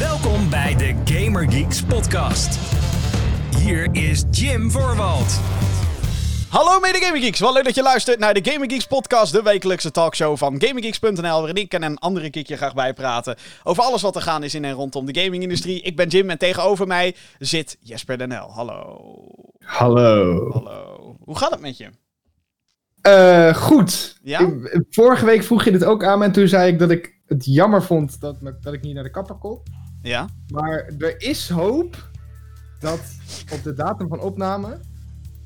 Welkom 0.00 0.50
bij 0.50 0.76
de 0.76 0.94
Gamer 1.04 1.52
Geeks 1.52 1.82
podcast. 1.84 2.58
Hier 3.56 3.88
is 3.92 4.24
Jim 4.30 4.70
Voorwald. 4.70 5.40
Hallo 6.48 6.80
mede 6.80 6.98
Gaming 6.98 7.24
Geeks, 7.24 7.40
wel 7.40 7.52
leuk 7.52 7.64
dat 7.64 7.74
je 7.74 7.82
luistert 7.82 8.18
naar 8.18 8.34
de 8.34 8.50
Gaming 8.50 8.72
Geeks 8.72 8.86
podcast, 8.86 9.32
de 9.32 9.42
wekelijkse 9.42 9.90
talkshow 9.90 10.36
van 10.36 10.60
GamingGeeks.nl, 10.62 11.20
waarin 11.38 11.54
ik 11.56 11.72
en 11.74 11.82
een 11.82 11.98
andere 11.98 12.30
kiekje 12.30 12.56
graag 12.56 12.74
bijpraten 12.74 13.36
over 13.64 13.82
alles 13.82 14.02
wat 14.02 14.16
er 14.16 14.22
gaan 14.22 14.42
is 14.42 14.54
in 14.54 14.64
en 14.64 14.72
rondom 14.72 15.06
de 15.12 15.20
gamingindustrie. 15.20 15.80
Ik 15.82 15.96
ben 15.96 16.08
Jim 16.08 16.30
en 16.30 16.38
tegenover 16.38 16.86
mij 16.86 17.14
zit 17.38 17.76
Jesper 17.80 18.18
Denel. 18.18 18.50
Hallo. 18.52 19.00
Hallo. 19.58 20.50
Hallo. 20.52 21.16
Hoe 21.24 21.36
gaat 21.38 21.50
het 21.50 21.60
met 21.60 21.76
je? 21.76 21.88
Eh, 23.00 23.54
goed. 23.54 24.18
Ja? 24.22 24.40
Ik- 24.40 24.84
vorige 24.90 25.24
week 25.24 25.42
vroeg 25.42 25.64
je 25.64 25.70
dit 25.70 25.84
ook 25.84 26.04
aan 26.04 26.18
me 26.18 26.24
en 26.24 26.32
toen 26.32 26.48
zei 26.48 26.72
ik 26.72 26.78
dat 26.78 26.90
ik 26.90 27.18
het 27.26 27.44
jammer 27.44 27.82
vond 27.82 28.20
dat, 28.20 28.40
me- 28.40 28.58
dat 28.60 28.72
ik 28.72 28.82
niet 28.82 28.94
naar 28.94 29.04
de 29.04 29.10
kapper 29.10 29.34
kon. 29.36 29.60
Ja? 30.02 30.28
Maar 30.52 30.90
er 30.98 31.20
is 31.20 31.48
hoop 31.48 32.08
dat 32.78 33.00
op 33.52 33.62
de 33.62 33.72
datum 33.74 34.08
van 34.08 34.20
opname 34.20 34.80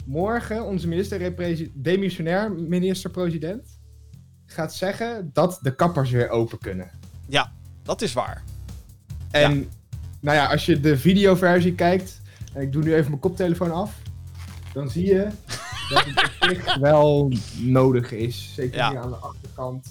morgen 0.05 0.65
onze 0.65 0.89
minister 0.89 1.35
demissionair 1.75 2.53
minister-president 2.53 3.79
gaat 4.47 4.75
zeggen 4.75 5.31
dat 5.33 5.59
de 5.63 5.75
kappers 5.75 6.11
weer 6.11 6.29
open 6.29 6.59
kunnen. 6.59 6.91
Ja, 7.29 7.53
dat 7.83 8.03
is 8.03 8.13
waar. 8.13 8.43
En 9.31 9.69
nou 10.21 10.37
ja, 10.37 10.47
als 10.47 10.67
je 10.67 10.81
de 10.81 10.99
videoversie 10.99 11.75
kijkt, 11.75 12.21
en 12.53 12.63
ik 12.63 12.73
doe 12.73 12.83
nu 12.83 12.95
even 12.95 13.09
mijn 13.09 13.21
koptelefoon 13.21 13.73
af, 13.73 13.99
dan 14.73 14.91
zie 14.91 15.07
je 15.07 15.29
dat 15.89 16.05
het 16.05 16.25
op 16.25 16.33
zich 16.51 16.77
wel 16.77 17.33
nodig 17.59 18.13
is. 18.13 18.55
Zeker 18.55 18.77
Ja. 18.77 18.91
hier 18.91 18.99
aan 18.99 19.11
de 19.11 19.17
achterkant. 19.17 19.89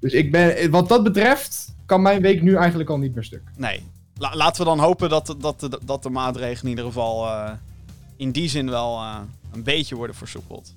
Dus 0.00 0.12
ik 0.12 0.32
ben, 0.32 0.70
wat 0.70 0.88
dat 0.88 1.02
betreft, 1.02 1.74
kan 1.88 2.02
mijn 2.02 2.22
week 2.22 2.42
nu 2.42 2.54
eigenlijk 2.56 2.90
al 2.90 2.98
niet 2.98 3.14
meer 3.14 3.24
stuk. 3.24 3.42
Nee. 3.56 3.86
La- 4.18 4.34
laten 4.36 4.62
we 4.62 4.68
dan 4.68 4.78
hopen 4.78 5.08
dat, 5.08 5.34
dat, 5.38 5.60
de- 5.60 5.80
dat 5.84 6.02
de 6.02 6.10
maatregelen 6.10 6.62
in 6.62 6.68
ieder 6.68 6.84
geval 6.84 7.26
eh, 7.26 7.50
in 8.16 8.30
die 8.30 8.48
zin 8.48 8.70
wel 8.70 8.96
eh, 8.98 9.16
een 9.52 9.62
beetje 9.62 9.94
worden 9.96 10.16
versoepeld. 10.16 10.74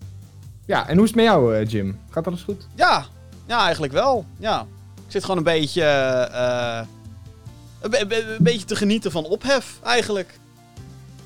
Ja, 0.66 0.88
en 0.88 0.94
hoe 0.96 1.04
is 1.04 1.10
het 1.10 1.16
met 1.16 1.26
jou, 1.26 1.56
eh, 1.56 1.68
Jim? 1.68 2.00
Gaat 2.10 2.28
alles 2.28 2.42
goed? 2.44 2.68
Ja, 2.76 3.06
ja, 3.48 3.64
eigenlijk 3.64 3.94
wel. 3.94 4.26
Ja. 4.38 4.62
Ik 4.96 5.12
zit 5.12 5.22
gewoon 5.22 5.38
een 5.38 5.44
beetje. 5.44 5.84
eh, 5.84 6.82
een, 7.82 7.90
be- 7.90 8.06
be- 8.08 8.36
een 8.38 8.44
beetje 8.44 8.66
te 8.66 8.76
genieten 8.76 9.12
van 9.12 9.26
ophef, 9.26 9.80
eigenlijk. 9.84 10.40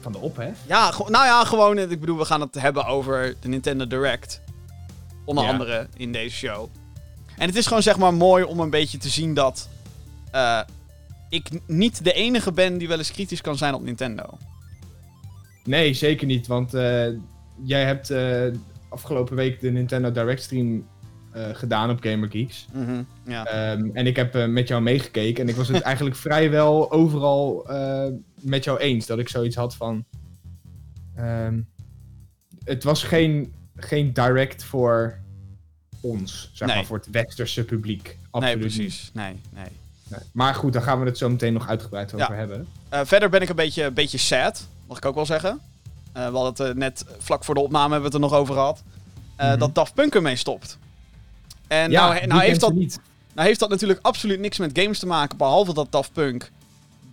Van 0.01 0.11
de 0.11 0.17
ophef? 0.17 0.57
Ja, 0.67 0.89
nou 0.97 1.25
ja, 1.25 1.43
gewoon. 1.43 1.77
Ik 1.77 1.99
bedoel, 1.99 2.17
we 2.17 2.25
gaan 2.25 2.41
het 2.41 2.55
hebben 2.61 2.85
over 2.85 3.35
de 3.39 3.47
Nintendo 3.47 3.87
Direct. 3.87 4.41
Onder 5.25 5.43
Ja. 5.43 5.49
andere 5.51 5.87
in 5.97 6.11
deze 6.11 6.35
show. 6.35 6.67
En 7.37 7.47
het 7.47 7.55
is 7.55 7.67
gewoon 7.67 7.83
zeg 7.83 7.97
maar 7.97 8.13
mooi 8.13 8.43
om 8.43 8.59
een 8.59 8.69
beetje 8.69 8.97
te 8.97 9.09
zien 9.09 9.33
dat. 9.33 9.67
Eh, 10.35 10.61
ik 11.29 11.49
niet 11.67 12.03
de 12.03 12.13
enige 12.13 12.51
ben 12.51 12.77
die 12.77 12.87
wel 12.87 12.97
eens 12.97 13.11
kritisch 13.11 13.41
kan 13.41 13.57
zijn 13.57 13.73
op 13.73 13.83
Nintendo. 13.83 14.37
Nee, 15.63 15.93
zeker 15.93 16.27
niet. 16.27 16.47
Want 16.47 16.73
eh, 16.73 17.07
jij 17.63 17.85
hebt 17.85 18.09
eh, 18.09 18.43
afgelopen 18.89 19.35
week 19.35 19.59
de 19.59 19.71
Nintendo 19.71 20.11
Direct 20.11 20.41
stream 20.41 20.87
gedaan 21.53 21.89
op 21.89 22.01
Gamer 22.03 22.29
Geeks. 22.29 22.65
Mhm, 22.73 23.01
ja. 23.25 23.45
Ehm, 23.45 23.89
en 23.93 24.07
ik 24.07 24.15
heb 24.15 24.47
met 24.47 24.67
jou 24.67 24.81
meegekeken. 24.81 25.43
En 25.43 25.49
ik 25.49 25.55
was 25.55 25.67
het 25.67 25.81
eigenlijk 25.91 26.15
vrijwel 26.15 26.91
overal 26.91 27.67
met 28.41 28.63
jou 28.63 28.79
eens. 28.79 29.05
Dat 29.05 29.19
ik 29.19 29.29
zoiets 29.29 29.55
had 29.55 29.75
van. 29.75 30.05
ehm, 31.15 31.59
het 32.63 32.83
was 32.83 33.03
geen, 33.03 33.53
geen 33.75 34.13
direct 34.13 34.63
voor 34.63 35.17
ons. 36.01 36.49
Zeg 36.53 36.67
Nee. 36.67 36.77
maar 36.77 36.85
voor 36.85 36.97
het 36.97 37.09
westerse 37.09 37.63
publiek. 37.65 38.03
nee, 38.03 38.17
Absoluut 38.31 38.59
precies. 38.59 39.11
Nee, 39.13 39.35
nee. 39.53 39.65
Nee. 40.07 40.19
Maar 40.31 40.55
goed, 40.55 40.73
daar 40.73 40.81
gaan 40.81 40.99
we 40.99 41.05
het 41.05 41.17
zo 41.17 41.29
meteen 41.29 41.53
nog 41.53 41.67
uitgebreid 41.67 42.13
over 42.13 42.31
Ja. 42.31 42.37
hebben. 42.37 42.67
Eh, 42.89 42.99
verder 43.03 43.29
ben 43.29 43.41
ik 43.41 43.49
een 43.49 43.55
beetje, 43.55 43.83
een 43.83 43.93
beetje 43.93 44.17
sad, 44.17 44.67
mag 44.87 44.97
ik 44.97 45.05
ook 45.05 45.15
wel 45.15 45.25
zeggen. 45.25 45.59
Eh, 46.13 46.27
we 46.29 46.37
hadden 46.37 46.65
het 46.65 46.75
eh, 46.75 46.79
net 46.81 47.05
vlak 47.17 47.43
voor 47.43 47.53
de 47.55 47.61
opname 47.61 47.91
hebben 47.93 47.99
we 48.11 48.15
het 48.17 48.23
er 48.23 48.29
nog 48.31 48.39
over 48.39 48.53
gehad. 48.53 48.83
Eh, 49.35 49.49
Mhm. 49.49 49.59
Dat 49.59 49.75
Daft 49.75 49.93
Punk 49.93 50.15
ermee 50.15 50.35
stopt. 50.35 50.77
En 51.67 51.91
ja, 51.91 52.13
nou, 52.13 52.27
nou, 52.27 52.41
heeft 52.41 52.59
dat, 52.59 52.73
niet. 52.73 52.99
nou 53.33 53.47
heeft 53.47 53.59
dat 53.59 53.69
natuurlijk 53.69 53.99
absoluut 54.01 54.39
niks 54.39 54.57
met 54.57 54.79
games 54.79 54.99
te 54.99 55.05
maken. 55.07 55.37
Behalve 55.37 55.73
dat 55.73 55.87
Daft 55.91 56.13
Punk, 56.13 56.51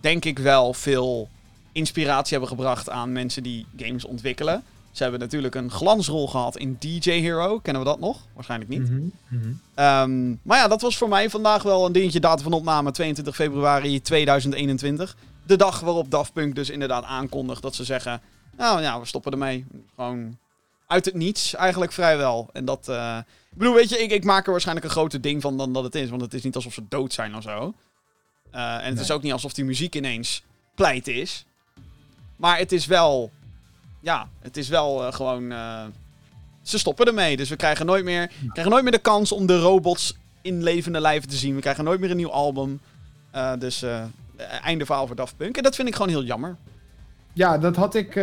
denk 0.01 0.25
ik 0.25 0.39
wel, 0.39 0.73
veel 0.73 1.29
inspiratie 1.71 2.31
hebben 2.31 2.49
gebracht 2.57 2.89
aan 2.89 3.11
mensen 3.11 3.43
die 3.43 3.65
games 3.77 4.05
ontwikkelen. 4.05 4.63
Ze 4.93 5.03
hebben 5.03 5.21
natuurlijk 5.21 5.55
een 5.55 5.71
glansrol 5.71 6.27
gehad 6.27 6.57
in 6.57 6.75
DJ 6.79 7.09
Hero. 7.11 7.59
Kennen 7.59 7.81
we 7.83 7.87
dat 7.87 7.99
nog? 7.99 8.19
Waarschijnlijk 8.33 8.69
niet. 8.69 8.89
Mhm, 8.89 9.01
mhm. 9.27 9.51
Ehm, 9.73 10.29
maar 10.41 10.57
ja, 10.57 10.67
dat 10.67 10.81
was 10.81 10.97
voor 10.97 11.09
mij 11.09 11.29
vandaag 11.29 11.63
wel 11.63 11.85
een 11.85 11.91
dingetje. 11.91 12.19
Datum 12.19 12.43
van 12.43 12.53
opname 12.53 12.91
22 12.91 13.35
februari 13.35 14.01
2021. 14.01 15.15
De 15.45 15.55
dag 15.55 15.79
waarop 15.79 16.11
Daft 16.11 16.33
Punk 16.33 16.55
dus 16.55 16.69
inderdaad 16.69 17.03
aankondigt 17.03 17.61
dat 17.61 17.75
ze 17.75 17.83
zeggen... 17.83 18.21
Nou 18.57 18.81
ja, 18.81 18.99
we 18.99 19.05
stoppen 19.05 19.31
ermee. 19.31 19.65
Gewoon 19.95 20.37
uit 20.87 21.05
het 21.05 21.13
niets 21.13 21.55
eigenlijk 21.55 21.91
vrijwel. 21.91 22.49
En 22.53 22.65
dat... 22.65 22.87
eh, 22.87 23.17
ik 23.51 23.57
bedoel, 23.57 23.73
weet 23.73 23.89
je, 23.89 23.97
ik, 24.03 24.11
ik 24.11 24.23
maak 24.23 24.45
er 24.45 24.51
waarschijnlijk 24.51 24.85
een 24.85 24.91
groter 24.91 25.21
ding 25.21 25.41
van 25.41 25.57
dan 25.57 25.73
dat 25.73 25.83
het 25.83 25.95
is. 25.95 26.09
Want 26.09 26.21
het 26.21 26.33
is 26.33 26.43
niet 26.43 26.55
alsof 26.55 26.73
ze 26.73 26.83
dood 26.89 27.13
zijn 27.13 27.35
of 27.35 27.43
zo. 27.43 27.73
Eh, 28.51 28.61
en 28.75 28.83
het 28.85 28.93
Nee. 28.93 29.03
is 29.03 29.11
ook 29.11 29.21
niet 29.21 29.31
alsof 29.31 29.53
die 29.53 29.65
muziek 29.65 29.95
ineens 29.95 30.43
pleit 30.75 31.07
is. 31.07 31.45
Maar 32.35 32.57
het 32.57 32.71
is 32.71 32.85
wel... 32.85 33.31
Ja, 34.03 34.27
het 34.39 34.57
is 34.57 34.69
wel 34.69 35.05
eh, 35.05 35.13
gewoon... 35.13 35.51
eh, 35.51 35.83
ze 36.61 36.77
stoppen 36.79 37.05
ermee. 37.05 37.37
Dus 37.37 37.49
we 37.49 37.55
krijgen 37.55 37.85
nooit 37.85 38.03
meer, 38.03 38.31
krijgen 38.51 38.71
nooit 38.71 38.83
meer 38.83 38.91
de 38.91 38.97
kans 38.97 39.31
om 39.31 39.45
de 39.45 39.59
robots 39.59 40.17
in 40.41 40.63
levende 40.63 40.99
lijven 40.99 41.29
te 41.29 41.35
zien. 41.35 41.55
We 41.55 41.61
krijgen 41.61 41.83
nooit 41.83 41.99
meer 41.99 42.11
een 42.11 42.17
nieuw 42.17 42.31
album. 42.31 42.79
Eh, 43.31 43.51
dus 43.59 43.85
einde 44.63 44.85
verhaal 44.85 45.07
voor 45.07 45.15
Daft 45.15 45.37
Punk. 45.37 45.57
En 45.57 45.63
dat 45.63 45.75
vind 45.75 45.87
ik 45.87 45.93
gewoon 45.93 46.09
heel 46.09 46.23
jammer. 46.23 46.55
Ja, 47.33 47.57
dat 47.57 47.75
had 47.75 47.95
ik, 47.95 48.15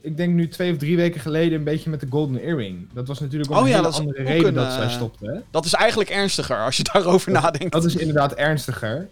ik 0.00 0.16
denk 0.16 0.34
nu 0.34 0.48
twee 0.48 0.72
of 0.72 0.78
drie 0.78 0.96
weken 0.96 1.20
geleden 1.20 1.58
een 1.58 1.64
beetje 1.64 1.90
met 1.90 2.00
de 2.00 2.06
Golden 2.10 2.40
Earring. 2.40 2.88
Dat 2.92 3.08
was 3.08 3.20
natuurlijk 3.20 3.50
Oh 3.50 3.58
een 3.58 3.68
ja, 3.68 3.76
hele 3.76 3.88
andere 3.88 4.20
ook 4.20 4.26
reden 4.26 4.46
een, 4.46 4.54
dat 4.54 4.72
zij 4.72 4.90
stopte. 4.90 5.26
Hè? 5.26 5.40
Dat 5.50 5.64
is 5.64 5.72
eigenlijk 5.72 6.10
ernstiger 6.10 6.64
als 6.64 6.76
je 6.76 6.82
daarover 6.92 7.32
nadenkt. 7.32 7.72
Dat 7.72 7.84
is 7.84 7.96
inderdaad 7.96 8.34
ernstiger. 8.34 9.08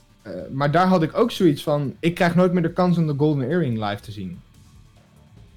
Maar 0.51 0.71
daar 0.71 0.87
had 0.87 1.03
ik 1.03 1.17
ook 1.17 1.31
zoiets 1.31 1.63
van, 1.63 1.95
ik 2.01 2.15
krijg 2.15 2.35
nooit 2.35 2.53
meer 2.53 2.63
de 2.63 2.73
kans 2.73 2.97
om 2.97 3.07
de 3.07 3.15
Golden 3.17 3.49
Earring 3.51 3.89
live 3.89 4.01
te 4.01 4.13
zien. 4.13 4.41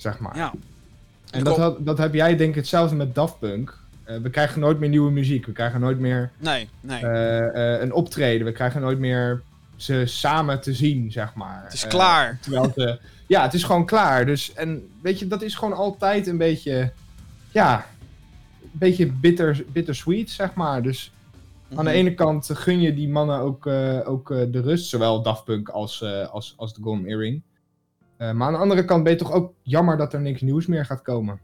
Zeg 0.01 0.19
maar. 0.19 0.37
Ja. 0.37 0.53
en 1.31 1.43
dat, 1.43 1.57
had, 1.57 1.85
dat 1.85 1.97
heb 1.97 2.13
jij 2.13 2.35
denk 2.35 2.49
ik 2.49 2.55
hetzelfde 2.55 2.95
met 2.95 3.15
Daft 3.15 3.39
Punk. 3.39 3.77
Eh, 4.03 4.17
we 4.17 4.29
krijgen 4.29 4.59
nooit 4.59 4.79
meer 4.79 4.89
nieuwe 4.89 5.11
muziek. 5.11 5.45
We 5.45 5.51
krijgen 5.51 5.79
nooit 5.79 5.99
meer 5.99 6.31
Nee, 6.37 6.69
nee. 6.81 7.01
eh, 7.05 7.73
eh, 7.75 7.81
een 7.81 7.93
optreden. 7.93 8.45
We 8.45 8.51
krijgen 8.51 8.81
nooit 8.81 8.99
meer 8.99 9.41
ze 9.75 10.05
samen 10.05 10.61
te 10.61 10.73
zien, 10.73 11.11
zeg 11.11 11.33
maar. 11.33 11.63
het 11.63 11.73
is 11.73 11.87
klaar. 11.87 12.37
Terwijl 12.41 12.71
ze... 12.75 12.99
Ja, 13.27 13.41
het 13.43 13.53
is 13.53 13.63
gewoon 13.63 13.85
klaar. 13.85 14.25
Dus, 14.25 14.53
en 14.53 14.89
weet 15.01 15.19
je, 15.19 15.27
dat 15.27 15.41
is 15.41 15.55
gewoon 15.55 15.73
altijd 15.77 16.27
een 16.27 16.37
beetje... 16.37 16.91
Ja, 17.51 17.85
een 18.63 18.69
beetje 18.71 19.05
bitter, 19.11 19.63
bittersweet, 19.71 20.29
zeg 20.29 20.53
maar. 20.53 20.81
Dus 20.83 21.11
aan 21.69 21.85
de 21.85 21.89
Mhm. 21.91 21.99
ene 21.99 22.13
kant 22.13 22.49
gun 22.53 22.81
je 22.81 22.93
die 22.93 23.09
mannen 23.09 23.39
ook, 23.39 23.65
eh, 23.65 23.99
ook 24.05 24.31
eh, 24.31 24.37
de 24.51 24.61
rust. 24.61 24.89
Zowel 24.89 25.21
Daft 25.21 25.43
Punk 25.43 25.69
als, 25.69 26.01
eh, 26.01 26.27
als, 26.27 26.53
als 26.57 26.73
de 26.73 26.81
Golden 26.81 27.05
Earring. 27.05 27.41
Eh, 28.21 28.31
maar 28.31 28.47
aan 28.47 28.53
de 28.53 28.59
andere 28.59 28.85
kant 28.85 29.03
ben 29.03 29.11
je 29.11 29.17
toch 29.17 29.31
ook 29.31 29.53
jammer 29.63 29.97
dat 29.97 30.13
er 30.13 30.21
niks 30.21 30.41
nieuws 30.41 30.65
meer 30.65 30.85
gaat 30.85 31.01
komen. 31.01 31.39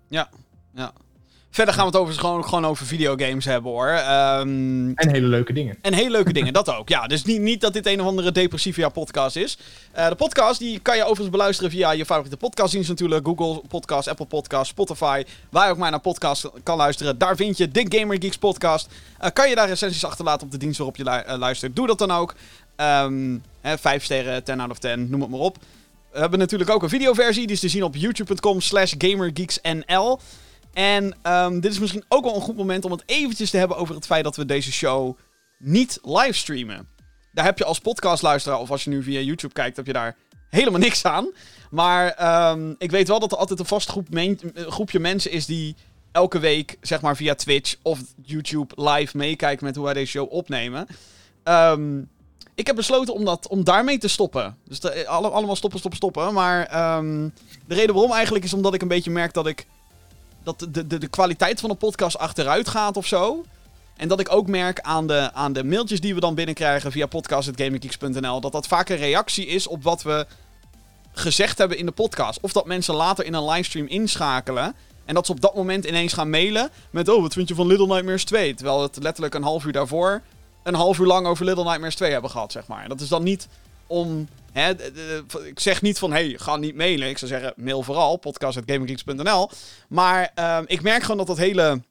Verder 1.50 1.74
gaan 1.76 1.86
we 1.86 1.92
het 1.92 2.00
over, 2.02 2.14
gewoon, 2.14 2.44
gewoon 2.46 2.66
over 2.66 2.86
videogames 2.86 3.46
hebben 3.46 3.72
hoor. 3.72 3.88
Ehm, 3.88 4.90
En 4.96 5.10
hele 5.10 5.28
leuke 5.28 5.54
dingen. 5.54 5.78
En 5.82 5.94
hele 5.94 6.10
leuke 6.12 6.34
dingen, 6.34 6.54
dat 6.54 6.76
ook. 6.76 6.90
Ja, 6.90 7.08
dus 7.08 7.24
niet, 7.24 7.42
niet 7.42 7.62
dat 7.62 7.74
dit 7.74 7.86
een 7.86 8.02
of 8.02 8.08
andere 8.08 8.32
depressieve 8.32 8.90
podcast 8.94 9.36
is. 9.36 9.58
Eh, 9.92 10.08
de 10.10 10.16
podcast 10.16 10.60
die 10.60 10.80
kan 10.80 10.96
je 10.96 11.02
overigens 11.02 11.30
beluisteren 11.30 11.72
via 11.72 11.92
je 11.92 12.06
favoriete 12.06 12.38
podcastdienst 12.38 12.90
natuurlijk. 12.90 13.26
Google 13.28 13.62
Podcast, 13.68 14.08
Apple 14.08 14.26
Podcast, 14.26 14.70
Spotify. 14.70 15.24
Waar 15.50 15.66
je 15.66 15.72
ook 15.72 15.78
maar 15.78 15.92
naar 15.92 16.00
podcast 16.00 16.50
kan 16.64 16.78
luisteren. 16.78 17.18
Daar 17.18 17.36
vind 17.36 17.58
je 17.58 17.68
de 17.72 17.86
Gamer 17.98 18.18
Geeks 18.22 18.38
podcast. 18.38 18.90
Eh, 19.20 19.30
kan 19.34 19.50
je 19.50 19.56
daar 19.56 19.68
recensies 19.68 20.06
achterlaten 20.06 20.46
op 20.46 20.52
de 20.52 20.58
dienst 20.58 20.78
waarop 20.78 20.96
je 20.98 21.04
lu- 21.04 21.38
luistert. 21.38 21.76
Doe 21.76 21.88
dat 21.88 21.98
dan 22.00 22.12
ook. 22.12 22.36
Ehm 22.76 23.38
hè, 23.62 23.78
vijf 23.78 24.04
sterren, 24.04 24.44
10 24.44 24.60
out 24.60 24.72
of 24.72 24.78
10, 24.80 25.10
noem 25.10 25.22
het 25.22 25.30
maar 25.30 25.40
op. 25.40 25.58
We 26.12 26.20
hebben 26.20 26.40
natuurlijk 26.40 26.70
ook 26.70 26.84
een 26.84 26.90
videoversie. 26.90 27.46
Die 27.46 27.56
is 27.56 27.60
te 27.60 27.70
zien 27.70 27.84
op 27.84 27.96
youtube.com 27.96 28.62
slash 28.62 28.94
gamergeeksnl. 28.98 30.20
En 30.74 31.16
ehm, 31.22 31.60
dit 31.60 31.72
is 31.72 31.80
misschien 31.80 32.06
ook 32.08 32.24
wel 32.24 32.36
een 32.36 32.42
goed 32.42 32.58
moment 32.58 32.86
om 32.86 32.92
het 32.92 33.04
eventjes 33.06 33.50
te 33.50 33.58
hebben 33.58 33.78
over 33.78 33.96
het 33.96 34.06
feit 34.06 34.24
dat 34.24 34.36
we 34.36 34.46
deze 34.46 34.72
show 34.72 35.18
niet 35.58 36.00
livestreamen. 36.04 36.88
Daar 37.32 37.46
heb 37.46 37.58
je 37.58 37.66
als 37.66 37.80
podcastluisteraar, 37.80 38.60
of 38.60 38.72
als 38.72 38.84
je 38.84 38.90
nu 38.90 39.04
via 39.04 39.20
YouTube 39.20 39.54
kijkt, 39.54 39.78
heb 39.78 39.86
je 39.86 39.94
daar 39.94 40.16
helemaal 40.50 40.80
niks 40.80 41.04
aan. 41.04 41.32
Maar 41.70 42.10
ehm, 42.10 42.74
ik 42.78 42.92
weet 42.92 43.08
wel 43.08 43.20
dat 43.20 43.32
er 43.32 43.38
altijd 43.38 43.60
een 43.60 43.66
vast 43.66 43.90
groep 43.90 44.08
groepje 44.54 45.00
mensen 45.00 45.32
is 45.32 45.46
die 45.46 45.76
elke 46.12 46.40
week, 46.40 46.78
zeg 46.82 47.02
maar 47.02 47.16
via 47.16 47.36
Twitch 47.36 47.76
of 47.82 48.00
YouTube 48.22 48.82
live 48.82 49.18
meekijkt 49.18 49.62
met 49.62 49.76
hoe 49.76 49.86
wij 49.86 49.94
deze 49.94 50.12
show 50.12 50.32
opnemen. 50.32 50.88
Ehm, 51.44 52.02
ik 52.58 52.68
heb 52.68 52.76
besloten 52.76 53.14
om, 53.14 53.26
dat, 53.26 53.48
om 53.48 53.64
daarmee 53.64 53.98
te 53.98 54.08
stoppen. 54.08 54.58
Dus 54.68 55.06
alle- 55.06 55.30
allemaal 55.30 55.56
stoppen, 55.56 55.80
stoppen, 55.80 56.00
stoppen. 56.00 56.34
Maar 56.34 56.66
ehm, 56.66 57.30
de 57.68 57.76
reden 57.76 57.94
waarom 57.94 58.14
eigenlijk 58.14 58.46
is 58.46 58.54
omdat 58.54 58.74
ik 58.74 58.82
een 58.82 58.88
beetje 58.88 59.12
merk 59.12 59.34
dat 59.34 59.48
ik 59.48 59.68
dat 60.44 60.60
de, 60.70 60.88
de, 60.88 60.98
de 60.98 61.08
kwaliteit 61.08 61.60
van 61.60 61.70
de 61.70 61.76
podcast 61.76 62.18
achteruit 62.18 62.68
gaat 62.68 62.98
of 62.98 63.06
zo. 63.06 63.44
En 63.98 64.08
dat 64.08 64.20
ik 64.20 64.32
ook 64.32 64.48
merk 64.48 64.80
aan 64.82 65.08
de, 65.08 65.34
aan 65.34 65.54
de 65.54 65.64
mailtjes 65.64 66.02
die 66.02 66.14
we 66.14 66.20
dan 66.20 66.36
binnenkrijgen 66.36 66.92
via 66.92 67.06
podcast.gaminggeeks.nl... 67.06 68.42
dat 68.42 68.52
dat 68.52 68.68
vaak 68.68 68.90
een 68.90 68.98
reactie 68.98 69.46
is 69.46 69.68
op 69.68 69.84
wat 69.84 70.02
we 70.04 70.26
gezegd 71.12 71.58
hebben 71.58 71.78
in 71.78 71.86
de 71.86 71.92
podcast. 71.92 72.40
Of 72.42 72.52
dat 72.52 72.66
mensen 72.66 72.96
later 72.96 73.26
in 73.26 73.34
een 73.34 73.46
livestream 73.46 73.88
inschakelen... 73.88 74.76
En 75.06 75.14
dat 75.14 75.26
ze 75.26 75.32
op 75.32 75.42
dat 75.42 75.56
moment 75.56 75.86
ineens 75.86 76.14
gaan 76.14 76.30
mailen 76.30 76.70
met... 76.90 77.10
Oh, 77.10 77.22
wat 77.22 77.34
vind 77.34 77.48
je 77.48 77.56
van 77.56 77.68
Little 77.68 77.88
Nightmares 77.88 78.24
2? 78.24 78.54
Terwijl 78.54 78.82
het 78.82 78.98
letterlijk 79.02 79.34
een 79.34 79.44
half 79.44 79.66
uur 79.66 79.72
daarvoor... 79.72 80.22
een 80.68 80.74
half 80.74 81.00
uur 81.00 81.06
lang 81.06 81.28
over 81.28 81.46
Little 81.46 81.64
Nightmares 81.64 81.96
2 81.96 82.12
hebben 82.12 82.32
gehad, 82.32 82.52
zeg 82.52 82.68
maar. 82.68 82.84
En 82.84 82.90
dat 82.90 83.02
is 83.02 83.08
dan 83.08 83.24
niet 83.24 83.48
om... 83.88 84.28
Hè, 84.52 84.72
ik 85.46 85.60
zeg 85.60 85.82
niet 85.82 86.00
van, 86.00 86.12
hey, 86.12 86.36
ga 86.38 86.56
niet 86.56 86.76
mailen. 86.76 87.10
Ik 87.10 87.18
zou 87.18 87.32
zeggen, 87.32 87.54
mail 87.56 87.84
vooral, 87.84 88.18
podcast.gaminggeeks.nl. 88.18 89.50
Maar 89.90 90.32
ehm, 90.36 90.64
ik 90.66 90.82
merk 90.82 91.02
gewoon 91.02 91.18
dat 91.18 91.28
dat 91.28 91.38
hele 91.38 91.82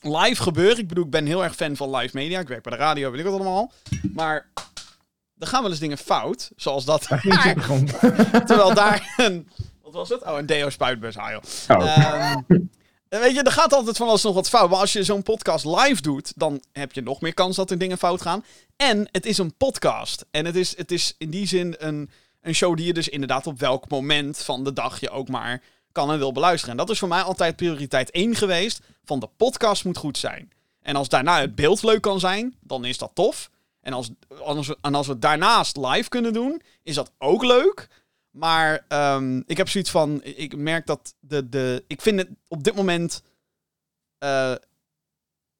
live 0.00 0.42
gebeuren... 0.42 0.78
Ik 0.78 0.88
bedoel, 0.88 1.04
ik 1.04 1.10
ben 1.10 1.26
heel 1.26 1.44
erg 1.44 1.54
fan 1.54 1.76
van 1.76 1.96
live 1.96 2.16
media. 2.16 2.40
Ik 2.40 2.48
werk 2.48 2.62
bij 2.62 2.72
de 2.72 2.78
radio, 2.78 3.10
weet 3.10 3.20
ik 3.20 3.26
wat 3.26 3.34
allemaal. 3.34 3.72
Maar 4.14 4.48
er 5.38 5.46
gaan 5.46 5.62
wel 5.62 5.70
eens 5.70 5.80
dingen 5.80 5.98
fout. 5.98 6.50
Zoals 6.56 6.84
dat. 6.84 7.06
Daar 7.08 7.20
terwijl 8.46 8.74
daar 8.74 9.14
een... 9.16 9.48
Wat 9.82 9.92
was 9.92 10.08
het? 10.08 10.22
Oh, 10.22 10.38
een 10.38 10.46
deo-spuitbus. 10.46 11.16
Ah, 11.16 11.30
joh. 11.30 11.42
Oh. 11.80 12.36
Weet 13.08 13.34
je, 13.34 13.42
er 13.42 13.52
gaat 13.52 13.72
altijd 13.72 13.96
van 13.96 14.08
alles 14.08 14.22
nog 14.22 14.34
wat 14.34 14.48
fout. 14.48 14.70
Maar 14.70 14.78
als 14.78 14.92
je 14.92 15.04
zo'n 15.04 15.22
podcast 15.22 15.64
live 15.64 16.02
doet, 16.02 16.32
dan 16.36 16.62
heb 16.72 16.92
je 16.92 17.00
nog 17.00 17.20
meer 17.20 17.34
kans 17.34 17.56
dat 17.56 17.70
er 17.70 17.78
dingen 17.78 17.98
fout 17.98 18.22
gaan. 18.22 18.44
En 18.76 19.08
het 19.12 19.26
is 19.26 19.38
een 19.38 19.56
podcast. 19.56 20.24
En 20.30 20.44
het 20.46 20.56
is, 20.56 20.76
het 20.76 20.92
is 20.92 21.14
in 21.18 21.30
die 21.30 21.46
zin 21.46 21.74
een, 21.78 22.10
een 22.40 22.54
show 22.54 22.76
die 22.76 22.86
je 22.86 22.92
dus 22.92 23.08
inderdaad 23.08 23.46
op 23.46 23.58
welk 23.58 23.88
moment 23.88 24.38
van 24.38 24.64
de 24.64 24.72
dag 24.72 25.00
je 25.00 25.10
ook 25.10 25.28
maar 25.28 25.62
kan 25.92 26.10
en 26.10 26.18
wil 26.18 26.32
beluisteren. 26.32 26.70
En 26.70 26.80
dat 26.80 26.90
is 26.90 26.98
voor 26.98 27.08
mij 27.08 27.22
altijd 27.22 27.56
prioriteit 27.56 28.10
1 28.10 28.34
geweest. 28.34 28.80
Van 29.04 29.20
de 29.20 29.28
podcast 29.36 29.84
moet 29.84 29.96
goed 29.96 30.18
zijn. 30.18 30.52
En 30.82 30.96
als 30.96 31.08
daarna 31.08 31.40
het 31.40 31.54
beeld 31.54 31.82
leuk 31.82 32.00
kan 32.00 32.20
zijn, 32.20 32.56
dan 32.60 32.84
is 32.84 32.98
dat 32.98 33.10
tof. 33.14 33.50
En 33.80 33.92
als, 33.92 34.10
als, 34.40 34.74
en 34.80 34.94
als 34.94 35.06
we 35.06 35.12
het 35.12 35.22
daarnaast 35.22 35.76
live 35.76 36.08
kunnen 36.08 36.32
doen, 36.32 36.62
is 36.82 36.94
dat 36.94 37.12
ook 37.18 37.44
leuk. 37.44 37.88
Maar 38.30 38.84
ehm, 38.88 39.40
ik 39.46 39.56
heb 39.56 39.68
zoiets 39.68 39.90
van. 39.90 40.20
Ik 40.24 40.56
merk 40.56 40.86
dat 40.86 41.14
de. 41.20 41.48
de 41.48 41.84
ik 41.86 42.00
vind 42.00 42.18
het 42.18 42.28
op 42.48 42.64
dit 42.64 42.74
moment. 42.74 43.22
eh, 44.18 44.54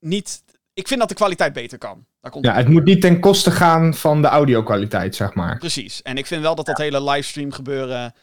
niet. 0.00 0.43
Ik 0.75 0.88
vind 0.88 1.00
dat 1.00 1.09
de 1.09 1.15
kwaliteit 1.15 1.53
beter 1.53 1.79
kan. 1.79 2.06
Daar 2.20 2.31
komt 2.31 2.44
Ja, 2.44 2.55
het 2.55 2.69
moet 2.69 2.85
niet 2.85 3.00
ten 3.00 3.20
koste 3.20 3.50
gaan 3.50 3.94
van 3.94 4.23
de 4.23 4.29
audio-kwaliteit, 4.29 5.15
zeg 5.15 5.35
maar. 5.35 5.59
Precies. 5.59 6.03
En 6.03 6.17
ik 6.17 6.26
vind 6.26 6.43
wel 6.43 6.55
dat 6.55 6.67
dat 6.67 6.79
hele 6.79 7.03
livestream 7.03 7.53
gebeuren. 7.53 8.15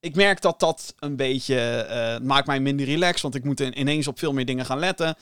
Ik 0.00 0.14
merk 0.14 0.40
dat 0.40 0.60
dat 0.60 0.94
een 0.98 1.16
beetje. 1.16 1.60
eh, 1.60 2.18
maakt 2.20 2.46
mij 2.46 2.60
minder 2.60 2.86
relaxed. 2.86 3.20
Want 3.22 3.34
ik 3.34 3.44
moet 3.44 3.60
in- 3.60 3.78
ineens 3.80 4.06
op 4.08 4.18
veel 4.18 4.32
meer 4.32 4.44
dingen 4.46 4.66
gaan 4.66 4.78
letten. 4.78 5.14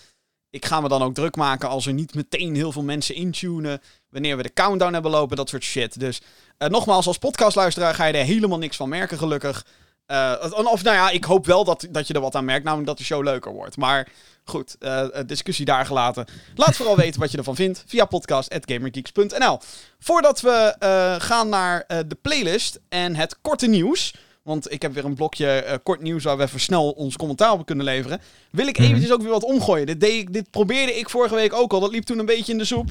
Ik 0.51 0.65
ga 0.65 0.81
me 0.81 0.89
dan 0.89 1.03
ook 1.03 1.15
druk 1.15 1.37
maken 1.37 1.69
als 1.69 1.87
er 1.87 1.93
niet 1.93 2.15
meteen 2.15 2.55
heel 2.55 2.73
veel 2.73 2.83
mensen 2.83 3.15
intunen. 3.15 3.81
Wanneer 4.09 4.37
we 4.37 4.43
de 4.43 4.53
countdown 4.53 4.93
hebben 4.93 5.11
lopen, 5.11 5.37
dat 5.37 5.49
soort 5.49 5.63
shit. 5.65 6.01
Dus 6.01 6.21
eh, 6.65 6.71
nogmaals, 6.71 7.07
als 7.07 7.19
podcastluisteraar 7.19 7.95
ga 7.95 8.05
je 8.05 8.13
er 8.13 8.25
helemaal 8.25 8.59
niks 8.59 8.77
van 8.77 8.89
merken, 8.89 9.19
gelukkig. 9.19 9.67
Eh, 10.07 10.33
of 10.65 10.83
nou 10.83 10.97
ja, 10.97 11.11
ik 11.11 11.25
hoop 11.25 11.47
wel 11.47 11.65
dat, 11.65 11.87
dat 11.91 12.07
je 12.07 12.15
er 12.15 12.21
wat 12.21 12.35
aan 12.35 12.45
merkt, 12.45 12.65
namelijk 12.65 12.89
dat 12.89 12.99
de 12.99 13.05
show 13.05 13.23
leuker 13.23 13.53
wordt. 13.53 13.77
Maar 13.77 14.09
goed, 14.45 14.77
eh, 14.79 15.07
discussie 15.27 15.65
daar 15.65 15.87
gelaten. 15.87 16.25
Laat 16.55 16.77
vooral 16.77 16.97
weten 16.97 17.21
wat 17.21 17.31
je 17.31 17.39
ervan 17.39 17.55
vindt 17.57 17.85
via 17.87 18.05
podcast.gamergeeks.nl. 18.05 19.59
Voordat 19.99 20.41
we 20.41 20.75
gaan 21.19 21.49
naar 21.49 21.85
de 21.87 22.17
playlist 22.23 22.81
en 22.89 23.15
het 23.17 23.37
korte 23.41 23.67
nieuws. 23.67 24.15
Want 24.43 24.73
ik 24.73 24.83
heb 24.83 24.95
weer 24.95 25.05
een 25.05 25.15
blokje 25.15 25.81
kort 25.83 26.01
nieuws 26.03 26.25
waar 26.25 26.37
we 26.37 26.43
even 26.43 26.61
snel 26.61 26.91
ons 26.91 27.17
commentaar 27.17 27.53
op 27.53 27.67
kunnen 27.67 27.85
leveren. 27.85 28.21
Wil 28.51 28.67
ik 28.67 28.79
Mhm. 28.79 28.87
eventjes 28.87 29.13
ook 29.13 29.23
weer 29.23 29.31
wat 29.31 29.45
omgooien. 29.45 29.87
Dit, 29.87 30.01
deed 30.01 30.13
ik, 30.21 30.33
dit 30.33 30.51
probeerde 30.51 30.99
ik 30.99 31.11
vorige 31.11 31.35
week 31.35 31.53
ook 31.53 31.73
al. 31.73 31.81
Dat 31.81 31.91
liep 31.93 32.05
toen 32.05 32.19
een 32.19 32.27
beetje 32.27 32.53
in 32.53 32.59
de 32.59 32.65
soep. 32.65 32.91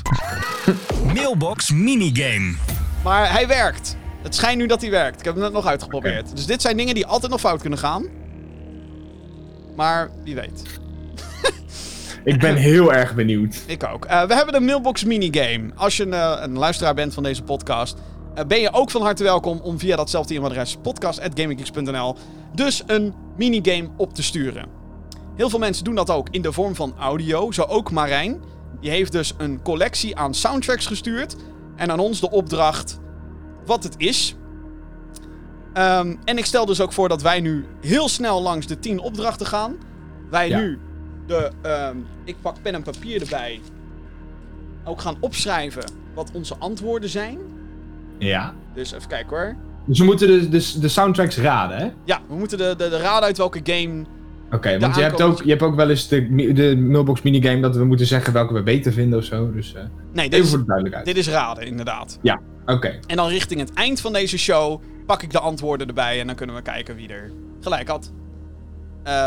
Mailbox 1.16 1.72
minigame. 1.72 2.56
Maar 3.04 3.32
hij 3.32 3.48
werkt. 3.48 3.98
Het 4.22 4.36
schijnt 4.36 4.58
nu 4.58 4.68
dat 4.68 4.82
hij 4.82 4.90
werkt. 4.90 5.20
Ik 5.20 5.26
heb 5.26 5.34
hem 5.34 5.44
net 5.44 5.54
nog 5.54 5.66
uitgeprobeerd. 5.66 6.36
Dus 6.36 6.46
dit 6.46 6.62
zijn 6.62 6.78
dingen 6.78 6.96
die 6.96 7.06
altijd 7.06 7.32
nog 7.32 7.40
fout 7.40 7.62
kunnen 7.62 7.80
gaan. 7.80 8.06
Maar 9.76 10.10
wie 10.24 10.36
weet. 10.36 10.64
Ik 12.24 12.40
ben 12.40 12.56
heel 12.56 12.94
erg 12.94 13.16
benieuwd. 13.16 13.64
Ik 13.66 13.84
ook. 13.84 14.06
Eh, 14.06 14.26
we 14.26 14.36
hebben 14.36 14.54
de 14.54 14.60
mailbox 14.60 15.04
minigame. 15.04 15.72
Als 15.76 15.98
je 15.98 16.04
een, 16.04 16.14
eh, 16.14 16.38
een 16.40 16.58
luisteraar 16.58 16.94
bent 16.94 17.14
van 17.14 17.24
deze 17.24 17.44
podcast, 17.44 17.98
eh, 18.36 18.46
ben 18.46 18.60
je 18.60 18.74
ook 18.74 18.92
van 18.92 19.02
harte 19.02 19.24
welkom 19.24 19.60
om 19.60 19.80
via 19.80 19.96
datzelfde 19.96 20.34
e-mailadres 20.34 20.78
podcast.gaminggeeks.nl 20.82 22.16
dus 22.56 22.84
een 22.86 23.14
minigame 23.38 23.90
op 23.98 24.14
te 24.14 24.24
sturen. 24.24 24.66
Heel 25.36 25.50
veel 25.50 25.60
mensen 25.60 25.84
doen 25.84 25.96
dat 25.96 26.10
ook 26.10 26.28
in 26.32 26.42
de 26.42 26.52
vorm 26.52 26.76
van 26.76 26.94
audio. 27.00 27.52
Zo 27.52 27.62
ook 27.62 27.92
Marijn. 27.92 28.42
Die 28.82 28.90
heeft 28.90 29.12
dus 29.12 29.34
een 29.38 29.62
collectie 29.62 30.18
aan 30.18 30.34
soundtracks 30.34 30.86
gestuurd. 30.86 31.36
En 31.76 31.92
aan 31.92 32.00
ons 32.00 32.20
de 32.20 32.30
opdracht 32.32 33.00
wat 33.66 33.84
het 33.84 33.96
is. 33.98 34.36
Ehm, 35.74 36.16
en 36.26 36.38
ik 36.38 36.46
stel 36.46 36.66
dus 36.66 36.82
ook 36.82 36.94
voor 36.94 37.10
dat 37.10 37.22
wij 37.22 37.40
nu 37.40 37.66
heel 37.82 38.10
snel 38.10 38.42
langs 38.42 38.68
de 38.68 38.80
10 38.80 39.00
opdrachten 39.00 39.46
gaan. 39.46 39.76
Wij 40.30 40.50
Ja. 40.50 40.60
nu 40.60 40.80
de. 41.28 41.52
ehm, 41.62 41.98
ik 42.24 42.36
pak 42.42 42.56
pen 42.62 42.74
en 42.74 42.84
papier 42.84 43.22
erbij. 43.22 43.62
Ook 44.84 45.02
gaan 45.02 45.18
opschrijven 45.20 45.84
wat 46.14 46.32
onze 46.34 46.56
antwoorden 46.60 47.10
zijn. 47.10 47.38
Ja. 48.18 48.54
Dus 48.74 48.92
even 48.92 49.08
kijken 49.08 49.38
hoor. 49.38 49.56
Dus 49.86 50.00
we 50.00 50.06
moeten 50.06 50.28
de, 50.28 50.50
de, 50.50 50.80
de 50.80 50.88
soundtracks 50.88 51.38
raden, 51.38 51.78
hè? 51.78 51.90
Ja, 52.04 52.22
we 52.28 52.36
moeten 52.36 52.58
de, 52.58 52.74
de, 52.78 52.90
de 52.90 52.98
raden 52.98 53.24
uit 53.24 53.38
welke 53.38 53.60
game. 53.64 54.04
Oké, 54.54 54.80
want 54.80 54.96
je 54.96 55.02
hebt, 55.02 55.22
ook, 55.22 55.44
je 55.44 55.50
hebt 55.50 55.62
ook 55.62 55.76
wel 55.76 55.90
eens 55.90 56.08
de, 56.08 56.54
de 56.54 56.78
mailbox 56.78 57.22
minigame 57.22 57.62
dat 57.62 57.76
we 57.76 57.86
moeten 57.86 58.06
zeggen 58.06 58.34
welke 58.34 58.54
we 58.54 58.64
beter 58.64 58.94
vinden 58.94 59.20
of 59.20 59.26
zo. 59.26 59.52
Dus 59.52 59.74
eh, 59.74 59.84
Nee, 60.14 60.30
dit 60.30 60.40
even 60.40 60.50
voor 60.50 60.58
de 60.58 60.66
duidelijkheid. 60.66 61.06
dit 61.06 61.18
is 61.18 61.30
raden, 61.30 61.66
inderdaad. 61.66 62.20
Oké, 62.66 63.00
En 63.08 63.16
dan 63.16 63.28
richting 63.28 63.60
het 63.60 63.74
eind 63.74 64.02
van 64.02 64.14
deze 64.14 64.38
show 64.38 64.82
pak 65.06 65.22
ik 65.22 65.32
de 65.32 65.40
antwoorden 65.40 65.88
erbij 65.88 66.20
en 66.20 66.28
dan 66.28 66.36
kunnen 66.36 66.56
we 66.56 66.62
kijken 66.62 66.96
wie 66.96 67.10
er 67.10 67.32
gelijk 67.62 67.88
had. 67.88 68.12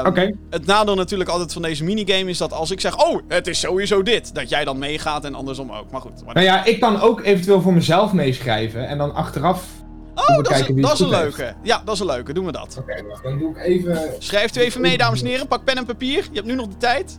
Oké. 0.04 0.32
Het 0.50 0.66
nadeel 0.66 0.94
natuurlijk 0.94 1.30
altijd 1.30 1.52
van 1.52 1.62
deze 1.62 1.84
minigame 1.84 2.30
is 2.30 2.38
dat 2.38 2.52
als 2.52 2.70
ik 2.70 2.80
zeg, 2.80 3.04
oh, 3.04 3.20
het 3.28 3.46
is 3.46 3.60
sowieso 3.60 4.02
dit, 4.02 4.34
dat 4.34 4.48
jij 4.48 4.64
dan 4.64 4.78
meegaat 4.78 5.24
en 5.24 5.34
andersom 5.34 5.72
ook. 5.72 5.90
Maar 5.90 6.00
goed. 6.00 6.24
Maar 6.24 6.34
Nou 6.34 6.46
ja, 6.46 6.64
ik 6.64 6.80
kan 6.80 7.00
ook 7.00 7.24
eventueel 7.24 7.60
voor 7.60 7.72
mezelf 7.72 8.12
meeschrijven 8.12 8.88
en 8.88 8.98
dan 8.98 9.14
achteraf 9.14 9.68
oh, 10.16 10.36
dat, 10.36 10.50
is, 10.50 10.66
dat 10.66 11.00
een 11.00 11.14
heeft. 11.14 11.20
leuke. 11.20 11.54
Ja, 11.62 11.82
dat 11.84 11.94
is 11.94 12.00
een 12.00 12.06
leuke. 12.06 12.32
Doen 12.32 12.44
we 12.46 12.52
dat. 12.52 12.76
Oké, 12.78 13.02
wacht, 13.08 13.22
dan 13.22 13.38
doe 13.38 13.50
ik 13.50 13.56
even... 13.56 14.12
Schrijft 14.18 14.56
u 14.56 14.60
even 14.60 14.80
mee, 14.80 14.98
dames 14.98 15.20
en 15.20 15.26
heren. 15.26 15.48
Pak 15.48 15.64
pen 15.64 15.76
en 15.76 15.84
papier. 15.84 16.22
Je 16.30 16.34
hebt 16.34 16.46
nu 16.46 16.54
nog 16.54 16.68
de 16.68 16.76
tijd. 16.76 17.18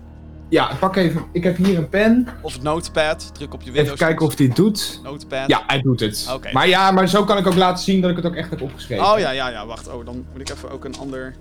Ja, 0.49 0.71
pak 0.79 0.95
even... 0.95 1.25
Ik 1.31 1.43
heb 1.43 1.57
hier 1.57 1.77
een 1.77 1.89
pen. 1.89 2.27
Of 2.41 2.53
het 2.53 2.63
notepad. 2.63 3.29
Druk 3.33 3.53
op 3.53 3.61
je 3.61 3.71
Windows. 3.71 3.93
Even 3.93 4.07
kijken 4.07 4.25
of 4.25 4.35
die 4.35 4.47
het 4.47 4.55
doet. 4.55 4.99
Notepad. 5.03 5.47
Ja, 5.47 5.63
hij 5.67 5.81
doet 5.81 5.99
het. 5.99 6.29
Oké. 6.33 6.51
Maar 6.51 6.67
ja, 6.67 6.91
maar 6.91 7.07
zo 7.07 7.23
kan 7.23 7.37
ik 7.37 7.47
ook 7.47 7.55
laten 7.55 7.83
zien 7.83 8.01
dat 8.01 8.09
ik 8.09 8.15
het 8.15 8.25
ook 8.25 8.35
echt 8.35 8.49
heb 8.49 8.61
opgeschreven. 8.61 9.05
Oh 9.05 9.19
ja, 9.19 9.31
ja, 9.31 9.49
ja. 9.49 9.65
Wacht. 9.65 9.87
Oh, 9.87 10.05
dan 10.05 10.25
moet 10.31 10.41
ik 10.41 10.49
even 10.49 10.71
ook 10.71 10.85
een 10.85 10.97
ander... 10.99 11.35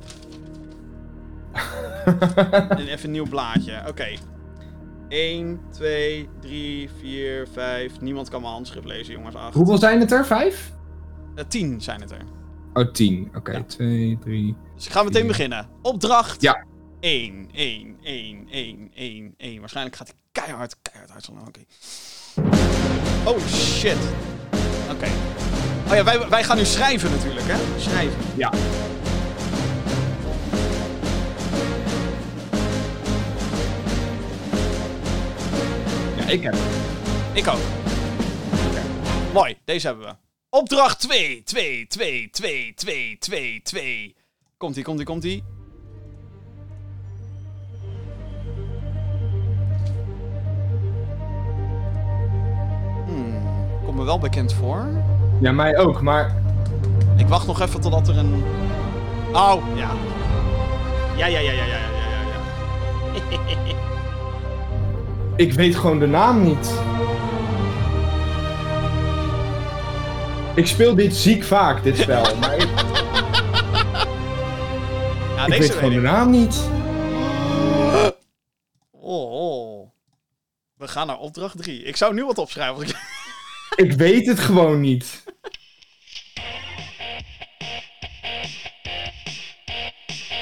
en 2.68 2.78
even 2.88 3.04
een 3.04 3.10
nieuw 3.10 3.28
blaadje. 3.28 3.82
Oké. 3.88 4.06
1, 5.08 5.60
2, 5.70 6.28
3, 6.40 6.90
4, 7.00 7.46
5. 7.52 8.00
Niemand 8.00 8.28
kan 8.28 8.40
mijn 8.40 8.52
handschrift 8.52 8.86
lezen, 8.86 9.12
jongens. 9.12 9.34
8. 9.34 9.54
Hoeveel 9.54 9.78
zijn 9.78 10.00
het 10.00 10.12
er? 10.12 10.26
Vijf? 10.26 10.72
10 11.44 11.80
zijn 11.80 12.00
het 12.00 12.10
er. 12.10 12.24
Oh, 12.72 12.92
tien. 12.92 13.30
Oké, 13.34 13.52
Ja. 13.52 13.62
twee, 13.62 14.18
drie... 14.18 14.56
Dus 14.74 14.86
ik 14.86 14.92
ga 14.92 15.02
meteen 15.02 15.26
beginnen. 15.26 15.68
Opdracht 15.82 16.40
Ja. 16.42 16.64
1, 17.00 17.48
1, 17.52 17.96
1, 18.02 18.46
1, 18.50 18.90
1, 18.94 19.34
1. 19.36 19.60
Waarschijnlijk 19.60 19.96
gaat 19.96 20.06
hij 20.06 20.16
keihard, 20.32 20.76
keihard 20.82 21.12
uitslaan. 21.12 21.46
Oké. 21.48 21.60
Oh 23.24 23.46
shit. 23.46 23.96
Oké. 24.90 25.06
Oh 25.88 25.94
ja, 25.94 26.04
wij, 26.04 26.28
wij 26.28 26.44
gaan 26.44 26.56
nu 26.56 26.64
schrijven 26.64 27.10
natuurlijk, 27.10 27.46
hè? 27.48 27.80
Schrijven. 27.80 28.18
Ja. 28.36 28.52
Ja, 36.16 36.26
ik 36.28 36.42
heb. 36.42 36.54
Ik 37.32 37.46
ook. 37.46 37.60
Oké. 38.70 38.82
Mooi, 39.32 39.56
deze 39.64 39.86
hebben 39.86 40.06
we. 40.06 40.25
Opdracht 40.56 41.00
2, 41.00 41.42
2, 41.44 41.86
2, 41.88 42.28
2, 42.30 42.72
2, 42.74 43.16
2, 43.18 43.60
2. 43.62 44.16
Komt-ie, 44.56 44.84
komt-ie, 44.84 45.04
komt-ie. 45.04 45.44
Hmm, 53.06 53.42
komt 53.84 53.96
me 53.96 54.04
wel 54.04 54.18
bekend 54.18 54.52
voor. 54.52 54.88
Ja, 55.40 55.52
mij 55.52 55.78
ook, 55.78 56.00
maar... 56.00 56.42
Ik 57.16 57.26
wacht 57.26 57.46
nog 57.46 57.60
even 57.60 57.80
totdat 57.80 58.08
er 58.08 58.18
een... 58.18 58.44
Oh, 59.32 59.62
ja. 59.74 59.90
Ja, 61.16 61.26
ja, 61.26 61.38
ja, 61.38 61.52
ja, 61.52 61.64
ja, 61.64 61.76
ja, 61.76 61.76
ja, 61.76 62.20
ja. 62.32 62.40
Ik 65.44 65.52
weet 65.52 65.76
gewoon 65.76 65.98
de 65.98 66.06
naam 66.06 66.42
niet. 66.42 66.80
Ik 70.56 70.66
speel 70.66 70.94
dit 70.94 71.16
ziek 71.16 71.44
vaak, 71.44 71.82
dit 71.82 71.98
spel, 71.98 72.36
maar 72.36 72.54
ik, 72.56 72.68
Ja, 75.36 75.44
ik 75.44 75.50
deze 75.50 75.58
weet 75.60 75.70
gewoon 75.70 75.92
de 75.92 76.00
naam 76.00 76.30
niet. 76.30 76.56
Oh, 78.90 79.32
oh. 79.32 79.90
We 80.76 80.88
gaan 80.88 81.06
naar 81.06 81.18
opdracht 81.18 81.56
3. 81.62 81.82
Ik 81.82 81.96
zou 81.96 82.14
nu 82.14 82.24
wat 82.24 82.38
opschrijven. 82.38 82.82
ik- 82.88 82.96
Ik 83.86 83.92
weet 83.92 84.26
het 84.26 84.38
gewoon 84.40 84.80
niet. 84.80 85.24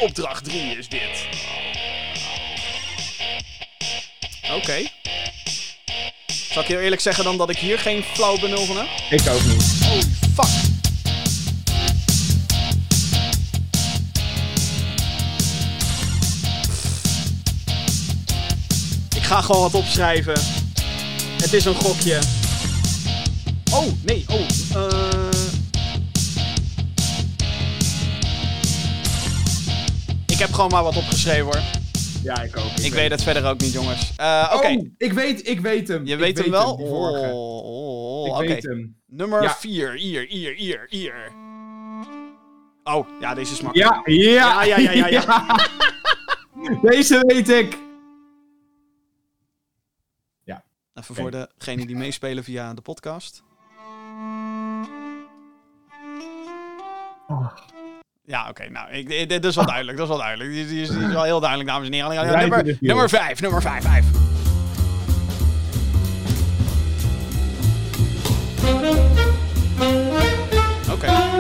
Opdracht 0.01 0.45
3 0.45 0.77
is 0.79 0.89
dit. 0.89 1.27
Oké. 4.53 4.83
Zal 6.55 6.63
ik 6.63 6.69
heel 6.69 6.79
eerlijk 6.79 7.01
zeggen 7.01 7.25
dan 7.25 7.37
dat 7.37 7.51
ik 7.51 7.57
hier 7.57 7.79
geen 7.79 8.03
flauw 8.03 8.39
benul 8.39 8.65
van 8.65 8.77
heb? 8.77 8.87
Ik 9.11 9.29
ook 9.29 9.45
niet. 9.45 9.65
Oh, 9.85 10.01
fuck. 10.35 10.73
Ik 19.15 19.23
ga 19.23 19.41
gewoon 19.41 19.63
wat 19.63 19.75
opschrijven. 19.75 20.35
Het 21.43 21.53
is 21.53 21.65
een 21.65 21.75
gokje. 21.75 22.19
Oh, 23.73 23.87
nee, 24.03 24.25
oh. 24.29 24.41
eh. 24.75 25.29
Ik 30.27 30.39
heb 30.39 30.53
gewoon 30.53 30.71
maar 30.71 30.83
wat 30.83 30.97
opgeschreven 30.97 31.45
hoor. 31.45 31.84
Ja, 32.25 32.43
ik 32.43 32.57
ook. 32.57 32.71
Ik 32.71 32.93
weet 32.93 33.11
het 33.11 33.23
verder 33.23 33.45
ook 33.51 33.61
niet, 33.61 33.73
jongens. 33.73 34.13
Eh, 34.17 34.53
Oké, 34.55 34.67
Oh, 34.67 34.87
ik 34.99 35.13
weet, 35.13 35.49
ik 35.49 35.61
weet 35.61 35.89
hem. 35.89 36.07
je 36.07 36.13
Ik 36.13 36.19
weet 36.19 36.39
hem 36.39 36.51
wel? 36.51 36.77
die 36.77 36.87
Oh, 36.87 38.43
ik 38.43 38.49
weet 38.49 38.63
hem. 38.63 38.97
Nummer 39.07 39.43
Ja. 39.43 39.55
4. 39.55 39.93
Hier, 39.93 40.27
hier, 40.27 40.55
hier, 40.55 40.87
hier. 40.89 41.33
Oh, 42.85 43.09
ja, 43.21 43.35
deze 43.35 43.53
is 43.53 43.61
makkelijk. 43.61 44.07
Ja, 44.07 44.15
ja, 44.15 44.65
Ja, 44.65 44.79
ja, 44.79 44.91
ja, 44.91 45.07
ja, 45.07 45.07
ja. 45.07 45.57
Deze 46.91 47.23
weet 47.27 47.49
ik. 47.49 47.83
Even 50.95 51.15
voor 51.15 51.31
degenen 51.31 51.87
die 51.87 51.97
meespelen 51.97 52.45
via 52.45 52.75
de 52.75 52.81
podcast. 52.81 53.43
Oh. 57.29 57.57
Ja, 58.27 58.49
oké, 58.49 58.71
nou, 58.71 58.91
ik, 58.91 59.29
dit 59.29 59.45
is 59.45 59.55
wel 59.55 59.67
duidelijk, 59.67 59.97
dat 59.99 60.07
is 60.09 60.13
wel 60.17 60.23
duidelijk. 60.23 60.55
Dit 60.55 60.71
is, 60.71 60.89
dit 60.89 61.13
wel 61.13 61.23
heel 61.23 61.41
duidelijk, 61.41 61.71
dames 61.71 61.87
en 61.87 61.93
heren. 61.93 62.13
Ja, 62.13 62.37
nummer, 62.37 62.77
nummer 62.81 63.09
5, 63.09 63.41
nummer 63.41 63.63
5, 63.63 63.83
5. 63.83 64.05
Oké. 70.93 71.07
Eh, 71.07 71.34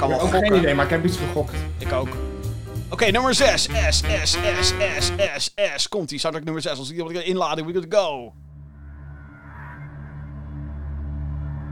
kan 0.00 0.10
Ik 0.10 0.16
wel 0.16 0.26
heb 0.26 0.34
ook 0.34 0.40
geen 0.40 0.40
gokken. 0.40 0.58
idee, 0.58 0.74
maar 0.74 0.84
ik 0.84 0.90
heb 0.90 1.04
iets 1.04 1.16
gegokt. 1.16 1.54
Ik 1.78 1.92
ook. 1.92 2.08
Oké, 2.88 3.10
nummer 3.10 3.34
6. 3.34 3.62
S, 3.62 3.68
S, 3.90 4.02
S, 4.22 4.36
S, 4.98 5.12
S, 5.36 5.54
S. 5.76 5.88
Komt-ie, 5.88 6.18
soundtrack 6.18 6.44
nummer 6.44 6.62
6. 6.62 6.78
Als 6.78 6.90
ik 6.90 7.08
die 7.08 7.22
inladen, 7.22 7.66
we 7.66 7.72
good 7.72 7.90
to 7.90 7.98
go. 7.98 8.32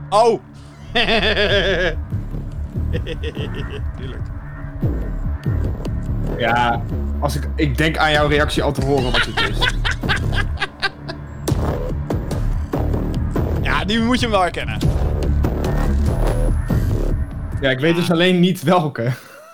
Oh! 0.09 0.39
Tuurlijk. 3.97 4.21
Ja, 6.37 6.81
als 7.19 7.35
ik, 7.35 7.49
ik 7.55 7.77
denk 7.77 7.97
aan 7.97 8.11
jouw 8.11 8.27
reactie 8.27 8.63
al 8.63 8.71
te 8.71 8.85
horen 8.85 9.11
wat 9.11 9.25
het 9.25 9.49
is. 9.49 9.57
Ja, 13.61 13.85
die 13.85 13.99
moet 13.99 14.15
je 14.19 14.21
hem 14.21 14.31
wel 14.31 14.41
herkennen. 14.41 14.77
Ja, 17.61 17.69
ik 17.69 17.79
weet 17.79 17.95
dus 17.95 18.11
alleen 18.11 18.39
niet 18.39 18.63
welke. 18.63 19.11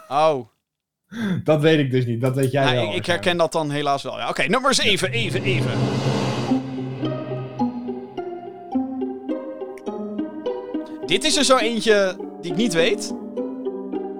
Oh. 0.08 0.48
Dat 1.44 1.62
weet 1.62 1.80
ik 1.80 1.92
dus 1.92 2.06
niet, 2.06 2.22
dat 2.22 2.36
weet 2.36 2.52
jij 2.52 2.66
Ja, 2.66 2.72
wel. 2.82 2.90
ik, 2.90 2.96
ik 2.96 3.06
herken 3.06 3.38
dat 3.38 3.52
dan 3.52 3.70
helaas 3.72 4.04
wel. 4.04 4.18
Ja. 4.18 4.30
Oké, 4.30 4.44
nummer 4.48 4.74
7. 4.74 5.12
Even, 5.12 5.44
even. 5.44 5.72
Dit 11.06 11.24
is 11.24 11.38
er 11.38 11.44
zo 11.44 11.58
eentje 11.58 12.18
die 12.42 12.52
ik 12.52 12.58
niet 12.58 12.74
weet. 12.74 13.14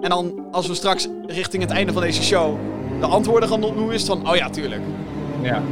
En 0.00 0.08
dan, 0.08 0.46
als 0.52 0.66
we 0.66 0.74
straks 0.74 1.08
richting 1.26 1.62
het 1.62 1.72
einde 1.72 1.92
van 1.92 2.02
deze 2.02 2.22
show 2.22 2.58
de 3.00 3.06
antwoorden 3.06 3.48
gaan 3.48 3.62
opnoemen, 3.62 3.94
is 3.94 4.00
het 4.02 4.10
van, 4.10 4.28
oh 4.30 4.36
ja, 4.36 4.50
tuurlijk. 4.50 4.82
Ja. 5.42 5.62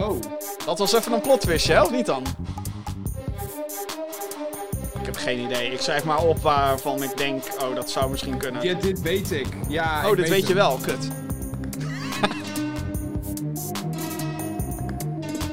Oh. 0.00 0.20
Dat 0.64 0.78
was 0.78 0.92
even 0.92 1.12
een 1.12 1.20
plot 1.20 1.40
twistje, 1.40 1.72
hè? 1.72 1.82
Of 1.82 1.90
niet 1.90 2.06
dan? 2.06 2.26
Ik 5.00 5.06
heb 5.06 5.16
geen 5.16 5.38
idee. 5.38 5.72
Ik 5.72 5.80
schrijf 5.80 6.04
maar 6.04 6.22
op 6.22 6.38
waarvan 6.38 7.02
ik 7.02 7.16
denk, 7.16 7.44
oh, 7.62 7.74
dat 7.74 7.90
zou 7.90 8.10
misschien 8.10 8.36
kunnen. 8.36 8.62
Ja, 8.62 8.74
dit 8.74 9.00
weet 9.00 9.30
ik. 9.30 9.46
Ja, 9.68 10.04
oh, 10.04 10.10
ik 10.10 10.16
dit 10.16 10.28
weet 10.28 10.46
je 10.46 10.54
wel. 10.54 10.76
Kut. 10.76 11.08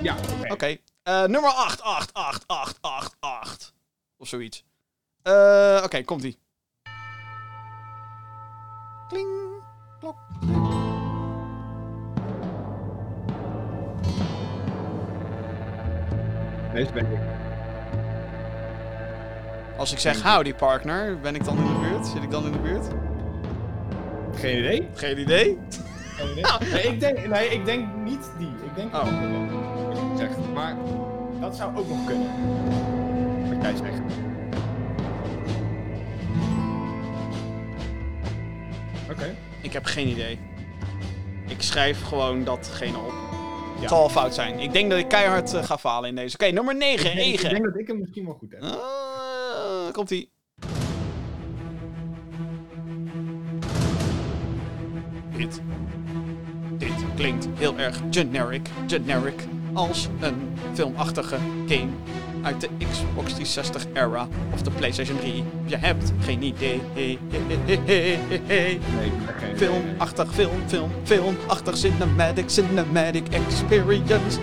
Ja, 0.01 0.15
oké. 0.39 0.53
Oké. 0.53 0.77
Eh, 1.03 1.23
nummer 1.23 1.49
8, 1.49 1.81
8, 1.81 2.13
8, 2.13 2.43
8, 2.47 2.77
8, 2.81 3.15
8. 3.19 3.73
Of 4.17 4.27
zoiets. 4.27 4.63
Eh, 5.21 5.81
Oké, 5.83 6.03
komt-ie. 6.03 6.37
Kling. 9.07 9.29
Klok. 9.99 10.15
Ik. 16.77 16.89
Als 19.77 19.91
ik 19.91 19.99
zeg 19.99 20.21
howdy 20.23 20.53
partner, 20.53 21.19
ben 21.19 21.35
ik 21.35 21.43
dan 21.43 21.57
in 21.57 21.63
de 21.65 21.79
buurt? 21.89 22.07
Zit 22.07 22.23
ik 22.23 22.31
dan 22.31 22.45
in 22.45 22.51
de 22.51 22.57
buurt? 22.59 22.85
Geen 24.35 24.57
idee. 24.57 24.87
Geen 24.93 25.19
idee. 25.19 25.57
Geen 26.15 26.31
idee. 26.31 26.45
Nee, 26.73 26.83
ik 26.83 26.99
denk, 26.99 27.27
nee, 27.27 27.47
ik 27.49 27.65
denk 27.65 27.87
niet 28.03 28.29
die. 28.37 28.47
Ik 28.47 28.75
denk 28.75 28.93
Oh. 28.95 30.17
zegt. 30.17 30.37
Maar 30.53 30.75
dat 31.39 31.55
zou 31.55 31.77
ook 31.77 31.87
nog 31.87 32.05
kunnen. 32.05 32.27
Wat 33.49 33.61
jij 33.61 33.75
zegt. 33.75 34.01
Oké. 39.11 39.35
Ik 39.61 39.73
heb 39.73 39.85
geen 39.85 40.07
idee. 40.07 40.39
Ik 41.47 41.61
schrijf 41.61 42.03
gewoon 42.03 42.43
datgene 42.43 42.97
op. 42.97 43.26
Het 43.79 43.89
zal 43.89 43.99
wel 43.99 44.09
fout 44.09 44.33
zijn. 44.33 44.59
Ik 44.59 44.73
denk 44.73 44.89
dat 44.89 44.99
ik 44.99 45.07
keihard 45.07 45.53
eh, 45.53 45.63
ga 45.63 45.77
falen 45.77 46.09
in 46.09 46.15
deze. 46.15 46.37
Oké, 46.39 46.51
nummer 46.51 46.75
9, 46.75 46.95
Ik 47.09 47.15
denk, 47.15 47.17
ik 47.17 47.41
9. 47.41 47.49
denk 47.49 47.63
dat 47.63 47.75
ik 47.77 47.87
hem 47.87 47.99
misschien 47.99 48.25
wel 48.25 48.33
goed 48.33 48.51
heb. 48.51 48.63
Uh, 48.63 49.91
komt 49.91 50.11
ie. 50.11 50.29
Dit. 55.37 55.61
Dit 56.77 57.05
klinkt 57.15 57.47
heel 57.57 57.77
erg 57.77 57.99
generic. 58.11 58.69
Generic. 58.87 59.43
Als 59.73 60.07
een 60.19 60.57
filmachtige 60.73 61.37
game 61.67 61.89
uit 62.41 62.61
de 62.61 62.69
Xbox 62.77 63.33
360 63.33 63.85
era 63.93 64.27
of 64.53 64.61
de 64.61 64.69
PlayStation 64.71 65.19
3. 65.19 65.43
Je 65.65 65.75
hebt 65.77 66.11
geen 66.19 66.41
idee. 66.43 66.81
Idee. 66.93 68.79
Filmachtig, 69.55 70.33
film, 70.33 70.51
film, 70.67 70.91
filmachtig 71.03 71.77
cinematic, 71.77 72.49
cinematic 72.49 73.27
experience. 73.29 74.39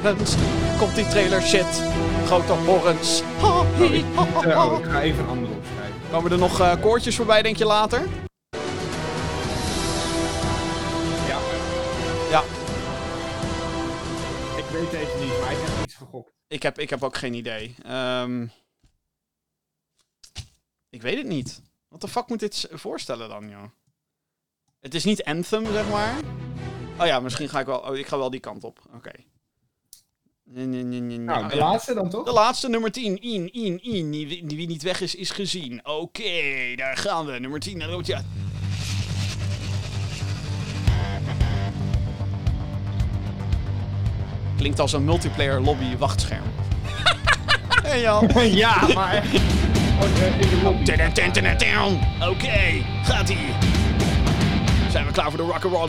Komt 0.78 0.94
die 0.94 1.08
trailer 1.08 1.42
shit. 1.42 1.82
Grote 2.26 2.52
horens. 2.52 3.22
Ha, 3.40 3.48
Oh, 3.48 3.92
ik, 3.92 4.04
ha, 4.14 4.24
moet, 4.34 4.44
ha, 4.44 4.50
ha. 4.68 4.76
ik 4.78 4.84
ga 4.84 5.00
even 5.02 5.24
een 5.24 5.28
andere 5.30 5.52
opschrijven. 5.54 5.94
Komen 6.10 6.32
er 6.32 6.38
nog 6.38 6.60
eh, 6.60 6.72
koortjes 6.80 7.16
voorbij, 7.16 7.42
denk 7.42 7.56
je 7.56 7.64
later? 7.64 8.00
Ja. 11.28 11.38
Ja, 12.30 12.42
Ik 14.56 14.64
weet 14.72 14.90
deze 14.90 15.12
niet, 15.20 15.40
maar 15.40 15.50
ik 15.52 15.58
heb 15.60 15.84
iets 15.84 15.94
gegokt. 15.94 16.32
Ik 16.48 16.62
heb, 16.62 16.78
ik 16.78 16.90
heb 16.90 17.02
ook 17.02 17.16
geen 17.16 17.34
idee. 17.34 17.74
Ehm, 17.82 18.46
ik 20.90 21.02
weet 21.02 21.16
het 21.16 21.26
niet. 21.26 21.62
Wat 21.88 22.00
de 22.00 22.08
fuck 22.08 22.28
moet 22.28 22.40
dit 22.40 22.68
voorstellen 22.72 23.28
dan, 23.28 23.48
joh? 23.48 23.64
Het 24.80 24.94
is 24.94 25.04
niet 25.04 25.24
Anthem, 25.24 25.66
zeg 25.72 25.88
maar. 25.90 26.14
Oh 27.00 27.06
ja, 27.06 27.20
misschien 27.20 27.48
ga 27.48 27.60
ik 27.60 27.66
wel... 27.66 27.78
Oh, 27.78 27.96
ik 27.96 28.06
ga 28.06 28.18
wel 28.18 28.30
die 28.30 28.40
kant 28.40 28.64
op. 28.64 28.80
Oké. 28.94 29.10
Nee, 30.42 30.66
nee, 30.66 30.82
nee, 30.82 31.00
nee, 31.00 31.18
nee. 31.18 31.18
Nou, 31.18 31.44
Oh, 31.44 31.50
de 31.50 31.56
ja. 31.56 31.70
laatste 31.70 31.94
dan 31.94 32.10
toch? 32.10 32.24
De 32.24 32.32
laatste, 32.32 32.68
nummer 32.68 32.92
10. 32.92 33.20
In, 33.22 33.52
in, 33.52 33.82
in. 33.82 34.10
Die, 34.10 34.26
wie- 34.56 34.66
niet 34.66 34.82
weg 34.82 35.00
is, 35.00 35.14
is 35.14 35.30
gezien. 35.30 35.86
Oké, 35.86 36.74
daar 36.76 36.96
gaan 36.96 37.26
we. 37.26 37.38
Nummer 37.38 37.60
10. 37.60 37.78
Dan 37.78 38.02
ja. 38.04 38.24
Klinkt 44.64 44.82
als 44.82 44.92
een 44.92 45.04
multiplayer 45.04 45.60
lobby 45.60 45.96
wachtscherm. 45.96 46.42
hey 47.82 48.00
Jan. 48.00 48.30
ja, 48.64 48.86
maar. 48.94 49.24
Oké, 52.28 52.84
gaat 53.02 53.28
ie. 53.28 53.38
Zijn 54.90 55.06
we 55.06 55.12
klaar 55.12 55.30
voor 55.30 55.36
de 55.36 55.42
rock'n'roll? 55.52 55.88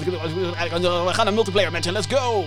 We 1.05 1.13
gaan 1.13 1.25
naar 1.25 1.33
multiplayer 1.33 1.71
mensen, 1.71 1.93
let's 1.93 2.07
go! 2.07 2.43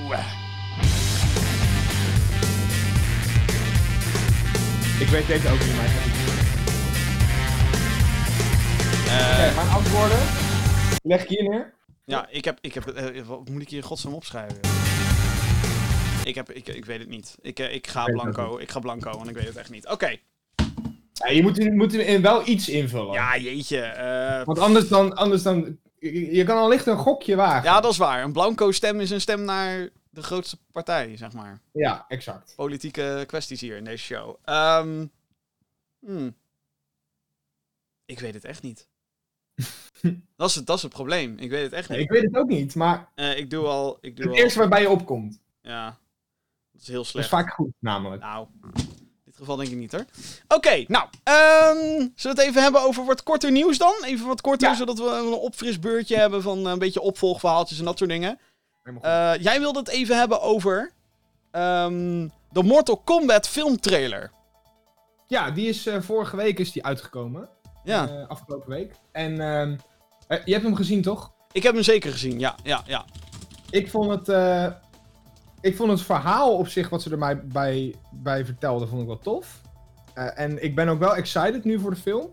Ik 4.99 5.08
weet 5.08 5.26
deze 5.26 5.49
ook 5.49 5.61
niet, 5.61 5.76
maar 5.76 5.85
ik 5.85 5.90
heb 5.92 6.04
het 6.04 6.12
Eh, 9.08 9.47
Oké, 9.47 9.54
mijn 9.54 9.68
antwoorden 9.68 10.18
leg 11.02 11.23
ik 11.23 11.28
hier 11.28 11.49
neer. 11.49 11.73
Ja, 12.04 12.26
ik 12.30 12.44
heb, 12.44 12.58
ik 12.61 12.75
heb, 12.75 12.87
eh, 12.87 13.23
wat 13.26 13.49
moet 13.49 13.62
ik 13.62 13.68
hier 13.68 13.78
in 13.78 13.85
godsnaam 13.85 14.14
opschrijven? 14.14 14.58
Ik 16.28 16.35
heb, 16.35 16.50
ik, 16.50 16.68
ik 16.68 16.85
weet 16.85 16.99
het 16.99 17.08
niet. 17.08 17.35
Ik, 17.40 17.58
eh, 17.58 17.75
ik 17.75 17.87
ga 17.87 18.04
blanco, 18.04 18.58
ik 18.58 18.70
ga 18.70 18.78
blanco, 18.80 19.11
want 19.11 19.28
ik 19.28 19.35
weet 19.35 19.47
het 19.47 19.56
echt 19.56 19.70
niet. 19.70 19.87
Oké. 19.88 20.16
Ja, 21.12 21.28
je 21.28 21.42
moet, 21.42 21.58
er- 21.58 21.73
moet 21.73 21.94
er 21.94 22.20
wel 22.20 22.49
iets 22.49 22.68
invullen. 22.68 23.12
Ja, 23.12 23.37
jeetje. 23.38 23.80
eh, 23.80 24.44
Want 24.44 24.58
anders 24.58 24.88
dan, 24.88 25.14
anders 25.16 25.42
dan... 25.42 25.78
Je 25.99 26.35
je 26.35 26.44
kan 26.44 26.58
allicht 26.58 26.87
een 26.87 26.97
gokje 26.97 27.37
wagen. 27.37 27.62
ja, 27.70 27.80
dat 27.80 27.90
is 27.92 27.97
waar. 27.99 28.23
Een 28.23 28.32
blanco 28.32 28.73
stem 28.73 29.00
is 29.00 29.11
een 29.11 29.20
stem 29.20 29.44
naar 29.44 29.88
de 30.11 30.23
grootste 30.23 30.58
partij, 30.73 31.16
zeg 31.16 31.32
maar. 31.32 31.61
Ja, 31.73 32.04
exact. 32.08 32.52
Politieke 32.56 33.25
kwesties 33.26 33.61
hier 33.61 33.76
in 33.76 33.85
deze 33.85 34.04
show. 34.04 34.37
Ehm, 34.44 35.06
hmm. 36.06 36.37
Ik 38.04 38.20
weet 38.20 38.35
het 38.35 38.44
echt 38.44 38.62
niet. 38.62 38.88
dat, 40.37 40.49
is 40.49 40.54
het, 40.54 40.66
dat 40.66 40.76
is 40.76 40.82
het 40.82 40.92
probleem. 40.92 41.38
Ik 41.38 41.50
weet 41.50 41.62
het 41.62 41.73
echt 41.73 41.88
Nee, 41.88 41.99
niet. 41.99 42.06
ik 42.06 42.12
weet 42.12 42.23
het 42.25 42.37
ook 42.37 42.49
niet, 42.49 42.75
maar 42.75 43.08
Eh, 43.14 43.38
ik 43.38 43.50
doe 43.50 43.66
al... 43.66 43.99
Ik 44.00 44.16
doe 44.16 44.25
het 44.26 44.35
al 44.35 44.40
eerste 44.42 44.58
waarbij 44.58 44.80
je 44.80 44.88
opkomt. 44.90 45.40
Ja. 45.62 45.99
Dat 46.78 46.87
is 46.87 46.87
heel 46.88 46.97
Dat 46.97 47.04
is 47.04 47.11
slecht. 47.11 47.28
vaak 47.28 47.50
goed, 47.50 47.70
namelijk. 47.80 48.23
Nou, 48.23 48.47
in 48.62 48.73
dit 49.25 49.37
geval 49.37 49.56
denk 49.56 49.68
ik 49.70 49.76
niet 49.76 49.92
hoor. 49.92 50.04
Oké, 50.49 50.85
nou, 50.88 51.08
ehm, 51.23 51.76
zullen 51.87 52.12
we 52.16 52.28
het 52.28 52.38
even 52.38 52.62
hebben 52.62 52.82
over 52.82 53.04
wat 53.04 53.23
korter 53.23 53.50
nieuws 53.50 53.78
dan? 53.78 53.94
Even 54.04 54.26
wat 54.26 54.40
korter, 54.40 54.68
Ja. 54.68 54.75
zodat 54.75 54.99
we 54.99 55.04
een 55.26 55.32
opfrisbeurtje 55.32 56.16
hebben 56.16 56.42
van 56.42 56.66
een 56.66 56.78
beetje 56.78 57.00
opvolgverhaaltjes 57.00 57.78
en 57.78 57.85
dat 57.85 57.99
soort 57.99 58.11
dingen. 58.11 58.38
Eh, 59.00 59.32
jij 59.40 59.61
wilde 59.61 59.78
het 59.78 59.88
even 59.88 60.16
hebben 60.18 60.40
over 60.40 60.92
ehm, 61.50 62.28
de 62.50 62.62
Mortal 62.62 62.97
Kombat 62.97 63.49
filmtrailer. 63.49 64.30
ja, 65.26 65.50
die 65.50 65.68
is 65.68 65.87
eh, 65.87 66.00
vorige 66.00 66.37
week 66.37 66.58
is 66.58 66.73
die 66.73 66.85
uitgekomen. 66.85 67.49
Ja, 67.85 68.08
Eh, 68.08 68.28
afgelopen 68.28 68.68
week. 68.70 68.94
En 69.12 69.40
ehm, 69.40 69.76
eh, 70.28 70.38
je 70.44 70.52
hebt 70.52 70.64
hem 70.64 70.75
gezien, 70.75 71.02
toch? 71.02 71.32
ik 71.52 71.62
heb 71.62 71.75
hem 71.75 71.82
zeker 71.82 72.12
gezien, 72.12 72.38
ja, 72.38 72.54
ja, 72.62 72.82
ja. 72.87 73.04
Ik 73.70 73.90
vond 73.90 74.11
het... 74.11 74.28
ik 75.61 75.77
vond 75.77 75.91
het 75.91 76.03
verhaal 76.03 76.57
op 76.57 76.69
zich, 76.69 76.88
wat 76.88 77.03
ze 77.03 77.11
er 77.11 77.19
mij 77.19 77.47
bij, 77.47 77.95
bij 78.11 78.45
vertelden, 78.45 78.88
vond 78.88 79.00
ik 79.00 79.07
wel 79.07 79.19
tof. 79.19 79.61
Eh, 80.15 80.38
en 80.38 80.62
ik 80.65 80.75
ben 80.75 80.88
ook 80.88 80.99
wel 80.99 81.17
excited 81.17 81.65
nu 81.65 81.79
voor 81.79 81.91
de 81.91 81.97
film. 81.97 82.31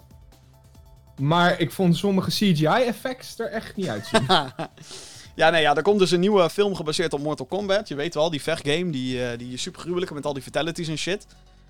Maar 1.22 1.60
ik 1.60 1.72
vond 1.72 1.98
sommige 1.98 2.29
CGI-effects 2.29 3.39
er 3.39 3.51
echt 3.51 3.75
niet 3.75 3.88
uitzien. 3.88 4.25
ja, 5.36 5.50
nee, 5.50 5.62
ja, 5.62 5.75
er 5.75 5.82
komt 5.82 6.00
dus 6.00 6.12
een 6.12 6.20
nieuwe 6.20 6.50
film 6.50 6.75
gebaseerd 6.75 7.13
op 7.13 7.20
Mortal 7.20 7.46
Kombat. 7.46 7.88
Je 7.88 7.96
weet 7.96 8.13
wel, 8.13 8.29
die 8.29 8.41
vechtgame, 8.41 8.89
die, 8.89 9.25
eh 9.25 9.38
die 9.38 9.58
super 9.58 9.82
gruwelijke 9.82 10.13
met 10.13 10.25
al 10.25 10.34
die 10.34 10.44
fatalities 10.44 10.88
en 10.88 10.98
shit. 10.98 11.25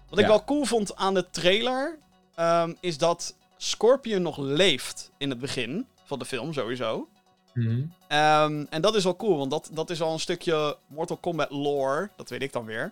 Wat 0.09 0.19
ik 0.19 0.27
wel 0.27 0.43
cool 0.43 0.65
vond 0.65 0.95
aan 0.95 1.13
de 1.13 1.29
trailer, 1.29 1.97
ehm, 2.35 2.73
is 2.79 2.97
dat 2.97 3.35
Scorpion 3.57 4.21
nog 4.21 4.37
leeft 4.37 5.11
in 5.17 5.29
het 5.29 5.39
begin 5.39 5.87
van 6.03 6.19
de 6.19 6.25
film, 6.25 6.53
sowieso. 6.53 7.07
Mhm. 7.55 7.81
Ehm, 8.07 8.65
en 8.69 8.81
dat 8.81 8.95
is 8.95 9.03
wel 9.03 9.15
cool, 9.15 9.37
want 9.37 9.51
dat, 9.51 9.69
dat 9.73 9.89
is 9.89 10.01
al 10.01 10.13
een 10.13 10.19
stukje 10.19 10.77
Mortal 10.87 11.17
Kombat 11.17 11.51
lore, 11.51 12.09
dat 12.15 12.29
weet 12.29 12.41
ik 12.41 12.53
dan 12.53 12.65
weer. 12.65 12.91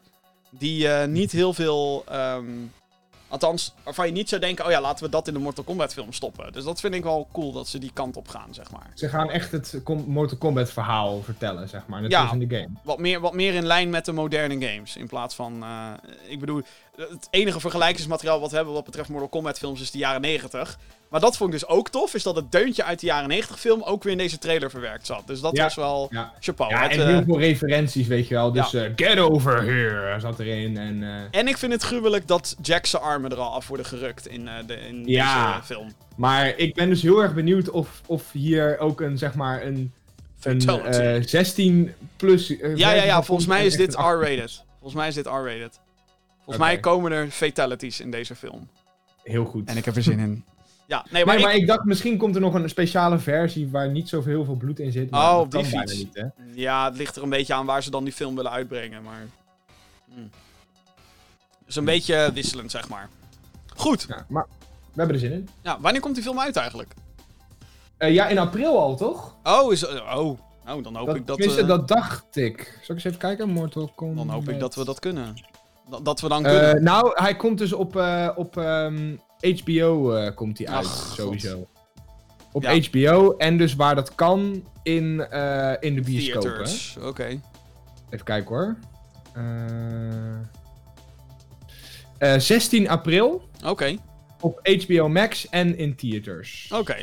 Die 0.50 0.88
eh, 0.88 1.08
niet 1.08 1.32
heel 1.32 1.54
veel. 1.54 2.04
ehm, 2.10 2.46
althans, 3.28 3.74
waarvan 3.84 4.06
je 4.06 4.12
niet 4.12 4.30
zou 4.30 4.42
denken: 4.42 4.66
oh 4.66 4.72
ja, 4.72 4.82
laten 4.82 5.06
we 5.06 5.12
dat 5.12 5.28
in 5.28 5.34
de 5.34 5.40
Mortal 5.40 5.64
Kombat 5.64 5.94
film 5.94 6.14
stoppen. 6.14 6.52
Dus 6.54 6.64
dat 6.64 6.80
vind 6.80 6.94
ik 6.94 7.04
wel 7.04 7.28
cool 7.32 7.52
dat 7.52 7.68
ze 7.68 7.78
die 7.80 7.92
kant 7.94 8.18
op 8.18 8.28
gaan, 8.28 8.54
zeg 8.54 8.72
maar. 8.72 8.92
Ze 8.94 9.10
gaan 9.10 9.30
echt 9.30 9.52
het 9.52 9.80
Com- 9.84 10.06
Mortal 10.08 10.38
Kombat 10.38 10.72
verhaal 10.72 11.22
vertellen, 11.22 11.70
zeg 11.70 11.88
maar. 11.88 12.02
Net 12.02 12.12
Ja. 12.12 12.22
als 12.24 12.32
in 12.32 12.48
de 12.48 12.56
game. 12.56 12.70
Wat 12.84 13.00
meer, 13.00 13.20
wat 13.20 13.34
meer 13.34 13.54
in 13.54 13.66
lijn 13.66 13.90
met 13.90 14.06
de 14.06 14.12
moderne 14.12 14.68
games. 14.68 14.96
In 14.98 15.08
plaats 15.08 15.36
van. 15.36 15.64
eh, 15.64 15.92
ik 16.28 16.40
bedoel, 16.40 16.62
het 16.96 17.28
enige 17.30 17.60
vergelijkingsmateriaal 17.60 18.40
wat 18.40 18.50
we 18.50 18.56
hebben 18.56 18.74
wat 18.74 18.84
betreft 18.86 19.10
Mortal 19.10 19.30
Kombat 19.30 19.58
films 19.58 19.82
is 19.82 19.92
de 19.92 19.98
jaren 19.98 20.22
90. 20.22 20.78
Maar 21.10 21.20
dat 21.22 21.38
vond 21.38 21.54
ik 21.54 21.60
dus 21.60 21.70
ook 21.70 21.90
tof, 21.90 22.14
is 22.14 22.24
dat 22.24 22.36
het 22.36 22.52
deuntje 22.52 22.84
uit 22.84 23.00
de 23.00 23.06
jaren 23.06 23.28
90 23.30 23.60
film 23.60 23.82
ook 23.84 24.04
weer 24.04 24.12
in 24.12 24.18
deze 24.18 24.38
trailer 24.38 24.70
verwerkt 24.70 25.06
zat. 25.06 25.28
Dus 25.28 25.42
dat 25.42 25.56
Ja. 25.56 25.64
was 25.64 25.76
wel 25.76 26.08
Ja. 26.12 26.34
chapeau. 26.40 26.72
Ja, 26.74 26.82
Het, 26.82 26.92
en 26.92 27.00
eh, 27.00 27.06
heel 27.08 27.24
veel 27.24 27.40
referenties, 27.40 28.08
weet 28.08 28.28
je 28.28 28.34
wel. 28.34 28.52
Dus 28.52 28.74
eh, 28.74 28.90
Get 28.96 29.20
Over 29.20 29.64
Here 29.64 30.20
zat 30.20 30.40
erin. 30.40 30.78
En, 30.78 31.04
eh, 31.04 31.40
En 31.40 31.48
ik 31.48 31.58
vind 31.58 31.72
het 31.72 31.84
gruwelijk 31.84 32.28
dat 32.28 32.56
Jack's 32.62 32.96
armen 32.96 33.32
er 33.32 33.38
al 33.38 33.54
af 33.54 33.68
worden 33.68 33.86
gerukt 33.86 34.28
in, 34.28 34.48
eh, 34.48 34.54
de, 34.68 34.74
in 34.76 35.04
Ja. 35.06 35.52
deze 35.54 35.66
film. 35.66 35.94
maar 36.16 36.58
ik 36.58 36.74
ben 36.76 36.90
dus 36.90 37.02
heel 37.02 37.20
erg 37.22 37.34
benieuwd 37.34 37.70
of, 37.70 38.02
of 38.06 38.32
hier 38.32 38.78
ook 38.80 39.02
een, 39.02 39.18
zeg 39.18 39.34
maar, 39.34 39.64
een, 39.66 39.94
een 40.42 40.62
Fatality. 40.62 40.98
eh, 40.98 41.22
16 41.28 41.94
plus... 42.18 42.58
eh, 42.60 42.76
ja, 42.76 42.92
ja, 42.92 43.04
ja, 43.04 43.24
volgens 43.24 43.48
mij 43.48 43.66
is 43.66 43.76
dit 43.76 43.94
R-rated. 43.96 44.64
Volgens 44.74 44.94
mij 44.94 45.08
is 45.08 45.16
dit 45.16 45.26
R-rated. 45.26 45.80
Volgens 46.44 46.66
mij 46.66 46.80
komen 46.80 47.12
er 47.12 47.30
fatalities 47.30 48.00
in 48.00 48.12
deze 48.12 48.36
film. 48.36 48.68
Heel 49.24 49.46
goed. 49.46 49.70
En 49.70 49.78
ik 49.78 49.86
heb 49.86 49.96
er 49.96 50.04
zin 50.04 50.20
in. 50.20 50.44
Ja, 50.88 51.06
nee, 51.10 51.26
maar, 51.26 51.36
nee, 51.36 51.44
maar 51.44 51.54
ik, 51.56 51.62
ik 51.62 51.68
dacht, 51.68 51.84
misschien 51.84 52.18
komt 52.18 52.36
er 52.36 52.42
nog 52.42 52.54
een 52.54 52.70
speciale 52.70 53.20
versie 53.20 53.70
waar 53.70 53.90
niet 53.90 54.10
zoveel 54.10 54.32
heel 54.34 54.46
veel 54.46 54.56
bloed 54.56 54.80
in 54.80 54.92
zit. 54.92 55.10
Maar 55.10 55.22
Oh, 55.22 55.36
dat 55.38 55.42
op 55.44 55.52
die 55.52 55.66
fiets. 55.66 55.94
niet, 55.94 56.16
hè? 56.16 56.26
Ja, 56.54 56.86
het 56.86 56.98
ligt 56.98 57.16
er 57.16 57.24
een 57.24 57.30
beetje 57.30 57.54
aan 57.54 57.66
waar 57.66 57.84
ze 57.84 57.90
dan 57.92 58.04
die 58.04 58.14
film 58.14 58.36
willen 58.36 58.52
uitbrengen, 58.52 59.04
maar... 59.04 59.26
Hmm. 60.14 60.30
is 61.68 61.76
een 61.76 61.86
beetje 61.86 62.32
wisselend, 62.34 62.72
zeg 62.72 62.90
maar. 62.90 63.10
Goed. 63.76 64.06
Ja, 64.10 64.26
maar 64.30 64.46
we 64.70 64.94
hebben 64.96 65.16
er 65.16 65.22
zin 65.22 65.32
in. 65.32 65.50
Ja, 65.62 65.80
wanneer 65.80 66.02
komt 66.02 66.16
die 66.16 66.24
film 66.24 66.40
uit 66.40 66.56
eigenlijk? 66.56 66.94
Eh, 67.98 68.14
ja, 68.14 68.28
in 68.28 68.38
april 68.38 68.80
al, 68.80 68.96
toch? 68.96 69.36
Oh, 69.44 69.72
is, 69.72 69.88
oh. 69.88 70.40
nou, 70.66 70.82
dan 70.82 70.96
hoop 70.96 71.08
Dat, 71.08 71.16
ik 71.16 71.26
dat... 71.26 71.40
eh, 71.40 71.68
dat 71.68 71.88
dacht 71.88 72.36
ik. 72.36 72.58
Zal 72.58 72.82
ik 72.82 72.90
eens 72.90 73.04
even 73.04 73.18
kijken? 73.18 73.50
Mortal 73.50 73.92
Kombat. 73.96 74.18
Dan 74.18 74.30
hoop 74.36 74.50
ik 74.50 74.60
dat 74.60 74.76
we 74.76 74.86
dat 74.86 75.00
kunnen. 75.00 75.36
Dat, 76.04 76.22
we 76.22 76.28
dan 76.28 76.44
kunnen. 76.44 76.76
Eh, 76.76 76.82
nou, 76.82 77.12
hij 77.14 77.36
komt 77.36 77.58
dus 77.58 77.74
op, 77.74 77.96
eh, 77.96 78.30
op 78.36 78.58
ehm, 78.58 79.16
HBO 79.40 80.16
eh, 80.16 80.36
komt 80.36 80.58
hij 80.58 80.68
uit, 80.68 80.86
Ach, 80.86 80.92
God. 80.92 81.16
sowieso. 81.16 81.68
Op 82.52 82.64
Ja. 82.64 82.80
HBO 82.80 83.36
en 83.38 83.58
dus 83.58 83.76
waar 83.76 83.96
dat 83.96 84.16
kan 84.16 84.68
in, 84.84 85.04
in 85.80 85.96
de. 85.96 86.02
Theaters. 86.04 86.98
Oké. 87.02 87.40
Even 88.10 88.26
kijken 88.26 88.56
hoor. 88.56 88.78
Eh, 89.34 89.44
eh, 92.34 92.40
16 92.40 92.90
april 92.90 93.50
Oké. 93.66 93.96
op 94.40 94.60
HBO 94.64 95.10
Max 95.10 95.50
en 95.50 95.78
in 95.78 95.96
theaters. 95.96 96.70
Oké. 96.74 96.96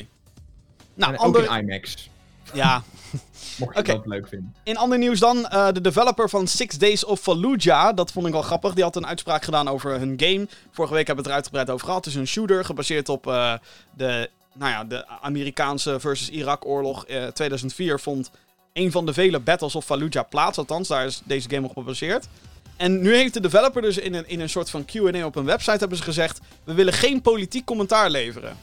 Nou, 0.94 1.12
en 1.12 1.18
ander... 1.18 1.40
ook 1.40 1.56
in 1.56 1.58
IMAX, 1.58 2.09
ja, 2.52 2.82
mocht 3.58 3.76
je 3.76 3.82
dat 3.82 4.06
leuk 4.06 4.28
vinden. 4.28 4.54
in 4.62 4.76
ander 4.76 4.98
nieuws 4.98 5.18
dan. 5.18 5.48
eh, 5.48 5.72
de 5.72 5.80
developer 5.80 6.28
van 6.28 6.46
Six 6.46 6.78
Days 6.78 7.04
of 7.04 7.20
Fallujah. 7.20 7.96
Dat 7.96 8.12
vond 8.12 8.26
ik 8.26 8.32
wel 8.32 8.42
grappig. 8.42 8.74
Die 8.74 8.84
had 8.84 8.96
een 8.96 9.06
uitspraak 9.06 9.44
gedaan 9.44 9.68
over 9.68 9.90
hun 9.98 10.14
game. 10.16 10.48
Vorige 10.70 10.94
week 10.94 11.06
hebben 11.06 11.24
we 11.24 11.30
het 11.30 11.30
er 11.30 11.32
uitgebreid 11.32 11.70
over 11.70 11.86
gehad. 11.86 12.04
Het 12.04 12.14
is 12.14 12.20
een 12.20 12.26
shooter 12.26 12.64
gebaseerd 12.64 13.08
op 13.08 13.26
eh, 13.26 13.52
de, 13.96 14.30
nou 14.54 14.70
ja, 14.70 14.84
de 14.84 15.06
Amerikaanse 15.20 16.00
versus 16.00 16.28
Irak-oorlog. 16.30 17.06
Eh 17.06 17.26
2004 17.26 18.00
vond 18.00 18.30
een 18.72 18.90
van 18.90 19.06
de 19.06 19.12
vele 19.12 19.40
Battles 19.40 19.74
of 19.74 19.84
Fallujah 19.84 20.28
plaats. 20.28 20.58
Althans, 20.58 20.88
daar 20.88 21.04
is 21.06 21.20
deze 21.24 21.50
game 21.50 21.66
op 21.66 21.72
gebaseerd. 21.76 22.28
En 22.76 23.00
nu 23.00 23.14
heeft 23.14 23.34
de 23.34 23.40
developer 23.40 23.82
dus 23.82 23.98
in 23.98 24.14
een, 24.14 24.28
in 24.28 24.40
een 24.40 24.48
soort 24.48 24.70
van 24.70 24.84
Q&A 24.84 25.24
op 25.24 25.36
een 25.36 25.44
website 25.44 25.78
hebben 25.78 25.96
ze 25.98 26.02
gezegd... 26.02 26.40
We 26.64 26.74
willen 26.74 26.92
geen 26.92 27.20
politiek 27.22 27.64
commentaar 27.64 28.10
leveren. 28.10 28.56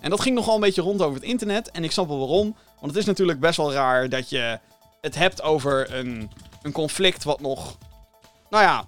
En 0.00 0.10
dat 0.10 0.20
ging 0.20 0.34
nogal 0.34 0.54
een 0.54 0.60
beetje 0.60 0.82
rond 0.82 1.02
over 1.02 1.14
het 1.14 1.24
internet. 1.24 1.70
En 1.70 1.84
ik 1.84 1.92
snap 1.92 2.08
wel 2.08 2.18
waarom. 2.18 2.56
Want 2.80 2.92
het 2.92 2.96
is 2.96 3.04
natuurlijk 3.04 3.40
best 3.40 3.56
wel 3.56 3.72
raar 3.72 4.08
dat 4.08 4.28
je 4.30 4.58
het 5.00 5.14
hebt 5.14 5.42
over 5.42 5.94
een, 5.94 6.30
een 6.62 6.72
conflict 6.72 7.24
wat 7.24 7.40
nog... 7.40 7.76
Nou 8.50 8.64
ja, 8.64 8.84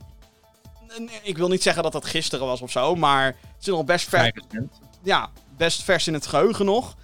ik 1.23 1.37
wil 1.37 1.49
niet 1.49 1.63
zeggen 1.63 1.83
dat 1.83 1.93
dat 1.93 2.05
gisteren 2.05 2.47
was 2.47 2.61
of 2.61 2.71
zo, 2.71 2.95
maar 2.95 3.25
het 3.27 3.37
is 3.61 3.67
nog 3.67 3.85
best 3.85 4.09
ver, 4.09 4.19
Vrij 4.19 4.33
recent. 4.35 4.73
ja, 5.03 5.31
best 5.57 5.83
vers 5.83 6.07
in 6.07 6.15
het 6.15 6.27
geheugen 6.27 6.65
nog. 6.65 6.97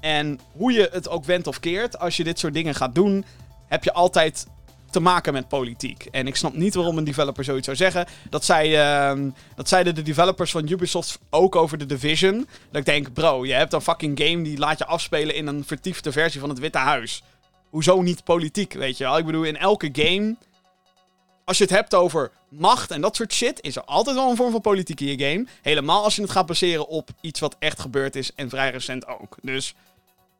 En 0.00 0.40
hoe 0.52 0.72
je 0.72 0.88
het 0.92 1.08
ook 1.08 1.24
wendt 1.24 1.46
of 1.46 1.60
keert, 1.60 1.98
als 1.98 2.16
je 2.16 2.24
dit 2.24 2.38
soort 2.38 2.54
dingen 2.54 2.74
gaat 2.74 2.94
doen, 2.94 3.24
heb 3.66 3.84
je 3.84 3.92
altijd 3.92 4.46
te 4.90 5.00
maken 5.00 5.32
met 5.32 5.48
politiek. 5.48 6.04
En 6.10 6.26
ik 6.26 6.36
snap 6.36 6.54
niet 6.54 6.74
waarom 6.74 6.98
een 6.98 7.04
developer 7.04 7.44
zoiets 7.44 7.64
zou 7.64 7.76
zeggen. 7.76 8.06
Dat, 8.30 8.44
zei, 8.44 8.74
ehm, 8.74 9.30
dat 9.54 9.68
zeiden 9.68 9.94
de 9.94 10.02
developers 10.02 10.50
van 10.50 10.68
Ubisoft 10.68 11.18
ook 11.30 11.56
over 11.56 11.78
de 11.78 11.86
Division. 11.86 12.48
Dat 12.70 12.80
ik 12.80 12.84
denk, 12.84 13.12
bro, 13.12 13.46
je 13.46 13.52
hebt 13.52 13.72
een 13.72 13.80
fucking 13.80 14.20
game 14.22 14.42
die 14.42 14.58
laat 14.58 14.78
je 14.78 14.86
afspelen 14.86 15.34
in 15.34 15.46
een 15.46 15.64
vertiefde 15.64 16.12
versie 16.12 16.40
van 16.40 16.48
het 16.48 16.58
Witte 16.58 16.78
Huis. 16.78 17.22
Hoezo 17.70 18.02
niet 18.02 18.24
politiek, 18.24 18.72
weet 18.72 18.96
je 18.96 19.04
wel? 19.04 19.18
Ik 19.18 19.24
bedoel, 19.26 19.42
in 19.44 19.56
elke 19.56 19.88
game, 19.92 20.36
als 21.44 21.58
je 21.58 21.64
het 21.64 21.72
hebt 21.72 21.94
over 21.94 22.30
macht 22.48 22.90
en 22.90 23.00
dat 23.00 23.16
soort 23.16 23.32
shit, 23.32 23.62
is 23.62 23.76
er 23.76 23.84
altijd 23.84 24.16
wel 24.16 24.30
een 24.30 24.36
vorm 24.36 24.50
van 24.50 24.60
politiek 24.60 25.00
in 25.00 25.06
je 25.06 25.24
game. 25.28 25.46
Helemaal 25.62 26.04
als 26.04 26.16
je 26.16 26.22
het 26.22 26.30
gaat 26.30 26.46
baseren 26.46 26.88
op 26.88 27.10
iets 27.20 27.40
wat 27.40 27.56
echt 27.58 27.80
gebeurd 27.80 28.16
is 28.16 28.32
en 28.34 28.48
vrij 28.48 28.70
recent 28.70 29.06
ook. 29.06 29.36
Dus, 29.42 29.74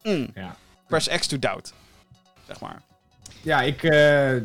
mm, 0.03 0.27
Ja. 0.33 0.55
press 0.87 1.07
X 1.07 1.27
to 1.27 1.39
doubt. 1.39 1.73
Zeg 2.47 2.59
maar. 2.59 2.81
Ja, 3.43 3.61
ik. 3.61 3.83
eh, 3.83 4.35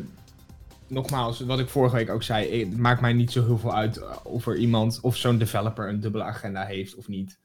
nogmaals, 0.87 1.39
wat 1.39 1.59
ik 1.59 1.69
vorige 1.69 1.95
week 1.95 2.09
ook 2.09 2.23
zei, 2.23 2.59
het 2.59 2.77
maakt 2.77 3.01
mij 3.01 3.13
niet 3.13 3.31
zo 3.31 3.45
heel 3.45 3.57
veel 3.57 3.73
uit 3.75 3.97
eh, 3.97 4.15
of 4.23 4.47
er 4.47 4.55
iemand, 4.57 4.99
of 5.01 5.17
zo'n 5.17 5.37
developer 5.37 5.89
een 5.89 5.99
dubbele 5.99 6.23
agenda 6.23 6.65
heeft 6.65 6.95
of 6.95 7.07
niet. 7.07 7.39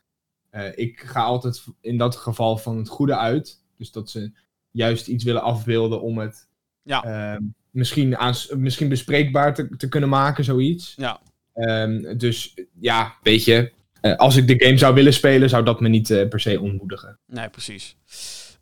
Eh, 0.51 0.79
ik 0.79 1.01
ga 1.07 1.21
altijd 1.23 1.65
in 1.81 1.99
dat 1.99 2.17
geval 2.17 2.57
van 2.57 2.77
het 2.77 2.89
goede 2.89 3.17
uit. 3.17 3.61
Dus 3.77 3.93
dat 3.93 4.11
ze 4.11 4.33
juist 4.71 5.07
iets 5.07 5.25
willen 5.25 5.43
afbeelden 5.43 6.01
om 6.03 6.19
het 6.19 6.49
Ja. 6.83 7.03
ehm, 7.05 7.43
misschien, 7.71 8.17
aan, 8.17 8.35
misschien 8.57 8.89
bespreekbaar 8.89 9.55
te, 9.55 9.77
te 9.77 9.89
kunnen 9.89 10.09
maken, 10.09 10.45
zoiets. 10.45 10.95
Ja. 10.97 11.21
Ehm, 11.55 12.17
dus 12.19 12.55
ja, 12.81 13.15
weet 13.23 13.45
je, 13.45 13.73
als 14.17 14.37
ik 14.37 14.47
de 14.47 14.65
game 14.65 14.79
zou 14.79 14.95
willen 14.95 15.13
spelen, 15.13 15.49
zou 15.49 15.65
dat 15.65 15.81
me 15.81 15.89
niet 15.89 16.09
per 16.29 16.41
se 16.41 16.61
ontmoedigen. 16.61 17.19
Nee, 17.27 17.49
precies. 17.49 17.97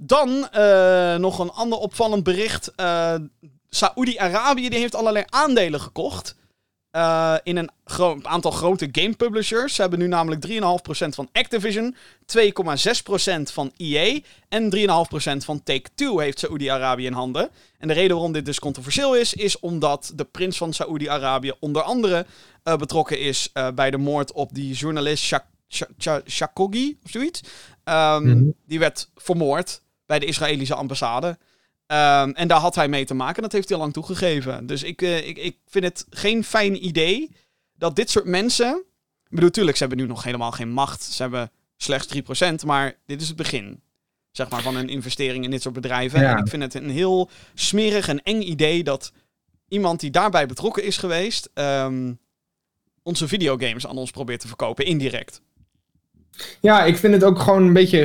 Dan 0.01 0.49
eh, 0.51 1.15
nog 1.17 1.39
een 1.39 1.51
ander 1.51 1.79
opvallend 1.79 2.23
bericht. 2.25 2.73
Eh 2.75 3.15
Saoedi-Arabië 3.71 4.69
die 4.69 4.79
heeft 4.79 4.95
allerlei 4.95 5.25
aandelen 5.29 5.81
gekocht. 5.81 6.37
eh, 6.91 7.35
in 7.43 7.57
een 7.57 7.71
gro- 7.85 8.19
aantal 8.23 8.51
grote 8.51 8.89
game 8.93 9.15
publishers. 9.15 9.75
Ze 9.75 9.81
hebben 9.81 9.99
nu 9.99 10.07
namelijk 10.07 10.41
3,5% 10.41 11.15
van 11.15 11.29
Activision, 11.33 11.97
2,6% 12.27 13.53
van 13.53 13.73
EA 13.77 14.21
en 14.49 14.71
3,5% 14.71 15.45
van 15.45 15.63
Take-Two 15.63 16.19
heeft 16.19 16.39
Saoedi-Arabië 16.39 17.05
in 17.07 17.13
handen. 17.13 17.51
En 17.79 17.89
de 17.89 17.95
reden 17.95 18.13
waarom 18.17 18.33
dit 18.33 18.45
dus 18.45 18.59
controversieel 18.59 19.17
is, 19.17 19.35
is 19.35 19.59
omdat 19.61 20.13
de 20.15 20.25
prins 20.25 20.57
van 20.57 20.73
Saoedi-Arabië 20.73 21.53
onder 21.61 21.83
andere 21.83 22.27
betrokken 22.63 23.21
is 23.21 23.53
bij 23.75 23.91
de 23.91 23.99
moord 23.99 24.33
op 24.33 24.55
die 24.55 24.75
journalist 24.75 25.25
Shak- 25.25 25.47
of 27.05 27.11
zoiets. 27.11 27.41
Ehm, 27.85 28.29
Mhm. 28.29 28.45
Die 28.67 28.79
werd 28.79 29.09
vermoord 29.17 29.81
bij 30.09 30.19
de 30.19 30.27
Israëlische 30.27 30.75
ambassade. 30.75 31.39
Ehm, 31.87 32.31
en 32.31 32.49
daar 32.49 32.61
had 32.61 32.75
hij 32.75 32.89
mee 32.89 33.05
te 33.05 33.15
maken. 33.15 33.43
Dat 33.43 33.53
heeft 33.53 33.69
hij 33.69 33.77
al 33.77 33.83
lang 33.83 33.95
toegegeven. 33.95 34.67
Dus 34.67 34.83
ik, 34.83 35.03
eh, 35.03 35.29
ik, 35.29 35.39
ik 35.39 35.57
vind 35.67 35.85
het 35.85 36.07
geen 36.11 36.45
fijn 36.45 36.87
idee 36.87 37.31
dat 37.75 37.97
dit 37.97 38.11
soort 38.11 38.25
mensen. 38.25 38.85
Ik 39.25 39.35
bedoel, 39.35 39.51
tuurlijk, 39.51 39.77
ze 39.77 39.85
hebben 39.85 40.03
nu 40.03 40.09
nog 40.09 40.23
helemaal 40.23 40.53
geen 40.53 40.71
macht. 40.71 41.03
Ze 41.03 41.23
hebben 41.23 41.51
slechts 41.77 42.07
3%. 42.07 42.65
Maar 42.65 42.99
dit 43.07 43.21
is 43.21 43.29
het 43.29 43.37
begin. 43.37 43.83
Zeg 44.31 44.49
maar 44.51 44.63
van 44.63 44.77
een 44.77 44.89
investering 44.89 45.45
in 45.45 45.51
dit 45.51 45.63
soort 45.63 45.75
bedrijven. 45.75 46.21
Ja. 46.21 46.33
En 46.33 46.39
ik 46.39 46.49
vind 46.49 46.63
het 46.63 46.75
een 46.75 46.91
heel 46.91 47.31
smerig 47.55 48.09
en 48.09 48.23
eng 48.23 48.41
idee 48.41 48.85
dat 48.85 49.13
iemand 49.69 50.01
die 50.01 50.11
daarbij 50.11 50.47
betrokken 50.47 50.85
is 50.85 50.97
geweest. 50.97 51.51
ehm, 51.55 52.13
onze 53.03 53.29
videogames 53.29 53.87
aan 53.87 53.97
ons 53.97 54.11
probeert 54.11 54.41
te 54.41 54.49
verkopen, 54.49 54.85
indirect. 54.85 55.43
Ja, 56.61 56.85
ik 56.85 56.97
vind 56.97 57.15
het 57.15 57.25
ook 57.25 57.39
gewoon 57.39 57.63
een 57.63 57.73
beetje. 57.73 57.99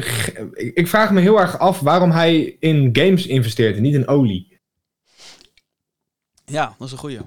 Ik 0.74 0.88
vraag 0.88 1.12
me 1.12 1.22
heel 1.22 1.39
erg 1.39 1.60
af 1.60 1.80
waarom 1.80 2.12
hij 2.12 2.56
in 2.60 2.89
games 2.93 3.28
investeert 3.28 3.76
en 3.76 3.82
niet 3.82 3.93
in 3.93 4.08
olie. 4.08 4.60
Ja, 6.46 6.76
dat 6.78 6.88
is 6.88 6.93
een 6.93 7.00
goeie. 7.00 7.19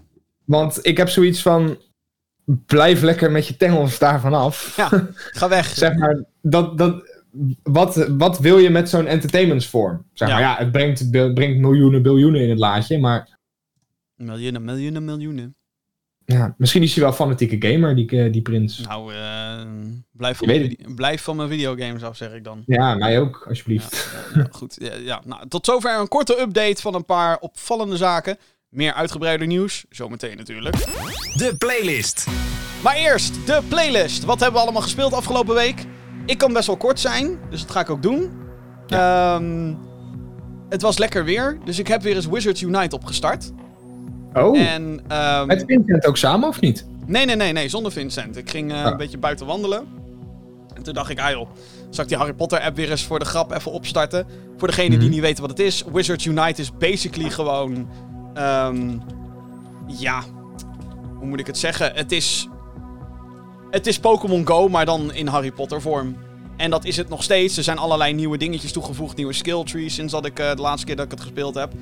Want 0.44 0.78
ik 0.86 0.96
heb 0.96 1.08
zoiets 1.08 1.42
van. 1.42 1.78
Blijf 2.66 3.02
lekker 3.02 3.30
met 3.30 3.46
je 3.46 3.56
tengels 3.56 3.98
daarvan 3.98 4.34
af. 4.34 4.76
Ja, 4.76 4.88
ga 5.38 5.48
weg. 5.48 5.66
zeg 5.66 5.94
maar, 5.94 6.24
dat, 6.42 6.78
dat, 6.78 7.08
wat, 7.62 8.06
wat 8.08 8.38
wil 8.38 8.58
je 8.58 8.70
met 8.70 8.88
zo'n 8.88 9.06
entertainmentsvorm? 9.06 10.06
Zeg 10.12 10.28
Ja. 10.28 10.34
maar, 10.34 10.42
ja, 10.42 10.56
het 10.56 10.72
brengt, 10.72 10.98
het 10.98 11.34
brengt 11.34 11.58
miljoenen, 11.58 12.02
biljoenen 12.02 12.40
in 12.40 12.48
het 12.50 12.58
laadje, 12.58 12.98
maar 12.98 13.38
Miljoenen, 14.14 14.64
miljoenen, 14.64 15.04
miljoenen. 15.04 15.56
Ja, 16.26 16.54
misschien 16.58 16.82
is 16.82 16.94
hij 16.94 17.02
wel 17.04 17.12
fanatieke 17.12 17.68
gamer, 17.68 17.96
die, 17.96 18.10
eh, 18.10 18.32
die 18.32 18.42
prins. 18.42 18.78
Nou, 18.78 19.14
eh, 19.14 19.60
blijf, 20.12 20.36
van 20.38 20.46
mijn 20.46 20.76
blijf 20.94 21.22
van 21.22 21.36
mijn 21.36 21.48
videogames 21.48 22.02
af, 22.02 22.16
zeg 22.16 22.32
ik 22.32 22.44
dan. 22.44 22.62
Ja, 22.66 22.94
mij 22.94 23.20
ook, 23.20 23.46
alsjeblieft. 23.48 24.08
Ja, 24.34 24.46
goed, 24.50 24.76
ja, 24.80 24.94
ja. 24.94 25.20
Nou, 25.24 25.48
tot 25.48 25.66
zover 25.66 26.00
een 26.00 26.08
korte 26.08 26.40
update 26.40 26.82
van 26.82 26.94
een 26.94 27.04
paar 27.04 27.38
opvallende 27.38 27.96
zaken. 27.96 28.38
Meer 28.68 28.92
uitgebreider 28.92 29.46
nieuws, 29.46 29.84
zometeen 29.90 30.36
natuurlijk. 30.36 30.76
De 31.34 31.54
playlist. 31.58 32.26
Maar 32.82 32.94
eerst, 32.94 33.46
de 33.46 33.62
playlist. 33.68 34.24
Wat 34.24 34.40
hebben 34.40 34.56
we 34.58 34.64
allemaal 34.64 34.82
gespeeld 34.82 35.12
afgelopen 35.12 35.54
week? 35.54 35.84
Ik 36.26 36.38
kan 36.38 36.52
best 36.52 36.66
wel 36.66 36.76
kort 36.76 37.00
zijn, 37.00 37.38
dus 37.50 37.60
dat 37.60 37.70
ga 37.70 37.80
ik 37.80 37.90
ook 37.90 38.02
doen. 38.02 38.30
Ehm, 38.86 39.74
het 40.68 40.82
was 40.82 40.98
lekker 40.98 41.24
weer, 41.24 41.58
dus 41.64 41.78
ik 41.78 41.88
heb 41.88 42.02
weer 42.02 42.14
eens 42.14 42.26
Wizards 42.26 42.62
Unite 42.62 42.96
opgestart. 42.96 43.52
Oh, 44.36 44.58
En, 44.58 45.00
ehm, 45.08 45.46
met 45.46 45.64
Vincent 45.66 46.06
ook 46.06 46.16
samen 46.16 46.48
of 46.48 46.60
niet? 46.60 46.86
Nee, 47.06 47.24
nee, 47.26 47.36
nee, 47.36 47.52
nee, 47.52 47.68
zonder 47.68 47.92
Vincent. 47.92 48.36
Ik 48.36 48.50
ging 48.50 48.72
eh, 48.72 48.84
Ah. 48.84 48.90
een 48.90 48.96
beetje 48.96 49.18
buiten 49.18 49.46
wandelen. 49.46 49.84
En 50.74 50.82
toen 50.82 50.94
dacht 50.94 51.10
ik, 51.10 51.20
ah 51.20 51.30
joh, 51.30 51.48
zal 51.90 52.02
ik 52.04 52.08
die 52.10 52.18
Harry 52.18 52.32
Potter 52.34 52.60
app 52.60 52.76
weer 52.76 52.90
eens 52.90 53.04
voor 53.04 53.18
de 53.18 53.24
grap 53.24 53.52
even 53.52 53.72
opstarten? 53.72 54.26
Voor 54.56 54.68
degene 54.68 54.88
die 54.88 54.98
Mhm. 54.98 55.08
niet 55.10 55.20
weten 55.20 55.40
wat 55.40 55.50
het 55.50 55.58
is, 55.60 55.84
Wizards 55.92 56.24
Unite 56.24 56.60
is 56.60 56.76
basically 56.76 57.30
gewoon... 57.30 57.88
ehm, 58.34 58.90
ja, 59.86 60.22
hoe 61.18 61.26
moet 61.26 61.40
ik 61.40 61.46
het 61.46 61.58
zeggen? 61.58 61.92
Het 61.94 62.12
is... 62.12 62.48
Het 63.70 63.86
is 63.86 63.98
Pokémon 63.98 64.46
Go, 64.46 64.68
maar 64.68 64.84
dan 64.84 65.12
in 65.12 65.26
Harry 65.26 65.50
Potter 65.52 65.80
vorm. 65.80 66.16
En 66.56 66.70
dat 66.70 66.84
is 66.84 66.96
het 66.96 67.08
nog 67.08 67.22
steeds. 67.22 67.56
Er 67.56 67.62
zijn 67.62 67.78
allerlei 67.78 68.12
nieuwe 68.12 68.38
dingetjes 68.38 68.72
toegevoegd, 68.72 69.16
nieuwe 69.16 69.32
skill 69.32 69.64
trees 69.64 69.94
sinds 69.94 70.12
dat 70.12 70.24
ik 70.26 70.38
eh, 70.38 70.50
de 70.54 70.60
laatste 70.62 70.86
keer 70.86 70.96
dat 70.96 71.04
ik 71.04 71.10
het 71.10 71.20
gespeeld 71.20 71.54
heb. 71.54 71.72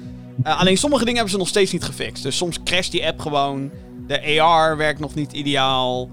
Eh, 0.43 0.61
alleen 0.61 0.77
sommige 0.77 1.01
dingen 1.05 1.15
hebben 1.15 1.33
ze 1.33 1.39
nog 1.39 1.49
steeds 1.49 1.73
niet 1.73 1.85
gefixt. 1.85 2.23
Dus 2.23 2.37
soms 2.37 2.63
crasht 2.63 2.91
die 2.93 3.07
app 3.07 3.21
gewoon. 3.21 3.71
De 4.07 4.41
AR 4.41 4.77
werkt 4.77 5.01
nog 5.01 5.15
niet 5.15 5.33
ideaal. 5.33 6.09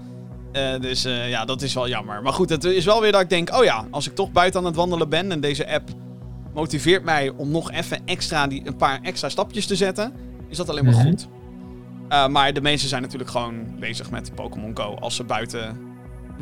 Eh, 0.52 0.80
dus 0.80 1.02
ja, 1.02 1.44
dat 1.44 1.62
is 1.62 1.74
wel 1.74 1.88
jammer. 1.88 2.22
Maar 2.22 2.32
goed, 2.32 2.48
het 2.48 2.64
is 2.64 2.84
wel 2.84 3.00
weer 3.00 3.12
dat 3.12 3.20
ik 3.20 3.28
denk: 3.30 3.54
oh 3.54 3.64
ja, 3.64 3.86
als 3.90 4.06
ik 4.06 4.14
toch 4.14 4.32
buiten 4.32 4.60
aan 4.60 4.66
het 4.66 4.76
wandelen 4.76 5.08
ben 5.08 5.32
en 5.32 5.40
deze 5.40 5.70
app 5.72 5.88
motiveert 6.54 7.04
mij 7.04 7.28
om 7.36 7.50
nog 7.50 7.70
even 7.70 8.00
extra 8.04 8.46
die, 8.46 8.62
een 8.64 8.76
paar 8.76 8.98
extra 9.02 9.28
stapjes 9.28 9.66
te 9.66 9.76
zetten, 9.76 10.12
is 10.48 10.56
dat 10.56 10.68
alleen 10.68 10.84
maar 10.84 10.94
Mhm. 10.94 11.02
goed. 11.08 11.28
Maar 12.30 12.52
de 12.52 12.60
mensen 12.60 12.88
zijn 12.88 13.02
natuurlijk 13.02 13.30
gewoon 13.30 13.78
bezig 13.78 14.10
met 14.10 14.34
Pokémon 14.34 14.70
Go. 14.76 14.96
Als 15.00 15.16
ze 15.16 15.24
buiten 15.24 15.76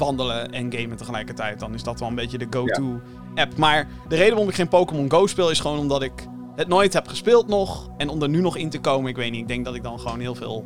wandelen 0.00 0.52
en 0.52 0.72
gamen 0.72 0.96
tegelijkertijd, 0.96 1.60
dan 1.60 1.74
is 1.74 1.82
dat 1.82 2.00
wel 2.00 2.08
een 2.08 2.14
beetje 2.14 2.38
de 2.38 2.46
go-to 2.50 3.00
app. 3.34 3.56
Maar 3.56 3.88
de 4.08 4.16
reden 4.16 4.30
waarom 4.30 4.48
ik 4.48 4.54
geen 4.54 4.68
Pokémon 4.68 5.10
Go 5.10 5.26
speel 5.26 5.50
is 5.50 5.60
gewoon 5.60 5.78
omdat 5.78 6.02
ik 6.02 6.12
het 6.56 6.68
nooit 6.68 6.92
heb 6.92 7.08
gespeeld 7.08 7.48
nog. 7.48 7.90
En 7.96 8.08
om 8.08 8.22
er 8.22 8.28
nu 8.28 8.40
nog 8.40 8.56
in 8.56 8.70
te 8.70 8.80
komen, 8.80 9.10
ik 9.10 9.16
weet 9.16 9.30
niet. 9.30 9.40
Ik 9.40 9.48
denk 9.48 9.64
dat 9.64 9.74
ik 9.74 9.82
dan 9.82 10.00
gewoon 10.00 10.20
heel 10.20 10.34
veel, 10.34 10.64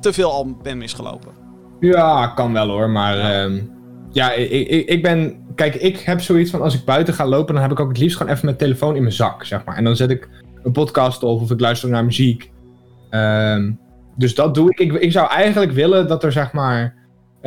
te 0.00 0.12
veel 0.12 0.32
al 0.32 0.56
ben 0.62 0.78
misgelopen. 0.78 1.32
Ja, 1.80 2.26
kan 2.26 2.52
wel 2.52 2.68
hoor, 2.68 2.90
maar 2.90 3.16
Ja. 3.16 3.42
ja, 3.42 3.50
ja 4.12 4.32
ik, 4.32 4.68
ik, 4.68 4.88
ik 4.88 5.02
ben... 5.02 5.46
Kijk, 5.54 5.74
ik 5.74 5.98
heb 5.98 6.20
zoiets 6.20 6.50
van 6.50 6.62
als 6.62 6.74
ik 6.74 6.84
buiten 6.84 7.14
ga 7.14 7.26
lopen, 7.26 7.54
dan 7.54 7.62
heb 7.62 7.72
ik 7.72 7.80
ook 7.80 7.88
het 7.88 7.98
liefst 7.98 8.16
gewoon 8.16 8.32
even 8.32 8.44
mijn 8.44 8.56
telefoon 8.56 8.96
in 8.96 9.02
mijn 9.02 9.14
zak, 9.14 9.44
zeg 9.44 9.64
maar. 9.64 9.76
En 9.76 9.84
dan 9.84 9.96
zet 9.96 10.10
ik 10.10 10.28
een 10.62 10.72
podcast 10.72 11.22
op 11.22 11.40
of 11.40 11.50
ik 11.50 11.60
luister 11.60 11.88
naar 11.88 12.04
muziek. 12.04 12.50
Ehm, 13.10 13.72
dus 14.16 14.34
dat 14.34 14.54
doe 14.54 14.70
ik. 14.70 14.78
ik. 14.78 14.92
Ik 14.92 15.12
zou 15.12 15.30
eigenlijk 15.30 15.72
willen 15.72 16.08
dat 16.08 16.24
er 16.24 16.32
zeg 16.32 16.52
maar 16.52 16.94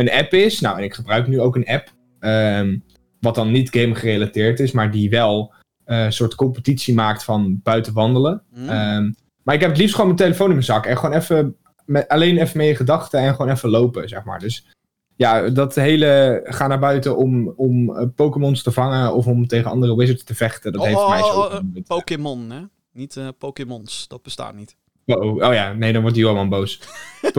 een 0.01 0.11
app 0.11 0.33
is. 0.33 0.59
Nou, 0.59 0.77
en 0.77 0.83
ik 0.83 0.93
gebruik 0.93 1.27
nu 1.27 1.39
ook 1.39 1.55
een 1.55 1.67
app. 1.67 1.89
ehm, 2.19 2.77
wat 3.19 3.35
dan 3.35 3.51
niet 3.51 3.69
game 3.69 3.95
gerelateerd 3.95 4.59
is, 4.59 4.71
maar 4.71 4.91
die 4.91 5.09
wel 5.09 5.53
eh, 5.85 6.03
een 6.03 6.13
soort 6.13 6.35
competitie 6.35 6.93
maakt 6.93 7.23
van 7.23 7.59
buiten 7.63 7.93
wandelen. 7.93 8.43
Hm? 8.53 8.69
Ehm, 8.69 9.11
maar 9.43 9.55
ik 9.55 9.61
heb 9.61 9.69
het 9.69 9.77
liefst 9.79 9.95
gewoon 9.95 10.05
mijn 10.13 10.21
telefoon 10.21 10.47
in 10.47 10.53
mijn 10.53 10.65
zak. 10.65 10.85
En 10.85 10.97
gewoon 10.97 11.15
even, 11.15 11.55
met, 11.85 12.07
alleen 12.07 12.37
even 12.37 12.57
met 12.57 12.67
je 12.67 12.75
gedachten 12.75 13.19
en 13.19 13.35
gewoon 13.35 13.51
even 13.51 13.69
lopen, 13.69 14.09
zeg 14.09 14.23
maar. 14.23 14.39
Dus 14.39 14.67
ja, 15.15 15.49
dat 15.49 15.75
hele 15.75 16.41
ga 16.43 16.67
naar 16.67 16.79
buiten 16.79 17.17
om, 17.17 17.53
om 17.55 17.95
eh, 17.97 18.07
Pokémons 18.15 18.63
te 18.63 18.71
vangen 18.71 19.13
of 19.13 19.25
om 19.27 19.47
tegen 19.47 19.71
andere 19.71 19.95
wizards 19.95 20.23
te 20.23 20.35
vechten, 20.35 20.71
dat 20.71 20.81
Oh, 20.81 20.87
heeft 20.87 20.99
oh, 20.99 21.09
mij 21.09 21.21
oh, 21.21 21.31
zo. 21.33 21.39
oh, 21.39 21.83
Pokémon, 21.87 22.49
hè? 22.49 22.61
Niet 22.93 23.17
eh 23.17 23.27
Pokémons, 23.37 24.07
dat 24.07 24.21
bestaat 24.21 24.55
niet. 24.55 24.75
oh, 25.05 25.21
oh, 25.21 25.47
oh 25.47 25.53
ja, 25.53 25.73
nee, 25.73 25.93
dan 25.93 26.01
wordt 26.01 26.17
Johan 26.17 26.49
boos. 26.49 26.79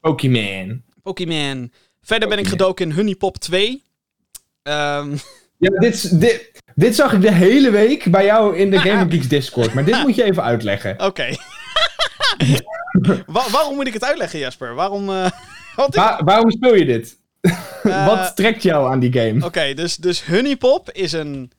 Pokémon. 0.00 0.82
Pokémon. 1.02 1.72
Verder 2.02 2.28
ben 2.28 2.38
ik 2.38 2.48
gedoken 2.48 2.88
in 2.90 2.94
Honeypop 2.96 3.36
2. 3.38 3.82
Ehm, 4.62 5.16
Ja, 5.56 5.78
dit, 5.78 6.20
dit, 6.20 6.50
dit 6.74 6.94
zag 6.94 7.12
ik 7.12 7.20
de 7.20 7.32
hele 7.32 7.70
week 7.70 8.10
bij 8.10 8.24
jou 8.24 8.56
in 8.56 8.70
de 8.70 8.78
Gaming 8.78 9.12
Geeks 9.12 9.28
Discord. 9.28 9.74
Maar 9.74 9.84
dit 9.84 10.02
moet 10.02 10.14
je 10.14 10.22
even 10.22 10.42
uitleggen. 10.42 11.00
Oké. 11.08 11.28
Wa- 13.26 13.50
waarom 13.50 13.74
moet 13.74 13.86
ik 13.86 13.92
het 13.92 14.04
uitleggen, 14.04 14.38
Jasper? 14.38 14.74
Waarom... 14.74 15.10
eh, 15.10 15.30
waarom 16.24 16.50
speel 16.50 16.74
je 16.74 16.84
dit? 16.84 17.18
Eh, 17.82 18.06
Wat 18.06 18.36
trekt 18.36 18.62
jou 18.62 18.90
aan 18.92 18.98
die 19.00 19.12
game? 19.12 19.44
Oké, 19.46 19.74
dus, 19.74 19.96
dus 19.96 20.24
Honeypop 20.26 20.90
is 20.90 21.12
een, 21.12 21.50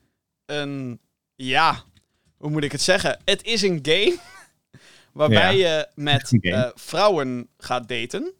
een... 0.46 1.00
Ja, 1.34 1.82
hoe 2.36 2.50
moet 2.50 2.64
ik 2.64 2.72
het 2.72 2.82
zeggen? 2.82 3.20
Het 3.24 3.44
is 3.44 3.62
een 3.62 3.78
game 3.82 4.16
waarbij 5.12 5.56
je 5.56 5.86
met 5.94 6.28
game. 6.40 6.54
eh, 6.56 6.70
vrouwen 6.74 7.48
gaat 7.58 7.88
daten. 7.88 8.32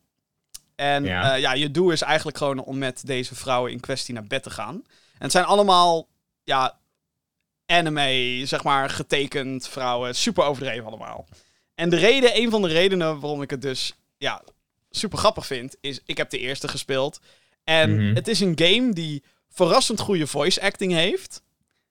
En 0.74 1.04
Ja. 1.04 1.22
ja. 1.26 1.34
ja, 1.34 1.52
je 1.52 1.70
doel 1.70 1.90
is 1.90 2.02
eigenlijk 2.02 2.36
gewoon 2.38 2.58
om 2.64 2.78
met 2.78 3.06
deze 3.06 3.34
vrouwen 3.34 3.72
in 3.72 3.80
kwestie 3.80 4.14
naar 4.14 4.24
bed 4.26 4.42
te 4.42 4.50
gaan. 4.50 4.74
En 4.74 5.20
het 5.20 5.32
zijn 5.32 5.44
allemaal, 5.44 6.08
ja, 6.44 6.78
anime, 7.66 8.42
zeg 8.46 8.64
maar, 8.64 8.90
getekend 8.90 9.68
vrouwen. 9.68 10.14
Super 10.14 10.44
overdreven 10.44 10.86
allemaal. 10.86 11.26
En 11.74 11.88
de 11.90 11.96
reden, 11.96 12.36
een 12.36 12.50
van 12.50 12.62
de 12.62 12.68
redenen 12.68 13.20
waarom 13.20 13.42
ik 13.42 13.50
het 13.50 13.62
dus, 13.62 13.94
ja, 14.16 14.42
super 14.90 15.18
grappig 15.18 15.46
vind, 15.46 15.76
is 15.80 16.00
ik 16.04 16.16
heb 16.16 16.30
de 16.30 16.38
eerste 16.38 16.68
gespeeld. 16.68 17.20
En 17.64 17.96
Mhm. 18.06 18.14
het 18.14 18.28
is 18.28 18.40
een 18.40 18.52
game 18.58 18.92
die 18.92 19.22
verrassend 19.48 20.00
goede 20.00 20.26
voice 20.26 20.60
acting 20.62 20.92
heeft. 20.92 21.42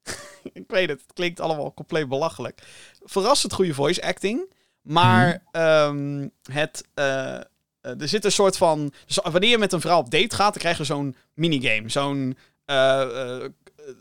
ik 0.53 0.63
weet 0.67 0.89
het, 0.89 1.01
het 1.01 1.13
klinkt 1.13 1.39
allemaal 1.39 1.73
compleet 1.73 2.09
belachelijk. 2.09 2.61
Verrassend 3.03 3.53
goede 3.53 3.73
voice 3.73 4.01
acting. 4.03 4.53
Maar 4.81 5.43
ehm, 5.51 6.27
het, 6.51 6.83
eh, 6.93 7.35
eh, 7.35 7.41
er 7.83 8.07
zit 8.07 8.25
een 8.25 8.31
soort 8.31 8.57
van... 8.57 8.93
Dus 9.05 9.19
wanneer 9.23 9.49
je 9.49 9.57
met 9.57 9.73
een 9.73 9.81
vrouw 9.81 9.97
op 9.99 10.09
date 10.11 10.35
gaat, 10.35 10.53
dan 10.53 10.61
krijg 10.61 10.77
je 10.77 10.83
zo'n 10.83 11.15
minigame. 11.33 11.89
Zo'n... 11.89 12.37
eh, 12.65 13.01
eh, 13.01 13.49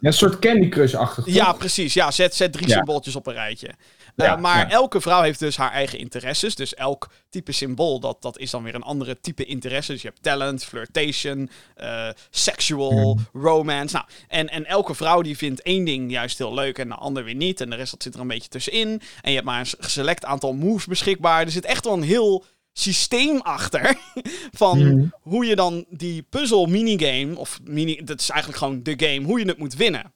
Ja, 0.00 0.08
een 0.08 0.12
soort 0.12 0.38
Candy 0.38 0.68
Crush-achtig. 0.68 1.26
ja, 1.26 1.52
precies. 1.52 1.94
Ja, 1.94 2.10
zet, 2.10 2.34
zet 2.34 2.52
drie 2.52 2.68
Ja. 2.68 2.74
symbooltjes 2.76 3.16
op 3.16 3.26
een 3.26 3.32
rijtje. 3.32 3.70
Eh, 4.16 4.36
maar 4.36 4.58
ja. 4.58 4.70
elke 4.70 5.00
vrouw 5.00 5.22
heeft 5.22 5.38
dus 5.38 5.56
haar 5.56 5.70
eigen 5.72 5.98
interesses. 5.98 6.54
Dus 6.54 6.74
elk 6.74 7.10
type 7.30 7.52
symbool, 7.52 8.00
dat, 8.00 8.22
dat 8.22 8.38
is 8.38 8.50
dan 8.50 8.62
weer 8.62 8.74
een 8.74 8.82
andere 8.82 9.20
type 9.20 9.44
interesse. 9.44 9.92
Dus 9.92 10.02
je 10.02 10.08
hebt 10.08 10.22
talent, 10.22 10.64
flirtation, 10.64 11.50
eh, 11.74 12.08
sexual, 12.30 13.18
romance. 13.32 13.94
Nou, 13.94 14.06
en, 14.28 14.48
en 14.48 14.66
elke 14.66 14.94
vrouw 14.94 15.22
die 15.22 15.36
vindt 15.36 15.62
één 15.62 15.84
ding 15.84 16.10
juist 16.10 16.38
heel 16.38 16.54
leuk 16.54 16.78
en 16.78 16.88
de 16.88 16.94
ander 16.94 17.24
weer 17.24 17.34
niet. 17.34 17.60
En 17.60 17.70
de 17.70 17.76
rest 17.76 17.90
dat 17.90 18.02
zit 18.02 18.14
er 18.14 18.20
een 18.20 18.26
beetje 18.28 18.48
tussenin. 18.48 19.00
En 19.20 19.30
je 19.30 19.34
hebt 19.36 19.46
maar 19.46 19.60
een 19.60 19.88
select 19.88 20.24
aantal 20.24 20.52
moves 20.52 20.86
beschikbaar. 20.86 21.40
Er 21.44 21.50
zit 21.50 21.64
echt 21.64 21.84
wel 21.84 21.94
een 21.94 22.02
heel 22.02 22.44
systeem 22.72 23.40
achter 23.40 23.96
van 24.62 24.78
Mhm. 24.78 25.06
hoe 25.20 25.44
je 25.46 25.56
dan 25.56 25.84
die 25.88 26.22
puzzel 26.22 26.66
minigame, 26.66 27.36
of 27.36 27.60
mini, 27.64 28.00
dat 28.04 28.20
is 28.20 28.28
eigenlijk 28.28 28.58
gewoon 28.58 28.82
de 28.82 28.94
game, 28.96 29.26
hoe 29.26 29.38
je 29.38 29.46
het 29.46 29.58
moet 29.58 29.74
winnen. 29.74 30.12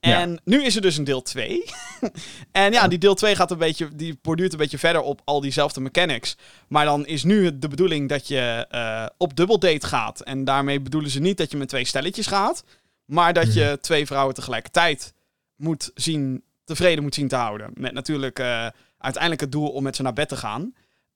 Ja. 0.00 0.20
En 0.20 0.40
nu 0.44 0.64
is 0.64 0.76
er 0.76 0.82
dus 0.82 0.96
een 0.96 1.04
deel 1.04 1.22
2. 1.22 1.64
en 2.52 2.72
ja, 2.72 2.88
die 2.88 2.98
deel 2.98 3.14
2 3.14 3.36
gaat 3.36 3.50
een 3.50 3.58
beetje, 3.58 3.88
die 3.94 4.18
borduurt 4.22 4.52
een 4.52 4.58
beetje 4.58 4.78
verder 4.78 5.02
op 5.02 5.20
al 5.24 5.40
diezelfde 5.40 5.80
mechanics. 5.80 6.36
Maar 6.68 6.84
dan 6.84 7.06
is 7.06 7.22
nu 7.24 7.58
de 7.58 7.68
bedoeling 7.68 8.08
dat 8.08 8.28
je 8.28 8.66
eh, 8.70 9.06
op 9.16 9.36
dubbeldate 9.36 9.86
gaat. 9.86 10.20
En 10.20 10.44
daarmee 10.44 10.80
bedoelen 10.80 11.10
ze 11.10 11.20
niet 11.20 11.36
dat 11.36 11.50
je 11.50 11.56
met 11.56 11.68
twee 11.68 11.84
stelletjes 11.84 12.26
gaat. 12.26 12.64
Maar 13.04 13.32
dat 13.32 13.54
je 13.54 13.78
twee 13.80 14.06
vrouwen 14.06 14.34
tegelijkertijd 14.34 15.14
moet 15.56 15.90
zien, 15.94 16.42
tevreden 16.64 17.02
moet 17.02 17.14
zien 17.14 17.28
te 17.28 17.36
houden. 17.36 17.70
Met 17.74 17.92
natuurlijk 17.92 18.38
eh, 18.38 18.66
uiteindelijk 18.98 19.42
het 19.42 19.52
doel 19.52 19.68
om 19.68 19.82
met 19.82 19.96
ze 19.96 20.02
naar 20.02 20.12
bed 20.12 20.28
te 20.28 20.36
gaan. 20.36 20.74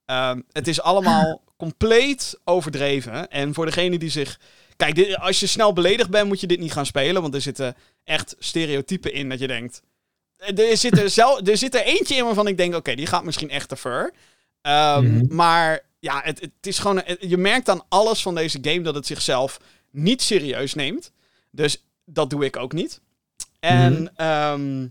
Ehm, 0.09 0.40
het 0.53 0.68
is 0.68 0.81
allemaal 0.81 1.42
compleet 1.57 2.38
overdreven. 2.44 3.31
En 3.31 3.55
voor 3.55 3.66
degene 3.66 3.99
die 3.99 4.11
zich. 4.11 4.40
Kijk, 4.77 4.94
dit- 4.94 5.16
als 5.18 5.40
je 5.40 5.47
snel 5.47 5.73
beledigd 5.73 6.11
bent, 6.11 6.29
moet 6.29 6.40
je 6.40 6.47
dit 6.47 6.59
niet 6.61 6.73
gaan 6.73 6.87
spelen. 6.87 7.23
Want 7.23 7.35
er 7.35 7.40
zitten 7.40 7.75
echt 8.05 8.35
stereotypen 8.38 9.12
in 9.12 9.29
dat 9.29 9.38
je 9.38 9.47
denkt. 9.47 9.83
Er 10.38 10.77
zit 10.77 10.99
er, 10.99 11.11
zel, 11.11 11.40
er 11.40 11.57
zit 11.57 11.75
er 11.75 11.83
eentje 11.85 12.14
in 12.14 12.25
waarvan 12.25 12.47
ik 12.47 12.57
denk: 12.57 12.75
oké, 12.75 12.94
die 12.94 13.07
gaat 13.07 13.25
misschien 13.25 13.51
echt 13.51 13.68
te 13.68 13.77
ver. 13.77 14.12
Ehm, 14.61 15.05
Mhm. 15.16 15.35
Maar 15.35 15.81
ja, 15.99 16.21
het, 16.25 16.40
het 16.40 16.51
is 16.66 16.79
gewoon. 16.79 16.97
het- 17.05 17.16
je 17.21 17.37
merkt 17.37 17.68
aan 17.68 17.83
alles 17.88 18.23
van 18.23 18.35
deze 18.35 18.59
game 18.62 18.81
dat 18.81 18.94
het 18.94 19.07
zichzelf 19.07 19.61
niet 19.90 20.23
serieus 20.23 20.75
neemt. 20.75 21.12
Dus 21.51 21.85
dat 22.05 22.31
doe 22.31 22.44
ik 22.44 22.57
ook 22.57 22.73
niet. 22.73 23.01
En 23.61 23.92
Mhm. 24.03 24.07
ehm, 24.16 24.87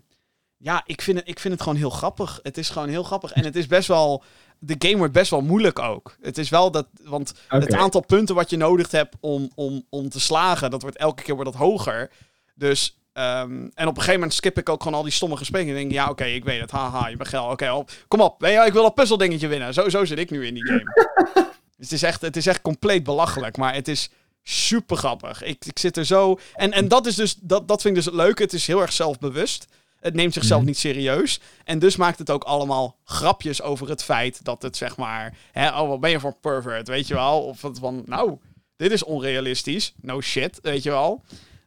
ja, 0.57 0.83
ik 0.85 1.01
vind, 1.01 1.17
het, 1.19 1.27
ik 1.27 1.39
vind 1.39 1.53
het 1.53 1.63
gewoon 1.63 1.77
heel 1.77 1.89
grappig. 1.89 2.39
Het 2.43 2.57
is 2.57 2.69
gewoon 2.69 2.89
heel 2.89 3.03
grappig. 3.03 3.31
En 3.31 3.43
het 3.43 3.55
is 3.55 3.67
best 3.67 3.87
wel. 3.87 4.23
De 4.59 4.75
game 4.79 4.97
wordt 4.97 5.13
best 5.13 5.31
wel 5.31 5.41
moeilijk 5.41 5.79
ook. 5.79 6.15
Het 6.21 6.37
is 6.37 6.49
wel 6.49 6.71
dat. 6.71 6.87
Want 7.03 7.33
het 7.47 7.73
aantal 7.73 8.01
punten 8.01 8.35
wat 8.35 8.49
je 8.49 8.57
nodig 8.57 8.91
hebt 8.91 9.15
om, 9.19 9.49
om, 9.55 9.83
om 9.89 10.09
te 10.09 10.19
slagen, 10.19 10.71
dat 10.71 10.81
wordt 10.81 10.97
elke 10.97 11.23
keer 11.23 11.35
wordt 11.35 11.51
dat 11.51 11.59
hoger. 11.61 12.09
Dus. 12.55 12.97
ehm, 13.13 13.51
en 13.51 13.87
op 13.87 13.95
een 13.95 13.95
gegeven 13.95 14.13
moment 14.13 14.33
skip 14.33 14.57
ik 14.57 14.69
ook 14.69 14.83
gewoon 14.83 14.97
al 14.97 15.03
die 15.03 15.11
stomme 15.11 15.37
gesprekken. 15.37 15.71
En 15.73 15.79
denk 15.79 15.91
ja, 15.91 16.09
oké, 16.09 16.25
ik 16.25 16.43
weet 16.45 16.61
het. 16.61 16.71
Haha, 16.71 17.07
je 17.07 17.17
bent 17.17 17.29
geil. 17.29 17.45
Oké, 17.49 17.83
kom 18.07 18.21
op. 18.21 18.45
Je, 18.45 18.63
ik 18.65 18.73
wil 18.73 18.83
dat 18.83 18.95
puzzeldingetje 18.95 19.47
winnen. 19.47 19.73
Zo, 19.73 19.89
zo 19.89 20.05
zit 20.05 20.19
ik 20.19 20.29
nu 20.29 20.45
in 20.45 20.53
die 20.53 20.65
game. 20.65 21.15
Het, 21.77 21.91
is 21.91 22.03
echt, 22.03 22.21
het 22.21 22.35
is 22.35 22.47
echt 22.47 22.61
compleet 22.61 23.03
belachelijk. 23.03 23.57
Maar 23.57 23.73
het 23.73 23.87
is 23.87 24.09
super 24.43 24.97
grappig. 24.97 25.43
Ik, 25.43 25.65
ik 25.65 25.79
zit 25.79 25.97
er 25.97 26.05
zo. 26.05 26.39
En, 26.53 26.71
en 26.71 26.87
dat 26.87 27.05
is 27.05 27.15
dus. 27.15 27.35
Dat, 27.41 27.67
dat 27.67 27.81
vind 27.81 27.97
ik 27.97 28.03
dus 28.03 28.13
het 28.13 28.21
leuke. 28.23 28.43
Het 28.43 28.53
is 28.53 28.67
heel 28.67 28.81
erg 28.81 28.93
zelfbewust. 28.93 29.67
Het 30.07 30.15
neemt 30.15 30.33
zichzelf 30.33 30.59
Mhm. 30.59 30.69
niet 30.69 30.77
serieus. 30.77 31.39
En 31.63 31.79
dus 31.79 31.95
maakt 31.95 32.19
het 32.19 32.31
ook 32.31 32.43
allemaal 32.43 32.97
grapjes 33.03 33.61
over 33.61 33.89
het 33.89 34.03
feit 34.03 34.43
dat 34.45 34.61
het 34.61 34.77
zeg 34.77 34.97
maar. 34.97 35.37
Hè, 35.51 35.67
oh, 35.79 35.87
wat 35.87 35.99
ben 35.99 36.09
je 36.09 36.19
voor 36.19 36.35
pervert? 36.41 36.87
Weet 36.87 37.07
je 37.07 37.13
wel? 37.13 37.43
Of 37.43 37.63
van. 37.71 38.01
Nou, 38.05 38.37
dit 38.75 38.91
is 38.91 39.03
onrealistisch. 39.03 39.93
No 40.01 40.21
shit. 40.21 40.59
Weet 40.61 40.83
je 40.83 40.89
wel? 40.89 41.23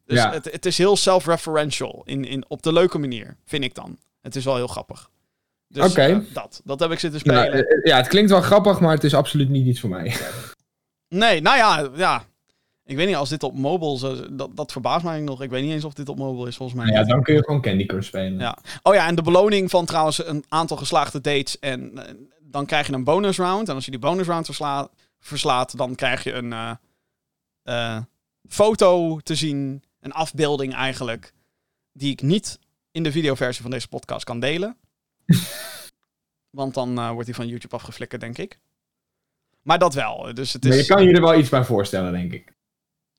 Dus 0.06 0.18
Ja. 0.18 0.32
het, 0.32 0.52
het 0.52 0.66
is 0.66 0.78
heel 0.78 0.96
self-referential. 0.96 2.02
In, 2.04 2.24
in, 2.24 2.44
op 2.48 2.62
de 2.62 2.72
leuke 2.72 2.98
manier, 2.98 3.36
vind 3.46 3.64
ik 3.64 3.74
dan. 3.74 3.98
Het 4.20 4.36
is 4.36 4.44
wel 4.44 4.56
heel 4.56 4.66
grappig. 4.66 5.10
Dus 5.68 5.90
Oké. 5.90 6.00
eh, 6.02 6.18
dat. 6.34 6.60
Dat 6.64 6.80
heb 6.80 6.90
ik 6.90 6.98
zitten 6.98 7.20
Ja, 7.24 7.42
spelen. 7.44 7.66
eh, 7.68 7.84
ja, 7.84 7.96
het 7.96 8.08
klinkt 8.08 8.30
wel 8.30 8.40
grappig, 8.40 8.80
maar 8.80 8.94
het 8.94 9.04
is 9.04 9.14
absoluut 9.14 9.48
niet 9.48 9.66
iets 9.66 9.80
voor 9.80 9.90
mij. 9.90 10.16
Nee, 11.08 11.40
nou 11.40 11.56
ja, 11.56 11.88
ja. 11.96 12.24
Ik 12.90 12.96
weet 12.96 13.06
niet, 13.06 13.16
als 13.16 13.28
dit 13.28 13.42
op 13.42 13.54
mobile... 13.54 13.98
Zo, 13.98 14.34
dat, 14.34 14.56
dat 14.56 14.72
verbaast 14.72 15.04
mij 15.04 15.20
nog. 15.20 15.42
Ik 15.42 15.50
weet 15.50 15.62
niet 15.62 15.72
eens 15.72 15.84
of 15.84 15.92
dit 15.92 16.08
op 16.08 16.18
mobile 16.18 16.48
is, 16.48 16.56
volgens 16.56 16.78
mij. 16.78 16.86
Nou 16.86 16.98
ja, 16.98 17.12
dan 17.12 17.22
kun 17.22 17.34
je 17.34 17.44
gewoon 17.44 17.60
Candy 17.60 17.86
Crush 17.86 18.06
spelen. 18.06 18.38
Ja. 18.38 18.58
Oh 18.82 18.94
ja, 18.94 19.06
en 19.06 19.14
de 19.14 19.22
beloning 19.22 19.70
van 19.70 19.84
trouwens 19.84 20.26
een 20.26 20.44
aantal 20.48 20.76
geslaagde 20.76 21.20
dates. 21.20 21.58
En 21.58 22.06
eh, 22.06 22.14
dan 22.40 22.66
krijg 22.66 22.86
je 22.86 22.92
een 22.92 23.04
bonus 23.04 23.38
round. 23.38 23.68
En 23.68 23.74
als 23.74 23.84
je 23.84 23.90
die 23.90 24.00
bonus 24.00 24.26
round 24.26 24.44
versla- 24.44 24.88
verslaat, 25.18 25.76
dan 25.76 25.94
krijg 25.94 26.24
je 26.24 26.32
een 26.32 26.52
eh, 26.52 26.70
eh, 27.62 28.02
foto 28.48 29.18
te 29.18 29.34
zien. 29.34 29.82
Een 30.00 30.12
afbeelding 30.12 30.74
eigenlijk. 30.74 31.32
Die 31.92 32.12
ik 32.12 32.22
niet 32.22 32.58
in 32.90 33.02
de 33.02 33.12
videoversie 33.12 33.62
van 33.62 33.70
deze 33.70 33.88
podcast 33.88 34.24
kan 34.24 34.40
delen. 34.40 34.76
Want 36.50 36.74
dan 36.74 37.10
wordt 37.10 37.26
die 37.26 37.34
van 37.34 37.48
YouTube 37.48 37.74
afgeflikkerd, 37.74 38.20
denk 38.20 38.38
ik. 38.38 38.58
Maar 39.62 39.78
dat 39.78 39.94
wel. 39.94 40.34
Dus 40.34 40.52
het 40.52 40.64
is... 40.64 40.70
Maar 40.70 40.78
je 40.78 40.86
kan 40.86 41.04
je 41.04 41.12
er 41.12 41.20
wel 41.20 41.38
iets 41.38 41.48
bij 41.48 41.64
voorstellen, 41.64 42.12
denk 42.12 42.32
ik. 42.32 42.58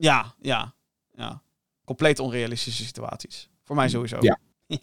Ja, 0.01 0.35
ja, 0.41 0.73
ja. 1.11 1.41
Compleet 1.85 2.19
onrealistische 2.19 2.83
situaties. 2.83 3.49
Voor 3.63 3.75
mij 3.75 3.89
sowieso. 3.89 4.17
Ja. 4.19 4.37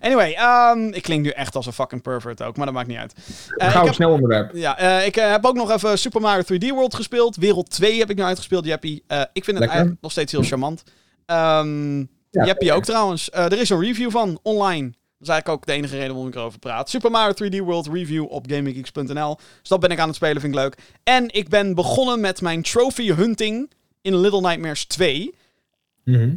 anyway, 0.00 0.32
ehm, 0.32 0.88
ik 0.88 1.02
klink 1.02 1.24
nu 1.24 1.28
echt 1.28 1.56
als 1.56 1.66
een 1.66 1.72
fucking 1.72 2.02
pervert 2.02 2.42
ook, 2.42 2.56
maar 2.56 2.66
dat 2.66 2.74
maakt 2.74 2.88
niet 2.88 2.98
uit. 2.98 3.14
Eh, 3.14 3.66
Gaan 3.68 3.68
ik 3.68 3.80
we 3.80 3.84
heb, 3.84 3.94
snel 3.94 4.10
onderwerp. 4.12 4.54
ja, 4.54 4.78
eh, 4.78 5.06
ik 5.06 5.16
eh, 5.16 5.30
heb 5.30 5.44
ook 5.44 5.54
nog 5.54 5.70
even 5.70 5.98
Super 5.98 6.20
Mario 6.20 6.42
3D 6.42 6.68
World 6.68 6.94
gespeeld. 6.94 7.36
Wereld 7.36 7.70
2 7.70 7.98
heb 7.98 8.10
ik 8.10 8.16
nu 8.16 8.22
uitgespeeld, 8.22 8.64
Jeppie. 8.64 9.04
Eh, 9.06 9.20
ik 9.32 9.44
vind 9.44 9.58
het 9.58 9.68
eigenlijk 9.68 10.00
nog 10.02 10.10
steeds 10.10 10.32
heel 10.32 10.42
charmant. 10.42 10.82
Ja, 12.34 12.44
Jeppie 12.44 12.72
ook 12.72 12.84
trouwens. 12.84 13.30
Eh, 13.30 13.44
er 13.44 13.60
is 13.60 13.70
een 13.70 13.80
review 13.80 14.10
van, 14.10 14.38
online. 14.42 14.86
Dat 14.86 15.28
is 15.28 15.28
eigenlijk 15.28 15.48
ook 15.48 15.66
de 15.66 15.72
enige 15.72 15.94
reden 15.94 16.10
waarom 16.10 16.28
ik 16.28 16.34
erover 16.34 16.58
praat. 16.58 16.90
Super 16.90 17.10
Mario 17.10 17.32
3D 17.32 17.58
World 17.58 17.86
review 17.86 18.24
op 18.28 18.44
gaminggeeks.nl. 18.50 19.36
Dus 19.60 19.68
dat 19.68 19.80
ben 19.80 19.90
ik 19.90 19.98
aan 19.98 20.06
het 20.06 20.16
spelen, 20.16 20.40
vind 20.40 20.54
ik 20.54 20.60
leuk. 20.60 20.78
En 21.02 21.34
ik 21.34 21.48
ben 21.48 21.74
begonnen 21.74 22.20
met 22.20 22.40
mijn 22.40 22.62
trophy 22.62 23.12
hunting 23.12 23.70
in 24.04 24.16
Little 24.16 24.40
Nightmares 24.40 24.84
2. 24.84 25.34
Mhm. 26.04 26.36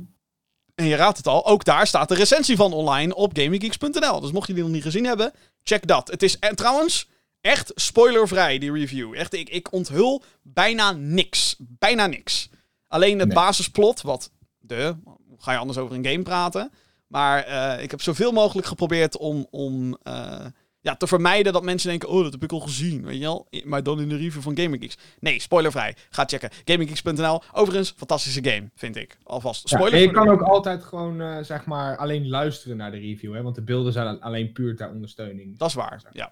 En 0.76 0.86
je 0.86 0.96
raadt 0.96 1.18
het 1.18 1.28
al, 1.28 1.46
ook 1.46 1.64
daar 1.66 1.88
staat 1.88 2.10
de 2.10 2.16
recensie 2.16 2.56
van 2.56 2.74
online 2.74 3.16
op 3.16 3.38
gaminggeeks.nl. 3.38 4.20
Dus 4.20 4.32
mocht 4.32 4.48
je 4.48 4.54
die 4.54 4.64
nog 4.64 4.72
niet 4.72 4.84
gezien 4.84 5.06
hebben, 5.06 5.34
check 5.64 5.88
dat. 5.88 6.08
Het 6.08 6.24
is 6.24 6.40
en 6.40 6.56
trouwens 6.56 7.08
echt 7.42 7.72
spoilervrij, 7.76 8.58
die 8.58 8.72
review. 8.72 9.14
Echt, 9.16 9.34
ik, 9.34 9.50
ik 9.50 9.72
onthul 9.72 10.24
bijna 10.42 10.92
niks. 10.92 11.56
Bijna 11.60 12.08
niks. 12.08 12.50
Alleen 12.88 13.20
het 13.20 13.28
Nee. 13.28 13.38
basisplot, 13.38 14.02
wat 14.02 14.32
de, 14.60 14.96
ga 15.38 15.52
je 15.52 15.58
anders 15.58 15.78
over 15.78 15.96
een 15.96 16.06
game 16.06 16.24
praten? 16.24 16.72
Maar 17.08 17.44
eh, 17.44 17.84
ik 17.84 17.92
heb 17.92 18.02
zoveel 18.02 18.32
mogelijk 18.32 18.68
geprobeerd 18.68 19.18
om, 19.18 19.48
om 19.50 19.98
eh, 20.04 20.46
ja, 20.88 20.96
te 20.96 21.08
vermijden 21.08 21.54
dat 21.54 21.64
mensen 21.64 21.90
denken, 21.90 22.10
oh, 22.10 22.24
dat 22.24 22.32
heb 22.32 22.44
ik 22.44 22.52
al 22.52 22.60
gezien, 22.60 23.06
weet 23.06 23.18
je 23.18 23.22
wel? 23.22 23.48
Maar 23.64 23.84
dan 23.84 24.02
in 24.02 24.10
de 24.10 24.18
review 24.18 24.42
van 24.42 24.58
Gaming 24.58 24.82
Geeks. 24.82 24.98
Nee, 25.20 25.40
spoilervrij. 25.42 25.96
Ga 26.10 26.24
checken. 26.26 26.50
GamingGeeks.nl. 26.66 27.42
Overigens, 27.54 27.94
fantastische 27.98 28.44
game, 28.44 28.70
vind 28.76 28.96
ik. 28.96 29.18
Alvast. 29.24 29.70
Ja, 29.70 29.78
Spoiler 29.78 30.00
je 30.00 30.12
kan 30.12 30.30
ook 30.30 30.42
altijd 30.42 30.84
gewoon, 30.84 31.22
eh, 31.22 31.38
zeg 31.42 31.66
maar, 31.66 31.98
alleen 31.98 32.28
luisteren 32.28 32.78
naar 32.78 32.92
de 32.92 32.98
review. 32.98 33.34
Hè? 33.34 33.42
Want 33.42 33.56
de 33.56 33.62
beelden 33.62 33.94
zijn 33.94 34.22
alleen 34.22 34.52
puur 34.52 34.76
ter 34.76 34.90
ondersteuning. 34.90 35.58
Dat 35.58 35.68
is 35.68 35.74
waar, 35.74 36.02
ja. 36.12 36.32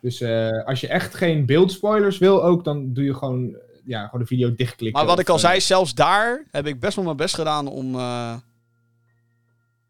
Dus 0.00 0.20
eh, 0.20 0.64
als 0.64 0.80
je 0.80 0.88
echt 0.88 1.14
geen 1.14 1.46
beeldspoilers 1.46 2.18
wil 2.18 2.44
ook, 2.44 2.64
dan 2.64 2.92
doe 2.92 3.04
je 3.04 3.14
gewoon, 3.14 3.54
eh, 3.54 3.60
ja, 3.84 4.04
gewoon 4.04 4.20
de 4.20 4.26
video 4.26 4.54
dichtklikken. 4.54 4.98
Maar 4.98 5.08
wat 5.08 5.14
of, 5.16 5.22
ik 5.22 5.28
al 5.28 5.34
eh, 5.34 5.40
zei, 5.40 5.60
zelfs 5.60 5.94
daar 5.94 6.46
heb 6.50 6.66
ik 6.66 6.80
best 6.80 6.96
wel 6.96 7.04
mijn 7.04 7.16
best 7.16 7.34
gedaan 7.34 7.66
om, 7.66 7.94
eh, 7.94 8.34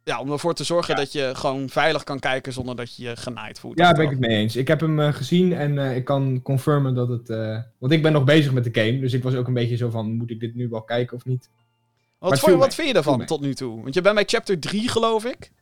ja, 0.09 0.21
om 0.21 0.33
ervoor 0.33 0.55
te 0.55 0.65
zorgen 0.65 0.95
Ja. 0.95 1.01
dat 1.01 1.13
je 1.13 1.31
gewoon 1.35 1.69
veilig 1.69 2.05
kan 2.05 2.19
kijken 2.19 2.53
zonder 2.53 2.77
dat 2.77 2.97
je 2.97 3.03
je 3.03 3.17
genaaid 3.17 3.59
voelt. 3.59 3.79
Ja, 3.79 3.93
ben 3.93 4.05
ik 4.05 4.11
het 4.11 4.19
mee 4.21 4.37
eens. 4.37 4.57
Ik 4.57 4.69
heb 4.69 4.81
hem 4.81 5.01
eh, 5.01 5.13
gezien 5.13 5.53
en 5.53 5.79
eh, 5.79 5.97
ik 5.97 6.05
kan 6.05 6.43
confirmen 6.43 6.95
dat 6.95 7.09
het... 7.09 7.31
eh, 7.31 7.59
want 7.79 7.93
ik 7.93 8.03
ben 8.03 8.13
nog 8.13 8.25
bezig 8.25 8.53
met 8.53 8.65
de 8.65 8.81
game, 8.81 8.99
dus 9.01 9.13
ik 9.13 9.23
was 9.23 9.35
ook 9.35 9.47
een 9.47 9.55
beetje 9.55 9.77
zo 9.77 9.91
van, 9.91 10.13
moet 10.17 10.31
ik 10.31 10.41
dit 10.41 10.55
nu 10.55 10.69
wel 10.69 10.83
kijken 10.83 11.17
of 11.17 11.25
niet? 11.25 11.51
Wat, 12.19 12.39
voor, 12.41 12.57
wat 12.57 12.75
vind 12.75 12.89
je 12.89 12.95
ervan 12.95 13.25
tot 13.25 13.41
nu 13.41 13.55
toe? 13.55 13.83
Want 13.83 13.95
je 13.95 14.01
bent 14.01 14.15
bij 14.15 14.25
chapter 14.27 14.59
3, 14.61 14.89
geloof 14.89 15.25
ik. 15.25 15.53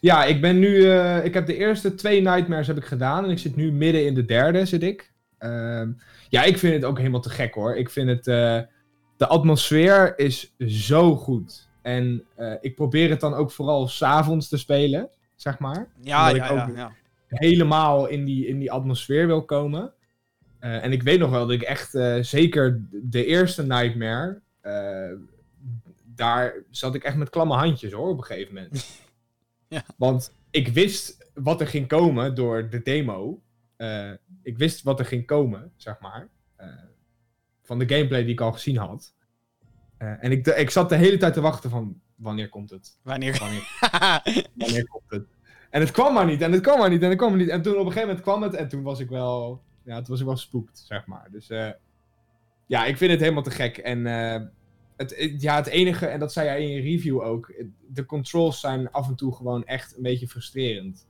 Ja, 0.00 0.24
ik 0.24 0.40
ben 0.40 0.58
nu... 0.58 0.90
eh, 0.90 1.24
ik 1.24 1.34
heb 1.34 1.46
de 1.46 1.56
eerste 1.56 1.94
twee 1.94 2.20
Nightmares 2.20 2.66
heb 2.66 2.76
ik 2.76 2.84
gedaan 2.84 3.24
en 3.24 3.30
ik 3.30 3.38
zit 3.38 3.56
nu 3.56 3.72
midden 3.72 4.06
in 4.06 4.14
de 4.14 4.24
derde, 4.24 4.64
zit 4.66 4.82
ik. 4.82 5.12
Ehm, 5.38 5.90
ja, 6.28 6.42
ik 6.42 6.58
vind 6.58 6.74
het 6.74 6.84
ook 6.84 6.98
helemaal 6.98 7.20
te 7.20 7.30
gek 7.30 7.54
hoor. 7.54 7.76
Ik 7.76 7.90
vind 7.90 8.08
het... 8.08 8.26
eh, 8.26 8.58
de 9.16 9.26
atmosfeer 9.26 10.18
is 10.18 10.54
zo 10.58 11.16
goed. 11.16 11.68
En 11.82 12.24
eh, 12.34 12.54
ik 12.60 12.74
probeer 12.74 13.10
het 13.10 13.20
dan 13.20 13.34
ook 13.34 13.50
vooral 13.50 13.88
s'avonds 13.88 14.48
te 14.48 14.56
spelen, 14.58 15.10
zeg 15.36 15.58
maar. 15.58 15.88
Ja, 16.00 16.20
Omdat 16.30 16.36
ja, 16.46 16.50
ik 16.62 16.68
ook- 16.68 16.76
ja. 16.76 16.92
helemaal 17.28 18.06
in 18.06 18.24
die, 18.24 18.46
in 18.46 18.58
die 18.58 18.72
atmosfeer 18.72 19.26
wil 19.26 19.44
komen. 19.44 19.92
Eh, 20.58 20.84
en 20.84 20.92
ik 20.92 21.02
weet 21.02 21.18
nog 21.18 21.30
wel 21.30 21.40
dat 21.40 21.50
ik 21.50 21.62
echt, 21.62 21.94
eh, 21.94 22.16
zeker 22.20 22.82
de 22.90 23.24
eerste 23.24 23.66
Nightmare, 23.66 24.40
daar 26.04 26.54
zat 26.70 26.94
ik 26.94 27.04
echt 27.04 27.16
met 27.16 27.30
klamme 27.30 27.54
handjes 27.54 27.92
hoor, 27.92 28.08
op 28.08 28.18
een 28.18 28.24
gegeven 28.24 28.54
moment. 28.54 28.84
Ja. 29.68 29.84
Want 29.96 30.32
ik 30.50 30.68
wist 30.68 31.30
wat 31.34 31.60
er 31.60 31.66
ging 31.66 31.86
komen 31.88 32.34
door 32.34 32.70
de 32.70 32.82
demo. 32.82 33.42
ik 34.42 34.58
wist 34.58 34.82
wat 34.82 34.98
er 34.98 35.04
ging 35.04 35.26
komen, 35.26 35.72
zeg 35.76 36.00
maar. 36.00 36.28
van 37.62 37.78
de 37.78 37.88
gameplay 37.94 38.22
die 38.22 38.32
ik 38.32 38.40
al 38.40 38.52
gezien 38.52 38.76
had. 38.76 39.14
Eh, 40.02 40.24
en 40.24 40.32
ik, 40.32 40.46
ik 40.46 40.70
zat 40.70 40.88
de 40.88 40.96
hele 40.96 41.16
tijd 41.16 41.34
te 41.34 41.40
wachten 41.40 41.70
van, 41.70 42.00
wanneer 42.16 42.48
komt 42.48 42.70
het? 42.70 42.98
Wanneer? 43.02 43.38
Wanneer, 43.38 43.68
wanneer 44.54 44.88
komt 44.88 45.04
het? 45.08 45.24
En 45.70 45.80
het 45.80 45.90
kwam 45.90 46.14
maar 46.14 46.26
niet, 46.26 46.42
en 46.42 46.52
het 46.52 46.60
kwam 46.60 46.78
maar 46.78 46.90
niet, 46.90 47.02
en 47.02 47.08
het 47.08 47.18
kwam 47.18 47.30
maar 47.30 47.38
niet. 47.38 47.48
En 47.48 47.62
toen 47.62 47.72
op 47.72 47.78
een 47.78 47.84
gegeven 47.84 48.06
moment 48.08 48.24
kwam 48.24 48.42
het, 48.42 48.54
en 48.54 48.68
toen 48.68 48.82
was 48.82 49.00
ik 49.00 49.08
wel, 49.08 49.62
ja, 49.84 49.96
toen 49.96 50.06
was 50.08 50.18
ik 50.20 50.24
wel 50.26 50.34
gespoekt, 50.34 50.82
zeg 50.86 51.06
maar. 51.06 51.28
Dus 51.30 51.50
eh, 51.50 51.70
ja, 52.66 52.84
ik 52.84 52.96
vind 52.96 53.10
het 53.10 53.20
helemaal 53.20 53.42
te 53.42 53.50
gek. 53.50 53.78
En 53.78 54.06
eh, 54.06 54.40
het, 54.96 55.34
ja, 55.38 55.56
het 55.56 55.66
enige, 55.66 56.06
en 56.06 56.18
dat 56.18 56.32
zei 56.32 56.46
jij 56.46 56.62
in 56.62 56.68
je 56.68 56.80
review 56.80 57.20
ook, 57.20 57.52
de 57.88 58.06
controls 58.06 58.60
zijn 58.60 58.90
af 58.90 59.08
en 59.08 59.14
toe 59.16 59.34
gewoon 59.34 59.64
echt 59.64 59.96
een 59.96 60.02
beetje 60.02 60.28
frustrerend. 60.28 61.06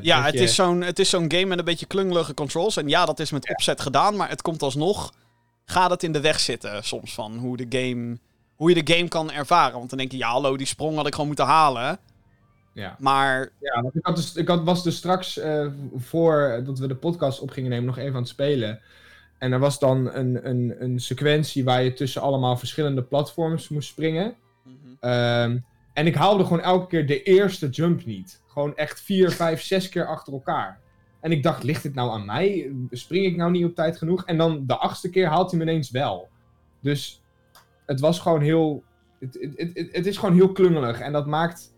Ja, 0.00 0.24
het 0.24 0.34
je- 0.34 0.40
is 0.40 0.54
zo'n 0.54 0.80
het 0.80 0.98
is 0.98 1.10
zo'n 1.10 1.30
game 1.32 1.44
met 1.46 1.58
een 1.58 1.64
beetje 1.64 1.86
klungelige 1.86 2.34
controls. 2.34 2.76
En 2.76 2.88
ja, 2.88 3.04
dat 3.04 3.18
is 3.20 3.30
met 3.30 3.50
opzet 3.50 3.80
gedaan, 3.80 4.16
maar 4.16 4.28
het 4.28 4.42
komt 4.42 4.62
alsnog... 4.62 5.12
Gaat 5.64 5.90
het 5.90 6.02
in 6.02 6.12
de 6.12 6.20
weg 6.20 6.40
zitten 6.40 6.84
soms 6.84 7.14
van 7.14 7.36
hoe, 7.36 7.56
de 7.56 7.78
game, 7.78 8.18
hoe 8.56 8.74
je 8.74 8.82
de 8.82 8.94
game 8.94 9.08
kan 9.08 9.30
ervaren. 9.30 9.78
Want 9.78 9.88
dan 9.88 9.98
denk 9.98 10.10
je, 10.10 10.18
ja 10.18 10.30
hallo, 10.30 10.56
die 10.56 10.66
sprong 10.66 10.96
had 10.96 11.06
ik 11.06 11.12
gewoon 11.12 11.26
moeten 11.26 11.46
halen. 11.46 11.98
Ja. 12.74 12.96
Maar 12.98 13.52
Ja, 13.60 13.82
want 13.82 13.94
ik, 13.94 14.06
had 14.06 14.16
dus, 14.16 14.34
ik 14.34 14.48
had, 14.48 14.64
was 14.64 14.82
dus 14.82 14.96
straks, 14.96 15.38
eh 15.38 15.66
voor 15.96 16.62
dat 16.64 16.78
we 16.78 16.86
de 16.86 16.96
podcast 16.96 17.40
op 17.40 17.50
gingen 17.50 17.70
nemen, 17.70 17.86
nog 17.86 17.98
even 17.98 18.14
aan 18.14 18.20
het 18.20 18.28
spelen. 18.28 18.80
En 19.38 19.52
er 19.52 19.58
was 19.58 19.78
dan 19.78 20.14
een, 20.14 20.48
een, 20.48 20.74
een 20.78 21.00
sequentie 21.00 21.64
waar 21.64 21.82
je 21.82 21.92
tussen 21.92 22.22
allemaal 22.22 22.56
verschillende 22.56 23.02
platforms 23.02 23.68
moest 23.68 23.88
springen. 23.88 24.34
Ehm, 25.00 25.58
en 25.92 26.06
ik 26.06 26.14
haalde 26.14 26.42
gewoon 26.42 26.60
elke 26.60 26.86
keer 26.86 27.06
de 27.06 27.22
eerste 27.22 27.68
jump 27.68 28.04
niet. 28.04 28.40
Gewoon 28.46 28.76
echt 28.76 29.00
vier, 29.00 29.30
vijf, 29.30 29.62
zes 29.62 29.88
keer 29.88 30.06
achter 30.06 30.32
elkaar. 30.32 30.80
En 31.22 31.32
ik 31.32 31.42
dacht, 31.42 31.62
ligt 31.62 31.82
dit 31.82 31.94
nou 31.94 32.10
aan 32.10 32.24
mij? 32.24 32.72
Spring 32.90 33.26
ik 33.26 33.36
nou 33.36 33.50
niet 33.50 33.64
op 33.64 33.74
tijd 33.74 33.98
genoeg? 33.98 34.24
En 34.24 34.36
dan 34.36 34.66
de 34.66 34.76
achtste 34.76 35.10
keer 35.10 35.26
haalt 35.26 35.50
hij 35.50 35.58
me 35.60 35.64
ineens 35.66 35.90
wel. 35.90 36.28
Dus 36.80 37.22
het 37.86 38.00
was 38.00 38.18
gewoon 38.20 38.40
heel... 38.40 38.82
Het, 39.18 39.38
het, 39.40 39.70
het, 39.74 39.88
het- 39.92 40.06
is 40.06 40.16
gewoon 40.16 40.34
heel 40.34 40.52
klungelig. 40.52 41.00
En 41.00 41.12
dat 41.12 41.26
maakt, 41.26 41.74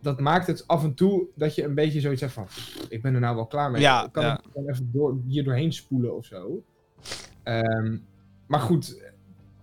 dat 0.00 0.20
maakt 0.20 0.46
het 0.46 0.66
af 0.66 0.84
en 0.84 0.94
toe 0.94 1.26
dat 1.34 1.54
je 1.54 1.64
een 1.64 1.74
beetje 1.74 2.00
zoiets 2.00 2.20
hebt 2.20 2.32
van... 2.32 2.44
"Pff, 2.44 2.86
Ik 2.88 3.02
ben 3.02 3.14
er 3.14 3.20
nou 3.20 3.34
wel 3.36 3.46
klaar 3.46 3.70
mee. 3.70 3.80
Ja, 3.80 4.04
ik 4.06 4.12
kan 4.12 4.24
ja. 4.24 4.40
het 4.54 4.68
even 4.68 4.90
door, 4.92 5.18
hier 5.26 5.44
doorheen 5.44 5.72
spoelen 5.72 6.16
of 6.16 6.24
zo. 6.26 6.62
Ehm, 7.42 7.96
maar 8.46 8.60
goed, 8.60 9.02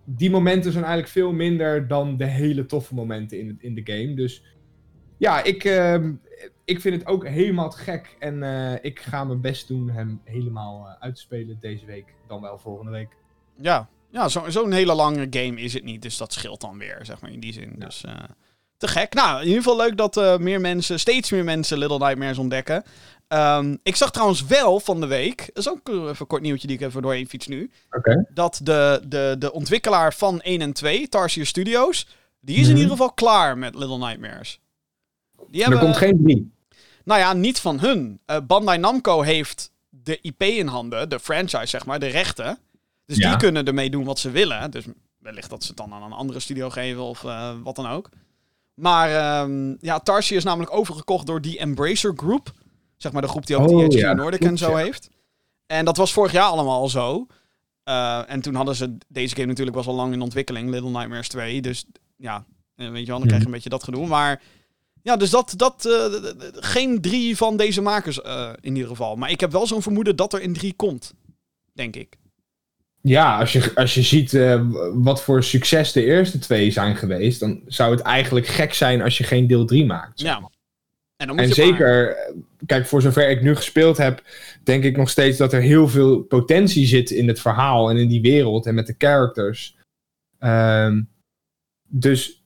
die 0.03 0.29
momenten 0.29 0.71
zijn 0.71 0.83
eigenlijk 0.83 1.13
veel 1.13 1.31
minder 1.31 1.87
dan 1.87 2.17
de 2.17 2.25
hele 2.25 2.65
toffe 2.65 2.93
momenten 2.93 3.39
in, 3.39 3.57
in 3.59 3.75
de 3.75 3.81
game. 3.83 4.13
Dus 4.15 4.43
ja, 5.17 5.43
ik, 5.43 5.63
ehm, 5.63 6.13
ik 6.65 6.81
vind 6.81 6.95
het 6.99 7.07
ook 7.07 7.27
helemaal 7.27 7.69
te 7.69 7.77
gek. 7.77 8.15
En 8.19 8.43
eh, 8.43 8.73
ik 8.83 8.99
ga 8.99 9.23
mijn 9.23 9.41
best 9.41 9.67
doen 9.67 9.89
hem 9.89 10.21
helemaal 10.23 10.87
eh, 10.87 10.93
uit 10.99 11.15
te 11.15 11.21
spelen 11.21 11.57
deze 11.61 11.85
week. 11.85 12.05
Dan 12.27 12.41
wel 12.41 12.57
volgende 12.57 12.91
week. 12.91 13.09
ja, 13.55 13.89
ja 14.11 14.27
zo- 14.29 14.49
zo'n 14.49 14.71
hele 14.71 14.93
lange 14.93 15.27
game 15.29 15.61
is 15.61 15.73
het 15.73 15.83
niet. 15.83 16.01
Dus 16.01 16.17
dat 16.17 16.33
scheelt 16.33 16.61
dan 16.61 16.77
weer, 16.77 16.99
zeg 17.01 17.21
maar, 17.21 17.31
in 17.31 17.39
die 17.39 17.53
zin. 17.53 17.73
Dus 17.77 18.03
eh, 18.03 18.13
te 18.77 18.87
gek. 18.87 19.13
Nou, 19.13 19.39
in 19.41 19.47
ieder 19.47 19.63
geval 19.63 19.77
leuk 19.77 19.97
dat 19.97 20.39
meer 20.39 20.61
mensen, 20.61 20.99
steeds 20.99 21.31
meer 21.31 21.43
mensen 21.43 21.77
Little 21.77 21.97
Nightmares 21.97 22.37
ontdekken. 22.37 22.83
Ehm, 23.27 23.75
ik 23.83 23.95
zag 23.95 24.11
trouwens 24.11 24.45
wel 24.45 24.79
van 24.79 24.99
de 24.99 25.07
week, 25.07 25.37
dat 25.37 25.57
is 25.57 25.69
ook 25.69 25.89
even 25.89 26.15
een 26.19 26.27
kort 26.27 26.41
nieuwtje 26.41 26.67
die 26.67 26.75
ik 26.77 26.81
even 26.85 27.01
doorheen 27.01 27.27
fiets 27.27 27.47
nu. 27.47 27.71
Dat 28.33 28.59
de, 28.63 29.01
de, 29.07 29.35
de 29.39 29.51
ontwikkelaar 29.51 30.13
van 30.13 30.41
1 30.41 30.61
en 30.61 30.73
2, 30.73 31.07
Tarsier 31.09 31.45
Studios, 31.45 32.07
die 32.39 32.55
is 32.55 32.61
in 32.61 32.67
Mhm. 32.71 32.75
ieder 32.81 32.91
geval 32.91 33.13
klaar 33.13 33.57
met 33.57 33.75
Little 33.75 33.97
Nightmares. 33.97 34.59
Die 35.49 35.63
Er 35.63 35.79
komt 35.79 35.97
geen 35.97 36.23
drie. 36.23 36.51
Nou 37.05 37.19
ja, 37.19 37.33
niet 37.33 37.59
van 37.59 37.79
hun. 37.79 38.19
Eh, 38.25 38.37
Bandai 38.47 38.77
Namco 38.77 39.21
heeft 39.21 39.71
de 39.89 40.19
IP 40.21 40.41
in 40.43 40.67
handen, 40.67 41.09
de 41.09 41.19
franchise 41.19 41.65
zeg 41.67 41.85
maar, 41.85 41.99
de 41.99 42.07
rechten. 42.07 42.57
Dus 43.05 43.17
Ja. 43.17 43.29
die 43.29 43.37
kunnen 43.37 43.65
ermee 43.65 43.89
doen 43.89 44.03
wat 44.03 44.19
ze 44.19 44.31
willen. 44.31 44.71
Dus 44.71 44.85
wellicht 45.17 45.49
dat 45.49 45.61
ze 45.61 45.67
het 45.67 45.77
dan 45.77 45.93
aan 45.93 46.03
een 46.03 46.11
andere 46.11 46.39
studio 46.39 46.69
geven 46.69 47.01
of 47.03 47.23
eh, 47.23 47.51
wat 47.63 47.75
dan 47.75 47.87
ook. 47.87 48.09
Maar 48.73 49.09
ehm, 49.15 49.75
ja, 49.79 49.99
Tarsier 49.99 50.37
is 50.37 50.43
namelijk 50.43 50.73
overgekocht 50.73 51.25
door 51.25 51.41
die 51.41 51.57
Embracer 51.59 52.13
Group. 52.15 52.53
Zeg 52.97 53.11
maar 53.11 53.21
de 53.21 53.27
groep 53.27 53.45
die 53.45 53.55
ook 53.57 53.69
Oh, 53.69 53.83
THQ 53.85 53.91
ja, 53.97 54.13
Nordic 54.13 54.43
en 54.43 54.57
zo 54.57 54.69
ja. 54.69 54.77
heeft. 54.77 55.09
En 55.65 55.85
dat 55.85 55.97
was 55.97 56.13
vorig 56.13 56.31
jaar 56.31 56.43
allemaal 56.43 56.79
al 56.81 56.89
zo. 56.89 57.27
Eh, 57.83 58.29
en 58.31 58.41
toen 58.41 58.55
hadden 58.55 58.75
ze... 58.75 58.97
Deze 59.07 59.35
game 59.35 59.47
natuurlijk 59.47 59.75
was 59.77 59.87
al 59.87 59.93
lang 59.95 60.13
in 60.13 60.21
ontwikkeling. 60.21 60.69
Little 60.69 60.89
Nightmares 60.89 61.27
2. 61.27 61.61
Dus 61.61 61.85
ja, 62.17 62.45
weet 62.75 62.99
je 62.99 63.05
wel, 63.05 63.17
dan 63.17 63.25
krijg 63.27 63.39
je 63.41 63.45
een 63.47 63.53
beetje 63.53 63.69
dat 63.69 63.83
gedoe. 63.83 64.07
Maar 64.07 64.41
ja, 65.05 65.15
dus 65.17 65.29
dat... 65.29 65.53
dat 65.55 65.85
eh, 65.85 66.31
geen 66.53 67.01
drie 67.01 67.37
van 67.37 67.57
deze 67.57 67.81
makers 67.81 68.21
eh, 68.21 68.49
in 68.61 68.73
ieder 68.75 68.89
geval. 68.89 69.15
Maar 69.15 69.31
ik 69.31 69.39
heb 69.39 69.51
wel 69.51 69.67
zo'n 69.67 69.81
vermoeden 69.81 70.15
dat 70.15 70.33
er 70.33 70.41
in 70.41 70.53
drie 70.53 70.73
komt. 70.73 71.13
Denk 71.73 71.95
ik. 71.95 72.17
Ja, 73.01 73.39
als 73.39 73.53
je, 73.53 73.71
als 73.75 73.93
je 73.93 74.01
ziet 74.01 74.33
eh, 74.33 74.61
wat 74.93 75.21
voor 75.23 75.43
succes 75.43 75.91
de 75.91 76.03
eerste 76.03 76.39
twee 76.39 76.71
zijn 76.71 76.95
geweest, 76.95 77.39
dan 77.39 77.61
zou 77.67 77.91
het 77.91 78.01
eigenlijk 78.01 78.47
gek 78.47 78.73
zijn 78.73 79.01
als 79.01 79.17
je 79.17 79.23
geen 79.23 79.47
deel 79.47 79.65
3 79.65 79.85
maakt. 79.85 80.19
zeg 80.19 80.29
Ja. 80.29 80.49
En, 81.17 81.27
dan 81.27 81.35
moet 81.35 81.45
En 81.45 81.51
je 81.51 81.55
maar- 81.55 81.65
zeker, 81.67 82.17
kijk, 82.65 82.85
voor 82.87 83.01
zover 83.01 83.29
ik 83.29 83.41
nu 83.41 83.55
gespeeld 83.55 83.97
heb, 83.97 84.23
denk 84.63 84.83
ik 84.83 84.97
nog 84.97 85.09
steeds 85.09 85.37
dat 85.37 85.53
er 85.53 85.61
heel 85.61 85.87
veel 85.87 86.19
potentie 86.21 86.85
zit 86.87 87.09
in 87.11 87.27
het 87.27 87.39
verhaal 87.39 87.89
en 87.89 87.97
in 87.97 88.07
die 88.07 88.21
wereld 88.21 88.65
en 88.65 88.75
met 88.75 88.87
de 88.87 88.95
characters. 88.97 89.75
Ehm, 90.39 91.01
dus 91.87 92.44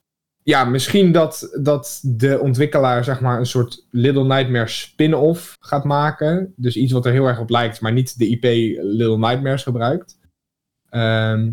ja, 0.49 0.65
misschien 0.65 1.11
dat, 1.11 1.57
dat 1.61 1.99
de 2.03 2.39
ontwikkelaar 2.39 3.03
zeg 3.03 3.21
maar 3.21 3.39
een 3.39 3.45
soort 3.45 3.87
Little 3.91 4.25
Nightmares 4.25 4.79
spin-off 4.79 5.57
gaat 5.59 5.83
maken. 5.83 6.53
Dus 6.55 6.75
iets 6.75 6.91
wat 6.91 7.05
er 7.05 7.11
heel 7.11 7.25
erg 7.25 7.39
op 7.39 7.49
lijkt, 7.49 7.81
maar 7.81 7.93
niet 7.93 8.17
de 8.17 8.27
IP 8.27 8.43
Little 8.81 9.17
Nightmares 9.17 9.63
gebruikt. 9.63 10.19
Ehm, 10.89 11.51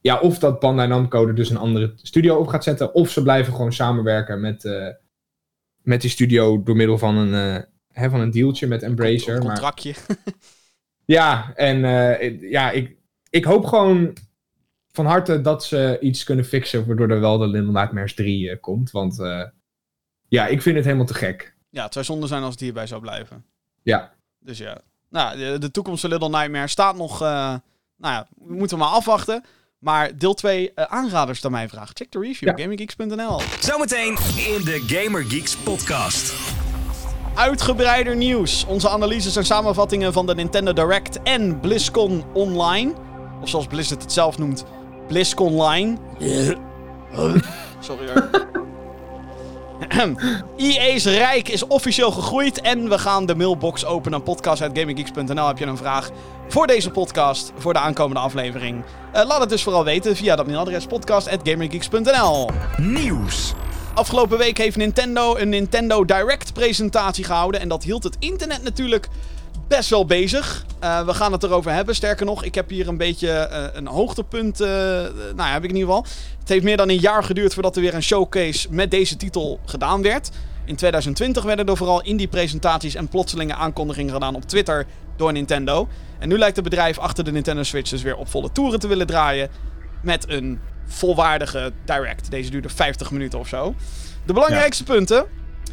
ja, 0.00 0.18
of 0.20 0.38
dat 0.38 0.60
Bandai 0.60 0.88
Namco 0.88 1.26
er 1.26 1.34
dus 1.34 1.50
een 1.50 1.56
andere 1.56 1.92
studio 1.96 2.36
op 2.36 2.46
gaat 2.46 2.64
zetten, 2.64 2.94
of 2.94 3.10
ze 3.10 3.22
blijven 3.22 3.52
gewoon 3.54 3.72
samenwerken 3.72 4.40
met, 4.40 4.64
eh, 4.64 4.88
met 5.82 6.00
die 6.00 6.10
studio 6.10 6.62
door 6.62 6.76
middel 6.76 6.98
van 6.98 7.16
een, 7.16 7.34
eh, 7.34 7.62
hè, 7.92 8.10
van 8.10 8.20
een 8.20 8.30
dealtje 8.30 8.66
met 8.66 8.82
Embracer. 8.82 9.36
Een 9.36 9.42
Maar, 9.42 9.52
contractje. 9.52 9.94
ja, 11.18 11.52
en 11.54 11.84
eh, 11.84 12.50
ja, 12.50 12.70
ik, 12.70 12.96
ik 13.30 13.44
hoop 13.44 13.64
gewoon 13.64 14.16
van 14.96 15.06
harte 15.06 15.40
dat 15.40 15.64
ze 15.64 15.98
iets 16.00 16.24
kunnen 16.24 16.44
fixen, 16.44 16.86
waardoor 16.86 17.10
er 17.10 17.20
wel 17.20 17.38
de 17.38 17.46
Little 17.46 17.72
Nightmares 17.72 18.14
3 18.14 18.50
eh, 18.50 18.60
komt. 18.60 18.90
Want 18.90 19.20
eh, 19.20 19.42
ja, 20.28 20.46
ik 20.46 20.62
vind 20.62 20.76
het 20.76 20.84
helemaal 20.84 21.06
te 21.06 21.14
gek. 21.14 21.54
Ja, 21.70 21.84
het 21.84 21.92
zou 21.92 22.04
zonde 22.04 22.26
zijn 22.26 22.42
als 22.42 22.50
het 22.52 22.60
hierbij 22.60 22.86
zou 22.86 23.00
blijven. 23.00 23.44
Ja. 23.82 24.12
Dus 24.40 24.58
ja. 24.58 24.78
Nou, 25.10 25.38
de, 25.38 25.58
de 25.58 25.70
toekomst 25.70 26.00
van 26.00 26.10
Little 26.10 26.28
Nightmare 26.28 26.66
staat 26.68 26.96
nog... 26.96 27.22
eh, 27.22 27.28
nou 27.96 28.14
ja, 28.14 28.26
we 28.46 28.54
moeten 28.54 28.78
maar 28.78 28.88
afwachten. 28.88 29.44
Maar 29.78 30.18
deel 30.18 30.34
2, 30.34 30.72
eh, 30.74 30.84
aanraders 30.84 31.40
dan 31.40 31.50
mijn 31.52 31.68
vraag. 31.68 31.90
Check 31.92 32.12
de 32.12 32.18
review, 32.20 32.48
Ja. 32.48 32.62
gaminggeeks.nl. 32.62 33.40
Zometeen 33.60 34.16
in 34.36 34.64
de 34.64 34.82
Gamer 34.86 35.24
Geeks 35.24 35.56
podcast. 35.56 36.34
Uitgebreider 37.34 38.16
nieuws. 38.16 38.64
Onze 38.66 38.88
analyses 38.88 39.36
en 39.36 39.44
samenvattingen 39.44 40.12
van 40.12 40.26
de 40.26 40.34
Nintendo 40.34 40.72
Direct 40.72 41.22
en 41.22 41.60
BlizzCon 41.60 42.24
Online. 42.32 42.92
Of 43.40 43.48
zoals 43.48 43.66
Blizzard 43.66 44.02
het 44.02 44.12
zelf 44.12 44.38
noemt, 44.38 44.64
BlizzConline. 45.08 45.96
Sorry 47.80 48.08
hoor. 48.08 48.30
EA's 50.56 51.04
Rijk 51.04 51.48
is 51.48 51.66
officieel 51.66 52.10
gegroeid 52.10 52.60
en 52.60 52.88
we 52.88 52.98
gaan 52.98 53.26
de 53.26 53.34
mailbox 53.34 53.84
openen. 53.84 54.22
Podcast.gaminggeeks.nl 54.22 55.46
heb 55.46 55.58
je 55.58 55.66
een 55.66 55.76
vraag 55.76 56.10
voor 56.48 56.66
deze 56.66 56.90
podcast, 56.90 57.52
voor 57.56 57.72
de 57.72 57.78
aankomende 57.78 58.20
aflevering. 58.20 58.84
Eh, 59.12 59.26
laat 59.26 59.40
het 59.40 59.48
dus 59.48 59.62
vooral 59.62 59.84
weten 59.84 60.16
via 60.16 60.36
dat 60.36 60.46
mailadres 60.46 60.86
podcast.gaminggeeks.nl. 60.86 62.50
Nieuws. 62.76 63.54
Afgelopen 63.94 64.38
week 64.38 64.58
heeft 64.58 64.76
Nintendo 64.76 65.36
een 65.36 65.48
Nintendo 65.48 66.04
Direct 66.04 66.52
presentatie 66.52 67.24
gehouden. 67.24 67.60
En 67.60 67.68
dat 67.68 67.82
hield 67.82 68.02
het 68.02 68.16
internet 68.18 68.62
natuurlijk 68.62 69.08
best 69.68 69.90
wel 69.90 70.06
bezig. 70.06 70.64
Eh, 70.80 71.06
we 71.06 71.14
gaan 71.14 71.32
het 71.32 71.42
erover 71.42 71.72
hebben. 71.72 71.94
Sterker 71.94 72.26
nog, 72.26 72.44
ik 72.44 72.54
heb 72.54 72.68
hier 72.68 72.88
een 72.88 72.96
beetje 72.96 73.30
eh, 73.30 73.64
een 73.72 73.86
hoogtepunt. 73.86 74.60
eh, 74.60 74.68
nou 74.68 75.36
ja, 75.36 75.52
heb 75.52 75.64
ik 75.64 75.70
in 75.70 75.76
ieder 75.76 75.94
geval. 75.94 76.06
Het 76.38 76.48
heeft 76.48 76.64
meer 76.64 76.76
dan 76.76 76.88
een 76.88 77.00
jaar 77.00 77.24
geduurd 77.24 77.54
voordat 77.54 77.76
er 77.76 77.82
weer 77.82 77.94
een 77.94 78.02
showcase 78.02 78.66
met 78.70 78.90
deze 78.90 79.16
titel 79.16 79.60
gedaan 79.64 80.02
werd. 80.02 80.30
In 80.64 80.76
2020 80.76 81.44
werden 81.44 81.66
er 81.66 81.76
vooral 81.76 82.02
indie 82.02 82.28
presentaties 82.28 82.94
en 82.94 83.08
plotselinge 83.08 83.54
aankondigingen 83.54 84.12
gedaan 84.12 84.34
op 84.34 84.44
Twitter 84.44 84.86
door 85.16 85.32
Nintendo. 85.32 85.88
En 86.18 86.28
nu 86.28 86.38
lijkt 86.38 86.56
het 86.56 86.64
bedrijf 86.64 86.98
achter 86.98 87.24
de 87.24 87.32
Nintendo 87.32 87.62
Switch 87.62 87.90
dus 87.90 88.02
weer 88.02 88.16
op 88.16 88.28
volle 88.28 88.52
toeren 88.52 88.80
te 88.80 88.88
willen 88.88 89.06
draaien. 89.06 89.48
Met 90.02 90.28
een 90.28 90.60
volwaardige 90.86 91.72
Direct. 91.84 92.30
Deze 92.30 92.50
duurde 92.50 92.68
50 92.68 93.10
minuten 93.10 93.38
of 93.38 93.48
zo. 93.48 93.74
De 94.26 94.32
belangrijkste 94.32 94.84
punten. 94.84 95.26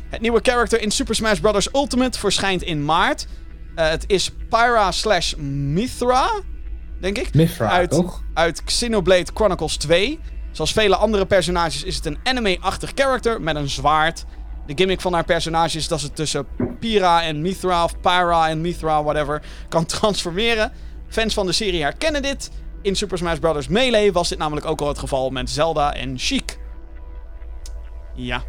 Het 0.09 0.21
nieuwe 0.21 0.39
character 0.43 0.81
in 0.81 0.91
Super 0.91 1.15
Smash 1.15 1.39
Bros. 1.39 1.69
Ultimate 1.73 2.19
verschijnt 2.19 2.61
in 2.61 2.85
maart. 2.85 3.27
Eh, 3.75 3.89
het 3.89 4.03
is 4.07 4.29
Pyra 4.49 4.91
slash 4.91 5.33
Mithra, 5.35 6.29
denk 6.99 7.17
ik. 7.17 7.33
Mithra, 7.33 7.69
uit, 7.69 7.89
toch? 7.89 8.23
Uit 8.33 8.63
Xenoblade 8.63 9.31
Chronicles 9.33 9.77
2. 9.77 10.19
Zoals 10.51 10.73
vele 10.73 10.95
andere 10.95 11.25
personages 11.25 11.83
is 11.83 11.95
het 11.95 12.05
een 12.05 12.17
anime-achtig 12.23 12.91
character 12.95 13.41
met 13.41 13.55
een 13.55 13.69
zwaard. 13.69 14.25
De 14.65 14.73
gimmick 14.75 15.01
van 15.01 15.13
haar 15.13 15.23
personage 15.23 15.77
is 15.77 15.87
dat 15.87 15.99
ze 15.99 16.11
tussen 16.11 16.47
Pyra 16.79 17.23
en 17.23 17.41
Mithra, 17.41 17.83
of 17.83 17.99
Pyra 17.99 18.49
en 18.49 18.61
Mithra, 18.61 19.03
whatever, 19.03 19.41
kan 19.69 19.85
transformeren. 19.99 20.71
Fans 21.07 21.33
van 21.33 21.45
de 21.45 21.51
serie 21.51 21.81
herkennen 21.81 22.21
dit. 22.21 22.51
In 22.81 22.95
Super 22.95 23.17
Smash 23.17 23.37
Bros. 23.37 23.67
Melee 23.67 24.11
was 24.11 24.29
dit 24.29 24.37
namelijk 24.37 24.65
ook 24.65 24.81
al 24.81 24.87
het 24.87 24.99
geval 24.99 25.29
met 25.29 25.49
Zelda 25.49 25.93
en 25.93 26.19
Sheik. 26.19 26.59
Ja. 28.15 28.43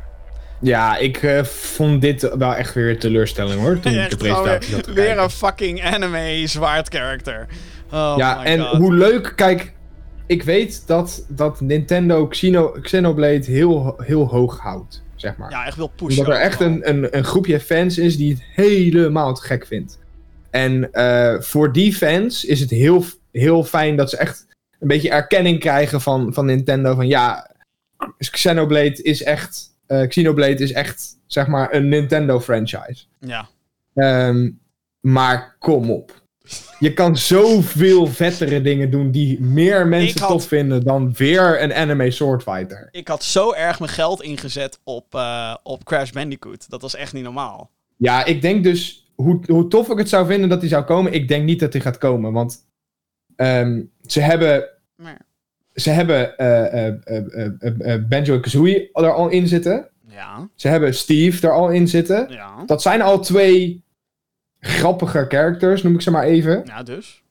Ja, 0.64 0.96
ik 0.96 1.22
eh, 1.22 1.44
vond 1.44 2.00
dit 2.00 2.30
wel 2.38 2.54
echt 2.54 2.74
weer 2.74 2.98
teleurstelling 2.98 3.60
hoor. 3.60 3.80
Toen 3.80 3.92
ik 3.92 3.98
de 3.98 4.04
Echt 4.04 4.18
presentatie 4.18 4.80
te 4.80 4.92
weer, 4.92 5.04
weer 5.04 5.18
een 5.18 5.30
fucking 5.30 5.84
anime 5.84 6.46
zwaard 6.46 6.94
character. 6.94 7.46
Oh 7.90 8.14
Ja, 8.16 8.44
en 8.44 8.60
God. 8.60 8.78
hoe 8.78 8.94
leuk, 8.94 9.32
kijk, 9.36 9.72
ik 10.26 10.42
weet 10.42 10.86
dat, 10.86 11.24
dat 11.28 11.60
Nintendo 11.60 12.26
Xeno, 12.26 12.76
Xenoblade 12.80 13.44
heel, 13.44 13.94
heel 13.98 14.28
hoog 14.28 14.58
houdt, 14.58 15.02
zeg 15.14 15.36
maar. 15.36 15.50
Ja, 15.50 15.66
echt 15.66 15.76
wil 15.76 15.92
pushen. 15.96 16.18
Omdat 16.18 16.34
er 16.36 16.42
echt 16.42 16.60
een, 16.60 16.88
een, 16.88 17.16
een 17.16 17.24
groepje 17.24 17.60
fans 17.60 17.98
is 17.98 18.16
die 18.16 18.32
het 18.32 18.42
helemaal 18.54 19.34
te 19.34 19.42
gek 19.42 19.66
vindt. 19.66 19.98
En 20.50 20.92
eh, 20.92 21.40
voor 21.40 21.72
die 21.72 21.94
fans 21.94 22.44
is 22.44 22.60
het 22.60 22.70
heel, 22.70 23.04
heel 23.32 23.64
fijn 23.64 23.96
dat 23.96 24.10
ze 24.10 24.16
echt 24.16 24.46
een 24.80 24.88
beetje 24.88 25.10
erkenning 25.10 25.60
krijgen 25.60 26.00
van, 26.00 26.34
van 26.34 26.46
Nintendo. 26.46 26.94
Van 26.94 27.06
ja, 27.06 27.50
Xenoblade 28.18 29.02
is 29.02 29.22
echt, 29.22 29.74
eh, 29.87 30.07
Xenoblade 30.09 30.55
is 30.62 30.72
echt, 30.72 31.18
zeg 31.26 31.47
maar, 31.47 31.74
een 31.74 31.89
Nintendo 31.89 32.41
franchise. 32.41 33.05
Ja. 33.20 33.49
Ehm, 33.95 34.51
maar 35.01 35.57
kom 35.59 35.91
op. 35.91 36.22
Je 36.78 36.93
kan 36.95 37.16
zoveel 37.16 38.07
vettere 38.07 38.61
dingen 38.62 38.91
doen 38.91 39.11
die 39.11 39.41
meer 39.41 39.87
mensen 39.87 40.20
had- 40.20 40.30
tof 40.30 40.47
vinden 40.47 40.85
dan 40.85 41.12
weer 41.12 41.62
een 41.62 41.74
anime 41.74 42.11
swordfighter. 42.11 42.89
Ik 42.91 43.09
had 43.09 43.22
zo 43.24 43.53
erg 43.53 43.78
mijn 43.78 43.91
geld 43.91 44.22
ingezet 44.22 44.78
op, 44.85 45.14
eh, 45.14 45.55
op 45.62 45.85
Crash 45.85 46.11
Bandicoot. 46.11 46.70
Dat 46.70 46.82
was 46.82 46.95
echt 46.95 47.12
niet 47.12 47.22
normaal. 47.24 47.70
Ja, 47.97 48.24
ik 48.24 48.43
denk 48.43 48.64
dus, 48.64 49.11
hoe, 49.14 49.41
hoe 49.47 49.68
tof 49.68 49.89
ik 49.89 49.99
het 49.99 50.09
zou 50.09 50.26
vinden 50.26 50.49
dat 50.49 50.61
hij 50.61 50.68
zou 50.68 50.85
komen, 50.85 51.12
ik 51.12 51.28
denk 51.28 51.45
niet 51.45 51.61
dat 51.61 51.72
hij 51.72 51.82
gaat 51.82 51.99
komen. 51.99 52.32
Want 52.32 52.66
ehm, 53.37 53.82
ze 54.07 54.20
hebben, 54.20 54.68
Maar, 54.97 55.20
ze 55.75 55.91
hebben 55.91 56.37
eh, 56.39 56.87
eh, 56.87 56.95
eh, 57.07 58.12
en 58.27 58.41
Kazooie 58.41 58.89
er 58.93 59.12
al 59.12 59.29
in 59.29 59.49
zitten. 59.49 59.89
ja, 60.09 60.49
Ze 60.55 60.68
hebben 60.68 60.95
Steve 60.95 61.47
er 61.47 61.53
al 61.53 61.68
in 61.70 61.89
zitten. 61.89 62.27
ja. 62.31 62.62
Dat 62.66 62.83
zijn 62.83 63.03
al 63.03 63.20
twee 63.20 63.85
grappige 64.61 65.25
characters, 65.29 65.83
noem 65.83 65.95
ik 65.95 66.01
ze 66.01 66.11
maar 66.11 66.25
even. 66.25 66.62
Ja, 66.66 66.83
dus. 66.83 67.22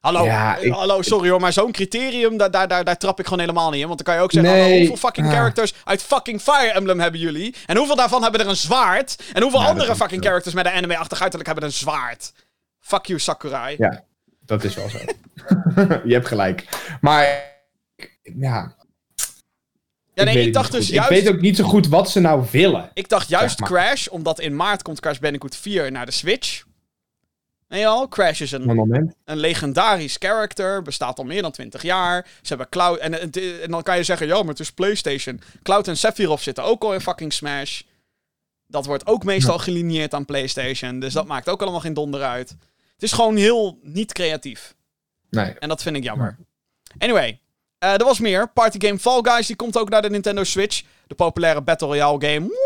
Hallo, 0.00 0.24
Ja, 0.24 0.56
ik- 0.56 0.72
hallo, 0.72 1.02
sorry 1.02 1.28
hoor, 1.30 1.40
maar 1.40 1.52
zo'n 1.52 1.72
criterium, 1.72 2.36
daar, 2.36 2.50
daar, 2.50 2.68
daar, 2.68 2.84
daar 2.84 2.96
trap 2.98 3.18
ik 3.18 3.24
gewoon 3.24 3.40
helemaal 3.40 3.70
niet 3.70 3.80
in. 3.80 3.86
Want 3.86 3.96
dan 3.98 4.06
kan 4.06 4.16
je 4.16 4.20
ook 4.20 4.32
zeggen, 4.32 4.52
Nee, 4.52 4.62
hallo, 4.62 4.76
hoeveel 4.78 4.96
fucking 4.96 5.26
ah. 5.26 5.32
characters 5.32 5.74
uit 5.84 6.02
fucking 6.02 6.40
Fire 6.40 6.72
Emblem 6.72 7.00
hebben 7.00 7.20
jullie? 7.20 7.54
En 7.66 7.76
hoeveel 7.76 7.96
daarvan 7.96 8.22
hebben 8.22 8.40
er 8.40 8.48
een 8.48 8.56
zwaard? 8.56 9.22
En 9.32 9.42
hoeveel 9.42 9.60
Ja, 9.60 9.66
andere 9.66 9.96
fucking 9.96 10.24
characters 10.24 10.54
met 10.54 10.66
een 10.66 10.72
anime-achtig 10.72 11.20
uiterlijk 11.20 11.48
hebben 11.50 11.68
een 11.68 11.74
zwaard? 11.74 12.32
Fuck 12.80 13.04
you, 13.06 13.18
Sakurai. 13.18 13.74
Ja. 13.78 14.04
Dat 14.46 14.64
is 14.64 14.74
wel 14.74 14.88
zo. 14.88 14.98
je 16.08 16.12
hebt 16.12 16.26
gelijk. 16.26 16.68
Maar, 17.00 17.52
ja. 18.22 18.76
Ja, 20.14 20.24
nee, 20.24 20.46
ik 20.46 20.52
dacht 20.52 20.72
dus 20.72 20.84
goed. 20.84 20.94
juist... 20.94 21.10
Ik 21.10 21.16
weet 21.16 21.34
ook 21.34 21.40
niet 21.40 21.56
zo 21.56 21.64
goed 21.64 21.88
wat 21.88 22.10
ze 22.10 22.20
nou 22.20 22.46
willen. 22.50 22.90
Ik 22.94 23.08
dacht 23.08 23.28
juist 23.28 23.58
Zeg 23.58 23.70
maar. 23.70 23.80
Crash, 23.80 24.06
omdat 24.06 24.40
in 24.40 24.56
maart 24.56 24.82
komt 24.82 25.00
Crash 25.00 25.18
Bandicoot 25.18 25.56
4 25.56 25.92
naar 25.92 26.06
de 26.06 26.12
Switch. 26.12 26.64
En 27.68 27.78
je 27.78 27.86
al, 27.86 28.08
Crash 28.08 28.40
is 28.40 28.52
een, 28.52 29.14
Een 29.24 29.36
legendarisch 29.36 30.16
character, 30.18 30.82
bestaat 30.82 31.18
al 31.18 31.24
meer 31.24 31.42
dan 31.42 31.52
20 31.52 31.82
jaar. 31.82 32.26
Ze 32.42 32.48
hebben 32.48 32.68
Cloud... 32.68 32.98
En, 32.98 33.20
en, 33.20 33.30
en 33.62 33.70
dan 33.70 33.82
kan 33.82 33.96
je 33.96 34.02
zeggen, 34.02 34.26
ja, 34.26 34.38
maar 34.38 34.48
het 34.48 34.60
is 34.60 34.72
PlayStation. 34.72 35.40
Cloud 35.62 35.88
en 35.88 35.96
Sephiroth 35.96 36.40
zitten 36.40 36.64
ook 36.64 36.82
al 36.82 36.94
in 36.94 37.00
fucking 37.00 37.32
Smash. 37.32 37.80
Dat 38.66 38.86
wordt 38.86 39.06
ook 39.06 39.24
meestal 39.24 39.58
gelineerd 39.58 40.14
aan 40.14 40.24
PlayStation. 40.24 41.00
Dus 41.00 41.12
dat 41.12 41.26
maakt 41.26 41.48
ook 41.48 41.62
allemaal 41.62 41.80
geen 41.80 41.94
donder 41.94 42.22
uit. 42.22 42.56
Is 43.04 43.12
gewoon 43.12 43.36
heel 43.36 43.78
niet 43.82 44.12
creatief. 44.12 44.74
Nee. 45.30 45.52
En 45.58 45.68
dat 45.68 45.82
vind 45.82 45.96
ik 45.96 46.02
jammer. 46.02 46.36
Anyway, 46.98 47.40
eh, 47.78 47.92
er 47.92 48.04
was 48.04 48.18
meer. 48.18 48.48
Partygame 48.48 48.98
Fall 48.98 49.20
Guys, 49.22 49.46
die 49.46 49.56
komt 49.56 49.78
ook 49.78 49.88
naar 49.88 50.02
de 50.02 50.10
Nintendo 50.10 50.44
Switch. 50.44 50.82
De 51.06 51.14
populaire 51.14 51.62
Battle 51.62 51.86
Royale 51.86 52.26
game. 52.26 52.58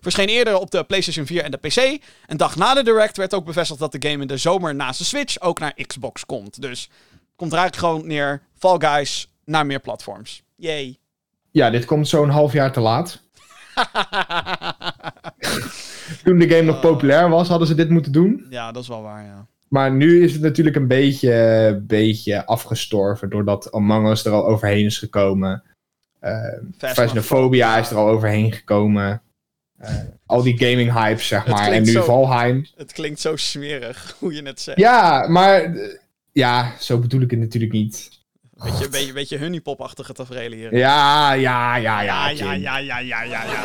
Verscheen 0.00 0.28
eerder 0.28 0.58
op 0.58 0.70
de 0.70 0.84
PlayStation 0.84 1.26
4 1.26 1.42
en 1.42 1.50
de 1.50 1.56
PC. 1.56 2.02
Een 2.26 2.36
dag 2.36 2.56
na 2.56 2.74
de 2.74 2.82
Direct 2.82 3.16
werd 3.16 3.34
ook 3.34 3.44
bevestigd 3.44 3.80
dat 3.80 3.92
de 3.92 4.08
game 4.08 4.22
in 4.22 4.28
de 4.28 4.36
zomer 4.36 4.74
naast 4.74 4.98
de 4.98 5.04
Switch 5.04 5.40
ook 5.40 5.58
naar 5.58 5.74
Xbox 5.86 6.26
komt. 6.26 6.62
Dus 6.62 6.90
komt 7.36 7.52
er 7.52 7.58
eigenlijk 7.58 7.88
gewoon 7.88 8.06
neer. 8.06 8.42
Fall 8.58 8.76
Guys 8.78 9.28
naar 9.44 9.66
meer 9.66 9.80
platforms. 9.80 10.42
Yay. 10.56 10.98
Ja, 11.50 11.70
dit 11.70 11.84
komt 11.84 12.08
zo'n 12.08 12.30
half 12.30 12.52
jaar 12.52 12.72
te 12.72 12.80
laat. 12.80 13.18
Toen 16.24 16.38
de 16.38 16.48
game 16.48 16.62
nog 16.62 16.80
populair 16.80 17.28
was, 17.28 17.48
hadden 17.48 17.68
ze 17.68 17.74
dit 17.74 17.88
moeten 17.90 18.12
doen. 18.12 18.46
ja, 18.50 18.72
dat 18.72 18.82
is 18.82 18.88
wel 18.88 19.02
waar, 19.02 19.24
ja. 19.24 19.46
Maar 19.68 19.92
nu 19.92 20.22
is 20.24 20.32
het 20.32 20.42
natuurlijk 20.42 20.76
een 20.76 20.86
beetje, 20.86 21.80
beetje 21.86 22.46
afgestorven. 22.46 23.30
Doordat 23.30 23.72
Among 23.72 24.08
Us 24.10 24.24
er 24.24 24.32
al 24.32 24.46
overheen 24.46 24.84
is 24.84 24.98
gekomen. 24.98 25.62
Uh, 26.22 26.32
Phasmophobia 26.78 27.76
is 27.78 27.90
er 27.90 27.96
al 27.96 28.08
overheen 28.08 28.52
gekomen. 28.52 29.22
Eh, 29.78 29.94
al 30.26 30.42
die 30.42 30.58
gaming 30.58 30.92
hypes, 30.92 31.26
zeg 31.26 31.46
maar. 31.46 31.72
En 31.72 31.82
nu 31.82 31.90
zo- 31.90 32.02
Valheim. 32.04 32.66
Het 32.76 32.92
klinkt 32.92 33.20
zo 33.20 33.36
smerig, 33.36 34.14
hoe 34.18 34.34
je 34.34 34.42
het 34.42 34.60
zegt. 34.60 34.78
Ja, 34.78 35.28
maar... 35.28 35.62
eh, 35.62 35.88
Ja, 36.32 36.72
zo 36.80 36.98
bedoel 36.98 37.20
ik 37.20 37.30
het 37.30 37.40
natuurlijk 37.40 37.72
niet. 37.72 38.10
Beetje, 38.64 38.84
een 38.84 38.90
beetje, 38.90 39.12
beetje 39.12 39.38
honeypop-achtige 39.40 40.12
tafereelen 40.12 40.58
hier. 40.58 40.76
Ja, 40.76 41.32
ja, 41.32 41.76
ja, 41.76 42.00
ja, 42.00 42.28
ja. 42.30 42.30
ja, 42.30 42.52
ja, 42.52 42.78
ja, 42.78 42.98
ja, 42.98 43.22
ja, 43.22 43.44
ja. 43.44 43.62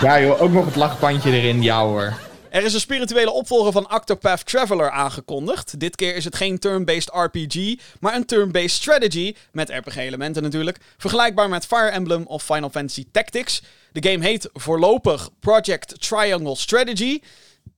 Ja, 0.00 0.20
joh, 0.20 0.42
ook 0.42 0.50
nog 0.50 0.64
het 0.64 0.76
lachbandje 0.76 1.30
erin, 1.32 1.62
ja 1.62 1.84
hoor. 1.84 2.18
Er 2.50 2.64
is 2.64 2.74
een 2.74 2.80
spirituele 2.80 3.30
opvolger 3.30 3.72
van 3.72 3.94
Octopath 3.94 4.46
Traveler 4.46 4.90
aangekondigd. 4.90 5.80
Dit 5.80 5.96
keer 5.96 6.16
is 6.16 6.24
het 6.24 6.36
geen 6.36 6.58
turn-based 6.58 7.10
RPG, 7.12 7.74
maar 8.00 8.14
een 8.14 8.26
turn-based 8.26 8.70
strategy, 8.70 9.34
met 9.52 9.70
RPG-elementen 9.70 10.42
natuurlijk, 10.42 10.78
vergelijkbaar 10.96 11.48
met 11.48 11.66
Fire 11.66 11.88
Emblem 11.88 12.22
of 12.26 12.42
Final 12.42 12.70
Fantasy 12.70 13.04
Tactics. 13.12 13.62
De 13.92 14.10
game 14.10 14.24
heet 14.24 14.48
voorlopig 14.52 15.30
Project 15.40 16.00
Triangle 16.00 16.56
Strategy. 16.56 17.20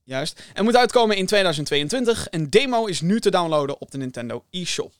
Juist. 0.03 0.41
En 0.53 0.63
moet 0.63 0.75
uitkomen 0.75 1.17
in 1.17 1.25
2022. 1.25 2.27
Een 2.29 2.49
demo 2.49 2.85
is 2.85 3.01
nu 3.01 3.19
te 3.19 3.31
downloaden 3.31 3.81
op 3.81 3.91
de 3.91 3.97
Nintendo 3.97 4.43
eShop. 4.51 4.93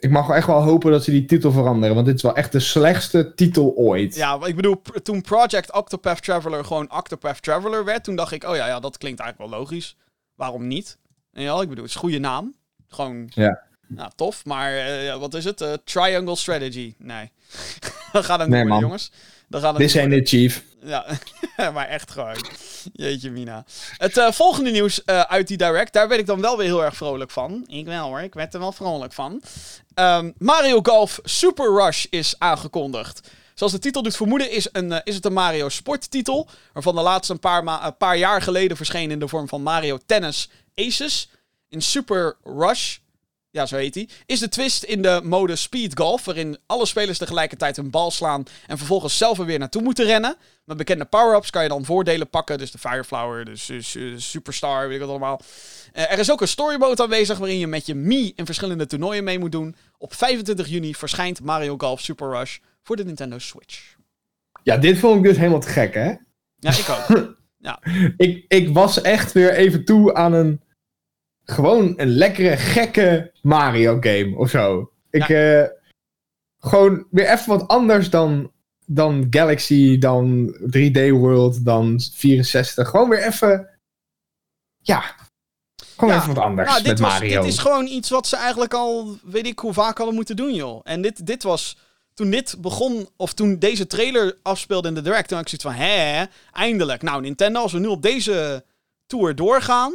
Ik 0.00 0.10
mag 0.10 0.26
wel 0.26 0.36
echt 0.36 0.46
wel 0.46 0.62
hopen 0.62 0.90
dat 0.90 1.04
ze 1.04 1.10
die 1.10 1.24
titel 1.24 1.52
veranderen. 1.52 1.94
Want 1.94 2.06
dit 2.06 2.14
is 2.16 2.22
wel 2.22 2.36
echt 2.36 2.52
de 2.52 2.60
slechtste 2.60 3.34
titel 3.34 3.72
ooit. 3.76 4.14
Ja, 4.14 4.38
ik 4.46 4.56
bedoel, 4.56 4.82
toen 5.02 5.20
Project 5.20 5.72
Octopath 5.72 6.22
Traveler 6.22 6.64
gewoon 6.64 6.92
Octopath 6.96 7.42
Traveler 7.42 7.84
werd, 7.84 8.04
toen 8.04 8.16
dacht 8.16 8.32
ik, 8.32 8.44
oh 8.44 8.56
ja, 8.56 8.66
ja, 8.66 8.80
dat 8.80 8.98
klinkt 8.98 9.20
eigenlijk 9.20 9.50
wel 9.50 9.60
logisch. 9.60 9.96
Waarom 10.34 10.66
niet? 10.66 10.98
En 11.32 11.42
ja, 11.42 11.60
ik 11.60 11.68
bedoel, 11.68 11.74
het 11.84 11.88
is 11.88 11.94
een 11.94 12.00
goede 12.00 12.18
naam. 12.18 12.54
Gewoon, 12.88 13.30
Ja. 13.34 13.62
nou, 13.86 14.10
tof. 14.16 14.44
Maar 14.44 14.76
eh, 14.76 15.16
wat 15.16 15.34
is 15.34 15.44
het? 15.44 15.60
Eh, 15.60 15.72
triangle 15.84 16.36
Strategy. 16.36 16.94
Nee. 16.98 17.30
dat 18.12 18.24
gaat 18.24 18.40
het 18.40 18.48
niet 18.48 18.64
Nee, 18.64 18.78
jongens. 18.80 19.12
Zijn 19.58 19.62
worden. 19.74 20.10
de 20.10 20.26
chief. 20.26 20.62
Ja, 20.82 21.06
maar 21.74 21.88
echt 21.88 22.10
gewoon. 22.10 22.44
Jeetje, 22.92 23.30
Mina. 23.30 23.64
Het 23.96 24.16
eh, 24.16 24.30
volgende 24.32 24.70
nieuws 24.70 25.04
eh, 25.04 25.20
uit 25.20 25.48
die 25.48 25.56
Direct, 25.56 25.92
daar 25.92 26.08
werd 26.08 26.20
ik 26.20 26.26
dan 26.26 26.40
wel 26.40 26.56
weer 26.56 26.66
heel 26.66 26.84
erg 26.84 26.96
vrolijk 26.96 27.30
van. 27.30 27.64
Ik 27.66 27.84
wel 27.86 28.06
hoor, 28.08 28.20
ik 28.20 28.34
werd 28.34 28.54
er 28.54 28.60
wel 28.60 28.72
vrolijk 28.72 29.12
van. 29.12 29.42
Ehm, 29.94 30.30
Mario 30.38 30.80
Golf 30.82 31.20
Super 31.24 31.74
Rush 31.74 32.04
is 32.10 32.34
aangekondigd. 32.38 33.28
Zoals 33.54 33.72
de 33.72 33.78
titel 33.78 34.02
doet 34.02 34.16
vermoeden, 34.16 34.50
is, 34.50 34.68
een, 34.72 34.92
eh, 34.92 34.98
is 35.04 35.14
het 35.14 35.24
een 35.24 35.32
Mario 35.32 35.68
sporttitel. 35.68 36.48
Waarvan 36.72 36.94
de 36.94 37.00
laatste 37.00 37.32
een 37.32 37.38
paar, 37.40 37.64
ma- 37.64 37.86
een 37.86 37.96
paar 37.96 38.16
jaar 38.16 38.42
geleden 38.42 38.76
verscheen 38.76 39.10
in 39.10 39.18
de 39.18 39.28
vorm 39.28 39.48
van 39.48 39.62
Mario 39.62 39.98
Tennis 40.06 40.50
Aces. 40.74 41.28
In 41.68 41.82
Super 41.82 42.36
Rush, 42.44 42.96
ja 43.50 43.66
zo 43.66 43.76
heet 43.76 43.94
hij, 43.94 44.08
is 44.26 44.38
de 44.38 44.48
twist 44.48 44.82
in 44.82 45.02
de 45.02 45.20
mode 45.24 45.56
Speed 45.56 45.98
Golf. 45.98 46.24
Waarin 46.24 46.58
alle 46.66 46.86
spelers 46.86 47.18
tegelijkertijd 47.18 47.76
een 47.76 47.90
bal 47.90 48.10
slaan 48.10 48.44
en 48.66 48.78
vervolgens 48.78 49.18
zelf 49.18 49.38
er 49.38 49.44
weer 49.44 49.58
naartoe 49.58 49.82
moeten 49.82 50.04
rennen. 50.04 50.36
Met 50.64 50.76
bekende 50.76 51.04
power-ups 51.04 51.50
kan 51.50 51.62
je 51.62 51.68
dan 51.68 51.84
voordelen 51.84 52.30
pakken. 52.30 52.58
Dus 52.58 52.70
de 52.70 52.78
Fireflower, 52.78 53.48
eh, 53.48 54.16
Superstar, 54.16 54.86
weet 54.86 54.94
ik 54.94 55.00
wat 55.00 55.08
allemaal. 55.08 55.40
Eh, 55.92 56.12
er 56.12 56.18
is 56.18 56.30
ook 56.30 56.40
een 56.40 56.48
storyboot 56.48 57.00
aanwezig 57.00 57.38
waarin 57.38 57.58
je 57.58 57.66
met 57.66 57.86
je 57.86 57.94
Mii 57.94 58.32
in 58.36 58.46
verschillende 58.46 58.86
toernooien 58.86 59.24
mee 59.24 59.38
moet 59.38 59.52
doen. 59.52 59.76
Op 59.98 60.14
25 60.14 60.68
juni 60.68 60.94
verschijnt 60.94 61.42
Mario 61.42 61.74
Golf 61.78 62.00
Super 62.00 62.30
Rush 62.30 62.58
voor 62.82 62.96
de 62.96 63.04
Nintendo 63.04 63.38
Switch. 63.38 63.94
Ja, 64.62 64.76
dit 64.76 64.98
vond 64.98 65.16
ik 65.16 65.22
dus 65.22 65.36
helemaal 65.36 65.60
te 65.60 65.68
gek, 65.68 65.94
hè? 65.94 66.14
Ja, 66.56 66.70
ik 66.70 66.86
ook. 66.88 67.38
Ik, 68.16 68.44
ik 68.48 68.68
was 68.74 69.00
echt 69.00 69.32
weer 69.32 69.54
even 69.54 69.84
toe 69.84 70.14
aan 70.14 70.32
een... 70.32 70.60
Gewoon 71.50 71.92
een 71.96 72.08
lekkere, 72.08 72.56
gekke 72.56 73.32
Mario-game 73.42 74.36
of 74.36 74.50
zo. 74.50 74.90
Ik... 75.10 75.28
eh, 75.28 75.64
gewoon 76.58 77.06
weer 77.10 77.30
even 77.30 77.48
wat 77.48 77.68
anders 77.68 78.10
dan, 78.10 78.52
dan 78.86 79.26
Galaxy, 79.30 79.98
dan 79.98 80.54
3D 80.76 81.08
World, 81.10 81.64
dan 81.64 82.00
64. 82.14 82.88
Gewoon 82.88 83.08
weer 83.08 83.26
even... 83.26 83.68
Ja. 84.78 85.14
Gewoon 85.96 86.14
Ja, 86.14 86.20
even 86.20 86.34
wat 86.34 86.44
anders 86.44 86.82
met 86.82 86.98
was, 86.98 87.10
Mario. 87.10 87.40
dit 87.40 87.52
is 87.52 87.58
gewoon 87.58 87.86
iets 87.86 88.10
wat 88.10 88.26
ze 88.26 88.36
eigenlijk 88.36 88.74
al, 88.74 89.16
weet 89.22 89.46
ik 89.46 89.58
hoe 89.58 89.72
vaak 89.72 89.96
hadden 89.96 90.14
moeten 90.14 90.36
doen, 90.36 90.54
joh. 90.54 90.80
En 90.84 91.02
dit, 91.02 91.26
dit 91.26 91.42
was 91.42 91.76
toen 92.14 92.30
dit 92.30 92.56
begon, 92.58 93.08
of 93.16 93.32
toen 93.32 93.58
deze 93.58 93.86
trailer 93.86 94.38
afspeelde 94.42 94.88
in 94.88 94.94
de 94.94 95.02
direct, 95.02 95.28
toen 95.28 95.36
had 95.36 95.52
ik 95.52 95.58
zoiets 95.58 95.78
van, 95.78 95.86
hè, 95.86 96.24
eindelijk. 96.52 97.02
Nou, 97.02 97.20
Nintendo, 97.20 97.60
als 97.60 97.72
we 97.72 97.78
nu 97.78 97.86
op 97.86 98.02
deze 98.02 98.64
tour 99.06 99.34
doorgaan, 99.34 99.92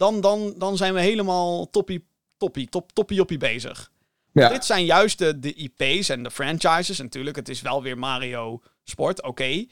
dan, 0.00 0.20
dan, 0.20 0.54
dan 0.56 0.76
zijn 0.76 0.94
we 0.94 1.00
helemaal 1.00 1.70
toppie, 1.70 2.06
toppie, 2.36 2.68
top, 2.68 2.92
toppie 2.92 3.36
bezig. 3.36 3.92
Ja. 4.32 4.48
Dit 4.48 4.64
zijn 4.64 4.84
juist 4.84 5.18
de, 5.18 5.38
de 5.38 5.54
IP's 5.54 6.08
en 6.08 6.22
de 6.22 6.30
franchises. 6.30 6.98
Natuurlijk, 6.98 7.36
het 7.36 7.48
is 7.48 7.60
wel 7.60 7.82
weer 7.82 7.98
Mario 7.98 8.62
Sport, 8.84 9.22
oké. 9.22 9.66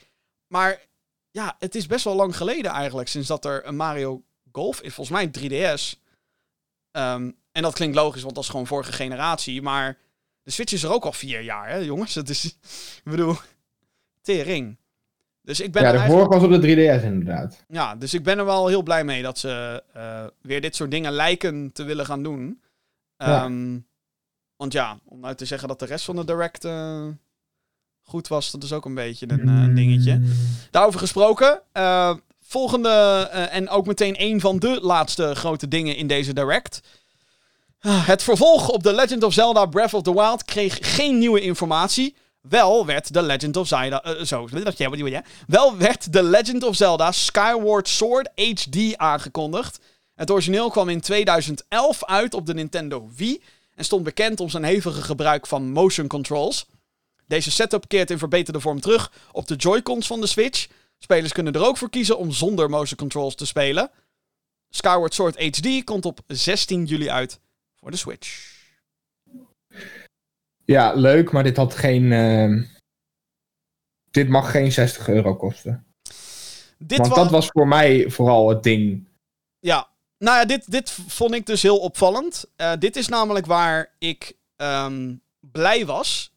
Maar 0.47 0.87
ja, 1.31 1.57
het 1.59 1.75
is 1.75 1.87
best 1.87 2.05
wel 2.05 2.15
lang 2.15 2.37
geleden 2.37 2.71
eigenlijk 2.71 3.09
sinds 3.09 3.29
dat 3.29 3.45
er 3.45 3.67
een 3.67 3.77
Mario 3.77 4.23
Golf 4.53 4.81
is. 4.81 4.95
Volgens 4.95 5.17
mij 5.17 5.31
3DS. 5.31 6.03
Ehm, 6.91 7.31
en 7.53 7.63
dat 7.63 7.75
klinkt 7.75 7.97
logisch, 7.97 8.23
want 8.23 8.35
dat 8.35 8.45
is 8.45 8.51
gewoon 8.51 8.67
vorige 8.67 8.93
generatie. 8.93 9.63
Maar 9.63 9.99
de 10.43 10.51
Switch 10.51 10.73
is 10.73 10.83
er 10.83 10.93
ook 10.93 11.05
al 11.05 11.13
vier 11.13 11.41
jaar, 11.41 11.69
hè, 11.69 11.77
jongens. 11.77 12.15
Het 12.15 12.29
is, 12.29 12.45
ik 13.05 13.11
bedoel, 13.11 13.37
tering. 14.23 14.79
Dus 15.49 15.61
ik 15.61 15.73
ben 15.73 15.83
ja, 15.83 15.93
de 15.93 15.99
eigenlijk... 15.99 16.29
vorige 16.29 16.47
was 16.47 16.57
op 16.57 16.63
de 16.63 17.01
3DS 17.01 17.05
inderdaad. 17.05 17.65
Ja, 17.69 17.97
dus 17.97 18.15
ik 18.15 18.23
ben 18.23 18.39
er 18.39 18.45
wel 18.45 18.67
heel 18.67 18.83
blij 18.83 19.05
mee 19.05 19.23
dat 19.23 19.39
ze 19.39 19.83
eh, 19.93 20.25
weer 20.43 20.61
dit 20.61 20.77
soort 20.77 20.91
dingen 20.91 21.13
lijken 21.13 21.73
te 21.73 21.85
willen 21.85 22.07
gaan 22.07 22.23
doen. 22.23 22.61
Ja. 23.17 23.45
Ehm, 23.45 23.79
want 24.57 24.73
ja, 24.73 24.99
om 25.05 25.21
nou 25.21 25.35
te 25.35 25.45
zeggen 25.45 25.69
dat 25.69 25.79
de 25.79 25.87
rest 25.87 26.05
van 26.05 26.17
de 26.17 26.25
direct 26.25 26.65
eh, 26.65 27.07
goed 28.03 28.29
was, 28.29 28.51
dat 28.51 28.63
is 28.63 28.73
ook 28.73 28.85
een 28.85 28.95
beetje 28.95 29.27
een 29.29 29.49
eh, 29.49 29.75
dingetje. 29.75 30.23
Daarover 30.71 31.01
gesproken, 31.01 31.61
volgende 32.41 32.89
en 33.51 33.69
ook 33.69 33.87
meteen 33.87 34.15
een 34.19 34.41
van 34.41 34.59
de 34.59 34.79
laatste 34.83 35.35
grote 35.35 35.69
dingen 35.69 35.97
in 35.97 36.07
deze 36.07 36.33
direct. 36.33 36.81
Ah, 37.81 38.07
Het 38.07 38.23
vervolg 38.23 38.69
op 38.69 38.83
The 38.83 38.95
Legend 38.95 39.23
of 39.23 39.33
Zelda 39.33 39.67
Breath 39.67 39.95
of 39.95 40.03
the 40.03 40.15
Wild 40.15 40.45
kreeg 40.45 40.79
geen 40.81 41.19
nieuwe 41.19 41.41
informatie. 41.41 42.17
Wel 42.41 42.87
werd 42.87 43.13
The 43.13 43.23
Legend 43.23 43.57
of 43.57 43.67
Zelda. 43.67 44.03
eh, 44.03 44.25
zo, 44.25 44.49
wel 45.47 45.77
werd 45.77 46.13
The 46.13 46.23
Legend 46.23 46.63
of 46.63 46.77
Zelda 46.77 47.13
Skyward 47.13 47.89
Sword 47.89 48.29
HD 48.35 48.97
aangekondigd. 48.97 49.81
Het 50.15 50.31
origineel 50.31 50.71
kwam 50.71 50.89
in 50.89 51.01
2011 51.01 52.05
uit 52.05 52.35
op 52.35 52.47
de 52.47 52.55
Nintendo 52.55 53.11
Wii 53.17 53.43
en 53.75 53.85
stond 53.85 54.05
bekend 54.05 54.41
om 54.41 54.49
zijn 54.49 54.65
hevige 54.65 55.03
gebruik 55.03 55.47
van 55.47 55.71
motion 55.71 56.07
controls. 56.07 56.67
Deze 57.27 57.51
setup 57.51 57.89
keert 57.89 58.11
in 58.11 58.19
verbeterde 58.19 58.61
vorm 58.61 58.81
terug 58.81 59.13
op 59.33 59.47
de 59.47 59.55
Joy-Cons 59.55 60.07
van 60.07 60.21
de 60.21 60.27
Switch. 60.27 60.67
Spelers 60.99 61.33
kunnen 61.33 61.53
er 61.53 61.67
ook 61.67 61.77
voor 61.77 61.91
kiezen 61.91 62.19
om 62.19 62.33
zonder 62.33 62.71
motion 62.71 62.99
controls 62.99 63.35
te 63.35 63.47
spelen. 63.47 63.91
Skyward 64.71 65.15
Sword 65.15 65.57
HD 65.57 65.85
komt 65.85 66.05
op 66.05 66.21
16 66.27 66.85
juli 66.85 67.11
uit 67.11 67.41
voor 67.81 67.91
de 67.91 67.97
Switch. 67.97 68.58
Ja, 70.73 70.93
leuk, 70.93 71.31
maar 71.33 71.43
dit 71.43 71.57
had 71.57 71.75
geen. 71.75 72.13
ehm, 72.13 72.63
Dit 74.11 74.29
mag 74.29 74.51
geen 74.51 74.73
60 74.73 75.09
euro 75.09 75.37
kosten. 75.37 75.87
Dit 76.79 76.99
Want 76.99 77.11
wa- 77.11 77.17
dat 77.23 77.31
was 77.31 77.47
voor 77.47 77.69
mij 77.69 78.11
vooral 78.11 78.49
het 78.49 78.63
ding. 78.63 79.09
Ja, 79.59 79.89
nou 80.19 80.37
ja, 80.39 80.45
dit, 80.45 80.71
dit 80.71 80.91
vond 80.91 81.35
ik 81.35 81.47
dus 81.47 81.63
heel 81.63 81.79
opvallend. 81.79 82.45
Eh, 82.57 82.73
dit 82.79 82.97
is 82.97 83.09
namelijk 83.09 83.47
waar 83.47 83.95
ik 83.99 84.37
ehm, 84.57 85.15
blij 85.41 85.87
was 85.87 86.33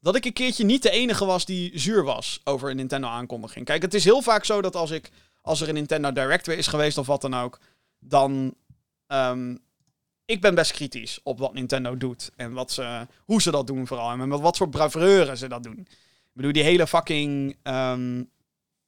dat 0.00 0.16
ik 0.16 0.24
een 0.24 0.32
keertje 0.32 0.64
niet 0.64 0.82
de 0.82 0.90
enige 0.90 1.24
was 1.24 1.44
die 1.44 1.78
zuur 1.78 2.04
was 2.04 2.40
over 2.44 2.70
een 2.70 2.76
Nintendo 2.76 3.08
aankondiging. 3.08 3.64
Kijk, 3.64 3.82
het 3.82 3.94
is 3.94 4.04
heel 4.04 4.22
vaak 4.22 4.44
zo 4.44 4.62
dat 4.62 4.76
als, 4.76 4.90
ik, 4.90 5.10
als 5.40 5.60
er 5.60 5.68
een 5.68 5.74
Nintendo 5.74 6.12
Direct 6.12 6.46
weer 6.46 6.58
is 6.58 6.66
geweest 6.66 6.98
of 6.98 7.06
wat 7.06 7.20
dan 7.20 7.34
ook, 7.34 7.60
dan... 7.98 8.54
ehm, 9.06 9.56
ik 10.24 10.40
ben 10.40 10.54
best 10.54 10.72
kritisch 10.72 11.20
op 11.22 11.38
wat 11.38 11.54
Nintendo 11.54 11.96
doet 11.96 12.30
en 12.36 12.52
wat 12.52 12.72
ze, 12.72 13.06
hoe 13.24 13.42
ze 13.42 13.50
dat 13.50 13.66
doen 13.66 13.86
vooral. 13.86 14.10
En 14.10 14.28
met 14.28 14.40
wat 14.40 14.56
voor 14.56 14.68
braveuren 14.68 15.36
ze 15.38 15.48
dat 15.48 15.62
doen. 15.62 15.78
Ik 15.78 16.40
bedoel, 16.40 16.52
die 16.52 16.62
hele 16.62 16.86
fucking... 16.86 17.56
ehm, 17.62 18.22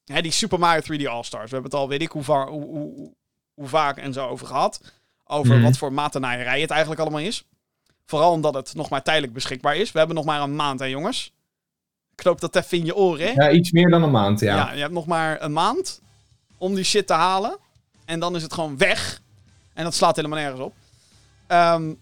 hè, 0.04 0.20
die 0.22 0.30
Super 0.32 0.58
Mario 0.58 0.80
3D 0.80 1.04
All-Stars. 1.06 1.44
We 1.50 1.54
hebben 1.56 1.70
het 1.70 1.80
al, 1.80 1.88
weet 1.88 2.02
ik 2.02 2.10
hoe, 2.10 2.22
va- 2.22 2.46
hoe, 2.48 2.64
hoe, 2.64 3.12
hoe 3.54 3.68
vaak 3.68 3.96
en 3.96 4.12
zo 4.12 4.26
over 4.28 4.46
gehad. 4.46 4.80
Over 5.24 5.54
Mhm. 5.54 5.62
wat 5.64 5.76
voor 5.78 5.92
matenaaierij 5.92 6.60
het 6.60 6.70
eigenlijk 6.70 7.00
allemaal 7.00 7.20
is. 7.20 7.44
Vooral 8.04 8.32
omdat 8.32 8.54
het 8.54 8.74
nog 8.74 8.88
maar 8.88 9.02
tijdelijk 9.02 9.32
beschikbaar 9.32 9.76
is. 9.76 9.92
We 9.92 9.98
hebben 9.98 10.16
nog 10.16 10.24
maar 10.24 10.40
een 10.40 10.56
maand, 10.56 10.80
hè 10.80 10.86
jongens. 10.86 11.32
Knoop 12.14 12.40
dat 12.40 12.56
even 12.56 12.78
in 12.78 12.84
je 12.84 12.96
oren, 12.96 13.26
hè? 13.26 13.32
Ja, 13.32 13.50
iets 13.50 13.70
meer 13.70 13.90
dan 13.90 14.02
een 14.02 14.10
maand, 14.10 14.40
ja. 14.40 14.56
Ja, 14.56 14.72
je 14.72 14.80
hebt 14.80 14.92
nog 14.92 15.06
maar 15.06 15.42
een 15.42 15.52
maand 15.52 16.00
om 16.58 16.74
die 16.74 16.84
shit 16.84 17.06
te 17.06 17.12
halen. 17.12 17.56
En 18.04 18.20
dan 18.20 18.36
is 18.36 18.42
het 18.42 18.52
gewoon 18.52 18.76
weg. 18.78 19.20
En 19.74 19.84
dat 19.84 19.94
slaat 19.94 20.16
helemaal 20.16 20.38
nergens 20.38 20.60
op. 20.60 20.74
Ehm, 21.46 21.94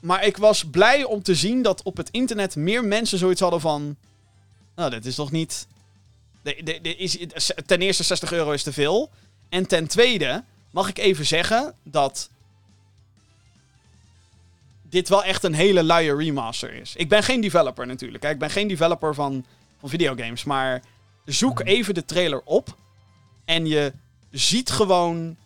maar 0.00 0.24
ik 0.24 0.36
was 0.36 0.64
blij 0.64 1.04
om 1.04 1.22
te 1.22 1.34
zien 1.34 1.62
dat 1.62 1.82
op 1.82 1.96
het 1.96 2.10
internet 2.10 2.56
meer 2.56 2.84
mensen 2.84 3.18
zoiets 3.18 3.40
hadden 3.40 3.60
van... 3.60 3.96
Nou, 4.76 4.90
dit 4.90 5.06
is 5.06 5.14
toch 5.14 5.30
niet... 5.30 5.66
de- 6.42 6.60
de- 6.64 6.78
de- 6.82 6.96
is, 6.96 7.18
ten 7.66 7.80
eerste 7.80 8.02
60 8.02 8.32
euro 8.32 8.50
is 8.50 8.62
te 8.62 8.72
veel. 8.72 9.10
En 9.48 9.66
ten 9.66 9.86
tweede 9.86 10.44
mag 10.70 10.88
ik 10.88 10.98
even 10.98 11.26
zeggen 11.26 11.74
dat 11.82 12.30
dit 14.82 15.08
wel 15.08 15.24
echt 15.24 15.44
een 15.44 15.54
hele 15.54 15.82
luie 15.82 16.16
remaster 16.16 16.72
is. 16.74 16.96
Ik 16.96 17.08
ben 17.08 17.22
geen 17.22 17.40
developer 17.40 17.86
natuurlijk. 17.86 18.24
Ik 18.24 18.38
ben 18.38 18.50
geen 18.50 18.68
developer 18.68 19.14
van, 19.14 19.44
van 19.80 19.88
videogames. 19.88 20.44
Maar 20.44 20.82
zoek 21.24 21.60
even 21.60 21.94
de 21.94 22.04
trailer 22.04 22.40
op. 22.44 22.76
En 23.44 23.66
je 23.66 23.92
ziet 24.30 24.70
gewoon 24.70 25.36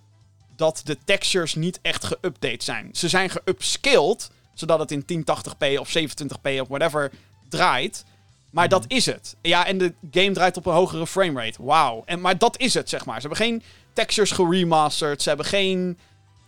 dat 0.57 0.81
de 0.85 0.99
textures 1.05 1.55
niet 1.55 1.79
echt 1.83 2.07
geüpdate 2.07 2.65
zijn. 2.65 2.89
Ze 2.93 3.09
zijn 3.09 3.31
geupscaled, 3.31 4.31
zodat 4.55 4.79
het 4.79 4.91
in 4.91 5.03
1080p 5.03 5.79
of 5.79 5.97
27p 5.99 6.61
of 6.61 6.69
whatever 6.69 7.11
draait. 7.49 8.05
Maar 8.51 8.69
dat 8.69 8.85
is 8.89 9.07
het. 9.07 9.37
Ja, 9.43 9.67
en 9.67 9.79
de 9.79 9.95
game 10.11 10.33
draait 10.33 10.57
op 10.57 10.67
een 10.67 10.73
hogere 10.73 11.07
framerate. 11.07 11.63
Wauw. 11.63 12.03
En 12.07 12.21
Maar 12.21 12.39
dat 12.39 12.59
is 12.59 12.75
het, 12.75 12.89
zeg 12.89 13.05
maar. 13.05 13.21
Ze 13.21 13.27
hebben 13.27 13.47
geen 13.47 13.63
textures 13.93 14.31
geremasterd. 14.31 15.23
Ze 15.23 15.29
hebben 15.29 15.47
geen... 15.47 15.99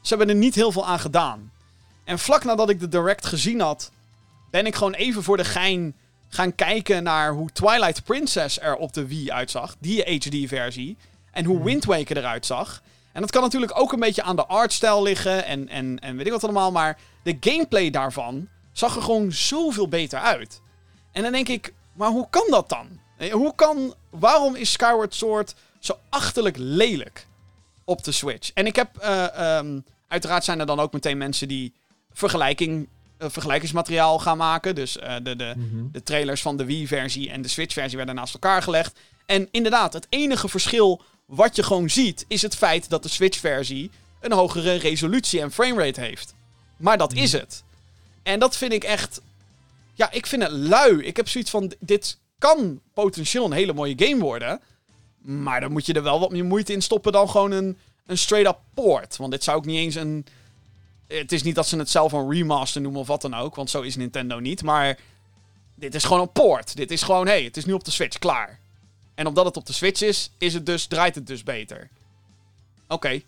Ze 0.01 0.17
hebben 0.17 0.35
er 0.35 0.41
niet 0.41 0.55
heel 0.55 0.73
veel 0.73 0.87
aan 0.87 0.99
gedaan. 0.99 1.53
En 2.05 2.19
vlak 2.19 2.45
nadat 2.45 2.71
ik 2.71 2.81
de 2.81 2.89
direct 2.89 3.27
gezien 3.27 3.61
had, 3.61 3.91
ben 4.51 4.67
ik 4.67 4.75
gewoon 4.75 4.95
even 4.95 5.23
voor 5.23 5.37
de 5.37 5.45
gein 5.45 5.95
gaan 6.29 6.55
kijken 6.55 7.03
naar 7.03 7.33
hoe 7.33 7.53
Twilight 7.53 8.05
Princess 8.05 8.61
er 8.61 8.77
op 8.77 8.93
de 8.93 9.07
Wii 9.07 9.33
uitzag. 9.33 9.77
Die 9.79 10.03
HD-versie. 10.03 10.97
En 11.31 11.45
hoe 11.45 11.65
Wind 11.65 11.85
Waker 11.85 12.17
eruit 12.17 12.47
zag. 12.47 12.83
En 13.17 13.23
dat 13.23 13.31
kan 13.31 13.43
natuurlijk 13.43 13.79
ook 13.79 13.93
een 13.93 14.01
beetje 14.01 14.23
aan 14.23 14.37
de 14.37 14.47
artstijl 14.47 15.03
liggen 15.03 15.45
en, 15.45 15.69
en, 15.69 15.99
en 15.99 16.17
weet 16.17 16.27
ik 16.27 16.33
wat 16.33 16.45
allemaal. 16.45 16.73
Maar 16.73 16.99
de 17.23 17.37
gameplay 17.41 17.91
daarvan 17.91 18.49
zag 18.73 18.97
er 18.97 19.03
gewoon 19.03 19.33
zoveel 19.33 19.89
beter 19.89 20.19
uit. 20.19 20.61
En 21.13 21.23
dan 21.23 21.33
denk 21.33 21.49
ik, 21.49 21.73
maar 21.93 22.09
hoe 22.09 22.27
kan 22.31 22.47
dat 22.51 22.69
dan? 22.69 22.87
Eh, 23.19 23.33
Hoe 23.33 23.55
kan, 23.55 23.95
waarom 24.11 24.55
is 24.55 24.73
Skyward 24.73 25.15
Sword 25.15 25.55
zo 25.79 25.99
achterlijk 26.09 26.57
lelijk 26.59 27.27
op 27.85 28.05
de 28.05 28.13
Switch? 28.13 28.51
En 28.55 28.67
ik 28.67 28.77
heb, 28.77 28.97
eh, 28.97 29.57
ehm, 29.59 29.81
uiteraard 30.09 30.45
zijn 30.45 30.61
er 30.61 30.67
dan 30.67 30.81
ook 30.81 30.93
meteen 30.93 31.19
mensen 31.19 31.49
die 31.49 31.73
vergelijking, 32.13 32.89
eh, 33.19 33.29
vergelijkingsmateriaal 33.31 34.19
gaan 34.19 34.37
maken. 34.37 34.75
Dus 34.75 34.93
de, 35.23 35.37
de, 35.37 35.55
Mhm. 35.57 35.85
de 35.93 36.03
trailers 36.03 36.43
van 36.43 36.57
de 36.57 36.65
Wii-versie 36.65 37.31
en 37.31 37.43
de 37.43 37.49
Switch-versie 37.49 37.97
werden 37.97 38.15
naast 38.15 38.35
elkaar 38.35 38.63
gelegd. 38.63 38.99
En 39.27 39.49
inderdaad, 39.51 39.93
het 39.93 40.07
enige 40.09 40.49
verschil 40.49 41.03
wat 41.27 41.57
je 41.57 41.63
gewoon 41.63 41.91
ziet, 41.91 42.25
is 42.29 42.43
het 42.43 42.57
feit 42.57 42.89
dat 42.89 43.03
de 43.03 43.09
Switch-versie 43.09 43.91
een 44.21 44.33
hogere 44.33 44.75
resolutie 44.75 45.41
en 45.41 45.53
framerate 45.53 46.01
heeft. 46.01 46.35
Maar 46.77 46.99
dat 46.99 47.13
is 47.13 47.33
het. 47.33 47.65
En 48.23 48.39
dat 48.39 48.57
vind 48.57 48.73
ik 48.73 48.85
echt. 48.85 49.21
Ja, 49.95 50.11
ik 50.11 50.27
vind 50.27 50.43
het 50.43 50.53
lui. 50.53 51.03
Ik 51.03 51.17
heb 51.17 51.29
zoiets 51.29 51.51
van: 51.51 51.73
dit 51.79 52.19
kan 52.39 52.81
potentieel 52.95 53.45
een 53.45 53.53
hele 53.53 53.73
mooie 53.73 53.95
game 53.97 54.23
worden. 54.23 54.61
Maar 55.19 55.61
dan 55.61 55.73
moet 55.73 55.87
je 55.87 55.93
er 55.93 56.03
wel 56.03 56.21
wat 56.21 56.31
meer 56.31 56.45
moeite 56.45 56.73
in 56.73 56.83
stoppen 56.83 57.13
dan 57.13 57.31
gewoon 57.31 57.51
een, 57.51 57.79
een 58.07 58.19
straight-up 58.19 58.59
port. 58.75 59.17
Want 59.17 59.31
dit 59.31 59.45
zou 59.45 59.57
ook 59.57 59.65
niet 59.65 59.79
eens 59.79 59.95
een. 59.95 60.27
Het 61.07 61.33
is 61.33 61.43
niet 61.43 61.55
dat 61.55 61.67
ze 61.67 61.77
het 61.77 61.91
zelf 61.91 62.13
een 62.13 62.31
remaster 62.31 62.81
noemen 62.81 63.01
of 63.01 63.07
wat 63.07 63.23
dan 63.23 63.35
ook. 63.35 63.55
Want 63.55 63.71
zo 63.71 63.81
is 63.83 63.97
Nintendo 63.97 64.39
niet. 64.39 64.63
Maar 64.63 64.99
dit 65.75 65.95
is 65.95 66.05
gewoon 66.05 66.23
een 66.23 66.33
port. 66.33 66.77
Dit 66.77 66.91
is 66.91 67.03
gewoon, 67.03 67.27
hé, 67.27 67.33
hey, 67.33 67.45
het 67.45 67.57
is 67.57 67.65
nu 67.65 67.73
op 67.73 67.85
de 67.85 67.91
Switch, 67.91 68.19
klaar. 68.19 68.61
En 69.17 69.27
omdat 69.27 69.45
het 69.45 69.57
op 69.57 69.67
de 69.67 69.73
Switch 69.73 70.03
is, 70.03 70.31
is 70.39 70.55
het 70.55 70.67
dus, 70.67 70.87
draait 70.87 71.15
het 71.15 71.27
dus 71.27 71.43
beter. 71.43 71.89
Oké. 72.89 73.21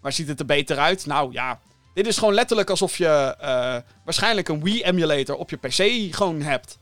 Maar 0.00 0.12
ziet 0.12 0.28
het 0.28 0.40
er 0.40 0.46
beter 0.46 0.78
uit? 0.78 1.06
Nou 1.06 1.32
ja. 1.32 1.60
Dit 1.94 2.06
is 2.06 2.18
gewoon 2.18 2.34
letterlijk 2.34 2.70
alsof 2.70 2.98
je 2.98 3.36
eh, 3.40 3.76
waarschijnlijk 4.04 4.48
een 4.48 4.62
Wii-emulator 4.62 5.36
op 5.36 5.50
je 5.50 5.56
PC 5.56 6.14
gewoon 6.14 6.40
hebt. 6.42 6.78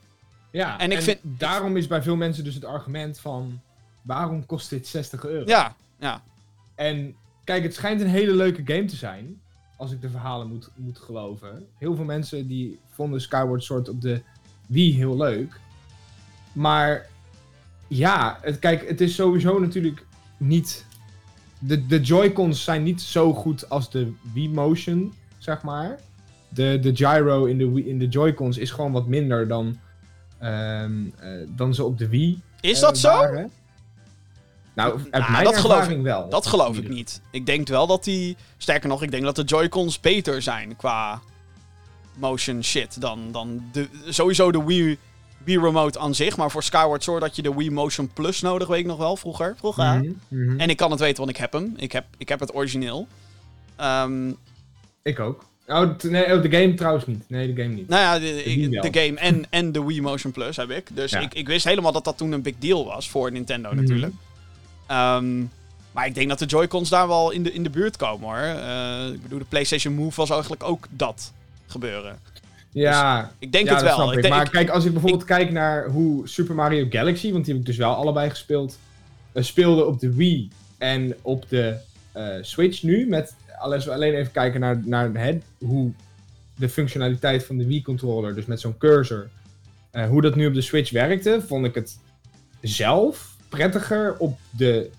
Ja, 0.50 0.78
En 0.78 0.92
ik 0.92 1.02
vind- 1.02 1.20
daarom 1.22 1.76
is 1.76 1.86
bij 1.86 2.02
veel 2.02 2.16
mensen 2.16 2.44
dus 2.44 2.54
het 2.54 2.64
argument 2.64 3.20
van... 3.20 3.60
Waarom 4.02 4.46
kost 4.46 4.70
dit 4.70 4.86
60 4.86 5.24
euro? 5.24 5.46
Ja, 5.46 5.74
ja. 5.98 6.22
En 6.74 7.16
kijk, 7.44 7.62
het 7.62 7.74
schijnt 7.74 8.00
een 8.00 8.06
hele 8.08 8.34
leuke 8.34 8.62
game 8.64 8.84
te 8.84 8.96
zijn. 8.96 9.40
Als 9.76 9.92
ik 9.92 10.00
de 10.00 10.10
verhalen 10.10 10.48
moet, 10.48 10.68
moet 10.74 10.98
geloven. 10.98 11.66
Heel 11.78 11.94
veel 11.96 12.04
mensen 12.04 12.48
die 12.48 12.78
vonden 12.90 13.20
Skyward 13.20 13.64
Sword 13.64 13.88
op 13.88 14.00
de 14.00 14.22
Wii 14.66 14.94
heel 14.96 15.16
leuk. 15.16 15.60
Maar 16.52 17.06
ja, 17.96 18.38
het, 18.40 18.58
kijk, 18.58 18.88
het 18.88 19.00
is 19.00 19.14
sowieso 19.14 19.58
natuurlijk 19.58 20.04
niet... 20.36 20.84
De, 21.58 21.86
de 21.86 22.00
Joy-Cons 22.00 22.64
zijn 22.64 22.82
niet 22.82 23.02
zo 23.02 23.34
goed 23.34 23.68
als 23.70 23.90
de 23.90 24.12
Wii 24.32 24.48
Motion, 24.50 25.14
zeg 25.38 25.62
maar. 25.62 25.98
De, 26.48 26.78
de 26.80 26.96
gyro 26.96 27.44
in 27.44 27.58
de, 27.58 27.70
Wii- 27.70 27.88
in 27.88 27.98
de 27.98 28.08
Joy-Cons 28.08 28.58
is 28.58 28.70
gewoon 28.70 28.92
wat 28.92 29.06
minder 29.06 29.48
dan 29.48 29.78
ehm, 30.38 30.92
eh, 31.18 31.30
dan 31.48 31.74
ze 31.74 31.84
op 31.84 31.98
de 31.98 32.08
Wii 32.08 32.42
Is 32.60 32.76
eh, 32.76 32.80
dat 32.82 32.98
zo? 32.98 33.10
Nou, 34.74 34.92
uit 35.10 35.10
Nou, 35.10 35.32
mijn 35.32 35.44
dat 35.44 35.56
geloof 35.56 35.76
ervaring 35.76 36.02
wel. 36.02 36.28
Dat 36.28 36.46
geloof 36.46 36.78
ik 36.78 36.88
niet. 36.88 37.20
Ik 37.30 37.46
denk 37.46 37.68
wel 37.68 37.86
dat 37.86 38.04
die... 38.04 38.36
Sterker 38.56 38.88
nog, 38.88 39.02
ik 39.02 39.10
denk 39.10 39.22
dat 39.24 39.36
de 39.36 39.42
Joy-Cons 39.44 40.00
beter 40.00 40.42
zijn 40.42 40.76
qua 40.76 41.20
motion 42.14 42.64
shit 42.64 43.00
dan, 43.00 43.32
dan 43.32 43.62
de, 43.72 43.88
sowieso 44.08 44.52
de 44.52 44.64
Wii, 44.64 44.98
Wii 45.44 45.58
Remote 45.58 45.98
aan 45.98 46.14
zich. 46.14 46.36
Maar 46.36 46.50
voor 46.50 46.62
Skyward 46.62 47.02
Sword 47.02 47.22
had 47.22 47.36
je 47.36 47.42
de 47.42 47.54
Wii 47.54 47.70
Motion 47.70 48.10
Plus 48.14 48.40
nodig, 48.40 48.68
weet 48.68 48.78
ik 48.80 48.86
nog 48.86 48.98
wel, 48.98 49.16
vroeger. 49.16 49.54
vroeger. 49.58 49.84
Mhm, 49.94 50.12
mhm. 50.28 50.60
En 50.60 50.68
ik 50.68 50.76
kan 50.76 50.90
het 50.90 51.00
weten, 51.00 51.16
want 51.16 51.30
ik 51.30 51.36
heb 51.36 51.52
hem. 51.52 51.74
Ik 51.76 51.92
heb, 51.92 52.04
ik 52.18 52.28
heb 52.28 52.40
het 52.40 52.54
origineel. 52.54 53.06
Ehm, 53.76 54.28
Ik 55.02 55.20
ook. 55.20 55.44
Oh, 55.66 55.98
nee, 56.02 56.34
oh, 56.36 56.42
de 56.42 56.50
game 56.50 56.74
trouwens 56.74 57.06
niet. 57.06 57.24
Nee, 57.28 57.52
de 57.54 57.62
game 57.62 57.74
niet. 57.74 57.88
nou 57.88 58.02
ja, 58.02 58.18
de, 58.18 58.68
de 58.90 59.00
game 59.00 59.18
en, 59.18 59.44
en 59.50 59.72
de 59.72 59.84
Wii 59.84 60.00
Motion 60.02 60.32
Plus 60.32 60.56
heb 60.56 60.70
ik. 60.70 60.86
Dus 60.96 61.10
Ja. 61.10 61.20
ik, 61.20 61.34
ik 61.34 61.46
wist 61.46 61.64
helemaal 61.64 61.92
dat 61.92 62.04
dat 62.04 62.16
toen 62.18 62.32
een 62.32 62.42
big 62.42 62.54
deal 62.58 62.84
was 62.84 63.10
voor 63.10 63.32
Nintendo 63.32 63.68
Mhm. 63.72 63.80
natuurlijk. 63.80 64.12
Ehm, 64.86 65.40
maar 65.92 66.06
ik 66.06 66.14
denk 66.14 66.28
dat 66.28 66.38
de 66.38 66.44
Joy-Cons 66.46 66.88
daar 66.88 67.08
wel 67.08 67.30
in 67.30 67.42
de, 67.42 67.52
in 67.52 67.62
de 67.62 67.70
buurt 67.70 67.96
komen 67.96 68.28
hoor. 68.28 68.36
Eh, 68.62 69.12
ik 69.14 69.22
bedoel, 69.22 69.38
de 69.38 69.44
PlayStation 69.44 69.94
Move 69.94 70.16
was 70.20 70.30
eigenlijk 70.30 70.62
ook 70.62 70.86
dat 70.90 71.32
gebeuren. 71.66 72.18
Ja, 72.74 73.32
Ik 73.38 73.52
denk 73.52 73.66
ja, 73.66 73.70
het 73.74 73.80
dat 73.84 73.88
wel. 73.88 73.98
snap 73.98 74.10
Ik 74.10 74.16
ik. 74.16 74.22
denk, 74.22 74.34
Maar 74.34 74.44
ik- 74.44 74.50
kijk, 74.50 74.68
als 74.68 74.84
ik 74.84 74.92
bijvoorbeeld 74.92 75.24
kijk 75.24 75.50
naar 75.50 75.86
hoe 75.88 76.28
Super 76.28 76.54
Mario 76.54 76.86
Galaxy, 76.90 77.32
want 77.32 77.44
die 77.44 77.52
heb 77.54 77.62
ik 77.62 77.68
dus 77.68 77.76
wel 77.76 77.94
allebei 77.94 78.30
gespeeld, 78.30 78.78
eh, 79.32 79.42
speelde 79.42 79.84
op 79.84 80.00
de 80.00 80.14
Wii 80.14 80.48
en 80.78 81.14
op 81.22 81.48
de 81.48 81.76
eh, 82.12 82.26
Switch 82.40 82.82
nu. 82.82 83.06
Met, 83.06 83.34
als 83.58 83.84
we 83.84 83.92
alleen 83.92 84.14
even 84.14 84.32
kijken 84.32 84.60
naar, 84.60 84.80
naar 84.84 85.10
het, 85.14 85.42
hoe 85.58 85.92
de 86.56 86.68
functionaliteit 86.68 87.44
van 87.44 87.56
de 87.58 87.66
Wii-controller, 87.66 88.34
dus 88.34 88.44
met 88.46 88.60
zo'n 88.60 88.78
cursor, 88.78 89.28
eh, 89.90 90.08
hoe 90.08 90.22
dat 90.22 90.34
nu 90.34 90.46
op 90.46 90.54
de 90.54 90.60
Switch 90.60 90.90
werkte, 90.90 91.42
vond 91.46 91.66
ik 91.66 91.74
het 91.74 91.98
zelf 92.60 93.36
prettiger 93.48 94.16
op 94.18 94.38
de, 94.50 94.90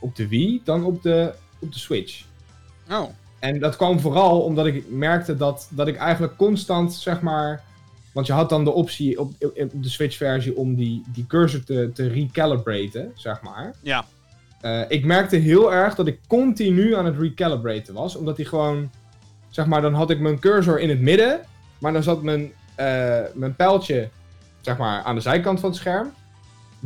op 0.00 0.16
de 0.16 0.28
Wii 0.28 0.60
dan 0.64 0.84
op 0.84 1.02
de, 1.02 1.32
op 1.58 1.72
de 1.72 1.78
Switch. 1.78 2.22
oh, 2.90 3.08
En 3.42 3.58
dat 3.58 3.76
kwam 3.76 4.00
vooral 4.00 4.40
omdat 4.40 4.66
ik 4.66 4.90
merkte 4.90 5.36
dat, 5.36 5.68
dat 5.70 5.88
ik 5.88 5.96
eigenlijk 5.96 6.36
constant, 6.36 6.92
zeg 6.92 7.20
maar. 7.20 7.62
Want 8.12 8.26
je 8.26 8.32
had 8.32 8.48
dan 8.48 8.64
de 8.64 8.70
optie 8.70 9.20
op, 9.20 9.32
op 9.40 9.82
de 9.82 9.88
Switch-versie 9.88 10.56
om 10.56 10.74
die, 10.74 11.04
die 11.12 11.26
cursor 11.26 11.64
te, 11.64 11.90
te 11.94 12.08
recalibraten, 12.08 13.12
zeg 13.14 13.42
maar. 13.42 13.74
ja. 13.82 14.04
Eh, 14.60 14.80
ik 14.88 15.04
merkte 15.04 15.36
heel 15.36 15.72
erg 15.72 15.94
dat 15.94 16.06
ik 16.06 16.18
continu 16.26 16.94
aan 16.94 17.04
het 17.04 17.18
recalibraten 17.18 17.94
was, 17.94 18.16
omdat 18.16 18.36
hij 18.36 18.46
gewoon. 18.46 18.90
Zeg 19.48 19.66
maar, 19.66 19.82
dan 19.82 19.94
had 19.94 20.10
ik 20.10 20.20
mijn 20.20 20.38
cursor 20.38 20.80
in 20.80 20.88
het 20.88 21.00
midden, 21.00 21.40
maar 21.78 21.92
dan 21.92 22.02
zat 22.02 22.22
mijn, 22.22 22.52
eh, 22.74 23.20
mijn 23.34 23.56
pijltje, 23.56 24.08
zeg 24.60 24.78
maar, 24.78 25.02
aan 25.02 25.14
de 25.14 25.20
zijkant 25.20 25.60
van 25.60 25.68
het 25.68 25.78
scherm. 25.78 26.12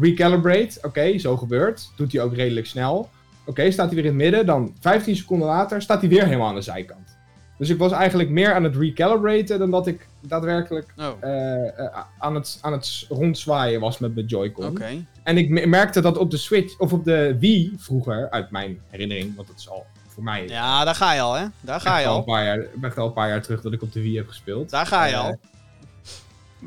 Recalibrate, 0.01 0.79
oké, 0.83 1.19
zo 1.19 1.37
gebeurt. 1.37 1.91
Doet 1.97 2.13
hij 2.13 2.23
ook 2.23 2.35
redelijk 2.35 2.67
snel. 2.67 3.09
Oké, 3.47 3.71
staat 3.71 3.87
hij 3.87 3.95
weer 3.95 4.05
in 4.05 4.11
het 4.11 4.19
midden, 4.23 4.47
dan 4.47 4.75
15 4.81 5.17
seconden 5.17 5.49
later 5.49 5.83
staat 5.83 6.01
hij 6.01 6.09
weer 6.11 6.25
helemaal 6.25 6.49
aan 6.49 6.55
de 6.55 6.61
zijkant. 6.61 7.17
Dus 7.59 7.69
ik 7.69 7.79
was 7.79 7.93
eigenlijk 7.93 8.29
meer 8.31 8.55
aan 8.55 8.65
het 8.65 8.77
recalibraten 8.77 9.59
dan 9.59 9.71
dat 9.71 9.87
ik 9.87 10.07
daadwerkelijk 10.21 10.93
Oh, 10.97 11.07
eh, 11.21 11.79
eh, 11.79 11.99
aan, 12.19 12.35
het, 12.35 12.59
aan 12.63 12.73
het 12.73 13.07
rondzwaaien 13.09 13.81
was 13.81 13.99
met 13.99 14.15
mijn 14.15 14.27
Joy-Con. 14.27 14.67
oké. 14.67 15.05
En 15.23 15.37
ik 15.39 15.49
me- 15.51 15.67
merkte 15.67 16.01
dat 16.01 16.19
op 16.19 16.31
de 16.31 16.37
Switch, 16.37 16.79
of 16.79 16.93
op 16.93 17.05
de 17.05 17.37
Wii 17.41 17.75
vroeger, 17.79 18.31
uit 18.31 18.51
mijn 18.51 18.81
herinnering, 18.91 19.37
want 19.37 19.49
dat 19.49 19.59
is 19.59 19.69
al 19.69 19.87
voor 20.09 20.23
mij 20.23 20.49
Ja, 20.49 20.85
daar 20.85 20.95
ga 20.95 21.13
je 21.13 21.21
al, 21.21 21.35
hè? 21.35 21.47
Daar 21.61 21.81
ga 21.81 21.99
je 21.99 22.07
al 22.07 22.13
een 22.13 22.19
al. 22.19 22.25
paar 22.25 22.45
jaar, 22.45 22.67
echt 22.83 22.99
al 22.99 23.07
een 23.07 23.13
paar 23.13 23.29
jaar 23.29 23.43
terug 23.43 23.61
dat 23.61 23.73
ik 23.73 23.83
op 23.83 23.93
de 23.93 24.01
Wii 24.03 24.17
heb 24.17 24.29
gespeeld. 24.29 24.71
Daar 24.71 24.87
ga 24.87 25.05
je 25.05 25.13
Eh, 25.15 25.21
al. 25.25 25.39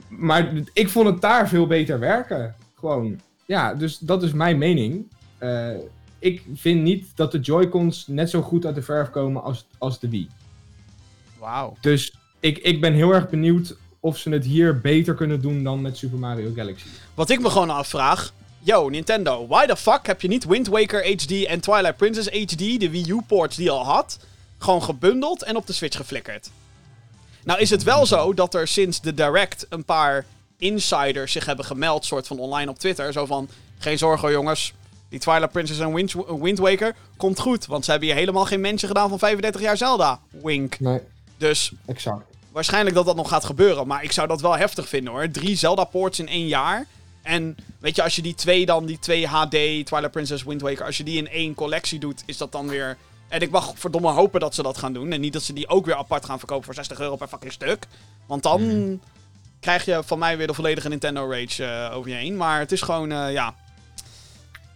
Maar 0.08 0.52
ik 0.74 0.90
vond 0.90 1.08
het 1.08 1.22
daar 1.22 1.48
veel 1.50 1.68
beter 1.68 2.00
werken. 2.00 2.56
Gewoon, 2.80 3.20
ja, 3.46 3.74
dus 3.74 3.98
dat 3.98 4.24
is 4.24 4.32
mijn 4.34 4.58
mening. 4.58 5.08
Ik 6.20 6.44
vind 6.54 6.82
niet 6.82 7.12
dat 7.16 7.32
de 7.32 7.40
Joy-Cons 7.40 8.08
net 8.08 8.30
zo 8.30 8.42
goed 8.42 8.66
uit 8.66 8.76
de 8.76 8.82
verf 8.82 9.10
komen 9.10 9.44
als, 9.44 9.66
als 9.78 10.00
de 10.00 10.10
Wii. 10.10 10.30
Wauw. 11.38 11.78
Dus 11.82 12.14
ik, 12.40 12.58
ik 12.58 12.82
ben 12.82 12.94
heel 12.94 13.14
erg 13.14 13.30
benieuwd 13.30 13.76
of 14.00 14.18
ze 14.18 14.30
het 14.30 14.46
hier 14.46 14.80
beter 14.80 15.16
kunnen 15.16 15.42
doen 15.42 15.64
dan 15.64 15.82
met 15.82 15.98
Super 15.98 16.20
Mario 16.20 16.52
Galaxy. 16.56 16.88
Wat 17.14 17.30
ik 17.30 17.40
me 17.40 17.50
gewoon 17.50 17.70
afvraag. 17.70 18.34
Yo, 18.60 18.90
Nintendo, 18.90 19.48
why 19.48 19.66
the 19.66 19.76
fuck 19.76 20.08
heb 20.08 20.22
je 20.22 20.28
niet 20.28 20.46
Wind 20.46 20.68
Waker 20.68 21.06
HD 21.06 21.46
en 21.46 21.60
Twilight 21.60 21.98
Princess 21.98 22.30
HD, 22.30 22.80
de 22.80 22.90
Wii 22.90 23.10
U-ports 23.10 23.56
die 23.56 23.66
je 23.66 23.72
al 23.72 23.86
had, 23.86 24.20
gewoon 24.58 24.84
gebundeld 24.84 25.44
en 25.44 25.56
op 25.56 25.68
de 25.68 25.74
Switch 25.74 25.98
geflikkerd? 25.98 26.50
Nou 27.44 27.60
is 27.60 27.70
het 27.70 27.84
wel 27.84 28.06
zo 28.06 28.34
dat 28.34 28.54
er 28.54 28.68
sinds 28.68 29.02
de 29.02 29.14
Direct 29.14 29.66
een 29.70 29.86
paar 29.86 30.26
insiders 30.58 31.32
zich 31.32 31.46
hebben 31.46 31.66
gemeld, 31.66 32.06
soort 32.06 32.28
van 32.28 32.40
online 32.40 32.72
op 32.72 32.80
Twitter. 32.80 33.14
Zo 33.14 33.26
van, 33.26 33.50
geen 33.78 33.98
zorgen 33.98 34.32
jongens, 34.32 34.74
die 35.10 35.20
Twilight 35.20 35.52
Princess 35.52 35.80
en 35.80 35.94
Wind, 35.94 36.14
Wind 36.42 36.58
Waker 36.58 36.96
komt 37.18 37.40
goed. 37.40 37.66
Want 37.66 37.86
ze 37.86 37.92
hebben 37.92 38.10
hier 38.10 38.18
helemaal 38.18 38.46
geen 38.46 38.62
mensen 38.62 38.88
gedaan 38.88 39.10
van 39.10 39.20
35 39.20 39.62
jaar 39.62 39.78
Zelda. 39.78 40.20
Wink. 40.44 40.80
Nee, 40.80 41.00
Dus 41.38 41.72
exact. 41.86 42.22
waarschijnlijk 42.52 42.96
dat 42.96 43.06
dat 43.06 43.16
nog 43.16 43.30
gaat 43.30 43.46
gebeuren. 43.46 43.88
Maar 43.88 44.04
ik 44.04 44.12
zou 44.12 44.28
dat 44.28 44.42
wel 44.42 44.58
heftig 44.58 44.88
vinden 44.90 45.14
hoor. 45.14 45.32
Drie 45.32 45.56
Zelda-ports 45.56 46.20
in 46.20 46.28
één 46.28 46.48
jaar. 46.48 46.86
En 47.22 47.58
weet 47.80 47.96
je, 47.96 48.04
als 48.04 48.16
je 48.16 48.22
die 48.22 48.36
twee 48.36 48.66
dan, 48.66 48.86
die 48.86 49.00
twee 49.00 49.28
HD, 49.28 49.50
Twilight 49.50 50.12
Princess, 50.12 50.44
Wind 50.44 50.62
Waker, 50.62 50.86
als 50.86 50.98
je 50.98 51.04
die 51.04 51.18
in 51.18 51.30
één 51.30 51.54
collectie 51.54 52.00
doet, 52.00 52.24
is 52.26 52.38
dat 52.38 52.52
dan 52.52 52.68
weer... 52.68 52.98
En 53.28 53.42
ik 53.42 53.50
mag 53.50 53.74
verdomme 53.76 54.12
hopen 54.12 54.40
dat 54.40 54.56
ze 54.56 54.64
dat 54.64 54.78
gaan 54.78 54.94
doen. 54.94 55.12
En 55.12 55.22
niet 55.22 55.34
dat 55.34 55.44
ze 55.44 55.54
die 55.54 55.68
ook 55.68 55.86
weer 55.86 55.96
apart 55.96 56.26
gaan 56.26 56.38
verkopen 56.38 56.66
voor 56.66 56.74
60 56.74 57.00
euro 57.00 57.16
per 57.16 57.28
fucking 57.28 57.52
stuk. 57.52 57.86
Want 58.26 58.44
dan 58.44 59.00
krijg 59.60 59.86
je 59.86 60.02
van 60.06 60.20
mij 60.20 60.38
weer 60.38 60.48
de 60.48 60.54
volledige 60.54 60.90
Nintendo 60.90 61.30
Rage 61.32 61.66
eh, 61.66 61.98
over 61.98 62.10
je 62.10 62.16
heen. 62.16 62.38
Maar 62.38 62.60
het 62.60 62.72
is 62.72 62.82
gewoon, 62.82 63.12
eh, 63.12 63.32
ja... 63.32 63.56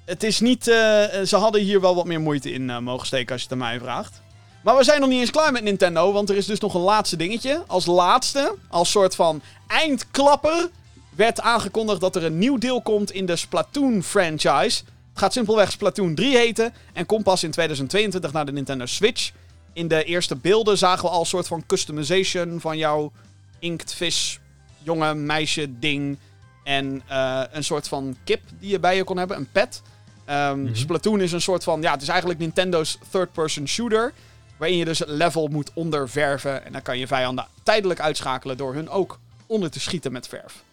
Het 0.05 0.23
is 0.23 0.39
niet... 0.39 0.67
eh, 0.67 0.75
ze 1.21 1.35
hadden 1.35 1.61
hier 1.61 1.81
wel 1.81 1.95
wat 1.95 2.05
meer 2.05 2.21
moeite 2.21 2.51
in 2.51 2.69
eh, 2.69 2.77
mogen 2.77 3.07
steken 3.07 3.31
als 3.31 3.41
je 3.41 3.47
het 3.49 3.61
aan 3.61 3.67
mij 3.67 3.79
vraagt. 3.79 4.21
Maar 4.63 4.77
we 4.77 4.83
zijn 4.83 4.99
nog 4.99 5.09
niet 5.09 5.19
eens 5.19 5.31
klaar 5.31 5.51
met 5.51 5.63
Nintendo, 5.63 6.11
want 6.11 6.29
er 6.29 6.35
is 6.35 6.45
dus 6.45 6.59
nog 6.59 6.73
een 6.73 6.81
laatste 6.81 7.15
dingetje. 7.15 7.63
Als 7.67 7.85
laatste, 7.85 8.55
als 8.69 8.91
soort 8.91 9.15
van 9.15 9.41
eindklapper, 9.67 10.69
werd 11.15 11.41
aangekondigd 11.41 12.01
dat 12.01 12.15
er 12.15 12.23
een 12.23 12.37
nieuw 12.37 12.57
deel 12.57 12.81
komt 12.81 13.11
in 13.11 13.25
de 13.25 13.35
Splatoon-franchise. 13.35 14.83
Het 15.09 15.21
gaat 15.21 15.33
simpelweg 15.33 15.71
Splatoon 15.71 16.15
3 16.15 16.37
heten 16.37 16.73
en 16.93 17.05
komt 17.05 17.23
pas 17.23 17.43
in 17.43 17.51
2022 17.51 18.31
naar 18.31 18.45
de 18.45 18.51
Nintendo 18.51 18.85
Switch. 18.85 19.31
In 19.73 19.87
de 19.87 20.03
eerste 20.03 20.35
beelden 20.35 20.77
zagen 20.77 21.03
we 21.03 21.09
al 21.09 21.19
een 21.19 21.25
soort 21.25 21.47
van 21.47 21.65
customization 21.65 22.59
van 22.59 22.77
jouw 22.77 23.11
inktvis, 23.59 24.39
jongen, 24.77 25.25
meisje, 25.25 25.79
ding. 25.79 26.17
En 26.63 27.01
eh, 27.07 27.41
een 27.51 27.63
soort 27.63 27.87
van 27.87 28.17
kip 28.23 28.41
die 28.59 28.69
je 28.69 28.79
bij 28.79 28.95
je 28.95 29.03
kon 29.03 29.17
hebben, 29.17 29.37
een 29.37 29.51
pet. 29.51 29.81
Mhm. 30.25 30.75
Splatoon 30.75 31.21
is 31.21 31.31
een 31.31 31.41
soort 31.41 31.63
van, 31.63 31.81
ja, 31.81 31.91
het 31.91 32.01
is 32.01 32.07
eigenlijk 32.07 32.39
Nintendo's 32.39 32.97
third-person 33.09 33.67
shooter. 33.67 34.13
Waarin 34.57 34.77
je 34.77 34.85
dus 34.85 34.99
het 34.99 35.09
level 35.09 35.47
moet 35.47 35.71
onderverven. 35.73 36.65
En 36.65 36.71
dan 36.71 36.81
kan 36.81 36.97
je 36.99 37.07
vijanden 37.07 37.47
tijdelijk 37.63 37.99
uitschakelen 37.99 38.57
door 38.57 38.73
hun 38.73 38.89
ook 38.89 39.19
onder 39.45 39.71
te 39.71 39.79
schieten 39.79 40.11
met 40.11 40.27
verf. 40.27 40.63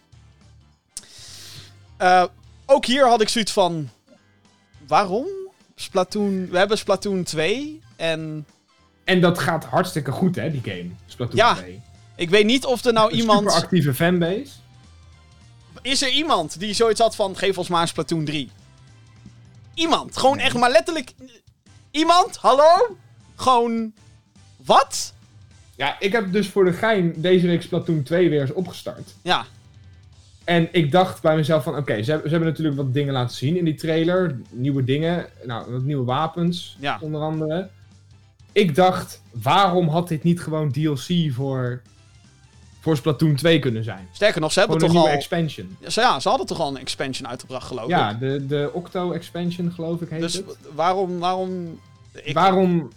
Eh, 1.97 2.23
ook 2.65 2.85
hier 2.85 3.07
had 3.07 3.21
ik 3.21 3.29
zoiets 3.29 3.51
van. 3.51 3.89
Waarom? 4.87 5.25
Splatoon. 5.75 6.49
We 6.49 6.57
hebben 6.57 6.77
Splatoon 6.77 7.23
2. 7.23 7.81
En 7.95 8.45
En 9.03 9.21
dat 9.21 9.39
gaat 9.39 9.65
hartstikke 9.65 10.11
goed, 10.11 10.35
hè, 10.35 10.51
die 10.51 10.61
game. 10.63 10.89
Splatoon 11.05 11.35
Ja, 11.35 11.55
2. 11.55 11.81
ik 12.15 12.29
weet 12.29 12.45
niet 12.45 12.65
of 12.65 12.83
er 12.85 12.93
nou 12.93 13.11
Een 13.11 13.17
iemand. 13.17 13.39
super 13.39 13.53
actieve 13.63 13.93
fanbase. 13.93 14.47
Is 15.81 16.01
er 16.01 16.09
iemand 16.09 16.59
die 16.59 16.73
zoiets 16.73 16.99
had 16.99 17.15
van. 17.15 17.37
Geef 17.37 17.57
ons 17.57 17.67
maar 17.67 17.81
een 17.81 17.87
Splatoon 17.87 18.25
3? 18.25 18.51
Iemand. 19.73 20.17
Gewoon 20.17 20.37
echt, 20.39 20.55
maar 20.57 20.71
letterlijk. 20.71 21.13
Iemand? 21.91 22.37
Hallo? 22.37 22.97
Gewoon. 23.35 23.93
Wat? 24.65 25.13
Ja, 25.75 25.99
ik 25.99 26.11
heb 26.11 26.31
dus 26.31 26.47
voor 26.49 26.65
de 26.65 26.73
gein 26.73 27.13
deze 27.17 27.47
week 27.47 27.61
Splatoon 27.61 28.03
2 28.03 28.29
weer 28.29 28.41
eens 28.41 28.53
opgestart. 28.53 29.13
Ja. 29.21 29.45
En 30.43 30.69
ik 30.71 30.91
dacht 30.91 31.21
bij 31.21 31.35
mezelf 31.35 31.63
van, 31.63 31.75
oké, 31.77 32.03
ze, 32.03 32.11
hebben- 32.11 32.29
ze 32.29 32.35
hebben 32.35 32.49
natuurlijk 32.53 32.77
wat 32.77 32.93
dingen 32.93 33.13
laten 33.13 33.35
zien 33.35 33.57
in 33.57 33.65
die 33.65 33.75
trailer. 33.75 34.39
Nieuwe 34.49 34.83
dingen, 34.83 35.25
nou, 35.43 35.71
wat 35.71 35.81
nieuwe 35.83 36.05
wapens, 36.05 36.77
Ja. 36.79 36.97
onder 37.01 37.21
andere. 37.21 37.69
Ik 38.51 38.75
dacht, 38.75 39.21
waarom 39.31 39.87
had 39.87 40.07
dit 40.07 40.23
niet 40.23 40.41
gewoon 40.41 40.71
DLC 40.71 41.31
voor, 41.33 41.81
voor 42.81 42.95
Splatoon 42.97 43.35
2 43.35 43.59
kunnen 43.59 43.83
zijn? 43.83 44.07
Sterker 44.11 44.41
nog, 44.41 44.51
ze 44.51 44.59
hebben 44.59 44.77
Gewoon 44.79 44.89
een 44.95 44.95
toch 45.01 45.05
nieuwe 45.05 45.17
al. 45.17 45.23
expansion. 45.45 45.77
Ja, 45.79 45.89
ze- 45.89 46.01
ja, 46.01 46.19
ze 46.19 46.29
hadden 46.29 46.47
toch 46.47 46.59
al 46.59 46.67
een 46.67 46.77
expansion 46.77 47.27
uitgebracht, 47.27 47.67
geloof 47.67 47.87
Ja, 47.89 48.09
ik. 48.09 48.19
de, 48.19 48.45
de 48.47 48.69
Octo 48.73 49.11
expansion 49.11 49.71
geloof 49.71 50.01
ik 50.01 50.09
heet 50.09 50.19
Dus 50.21 50.33
het. 50.33 50.45
waarom. 50.73 51.19
Waarom. 51.19 51.79
Ik, 52.23 52.33
Waarom? 52.33 52.89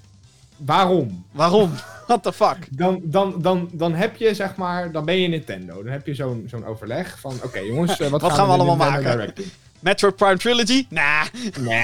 Waarom? 0.57 1.25
Waarom? 1.33 1.71
What 2.07 2.23
the 2.23 2.33
fuck? 2.33 2.57
Dan, 2.71 3.01
dan, 3.03 3.35
dan, 3.39 3.69
dan 3.73 3.95
heb 3.95 4.17
je, 4.17 4.35
zeg 4.35 4.57
maar, 4.57 4.93
dan 4.93 5.05
ben 5.05 5.21
je 5.21 5.29
Nintendo. 5.29 5.83
Dan 5.83 5.93
heb 5.93 6.07
je 6.07 6.15
zo'n 6.15 6.45
zo'n 6.51 6.65
overleg 6.67 7.19
van, 7.21 7.35
oké 7.45 7.59
jongens, 7.59 8.01
eh, 8.01 8.09
wat, 8.09 8.21
Wat 8.21 8.31
gaan, 8.31 8.31
gaan 8.39 8.47
we 8.47 8.53
allemaal 8.65 8.91
Nintendo 8.91 9.17
maken? 9.17 9.35
Metroid 9.81 10.17
Prime 10.17 10.37
Trilogy? 10.37 10.87
Nah. 10.89 11.23
Nee. 11.61 11.83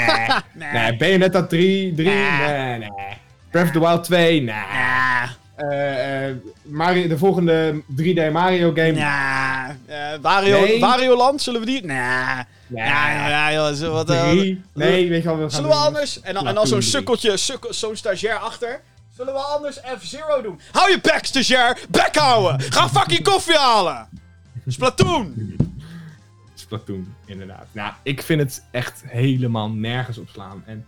Nee. 0.55 0.73
nee, 0.73 0.97
Bayonetta 0.97 1.43
3, 1.47 1.95
3, 1.95 2.09
Nee. 2.09 2.31
nee, 2.49 2.79
nee. 2.79 2.91
Breath 3.51 3.67
of 3.67 3.73
the 3.73 3.81
Wild 3.81 4.05
2, 4.05 4.31
nee. 4.43 4.45
Nah. 4.55 5.29
Eh, 5.61 6.29
eh, 6.29 6.37
Mario, 6.63 7.09
de 7.09 7.19
volgende 7.19 7.83
3D 7.97 8.33
Mario 8.33 8.73
game, 8.75 8.91
Nah. 8.93 9.69
Eh, 9.87 10.19
Wario, 10.21 10.61
Nee. 10.61 10.81
Wario 10.81 11.17
Land, 11.17 11.43
zullen 11.43 11.61
we 11.61 11.67
die? 11.67 11.85
Nah. 11.85 12.39
Ja, 12.67 13.11
ja, 13.11 13.29
ja, 13.29 13.53
joh, 13.73 13.93
wat, 13.93 14.11
eh, 14.11 14.31
Drie. 14.31 14.63
Nee, 14.75 15.09
weet 15.09 15.23
je 15.23 15.29
wel, 15.29 15.35
we 15.37 15.41
gaan 15.41 15.51
Zullen 15.51 15.69
we 15.69 15.75
doen. 15.77 15.85
anders? 15.85 16.21
En 16.21 16.35
dan, 16.35 16.47
en 16.47 16.55
dan 16.55 16.67
zo'n 16.67 16.83
sukkeltje, 16.83 17.37
sukkel, 17.37 17.73
zo'n 17.75 17.97
stagiair 17.97 18.37
achter. 18.39 18.81
Zullen 19.17 19.33
we 19.35 19.39
anders 19.41 19.77
F-Zero 19.99 20.43
doen? 20.43 20.61
Hou 20.73 20.91
je 20.91 21.01
bek, 21.01 21.25
stagiair! 21.25 21.79
Bek 21.91 22.17
houden! 22.17 22.61
Ga 22.73 22.89
fucking 22.89 23.23
koffie 23.23 23.57
halen! 23.57 24.09
Splatoon! 24.67 25.57
Splatoon, 26.55 27.15
inderdaad. 27.27 27.67
Nou, 27.73 27.93
ik 28.03 28.23
vind 28.23 28.41
het 28.41 28.65
echt 28.71 29.03
helemaal 29.07 29.69
nergens 29.71 30.19
op 30.19 30.29
slaan. 30.29 30.63
En 30.67 30.87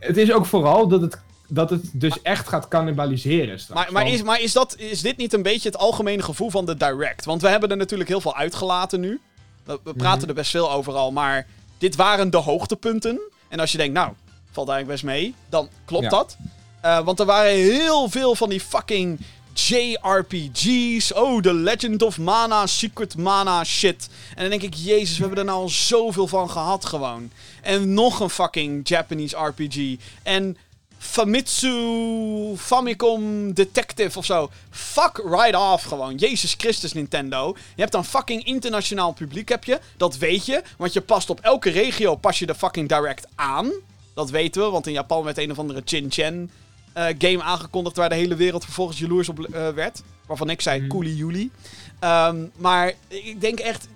het 0.00 0.16
is 0.16 0.32
ook 0.32 0.46
vooral 0.46 0.88
dat 0.88 1.00
het, 1.00 1.18
dat 1.50 1.70
het 1.70 1.84
dus 1.92 2.22
echt 2.22 2.48
gaat 2.48 2.68
cannibaliseren 2.68 3.60
straks. 3.60 3.80
Maar, 3.82 3.92
maar, 3.92 4.02
Want- 4.02 4.14
is, 4.14 4.22
maar 4.22 4.40
is, 4.40 4.52
dat, 4.52 4.74
is 4.78 5.00
dit 5.00 5.16
niet 5.16 5.32
een 5.32 5.42
beetje 5.42 5.68
het 5.68 5.78
algemene 5.78 6.22
gevoel 6.22 6.50
van 6.50 6.66
de 6.66 6.76
Direct? 6.76 7.24
Want 7.24 7.42
we 7.42 7.48
hebben 7.48 7.70
er 7.70 7.76
natuurlijk 7.76 8.08
heel 8.10 8.20
veel 8.20 8.36
uitgelaten 8.36 9.00
nu. 9.00 9.20
We, 9.64 9.78
we 9.84 9.94
praten 9.94 10.18
Mhm. 10.20 10.28
er 10.28 10.34
best 10.34 10.50
veel 10.50 10.70
over 10.72 10.92
al, 10.94 11.12
maar 11.12 11.46
dit 11.78 11.96
waren 11.96 12.30
de 12.30 12.36
hoogtepunten. 12.36 13.20
En 13.48 13.60
als 13.60 13.72
je 13.72 13.78
denkt, 13.78 13.94
nou, 13.94 14.12
valt 14.52 14.68
eigenlijk 14.68 15.00
best 15.02 15.14
mee, 15.16 15.34
dan 15.48 15.68
klopt 15.84 16.04
Ja. 16.04 16.10
dat. 16.10 16.36
Eh, 16.80 17.00
want 17.04 17.20
er 17.20 17.26
waren 17.26 17.52
heel 17.52 18.08
veel 18.08 18.34
van 18.34 18.48
die 18.48 18.60
fucking 18.60 19.20
JRPG's. 19.54 21.12
Oh, 21.14 21.40
The 21.42 21.54
Legend 21.54 22.02
of 22.02 22.18
Mana, 22.18 22.66
Secret 22.66 23.16
Mana 23.16 23.64
shit. 23.64 24.08
En 24.34 24.40
dan 24.40 24.50
denk 24.58 24.62
ik, 24.62 24.74
jezus, 24.74 25.16
we 25.16 25.20
hebben 25.20 25.38
er 25.38 25.44
nou 25.44 25.58
al 25.62 25.68
zoveel 25.68 26.26
van 26.26 26.50
gehad 26.50 26.84
gewoon. 26.84 27.30
En 27.62 27.94
nog 27.94 28.20
een 28.20 28.30
fucking 28.30 28.88
Japanese 28.88 29.36
RPG. 29.36 29.96
En 30.22 30.56
Famitsu 31.02 32.54
Famicom 32.56 33.52
Detective 33.54 34.18
of 34.18 34.24
zo. 34.24 34.50
Fuck 34.70 35.22
right 35.24 35.56
off 35.56 35.82
gewoon. 35.84 36.16
Jezus 36.16 36.54
Christus 36.58 36.92
Nintendo. 36.92 37.56
Je 37.74 37.82
hebt 37.82 37.94
een 37.94 38.04
fucking 38.04 38.44
internationaal 38.44 39.12
publiek 39.12 39.48
heb 39.48 39.64
je. 39.64 39.80
Dat 39.96 40.16
weet 40.16 40.46
je. 40.46 40.62
Want 40.76 40.92
je 40.92 41.00
past 41.00 41.30
op 41.30 41.40
elke 41.40 41.70
regio 41.70 42.14
pas 42.16 42.38
je 42.38 42.46
de 42.46 42.54
fucking 42.54 42.88
direct 42.88 43.26
aan. 43.34 43.70
Dat 44.14 44.30
weten 44.30 44.62
we. 44.62 44.70
Want 44.70 44.86
in 44.86 44.92
Japan 44.92 45.22
werd 45.24 45.38
een 45.38 45.50
of 45.50 45.58
andere 45.58 45.82
Chin-Chen 45.84 46.50
eh, 46.92 47.06
game 47.18 47.42
aangekondigd. 47.42 47.96
Waar 47.96 48.08
de 48.08 48.14
hele 48.14 48.34
wereld 48.36 48.64
vervolgens 48.64 48.98
jaloers 48.98 49.28
op 49.28 49.40
eh, 49.40 49.68
werd. 49.68 50.02
Waarvan 50.26 50.50
ik 50.50 50.60
zei 50.60 50.80
Mhm. 50.80 50.88
Coolie 50.88 51.16
Juli. 51.16 51.50
Ehm, 51.98 52.44
maar 52.56 52.92
ik 53.08 53.40
denk 53.40 53.58
echt... 53.58 53.88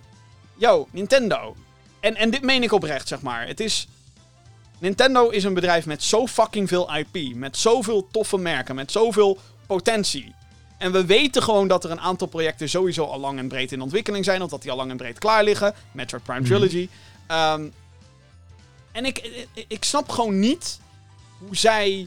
Yo, 0.56 0.88
Nintendo. 0.90 1.56
En, 2.00 2.16
en 2.16 2.30
dit 2.30 2.42
meen 2.42 2.62
ik 2.62 2.72
oprecht, 2.72 3.08
zeg 3.08 3.20
maar. 3.20 3.46
Het 3.46 3.60
is... 3.60 3.88
Nintendo 4.78 5.28
is 5.28 5.44
een 5.44 5.54
bedrijf 5.54 5.86
met 5.86 6.02
zo 6.02 6.26
fucking 6.26 6.68
veel 6.68 6.94
IP. 6.96 7.34
Met 7.34 7.56
zoveel 7.56 8.08
toffe 8.10 8.38
merken. 8.38 8.74
Met 8.74 8.92
zoveel 8.92 9.38
potentie. 9.66 10.34
En 10.78 10.92
we 10.92 11.04
weten 11.06 11.42
gewoon 11.42 11.68
dat 11.68 11.84
er 11.84 11.90
een 11.90 12.00
aantal 12.00 12.26
projecten 12.26 12.68
sowieso 12.68 13.04
al 13.04 13.20
lang 13.20 13.38
en 13.38 13.48
breed 13.48 13.72
in 13.72 13.80
ontwikkeling 13.80 14.24
zijn. 14.24 14.42
Of 14.42 14.50
dat 14.50 14.62
die 14.62 14.70
al 14.70 14.76
lang 14.76 14.90
en 14.90 14.96
breed 14.96 15.18
klaar 15.18 15.44
liggen. 15.44 15.74
Metroid 15.92 16.22
Prime 16.22 16.40
Mhm. 16.40 16.48
Trilogy. 16.48 16.88
Ehm, 17.26 17.66
en 18.92 19.04
ik, 19.04 19.18
ik, 19.54 19.64
ik 19.68 19.84
snap 19.84 20.08
gewoon 20.08 20.38
niet 20.38 20.80
hoe 21.38 21.56
zij... 21.56 22.06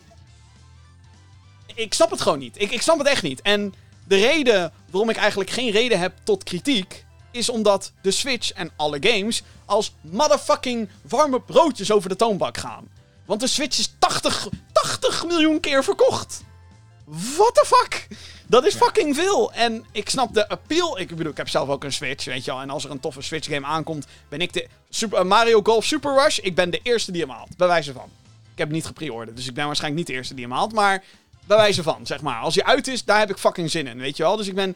Ik 1.76 1.94
snap 1.94 2.12
het 2.12 2.22
gewoon 2.22 2.40
niet. 2.40 2.62
Ik, 2.62 2.72
ik 2.72 2.82
snap 2.82 2.98
het 2.98 3.08
echt 3.08 3.24
niet. 3.24 3.42
En 3.42 3.74
de 4.08 4.16
reden 4.16 4.74
waarom 4.90 5.10
ik 5.10 5.16
eigenlijk 5.18 5.50
geen 5.50 5.72
reden 5.72 6.00
heb 6.00 6.14
tot 6.24 6.44
kritiek... 6.44 7.06
is 7.38 7.50
omdat 7.50 7.92
de 8.02 8.12
Switch 8.12 8.52
en 8.52 8.72
alle 8.76 8.98
games 9.02 9.44
als 9.66 9.94
motherfucking 10.02 10.90
warme 11.02 11.42
broodjes 11.42 11.92
over 11.92 12.10
de 12.10 12.16
toonbank 12.16 12.58
gaan. 12.58 12.88
Want 13.26 13.40
de 13.40 13.48
Switch 13.48 13.80
is 13.80 13.94
80, 14.00 14.48
80 14.74 15.26
miljoen 15.26 15.60
keer 15.60 15.84
verkocht. 15.84 16.44
What 17.38 17.54
the 17.54 17.64
fuck? 17.66 18.08
Dat 18.48 18.66
is 18.66 18.76
fucking 18.76 19.16
veel. 19.16 19.54
En 19.54 19.86
ik 19.92 20.10
snap 20.10 20.34
de 20.34 20.50
appeal. 20.50 21.00
Ik 21.00 21.08
bedoel, 21.08 21.32
ik 21.32 21.38
heb 21.38 21.50
zelf 21.50 21.70
ook 21.70 21.84
een 21.84 21.94
Switch, 21.94 22.26
weet 22.26 22.46
je 22.46 22.52
wel. 22.52 22.62
En 22.62 22.70
als 22.70 22.84
er 22.84 22.92
een 22.92 23.00
toffe 23.00 23.22
Switch 23.22 23.48
game 23.48 23.66
aankomt, 23.66 24.06
ben 24.30 24.42
ik 24.42 24.54
de... 24.54 24.68
Super, 24.90 25.28
Mario 25.28 25.62
Golf 25.64 25.86
Super 25.86 26.14
Rush, 26.24 26.38
ik 26.38 26.56
ben 26.56 26.70
de 26.70 26.80
eerste 26.84 27.12
die 27.12 27.22
hem 27.22 27.30
haalt. 27.30 27.58
Bij 27.58 27.68
wijze 27.68 27.94
van. 27.94 28.10
Ik 28.52 28.58
heb 28.58 28.68
hem 28.68 28.76
niet 28.76 28.86
gepreorderd, 28.86 29.38
dus 29.38 29.48
ik 29.48 29.54
ben 29.54 29.66
waarschijnlijk 29.66 30.00
niet 30.00 30.10
de 30.10 30.18
eerste 30.18 30.34
die 30.34 30.44
hem 30.44 30.54
haalt. 30.54 30.74
Maar 30.74 31.04
bij 31.48 31.58
wijze 31.58 31.84
van, 31.84 32.06
zeg 32.06 32.22
maar. 32.22 32.40
Als 32.40 32.56
hij 32.56 32.64
uit 32.64 32.88
is, 32.88 33.04
daar 33.04 33.20
heb 33.20 33.30
ik 33.30 33.38
fucking 33.38 33.72
zin 33.72 33.88
in, 33.88 33.98
weet 33.98 34.18
je 34.18 34.24
wel. 34.24 34.38
Dus 34.38 34.48
ik 34.48 34.56
ben 34.56 34.76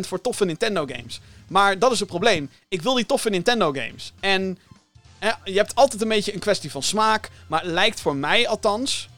voor 0.00 0.20
toffe 0.20 0.44
Nintendo 0.44 0.86
games. 0.86 1.20
Maar 1.46 1.78
dat 1.78 1.92
is 1.92 1.98
het 1.98 2.08
probleem. 2.08 2.50
Ik 2.68 2.82
wil 2.82 2.94
die 2.94 3.06
toffe 3.06 3.30
Nintendo 3.30 3.72
games. 3.72 4.12
En 4.20 4.58
je 5.44 5.56
hebt 5.56 5.74
altijd 5.74 6.02
een 6.02 6.08
beetje 6.08 6.34
een 6.34 6.40
kwestie 6.40 6.70
van 6.70 6.82
smaak. 6.82 7.30
Maar 7.46 7.62
het 7.62 7.70
lijkt 7.70 8.00
voor 8.00 8.16
mij 8.16 8.48
althans... 8.48 9.08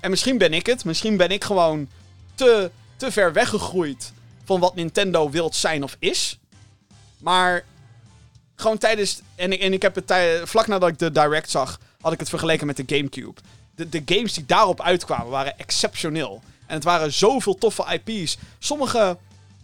En 0.00 0.10
misschien 0.10 0.38
ben 0.38 0.52
ik 0.52 0.66
het. 0.66 0.84
Misschien 0.84 1.16
ben 1.16 1.30
ik 1.30 1.44
gewoon 1.44 1.88
te, 2.34 2.70
te 2.96 3.12
ver 3.12 3.32
weggegroeid 3.32 4.12
van 4.44 4.60
wat 4.60 4.74
Nintendo 4.74 5.30
wilt 5.30 5.54
zijn 5.54 5.82
of 5.82 5.96
is. 5.98 6.38
Maar 7.18 7.64
gewoon 8.56 8.78
tijdens... 8.78 9.20
En 9.34 9.52
ik, 9.52 9.60
en 9.60 9.72
ik 9.72 9.82
heb 9.82 9.94
het 9.94 10.12
vlak 10.48 10.66
nadat 10.66 10.88
ik 10.88 10.98
de 10.98 11.12
Direct 11.12 11.50
zag, 11.50 11.80
had 12.00 12.12
ik 12.12 12.18
het 12.18 12.28
vergeleken 12.28 12.66
met 12.66 12.76
de 12.76 12.96
Gamecube. 12.96 13.40
De, 13.78 13.88
de 13.88 14.02
games 14.14 14.32
die 14.34 14.46
daarop 14.46 14.80
uitkwamen 14.82 15.28
waren 15.28 15.58
exceptioneel. 15.58 16.40
En 16.66 16.74
het 16.74 16.84
waren 16.84 17.12
zoveel 17.12 17.54
toffe 17.54 18.00
IP's. 18.04 18.36
Sommige 18.58 19.16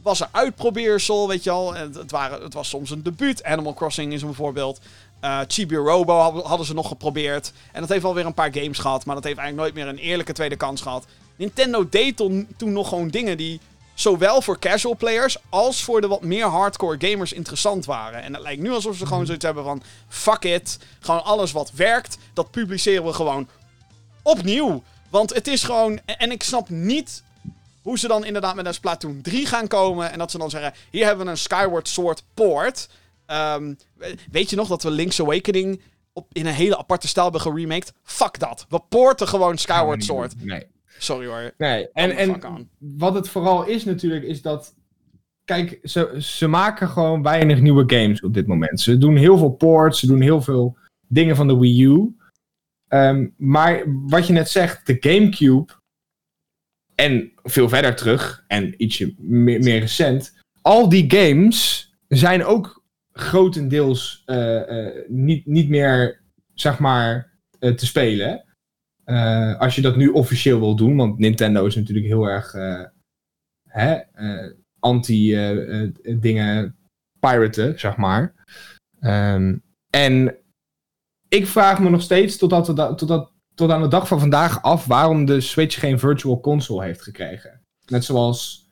was 0.02 0.20
er 0.20 0.28
uitprobeersel, 0.30 1.28
weet 1.28 1.44
je 1.44 1.50
al. 1.50 1.76
En 1.76 1.92
Het, 1.92 2.10
waren, 2.10 2.42
het 2.42 2.54
was 2.54 2.68
soms 2.68 2.90
een 2.90 3.02
debuut. 3.02 3.44
Animal 3.44 3.74
Crossing 3.74 4.12
is 4.12 4.22
een 4.22 4.34
voorbeeld. 4.34 4.80
Eh 5.20 5.38
Chibi 5.48 5.76
Robo 5.76 6.18
hadden- 6.18 6.44
hadden 6.46 6.66
ze 6.66 6.74
nog 6.74 6.88
geprobeerd. 6.88 7.52
En 7.72 7.80
dat 7.80 7.88
heeft 7.90 8.04
alweer 8.04 8.26
een 8.26 8.34
paar 8.34 8.52
games 8.54 8.78
gehad. 8.78 9.04
Maar 9.04 9.14
dat 9.14 9.24
heeft 9.24 9.38
eigenlijk 9.38 9.74
nooit 9.74 9.84
meer 9.86 9.94
een 9.94 10.08
eerlijke 10.08 10.32
tweede 10.32 10.56
kans 10.56 10.80
gehad. 10.80 11.04
Nintendo 11.36 11.88
deed 11.88 12.16
toen, 12.16 12.48
toen 12.56 12.72
nog 12.72 12.88
gewoon 12.88 13.08
dingen 13.08 13.36
die 13.36 13.60
zowel 13.94 14.42
voor 14.42 14.58
casual 14.58 14.96
players 14.96 15.36
als 15.48 15.82
voor 15.82 16.00
de 16.00 16.06
wat 16.06 16.22
meer 16.22 16.46
hardcore 16.46 16.96
gamers 17.10 17.32
interessant 17.32 17.84
waren. 17.84 18.22
En 18.22 18.32
het 18.34 18.42
lijkt 18.42 18.62
nu 18.62 18.70
alsof 18.72 18.96
ze 18.96 19.06
gewoon 19.06 19.26
zoiets 19.26 19.44
hebben 19.44 19.64
van... 19.64 19.82
Fuck 20.08 20.44
it. 20.44 20.78
Gewoon 21.00 21.24
alles 21.24 21.52
wat 21.52 21.70
werkt, 21.74 22.18
dat 22.32 22.50
publiceren 22.50 23.04
we 23.04 23.12
gewoon 23.12 23.48
opnieuw. 24.24 24.82
Want 25.10 25.34
het 25.34 25.46
is 25.48 25.62
gewoon... 25.64 25.98
En 26.06 26.30
ik 26.30 26.42
snap 26.42 26.68
niet 26.68 27.22
hoe 27.82 27.98
ze 27.98 28.08
dan 28.08 28.24
inderdaad 28.24 28.54
met 28.54 28.66
een 28.66 28.74
Splatoon 28.74 29.20
3 29.22 29.46
gaan 29.46 29.68
komen. 29.68 30.12
En 30.12 30.18
dat 30.18 30.30
ze 30.30 30.38
dan 30.38 30.50
zeggen, 30.50 30.72
hier 30.90 31.06
hebben 31.06 31.24
we 31.24 31.30
een 31.30 31.36
Skyward 31.38 31.88
Sword 31.88 32.24
port. 32.34 32.88
Ehm, 33.26 33.74
we- 33.96 34.14
weet 34.30 34.50
je 34.50 34.56
nog 34.56 34.68
dat 34.68 34.82
we 34.82 34.90
Link's 34.90 35.20
Awakening 35.20 35.80
op, 36.12 36.26
in 36.32 36.46
een 36.46 36.52
hele 36.52 36.78
aparte 36.78 37.08
stijl 37.08 37.24
hebben 37.30 37.52
geremaked? 37.52 37.92
Fuck 38.02 38.38
dat. 38.38 38.66
We 38.68 38.80
poorten 38.88 39.28
gewoon 39.28 39.58
Skyward 39.58 40.04
Sword. 40.04 40.44
Nee. 40.44 40.66
Sorry 40.98 41.26
hoor. 41.26 41.54
Nee, 41.58 41.88
en, 41.92 42.10
en 42.16 42.68
wat 42.78 43.14
het 43.14 43.28
vooral 43.28 43.64
is 43.66 43.84
natuurlijk, 43.84 44.24
is 44.24 44.42
dat... 44.42 44.74
Kijk, 45.44 45.78
ze, 45.82 46.16
ze 46.18 46.46
maken 46.46 46.88
gewoon 46.88 47.22
weinig 47.22 47.60
nieuwe 47.60 47.84
games 47.86 48.20
op 48.20 48.34
dit 48.34 48.46
moment. 48.46 48.80
Ze 48.80 48.98
doen 48.98 49.16
heel 49.16 49.38
veel 49.38 49.50
ports, 49.50 49.98
ze 50.00 50.06
doen 50.06 50.20
heel 50.20 50.42
veel 50.42 50.76
dingen 51.08 51.36
van 51.36 51.46
de 51.48 51.56
Wii 51.58 51.82
U. 51.82 52.16
Ehm, 52.88 53.28
maar 53.36 53.82
wat 53.86 54.26
je 54.26 54.32
net 54.32 54.48
zegt, 54.48 54.86
de 54.86 54.96
Gamecube... 55.00 55.72
En 56.94 57.32
veel 57.42 57.68
verder 57.68 57.96
terug, 57.96 58.44
en 58.46 58.82
ietsje 58.82 59.14
meer, 59.18 59.62
meer 59.62 59.80
recent... 59.80 60.42
Al 60.62 60.88
die 60.88 61.10
games 61.10 61.92
zijn 62.08 62.44
ook 62.44 62.84
grotendeels 63.14 64.22
eh, 64.26 64.86
eh, 64.86 65.08
niet, 65.08 65.46
niet 65.46 65.68
meer, 65.68 66.22
zeg 66.54 66.78
maar, 66.78 67.32
eh, 67.58 67.72
te 67.72 67.86
spelen. 67.86 68.44
Als 69.58 69.74
je 69.74 69.80
dat 69.80 69.96
nu 69.96 70.08
officieel 70.08 70.58
wil 70.60 70.76
doen, 70.76 70.96
want 70.96 71.18
Nintendo 71.18 71.66
is 71.66 71.74
natuurlijk 71.74 72.06
heel 72.06 72.28
erg 72.28 72.52
hè, 73.68 74.00
anti-dingen 74.78 76.76
piraten, 77.20 77.78
zeg 77.78 77.96
maar. 77.96 78.34
Ehm, 79.00 79.56
en 79.90 80.36
ik 81.34 81.46
vraag 81.46 81.80
me 81.80 81.90
nog 81.90 82.02
steeds 82.02 82.36
totdat, 82.36 82.66
we 82.66 82.72
da- 82.72 82.94
totdat, 82.94 83.32
tot 83.54 83.70
aan 83.70 83.82
de 83.82 83.88
dag 83.88 84.08
van 84.08 84.20
vandaag 84.20 84.62
af 84.62 84.86
waarom 84.86 85.24
de 85.24 85.40
Switch 85.40 85.78
geen 85.78 85.98
virtual 85.98 86.40
console 86.40 86.84
heeft 86.84 87.02
gekregen. 87.02 87.60
Net 87.86 88.04
zoals 88.04 88.68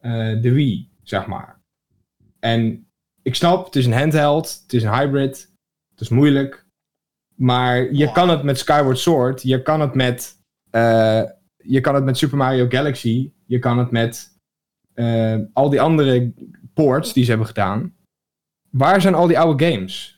eh, 0.00 0.40
de 0.42 0.52
Wii, 0.52 0.90
zeg 1.02 1.26
maar. 1.26 1.60
En 2.38 2.86
ik 3.22 3.34
snap, 3.34 3.64
het 3.64 3.76
is 3.76 3.86
een 3.86 3.92
handheld, 3.92 4.60
het 4.62 4.72
is 4.72 4.82
een 4.82 4.92
hybrid, 4.94 5.52
het 5.90 6.00
is 6.00 6.08
moeilijk. 6.08 6.66
Maar 7.34 7.92
je 7.92 8.04
Wow. 8.04 8.14
kan 8.14 8.28
het 8.28 8.42
met 8.42 8.58
Skyward 8.58 8.98
Sword, 8.98 9.42
je 9.42 9.62
kan 9.62 9.80
het 9.80 9.94
met, 9.94 10.38
eh, 10.70 11.22
je 11.56 11.80
kan 11.80 11.94
het 11.94 12.04
met 12.04 12.18
Super 12.18 12.36
Mario 12.36 12.66
Galaxy, 12.68 13.32
je 13.46 13.58
kan 13.58 13.78
het 13.78 13.90
met 13.90 14.36
eh, 14.94 15.36
al 15.52 15.70
die 15.70 15.80
andere 15.80 16.32
ports 16.74 17.12
die 17.12 17.22
ze 17.24 17.28
hebben 17.30 17.46
gedaan. 17.48 17.96
Waar 18.70 19.00
zijn 19.00 19.14
al 19.14 19.26
die 19.26 19.38
oude 19.38 19.64
games? 19.70 20.17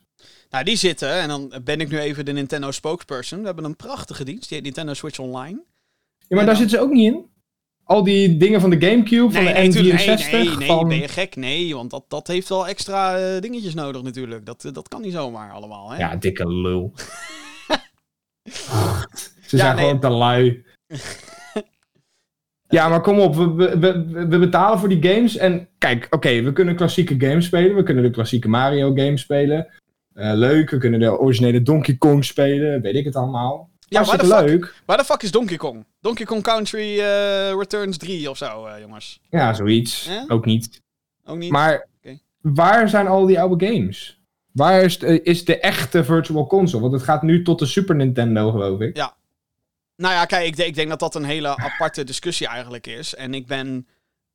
Nou, 0.51 0.65
die 0.65 0.77
zitten, 0.77 1.13
en 1.21 1.29
dan 1.29 1.53
ben 1.65 1.81
ik 1.81 1.91
nu 1.91 1.99
even 1.99 2.25
de 2.25 2.33
Nintendo 2.33 2.71
spokesperson. 2.71 3.41
We 3.41 3.47
hebben 3.47 3.65
een 3.65 3.77
prachtige 3.77 4.25
dienst, 4.25 4.49
die 4.49 4.57
heet 4.57 4.67
Nintendo 4.67 4.95
Switch 4.95 5.19
Online. 5.19 5.63
Ja, 6.29 6.37
maar 6.37 6.47
daar 6.47 6.57
zitten 6.57 6.79
ze 6.79 6.85
ook 6.85 6.93
niet 6.93 7.13
in. 7.13 7.29
Al 7.85 8.05
die 8.05 8.37
dingen 8.37 8.61
van 8.61 8.71
de 8.71 8.87
Gamecube, 8.87 9.33
van 9.33 9.45
de 9.45 9.69
tuurlijk, 9.71 10.01
N64. 10.01 10.31
nee, 10.31 10.45
nee, 10.45 10.57
nee, 10.57 10.67
van... 10.67 10.89
ben 10.89 10.99
je 10.99 11.09
gek? 11.09 11.37
Nee, 11.37 11.75
want 11.75 11.91
dat, 11.91 12.05
dat 12.09 12.27
heeft 12.27 12.49
wel 12.49 12.69
extra 12.69 13.19
eh, 13.19 13.41
dingetjes 13.41 13.75
nodig 13.75 14.03
natuurlijk. 14.03 14.47
Dat, 14.47 14.65
eh, 14.65 14.73
dat 14.73 14.89
kan 14.89 15.01
niet 15.01 15.13
zomaar 15.13 15.53
allemaal, 15.53 15.91
hè? 15.91 15.99
Ja, 15.99 16.17
dikke 16.17 16.49
lul. 16.49 16.93
ze 19.47 19.57
Ja, 19.57 19.59
zijn 19.59 19.77
nee. 19.77 19.85
gewoon 19.85 20.01
te 20.01 20.09
lui. 20.09 20.65
Ja, 22.69 22.89
maar 22.89 23.01
kom 23.01 23.19
op, 23.21 23.35
we, 23.35 23.55
we, 23.55 23.79
we, 23.79 24.27
we 24.27 24.39
betalen 24.39 24.79
voor 24.79 24.89
die 24.89 25.13
games. 25.13 25.37
En 25.37 25.69
kijk, 25.79 26.07
oké, 26.11 26.43
we 26.43 26.53
kunnen 26.53 26.77
klassieke 26.77 27.15
games 27.19 27.47
spelen. 27.47 27.77
We 27.77 27.83
kunnen 27.83 28.03
de 28.03 28.11
klassieke 28.11 28.49
Mario 28.49 28.95
games 28.95 29.21
spelen. 29.21 29.80
Eh, 30.21 30.33
leuk, 30.35 30.71
we 30.71 30.79
kunnen 30.79 31.01
de 31.01 31.19
originele 31.19 31.63
Donkey 31.63 31.95
Kong 31.95 32.25
spelen. 32.25 32.81
Weet 32.83 32.95
ik 32.95 33.05
het 33.05 33.17
allemaal. 33.17 33.69
Ja, 33.89 34.05
waar 34.05 34.19
de 34.19 34.27
fuck- 34.27 34.41
leuk. 34.41 34.75
Waar 34.85 34.97
de 34.97 35.05
fuck 35.05 35.23
is 35.23 35.31
Donkey 35.31 35.57
Kong? 35.57 35.85
Donkey 36.01 36.27
Kong 36.27 36.43
Country 36.43 36.99
eh, 37.01 37.51
Returns 37.59 37.97
3 37.97 38.31
of 38.31 38.37
zo, 38.37 38.67
eh, 38.67 38.81
jongens. 38.81 39.21
Ja, 39.31 39.53
zoiets. 39.55 40.11
Ook 40.29 40.45
niet. 40.45 40.83
Ook 41.25 41.39
niet? 41.39 41.51
Maar 41.51 41.87
waar 42.41 42.89
zijn 42.89 43.07
al 43.07 43.27
die 43.27 43.41
oude 43.41 43.67
games? 43.67 44.21
Waar 44.53 44.83
is 44.83 44.99
de, 44.99 45.23
is 45.23 45.45
de 45.45 45.61
echte 45.61 46.05
Virtual 46.05 46.47
Console? 46.47 46.81
Want 46.83 46.93
het 46.93 47.03
gaat 47.03 47.23
nu 47.23 47.43
tot 47.43 47.59
de 47.59 47.67
Super 47.67 47.95
Nintendo, 47.97 48.51
geloof 48.51 48.81
ik. 48.81 48.97
Ja. 48.97 49.15
Nou 49.97 50.15
ja, 50.15 50.25
kijk, 50.25 50.47
ik, 50.47 50.57
denk- 50.57 50.69
ik 50.69 50.75
denk 50.75 50.89
dat 50.89 50.99
dat 51.01 51.15
een 51.15 51.25
hele 51.25 51.57
aparte 51.57 52.05
discussie 52.05 52.47
eigenlijk 52.47 52.87
is. 52.87 53.15
En 53.15 53.35
ik 53.35 53.47
ben... 53.47 53.87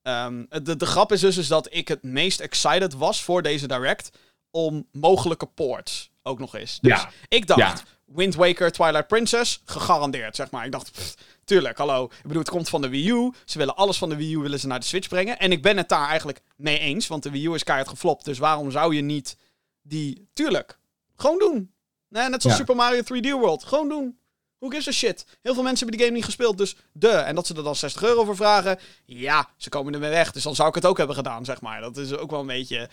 ehm, 0.02 0.44
de, 0.64 0.76
de 0.76 0.86
grap 0.86 1.12
is 1.12 1.20
dus 1.22 1.38
is 1.38 1.48
dat 1.48 1.68
ik 1.72 1.88
het 1.88 2.04
meest 2.04 2.40
excited 2.40 2.94
was 2.94 3.24
voor 3.24 3.42
deze 3.42 3.68
direct 3.68 4.18
om 4.56 4.88
mogelijke 4.92 5.46
ports 5.46 6.10
ook 6.24 6.40
nog 6.40 6.56
eens. 6.56 6.80
Dus 6.82 6.92
Ja. 7.02 7.10
ik 7.28 7.48
dacht, 7.48 7.60
Ja. 7.60 7.76
Wind 8.06 8.36
Waker, 8.36 8.72
Twilight 8.72 9.08
Princess, 9.08 9.62
gegarandeerd, 9.66 10.36
zeg 10.36 10.52
maar. 10.52 10.66
Ik 10.66 10.72
dacht, 10.72 10.92
pff, 10.92 11.16
tuurlijk, 11.44 11.78
hallo. 11.78 12.04
Ik 12.06 12.22
bedoel, 12.24 12.38
het 12.42 12.50
komt 12.50 12.70
van 12.70 12.82
de 12.82 12.90
Wii 12.90 13.10
U. 13.10 13.32
Ze 13.46 13.58
willen 13.58 13.76
alles 13.76 13.98
van 13.98 14.10
de 14.10 14.16
Wii 14.16 14.34
U 14.34 14.38
willen 14.38 14.60
ze 14.60 14.68
naar 14.68 14.80
de 14.80 14.86
Switch 14.86 15.08
brengen. 15.08 15.40
En 15.40 15.52
ik 15.52 15.62
ben 15.62 15.78
het 15.78 15.90
daar 15.90 16.08
eigenlijk 16.08 16.42
mee 16.56 16.80
eens, 16.80 17.08
want 17.08 17.24
de 17.24 17.30
Wii 17.32 17.46
U 17.48 17.54
is 17.54 17.64
keihard 17.64 17.90
geflopt. 17.90 18.26
Dus 18.26 18.38
waarom 18.38 18.72
zou 18.72 18.96
je 18.96 19.02
niet 19.02 19.38
die... 19.82 20.28
Tuurlijk, 20.34 20.80
gewoon 21.16 21.40
doen. 21.40 21.72
Nee, 22.10 22.30
net 22.30 22.42
zoals 22.42 22.58
Ja. 22.58 22.64
Super 22.66 22.76
Mario 22.76 23.02
3D 23.02 23.30
World. 23.40 23.64
Gewoon 23.64 23.90
doen. 23.90 24.18
Who 24.66 24.74
gives 24.74 24.88
a 24.88 24.92
shit? 24.92 25.26
Heel 25.42 25.54
veel 25.54 25.64
mensen 25.64 25.80
hebben 25.80 25.98
die 25.98 26.06
game 26.06 26.18
niet 26.18 26.26
gespeeld, 26.26 26.58
dus 26.58 26.76
de. 26.92 27.10
En 27.10 27.36
dat 27.36 27.48
ze 27.48 27.56
er 27.56 27.64
dan 27.64 27.76
60 27.76 28.04
euro 28.04 28.24
voor 28.24 28.36
vragen. 28.36 28.80
Ja, 29.06 29.50
ze 29.58 29.70
komen 29.70 29.94
ermee 29.94 30.10
weg. 30.10 30.32
Dus 30.32 30.44
dan 30.44 30.56
zou 30.56 30.70
ik 30.70 30.76
het 30.76 30.86
ook 30.86 30.98
hebben 30.98 31.16
gedaan, 31.16 31.46
zeg 31.46 31.62
maar. 31.62 31.82
Dat 31.82 31.98
is 31.98 32.14
ook 32.14 32.32
wel 32.32 32.40
een 32.40 32.48
beetje. 32.48 32.90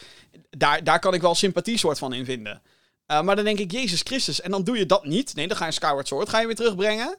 Daar, 0.51 0.85
daar 0.85 0.99
kan 0.99 1.14
ik 1.14 1.20
wel 1.20 1.35
sympathie 1.35 1.79
soort 1.79 1.99
van 1.99 2.12
in 2.12 2.25
vinden. 2.25 2.62
Uh, 3.07 3.23
maar 3.23 3.37
dan 3.37 3.45
denk 3.45 3.59
ik, 3.59 3.73
Jezus 3.73 4.01
Christus. 4.01 4.41
En 4.41 4.51
dan 4.51 4.64
doe 4.64 4.79
je 4.79 4.87
dat 4.87 5.05
niet. 5.05 5.35
Nee, 5.35 5.49
dan 5.49 5.57
ga 5.57 5.66
je 5.66 5.73
Skyward 5.73 6.07
Sword 6.07 6.29
ga 6.29 6.41
je 6.41 6.47
weer 6.47 6.57
terugbrengen. 6.57 7.16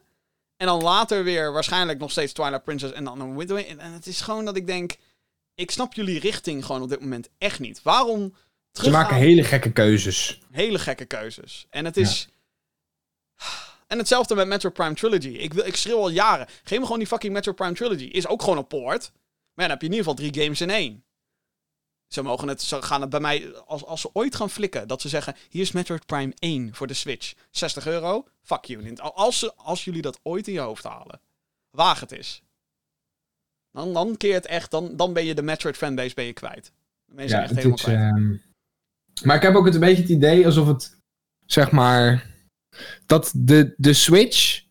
En 0.56 0.66
dan 0.66 0.82
later 0.82 1.24
weer 1.24 1.52
waarschijnlijk 1.52 1.98
nog 1.98 2.10
steeds 2.10 2.32
Twilight 2.32 2.64
Princess 2.64 2.92
en 2.92 3.04
dan 3.04 3.20
een 3.20 3.34
Waker. 3.34 3.78
En 3.78 3.92
het 3.92 4.06
is 4.06 4.20
gewoon 4.20 4.44
dat 4.44 4.56
ik 4.56 4.66
denk. 4.66 4.96
Ik 5.54 5.70
snap 5.70 5.94
jullie 5.94 6.20
richting 6.20 6.64
gewoon 6.64 6.82
op 6.82 6.88
dit 6.88 7.00
moment 7.00 7.28
echt 7.38 7.58
niet. 7.58 7.82
Waarom 7.82 8.34
Ze 8.72 8.90
maken 8.90 9.16
hele 9.16 9.44
gekke 9.44 9.72
keuzes. 9.72 10.40
hele 10.50 10.78
gekke 10.78 11.04
keuzes. 11.04 11.66
En 11.70 11.84
het 11.84 11.96
is. 11.96 12.28
En 13.86 13.98
hetzelfde 13.98 14.34
met 14.34 14.46
Metro 14.46 14.70
Prime 14.70 14.94
Trilogy. 14.94 15.28
Ik, 15.28 15.52
wil, 15.54 15.66
ik 15.66 15.76
schreeuw 15.76 15.98
al 15.98 16.08
jaren. 16.08 16.46
Geef 16.64 16.78
me 16.78 16.84
gewoon 16.84 16.98
die 16.98 17.08
fucking 17.08 17.32
Metro 17.32 17.52
Prime 17.52 17.72
Trilogy. 17.74 18.04
Is 18.04 18.26
ook 18.26 18.42
gewoon 18.42 18.58
een 18.58 18.66
poort. 18.66 19.10
Maar 19.54 19.64
ja, 19.64 19.70
dan 19.70 19.70
heb 19.70 19.80
je 19.80 19.86
in 19.86 19.92
ieder 19.92 20.10
geval 20.10 20.30
drie 20.30 20.42
games 20.42 20.60
in 20.60 20.70
één. 20.70 21.04
Ze 22.08 22.22
mogen 22.22 22.48
het, 22.48 22.62
ze 22.62 22.82
gaan 22.82 23.00
het 23.00 23.10
bij 23.10 23.20
mij, 23.20 23.54
als, 23.56 23.84
als 23.84 24.00
ze 24.00 24.10
ooit 24.12 24.34
gaan 24.34 24.50
flikken, 24.50 24.88
dat 24.88 25.00
ze 25.00 25.08
zeggen: 25.08 25.34
hier 25.48 25.62
is 25.62 25.72
Metroid 25.72 26.06
Prime 26.06 26.32
1 26.38 26.74
voor 26.74 26.86
de 26.86 26.94
Switch. 26.94 27.32
60 27.50 27.86
euro. 27.86 28.26
Fuck 28.42 28.64
you. 28.64 28.94
Als, 28.96 29.38
ze, 29.38 29.54
als 29.56 29.84
jullie 29.84 30.02
dat 30.02 30.20
ooit 30.22 30.46
in 30.48 30.52
je 30.52 30.60
hoofd 30.60 30.84
halen, 30.84 31.20
waag 31.70 32.00
het 32.00 32.12
is. 32.12 32.42
Dan, 33.72 33.92
dan 33.92 34.16
keer 34.16 34.34
het 34.34 34.46
echt, 34.46 34.70
dan, 34.70 34.96
dan 34.96 35.12
ben 35.12 35.24
je 35.24 35.34
de 35.34 35.42
Metroid 35.42 35.76
fanbase 35.76 36.14
ben 36.14 36.24
je 36.24 36.32
kwijt. 36.32 36.72
Dan 37.06 37.16
ben 37.16 37.24
je 37.24 37.30
Ja, 37.30 37.42
echt 37.42 37.54
helemaal 37.54 37.76
is, 37.76 37.82
kwijt. 37.82 37.98
ehm, 37.98 38.36
Maar 39.22 39.36
ik 39.36 39.42
heb 39.42 39.54
ook 39.54 39.64
het 39.64 39.74
een 39.74 39.80
beetje 39.80 40.02
het 40.02 40.10
idee 40.10 40.46
alsof 40.46 40.66
het, 40.66 40.96
zeg 41.46 41.70
maar, 41.70 42.33
dat 43.06 43.32
de, 43.36 43.74
de 43.76 43.92
Switch 43.92 44.62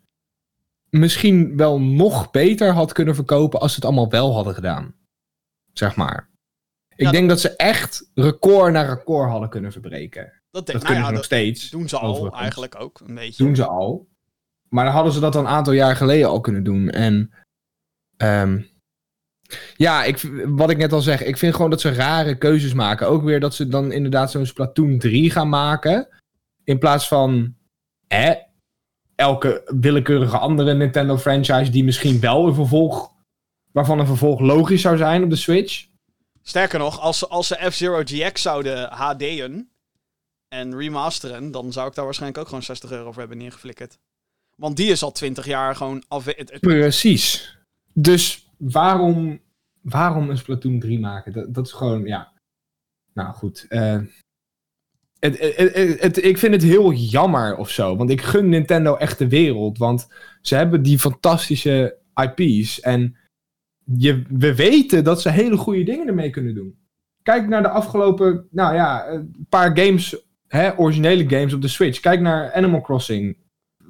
misschien 0.89 1.58
wel 1.58 1.82
nog 1.82 2.32
beter 2.32 2.72
had 2.74 2.91
kunnen 2.91 3.16
verkopen 3.16 3.60
als 3.60 3.70
ze 3.70 3.76
het 3.76 3.86
allemaal 3.86 4.10
wel 4.10 4.34
hadden 4.34 4.54
gedaan. 4.54 4.95
Zeg 5.74 5.95
maar. 5.95 6.30
Ik 6.95 7.06
Ja, 7.06 7.12
denk 7.12 7.30
dat 7.30 7.39
ze 7.39 7.56
echt 7.56 8.10
record 8.14 8.74
na 8.74 8.82
record 8.82 9.30
hadden 9.30 9.49
kunnen 9.49 9.72
verbreken. 9.72 10.41
dat 10.51 10.66
denk 10.66 10.66
Dat 10.66 10.66
nou 10.76 10.84
kunnen 10.86 11.01
ja, 11.01 11.06
ze 11.06 11.12
nog 11.12 11.16
dat 11.16 11.26
steeds. 11.26 11.70
doen 11.70 11.89
ze 11.89 11.97
al 11.97 12.10
overigens. 12.10 12.41
eigenlijk 12.41 12.80
ook 12.80 12.99
een 12.99 13.16
beetje. 13.16 13.43
Doen 13.43 13.56
ze 13.56 13.66
al. 13.68 14.08
Maar 14.70 14.86
dan 14.86 14.93
hadden 14.93 15.14
ze 15.14 15.20
dat 15.20 15.36
al 15.36 15.41
een 15.41 15.47
aantal 15.47 15.74
jaar 15.74 15.95
geleden 15.95 16.28
al 16.30 16.39
kunnen 16.41 16.64
doen. 16.64 16.89
En 16.89 17.32
ehm, 18.18 18.62
ja, 19.76 20.04
ik, 20.04 20.18
wat 20.45 20.70
ik 20.70 20.78
net 20.78 20.93
al 20.93 21.01
zeg, 21.01 21.24
ik 21.24 21.38
vind 21.38 21.56
gewoon 21.56 21.70
dat 21.70 21.82
ze 21.82 21.93
rare 21.93 22.38
keuzes 22.38 22.74
maken. 22.74 23.08
Ook 23.08 23.24
weer 23.24 23.39
dat 23.39 23.56
ze 23.56 23.68
dan 23.68 23.91
inderdaad 23.91 24.32
zo'n 24.32 24.45
Splatoon 24.45 24.97
3 24.99 25.30
gaan 25.32 25.49
maken. 25.49 26.08
In 26.64 26.80
plaats 26.80 27.08
van 27.08 27.56
hè, 28.16 28.34
elke 29.16 29.61
willekeurige 29.80 30.38
andere 30.38 30.74
Nintendo 30.74 31.18
franchise 31.18 31.72
die 31.72 31.84
misschien 31.84 32.20
wel 32.20 32.47
een 32.47 32.53
vervolg, 32.53 33.11
waarvan 33.72 33.99
een 33.99 34.05
vervolg 34.05 34.39
logisch 34.39 34.82
zou 34.82 34.97
zijn 34.97 35.24
op 35.24 35.30
de 35.30 35.36
Switch. 35.36 35.88
Sterker 36.41 36.80
nog, 36.80 36.99
als 36.99 37.20
ze, 37.20 37.28
als 37.28 37.47
ze 37.47 37.68
F-Zero 37.72 38.01
GX 38.03 38.41
zouden 38.41 38.89
HD'en 38.93 39.70
en 40.47 40.78
remasteren, 40.78 41.51
dan 41.51 41.72
zou 41.72 41.88
ik 41.88 41.95
daar 41.95 42.05
waarschijnlijk 42.05 42.41
ook 42.41 42.47
gewoon 42.47 42.64
60 42.64 42.91
euro 42.91 43.11
voor 43.11 43.20
hebben 43.20 43.38
neergeflikkerd. 43.38 43.97
Want 44.55 44.78
die 44.78 44.91
is 44.91 45.03
al 45.03 45.11
20 45.11 45.45
jaar 45.45 45.76
gewoon 45.76 46.03
af. 46.07 46.26
Precies. 46.59 47.57
Dus 47.93 48.49
waarom, 48.57 49.41
waarom 49.82 50.30
een 50.30 50.38
Splatoon 50.38 50.80
3 50.80 50.99
maken? 50.99 51.34
Dat, 51.34 51.53
dat 51.53 51.66
is 51.66 51.72
gewoon, 51.72 52.05
ja. 52.05 52.32
Nou 53.14 53.34
goed. 53.34 53.66
eh, 53.70 53.99
het, 55.24 55.40
het, 55.40 55.74
het, 55.76 56.02
het- 56.02 56.24
ik 56.24 56.38
vind 56.38 56.54
het 56.54 56.64
heel 56.64 56.92
jammer 56.94 57.58
of 57.58 57.70
zo. 57.70 57.96
Want 57.96 58.10
ik 58.10 58.22
gun 58.22 58.50
Nintendo 58.50 58.96
echt 58.96 59.18
de 59.18 59.28
wereld. 59.30 59.78
Want 59.78 60.08
ze 60.42 60.56
hebben 60.56 60.82
die 60.84 61.00
fantastische 61.00 61.98
IP's. 62.16 62.80
En 62.80 63.16
je, 63.98 64.24
we 64.30 64.56
weten 64.56 65.04
dat 65.04 65.22
ze 65.22 65.30
hele 65.30 65.58
goede 65.58 65.84
dingen 65.84 66.08
ermee 66.08 66.30
kunnen 66.30 66.56
doen. 66.56 66.78
Kijk 67.24 67.48
naar 67.48 67.62
de 67.62 67.70
afgelopen, 67.70 68.48
nou 68.52 68.76
ja, 68.76 69.22
paar 69.50 69.78
games, 69.78 70.18
hè, 70.48 70.78
originele 70.78 71.30
games 71.30 71.54
op 71.54 71.62
de 71.62 71.68
Switch. 71.68 72.00
Kijk 72.00 72.22
naar 72.22 72.54
Animal 72.54 72.82
Crossing 72.82 73.38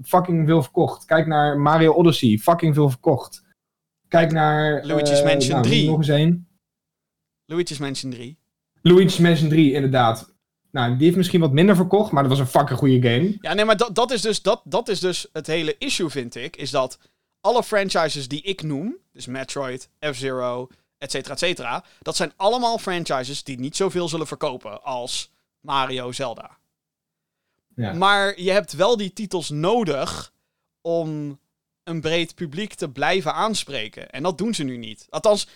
fucking 0.04 0.48
veel 0.48 0.62
verkocht. 0.62 1.06
Kijk 1.06 1.28
naar 1.28 1.60
Mario 1.60 1.92
Odyssey, 1.94 2.38
fucking 2.38 2.74
veel 2.74 2.90
verkocht. 2.90 3.44
Kijk 4.08 4.32
naar... 4.32 4.86
Luigi's 4.86 5.20
eh, 5.20 5.26
Mansion 5.26 5.52
nou, 5.52 5.64
3. 5.64 5.88
Nog 5.90 5.98
eens 5.98 6.08
één. 6.08 6.48
Luigi's 7.46 7.78
Mansion 7.78 8.12
3. 8.12 8.38
Luigi's 8.82 9.18
Mansion 9.18 9.50
3, 9.50 9.72
inderdaad. 9.74 10.33
Nou, 10.74 10.96
die 10.96 11.06
heeft 11.06 11.18
misschien 11.18 11.40
wat 11.40 11.52
minder 11.52 11.76
verkocht, 11.76 12.12
maar 12.12 12.24
dat 12.24 12.32
was 12.32 12.40
een 12.40 12.48
fucking 12.48 12.80
goede 12.80 13.10
game. 13.10 13.38
Ja, 13.42 13.54
nee, 13.54 13.66
maar 13.66 13.78
dat, 13.78 13.96
dat, 13.96 14.12
is 14.12 14.22
dus, 14.22 14.42
dat, 14.42 14.62
dat 14.64 14.90
is 14.90 15.00
dus 15.00 15.28
het 15.34 15.48
hele 15.48 15.76
issue, 15.78 16.10
vind 16.10 16.36
ik. 16.36 16.56
Is 16.56 16.72
dat 16.72 17.00
alle 17.42 17.64
franchises 17.64 18.28
die 18.28 18.42
ik 18.42 18.64
noem, 18.64 18.98
dus 19.12 19.26
Metroid, 19.26 19.90
F-Zero, 20.00 20.68
et 20.98 21.12
cetera, 21.12 21.34
et 21.34 21.40
cetera, 21.40 21.84
dat 22.02 22.16
zijn 22.16 22.34
allemaal 22.36 22.78
franchises 22.78 23.44
die 23.44 23.60
niet 23.60 23.76
zoveel 23.76 24.08
zullen 24.08 24.28
verkopen 24.28 24.84
als 24.84 25.32
Mario, 25.60 26.12
Zelda. 26.12 26.58
Ja. 27.76 27.94
Maar 27.94 28.42
je 28.42 28.52
hebt 28.52 28.74
wel 28.74 28.98
die 28.98 29.14
titels 29.14 29.50
nodig 29.50 30.34
om 30.82 31.40
een 31.84 32.02
breed 32.02 32.36
publiek 32.36 32.74
te 32.74 32.90
blijven 32.90 33.34
aanspreken. 33.34 34.10
En 34.10 34.24
dat 34.24 34.38
doen 34.38 34.54
ze 34.54 34.64
nu 34.64 34.78
niet. 34.78 35.08
Althans, 35.10 35.48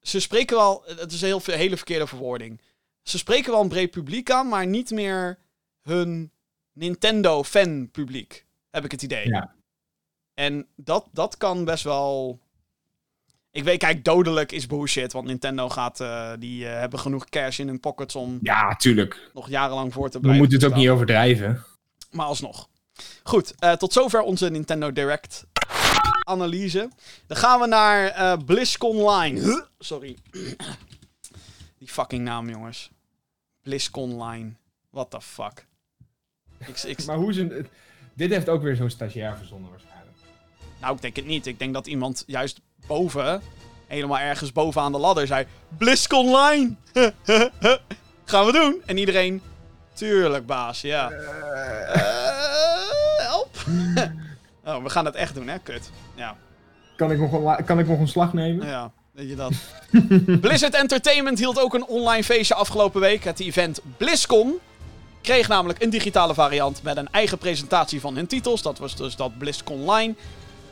ze 0.00 0.20
spreken 0.20 0.56
wel. 0.56 0.82
Het 0.86 1.12
is 1.12 1.20
een 1.20 1.26
heel, 1.26 1.40
hele 1.44 1.76
verkeerde 1.76 2.06
verwoording. 2.06 2.60
Ze 3.08 3.18
spreken 3.18 3.52
wel 3.52 3.60
een 3.60 3.68
breed 3.68 3.90
publiek 3.90 4.30
aan, 4.30 4.48
maar 4.48 4.66
niet 4.66 4.90
meer 4.90 5.38
hun 5.82 6.32
Nintendo-fan-publiek. 6.72 8.46
Heb 8.70 8.84
ik 8.84 8.90
het 8.90 9.02
idee. 9.02 9.28
Ja. 9.28 9.54
En 10.34 10.66
dat, 10.76 11.08
dat 11.12 11.36
kan 11.36 11.64
best 11.64 11.84
wel. 11.84 12.40
Ik 13.50 13.64
weet, 13.64 13.78
kijk, 13.78 14.04
dodelijk 14.04 14.52
is 14.52 14.66
bullshit. 14.66 15.12
Want 15.12 15.26
Nintendo 15.26 15.68
gaat. 15.68 16.00
eh, 16.00 16.32
die 16.38 16.66
eh, 16.68 16.78
hebben 16.78 16.98
genoeg 16.98 17.24
cash 17.28 17.58
in 17.58 17.66
hun 17.68 17.80
pockets 17.80 18.14
om 18.14 18.38
Ja, 18.42 18.74
tuurlijk. 18.76 19.30
nog 19.34 19.48
jarenlang 19.48 19.92
voor 19.92 20.06
te 20.10 20.16
We 20.16 20.20
blijven. 20.22 20.40
moeten 20.42 20.60
het 20.60 20.68
ook 20.70 20.76
niet 20.78 20.88
overdrijven. 20.88 21.64
Maar 22.10 22.26
alsnog. 22.26 22.68
Goed, 23.22 23.54
eh, 23.58 23.72
tot 23.72 23.92
zover 23.92 24.20
onze 24.20 24.48
Nintendo 24.50 24.92
Direct 24.92 25.46
analyse. 26.24 26.90
Dan 27.26 27.36
gaan 27.36 27.60
we 27.60 27.66
naar 27.66 28.06
eh 28.06 28.36
BlizzCon 28.44 28.96
Online. 28.96 29.40
Huh? 29.40 29.60
Sorry. 29.78 30.16
Die 31.78 31.88
fucking 31.88 32.24
naam, 32.24 32.48
jongens. 32.48 32.90
BlizzCon 33.68 34.12
Online. 34.12 34.52
What 34.90 35.10
the 35.10 35.20
fuck. 35.20 35.66
Ik, 36.58 36.82
ik, 36.82 37.04
Maar 37.06 37.16
hoe 37.16 37.32
ze... 37.32 37.64
Dit 38.14 38.30
heeft 38.30 38.48
ook 38.48 38.62
weer 38.62 38.76
zo'n 38.76 38.90
stagiair 38.90 39.36
verzonnen 39.36 39.70
waarschijnlijk. 39.70 40.16
nou, 40.80 40.94
ik 40.94 41.00
denk 41.00 41.16
het 41.16 41.26
niet. 41.26 41.46
Ik 41.46 41.58
denk 41.58 41.74
dat 41.74 41.86
iemand 41.86 42.24
juist 42.26 42.60
boven, 42.86 43.42
helemaal 43.86 44.18
ergens 44.18 44.52
bovenaan 44.52 44.92
de 44.92 44.98
ladder, 44.98 45.26
zei: 45.26 45.46
BlizzCon 45.68 46.26
Online! 46.26 46.74
gaan 48.24 48.46
we 48.46 48.52
doen? 48.52 48.82
En 48.86 48.96
iedereen, 48.96 49.42
tuurlijk, 49.92 50.46
baas, 50.46 50.80
ja. 50.80 51.10
Eh, 51.10 51.98
help! 53.16 53.56
oh, 54.64 54.82
we 54.82 54.90
gaan 54.90 55.04
het 55.04 55.14
echt 55.14 55.34
doen, 55.34 55.48
hè? 55.48 55.58
Kut. 55.58 55.90
Ja. 56.14 56.36
Kan 56.96 57.10
ik 57.10 57.18
nog 57.18 57.32
een, 57.32 57.64
kan 57.64 57.78
ik 57.78 57.86
nog 57.86 57.98
een 57.98 58.08
slag 58.08 58.32
nemen? 58.32 58.66
Ja, 58.66 58.92
Blizzard 60.40 60.74
Entertainment 60.74 61.38
hield 61.38 61.60
ook 61.60 61.74
een 61.74 61.86
online 61.86 62.24
feestje 62.24 62.54
afgelopen 62.54 63.00
week. 63.00 63.24
Het 63.24 63.40
event 63.40 63.80
BlizzCon 63.96 64.58
kreeg 65.22 65.48
namelijk 65.48 65.82
een 65.82 65.90
digitale 65.90 66.34
variant 66.34 66.82
met 66.82 66.96
een 66.96 67.08
eigen 67.10 67.38
presentatie 67.38 68.00
van 68.00 68.14
hun 68.14 68.26
titels. 68.26 68.62
Dat 68.62 68.78
was 68.78 68.96
dus 68.96 69.16
dat 69.16 69.38
BlizzCon 69.38 69.80
Online. 69.80 70.14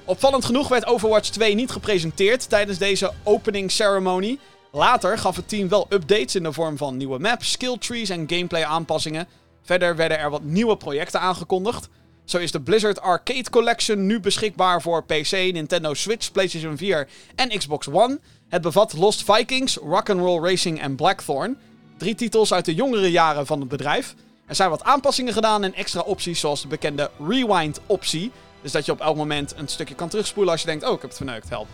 Opvallend 0.05 0.45
genoeg 0.45 0.69
werd 0.69 0.87
Overwatch 0.87 1.29
2 1.29 1.55
niet 1.55 1.71
gepresenteerd 1.71 2.49
tijdens 2.49 2.79
deze 2.79 3.13
opening 3.23 3.71
ceremony. 3.71 4.39
Later 4.73 5.19
gaf 5.19 5.37
het 5.37 5.49
team 5.49 5.69
wel 5.69 5.87
updates 5.89 6.35
in 6.35 6.43
de 6.43 6.53
vorm 6.53 6.77
van 6.77 6.97
nieuwe 6.97 7.19
maps, 7.19 7.51
skill 7.51 7.77
trees 7.79 8.09
en 8.09 8.25
gameplay 8.29 8.65
aanpassingen. 8.65 9.29
Verder 9.63 9.97
werden 9.97 10.19
er 10.19 10.31
wat 10.31 10.43
nieuwe 10.43 10.77
projecten 10.77 11.21
aangekondigd. 11.21 11.89
Zo 12.25 12.39
is 12.39 12.53
de 12.53 12.61
Blizzard 12.61 13.01
Arcade 13.01 13.51
Collection 13.51 14.07
nu 14.07 14.21
beschikbaar 14.21 14.83
voor 14.83 15.05
PC, 15.05 15.31
Nintendo 15.31 15.95
Switch, 15.95 16.33
PlayStation 16.33 16.77
4 16.77 17.09
en 17.35 17.59
Xbox 17.59 17.89
One. 17.89 18.19
Het 18.49 18.63
bevat 18.63 18.93
Lost 18.93 19.33
Vikings, 19.33 19.77
Rock'n'Roll 19.77 20.49
Racing 20.49 20.81
en 20.81 20.97
Blackthorn. 20.97 21.59
Drie 21.97 22.15
titels 22.15 22.53
uit 22.53 22.65
de 22.65 22.75
jongere 22.75 23.11
jaren 23.11 23.47
van 23.47 23.61
het 23.61 23.69
bedrijf. 23.69 24.15
Er 24.47 24.55
zijn 24.55 24.71
wat 24.71 24.83
aanpassingen 24.83 25.33
gedaan 25.33 25.65
en 25.65 25.75
extra 25.75 26.01
opties 26.01 26.41
zoals 26.41 26.63
de 26.63 26.69
bekende 26.69 27.11
Rewind 27.29 27.81
optie. 27.87 28.33
Dus 28.63 28.73
dat 28.73 28.87
je 28.87 28.93
op 28.93 29.01
elk 29.01 29.17
moment 29.17 29.55
een 29.57 29.69
stukje 29.69 29.95
kan 29.95 30.09
terugspoelen 30.09 30.53
als 30.53 30.61
je 30.61 30.67
denkt, 30.67 30.85
oh 30.85 30.93
ik 30.93 31.01
heb 31.01 31.09
het 31.09 31.17
verneukt, 31.17 31.49
help. 31.49 31.67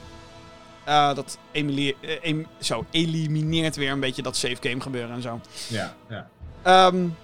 Uh, 0.88 1.14
dat 1.14 1.38
uh, 1.52 1.94
em 2.22 2.46
zo, 2.58 2.84
elimineert 2.90 3.76
weer 3.76 3.90
een 3.90 4.00
beetje 4.00 4.22
dat 4.22 4.36
safe 4.36 4.56
game 4.60 4.80
gebeuren 4.80 5.14
en 5.14 5.22
zo. 5.22 5.40
Ja, 5.68 5.94
ja. 6.08 6.86
Um, 6.86 7.16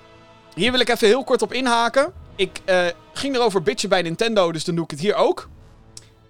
hier 0.55 0.71
wil 0.71 0.81
ik 0.81 0.89
even 0.89 1.07
heel 1.07 1.25
kort 1.25 1.43
op 1.43 1.53
inhaken. 1.53 2.13
Ik 2.37 2.61
uh, 2.67 2.87
ging 3.13 3.35
erover 3.35 3.63
bitchen 3.63 3.89
bij 3.89 4.03
Nintendo, 4.03 4.53
dus 4.53 4.65
dan 4.65 4.75
doe 4.75 4.85
ik 4.85 4.91
het 4.91 5.01
hier 5.01 5.15
ook. 5.15 5.49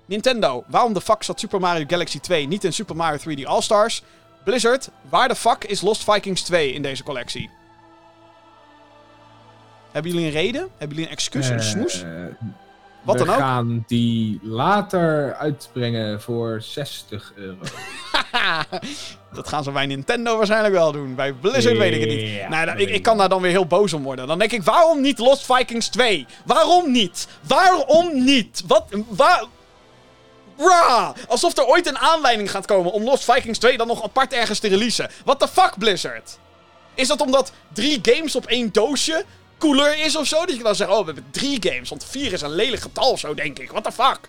Nintendo, 0.09 0.65
waarom 0.67 0.93
de 0.93 1.01
fuck 1.01 1.23
zat 1.23 1.41
Super 1.41 1.61
Mario 1.61 1.85
Galaxy 1.87 2.21
2 2.21 2.47
niet 2.47 2.65
in 2.65 2.73
Super 2.73 2.97
Mario 2.97 3.19
3D 3.19 3.43
All-Stars? 3.45 4.03
Blizzard, 4.45 4.91
waar 5.09 5.29
de 5.29 5.35
fuck 5.35 5.65
is 5.65 5.81
Lost 5.81 6.05
Vikings 6.13 6.43
2 6.43 6.73
in 6.73 6.83
deze 6.83 7.03
collectie? 7.03 7.51
Hebben 9.93 10.13
jullie 10.13 10.27
een 10.27 10.33
reden? 10.33 10.61
Hebben 10.61 10.89
jullie 10.89 11.05
een 11.05 11.17
excuus, 11.17 11.49
een 11.49 11.63
smoes? 11.63 12.05
Wat 13.03 13.19
we 13.19 13.25
dan 13.25 13.35
ook? 13.35 13.41
gaan 13.41 13.85
die 13.87 14.41
later 14.43 15.35
uitbrengen 15.35 16.21
voor 16.21 16.63
60 16.63 17.33
euro. 17.35 17.59
dat 19.35 19.49
gaan 19.49 19.65
ze 19.65 19.71
bij 19.71 19.87
Nintendo 19.87 20.37
waarschijnlijk 20.37 20.75
wel 20.75 20.93
doen. 20.93 21.15
Bij 21.15 21.33
Blizzard 21.33 21.79
weet 21.79 21.95
ik 21.95 22.01
het 22.01 22.11
niet. 22.11 22.49
Nou, 22.49 22.79
ik, 22.79 22.91
ik 22.91 23.03
kan 23.03 23.19
daar 23.19 23.29
dan 23.29 23.43
weer 23.43 23.51
heel 23.51 23.67
boos 23.67 23.93
om 23.93 24.03
worden. 24.03 24.27
Dan 24.27 24.39
denk 24.39 24.53
ik, 24.53 24.63
waarom 24.63 25.01
niet 25.01 25.19
Lost 25.19 25.55
Vikings 25.55 25.89
2? 25.89 26.27
Waarom 26.45 26.93
niet? 26.93 27.29
Waarom 27.47 28.25
niet? 28.25 28.63
Wat? 28.67 28.85
Waar... 29.09 29.45
Bra! 30.59 31.15
Alsof 31.29 31.59
er 31.59 31.67
ooit 31.67 31.87
een 31.87 31.99
aanleiding 31.99 32.51
gaat 32.51 32.67
komen 32.67 32.93
om 32.93 33.05
Lost 33.05 33.33
Vikings 33.33 33.59
2 33.59 33.77
dan 33.77 33.87
nog 33.87 34.03
apart 34.03 34.33
ergens 34.33 34.59
te 34.59 34.69
releasen. 34.69 35.11
What 35.25 35.39
the 35.39 35.49
fuck, 35.49 35.73
Blizzard? 35.79 36.39
Is 36.95 37.09
dat 37.09 37.21
omdat 37.21 37.53
drie 37.73 37.99
games 38.03 38.37
op 38.37 38.47
één 38.47 38.73
doosje 38.73 39.25
cooler 39.59 40.05
is 40.05 40.17
of 40.17 40.27
zo? 40.27 40.47
Dat 40.47 40.57
je 40.57 40.63
dan 40.63 40.75
zegt, 40.75 40.91
oh, 40.91 40.99
we 40.99 41.05
hebben 41.05 41.27
drie 41.31 41.59
games. 41.61 41.89
Want 41.89 42.05
vier 42.05 42.33
is 42.33 42.41
een 42.41 42.55
lelijk 42.55 42.83
getal 42.83 43.11
of 43.11 43.19
zo, 43.19 43.35
denk 43.35 43.59
ik. 43.59 43.71
What 43.71 43.85
the 43.85 43.93
fuck? 43.93 44.21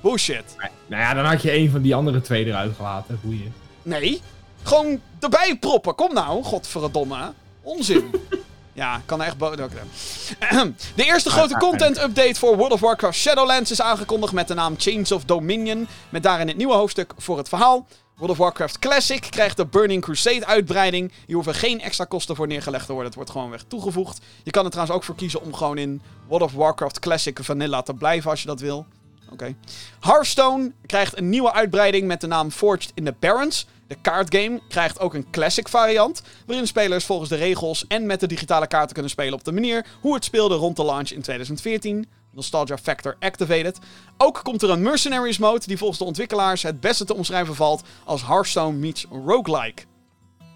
Bullshit. 0.00 0.56
Nou 0.86 1.02
ja, 1.02 1.14
dan 1.14 1.24
had 1.24 1.42
je 1.42 1.52
een 1.52 1.70
van 1.70 1.82
die 1.82 1.94
andere 1.94 2.20
twee 2.20 2.44
eruit 2.44 2.76
gelaten. 2.76 3.18
Goeie. 3.22 3.52
Nee. 3.82 4.20
Gewoon 4.62 5.00
erbij 5.20 5.56
proppen. 5.60 5.94
Kom 5.94 6.14
nou, 6.14 6.42
godverdomme. 6.42 7.32
Onzin. 7.62 8.10
ja, 8.78 9.02
kan 9.06 9.20
er 9.20 9.26
echt 9.26 9.38
boos... 9.38 9.56
De 10.94 11.04
eerste 11.04 11.30
grote 11.30 11.56
content-update 11.56 12.34
voor 12.34 12.56
World 12.56 12.72
of 12.72 12.80
Warcraft 12.80 13.18
Shadowlands 13.18 13.70
is 13.70 13.80
aangekondigd 13.80 14.32
met 14.32 14.48
de 14.48 14.54
naam 14.54 14.74
Chains 14.78 15.12
of 15.12 15.24
Dominion. 15.24 15.88
Met 16.08 16.22
daarin 16.22 16.48
het 16.48 16.56
nieuwe 16.56 16.74
hoofdstuk 16.74 17.12
voor 17.16 17.38
het 17.38 17.48
verhaal. 17.48 17.86
World 18.16 18.32
of 18.32 18.38
Warcraft 18.38 18.78
Classic 18.78 19.26
krijgt 19.30 19.56
de 19.56 19.66
Burning 19.66 20.02
Crusade 20.02 20.46
uitbreiding. 20.46 21.12
Hier 21.26 21.34
hoeven 21.34 21.54
geen 21.54 21.80
extra 21.80 22.04
kosten 22.04 22.36
voor 22.36 22.46
neergelegd 22.46 22.86
te 22.86 22.92
worden. 22.92 23.06
Het 23.06 23.14
wordt 23.14 23.30
gewoon 23.30 23.50
weg 23.50 23.64
toegevoegd. 23.68 24.20
Je 24.42 24.50
kan 24.50 24.64
er 24.64 24.70
trouwens 24.70 24.96
ook 24.96 25.04
voor 25.04 25.14
kiezen 25.14 25.42
om 25.42 25.54
gewoon 25.54 25.78
in 25.78 26.02
World 26.26 26.42
of 26.42 26.52
Warcraft 26.52 26.98
Classic 26.98 27.38
Vanilla 27.42 27.82
te 27.82 27.94
blijven 27.94 28.30
als 28.30 28.40
je 28.40 28.46
dat 28.46 28.60
wil. 28.60 28.86
Oké. 29.24 29.32
Okay. 29.32 29.56
Hearthstone 30.00 30.72
krijgt 30.86 31.18
een 31.18 31.28
nieuwe 31.28 31.52
uitbreiding 31.52 32.06
met 32.06 32.20
de 32.20 32.26
naam 32.26 32.50
Forged 32.50 32.90
in 32.94 33.04
the 33.04 33.14
Barrens. 33.18 33.66
De 33.88 33.96
kaartgame 34.02 34.60
krijgt 34.68 35.00
ook 35.00 35.14
een 35.14 35.30
classic 35.30 35.68
variant, 35.68 36.22
waarin 36.46 36.66
spelers 36.66 37.04
volgens 37.04 37.28
de 37.28 37.36
regels 37.36 37.86
en 37.86 38.06
met 38.06 38.20
de 38.20 38.26
digitale 38.26 38.66
kaarten 38.66 38.92
kunnen 38.92 39.10
spelen 39.10 39.34
op 39.34 39.44
de 39.44 39.52
manier 39.52 39.86
hoe 40.00 40.14
het 40.14 40.24
speelde 40.24 40.54
rond 40.54 40.76
de 40.76 40.84
launch 40.84 41.10
in 41.10 41.22
2014. 41.22 42.06
Nostalgia 42.32 42.78
Factor 42.78 43.16
Activated. 43.18 43.78
Ook 44.16 44.40
komt 44.42 44.62
er 44.62 44.70
een 44.70 44.82
Mercenaries 44.82 45.38
mode 45.38 45.66
die 45.66 45.78
volgens 45.78 45.98
de 45.98 46.04
ontwikkelaars 46.04 46.62
het 46.62 46.80
beste 46.80 47.04
te 47.04 47.14
omschrijven 47.14 47.54
valt 47.54 47.82
als 48.04 48.26
Hearthstone 48.26 48.78
meets 48.78 49.06
roguelike. 49.10 49.82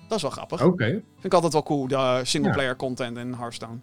Dat 0.08 0.16
is 0.16 0.22
wel 0.22 0.30
grappig. 0.30 0.60
Oké. 0.62 0.72
Okay. 0.72 0.90
Vind 0.90 1.24
ik 1.24 1.34
altijd 1.34 1.52
wel 1.52 1.62
cool, 1.62 1.86
de 1.86 2.20
singleplayer 2.22 2.70
ja. 2.70 2.76
content 2.76 3.16
in 3.16 3.32
Hearthstone. 3.32 3.78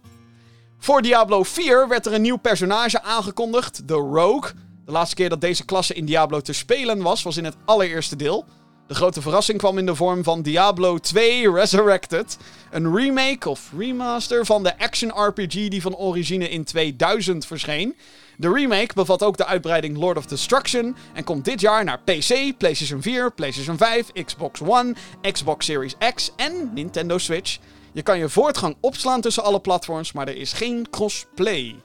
Voor 0.77 1.01
Diablo 1.01 1.43
4 1.43 1.87
werd 1.87 2.05
er 2.05 2.13
een 2.13 2.21
nieuw 2.21 2.37
personage 2.37 3.01
aangekondigd, 3.01 3.87
de 3.87 3.93
Rogue. 3.93 4.51
De 4.85 4.91
laatste 4.91 5.15
keer 5.15 5.29
dat 5.29 5.41
deze 5.41 5.65
klasse 5.65 5.93
in 5.93 6.05
Diablo 6.05 6.39
te 6.39 6.53
spelen 6.53 7.01
was, 7.01 7.23
was 7.23 7.37
in 7.37 7.45
het 7.45 7.55
allereerste 7.65 8.15
deel. 8.15 8.45
De 8.89 8.95
grote 8.95 9.21
verrassing 9.21 9.57
kwam 9.57 9.77
in 9.77 9.85
de 9.85 9.95
vorm 9.95 10.23
van 10.23 10.41
Diablo 10.41 10.97
2 10.97 11.51
Resurrected. 11.51 12.37
Een 12.71 12.95
remake 12.95 13.49
of 13.49 13.71
remaster 13.77 14.45
van 14.45 14.63
de 14.63 14.79
action 14.79 15.11
RPG 15.25 15.67
die 15.67 15.81
van 15.81 15.95
origine 15.95 16.49
in 16.49 16.63
2000 16.63 17.45
verscheen. 17.45 17.95
De 18.37 18.51
remake 18.51 18.93
bevat 18.93 19.23
ook 19.23 19.37
de 19.37 19.45
uitbreiding 19.45 19.97
Lord 19.97 20.17
of 20.17 20.25
Destruction 20.25 20.95
en 21.13 21.23
komt 21.23 21.45
dit 21.45 21.61
jaar 21.61 21.83
naar 21.83 21.99
PC, 21.99 22.57
PlayStation 22.57 23.01
4, 23.01 23.31
PlayStation 23.31 23.77
5, 23.77 24.11
Xbox 24.25 24.61
One, 24.61 24.95
Xbox 25.31 25.65
Series 25.65 25.95
X 26.15 26.31
en 26.35 26.71
Nintendo 26.73 27.17
Switch. 27.17 27.57
Je 27.91 28.01
kan 28.01 28.17
je 28.17 28.29
voortgang 28.29 28.75
opslaan 28.79 29.21
tussen 29.21 29.43
alle 29.43 29.59
platforms, 29.59 30.11
maar 30.11 30.27
er 30.27 30.37
is 30.37 30.53
geen 30.53 30.87
crossplay. 30.89 31.75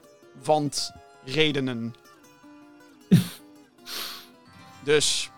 Want 0.43 0.91
redenen. 1.23 1.95
dus 4.83 5.29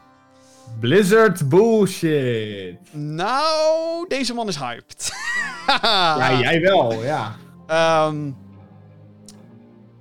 Blizzard 0.80 1.49
bullshit. 1.49 2.93
Nou, 2.93 4.07
deze 4.07 4.34
man 4.34 4.47
is 4.47 4.57
hyped. 4.57 5.11
ja, 5.82 6.39
jij 6.39 6.61
wel, 6.61 7.03
ja. 7.03 7.36
Um, 8.07 8.38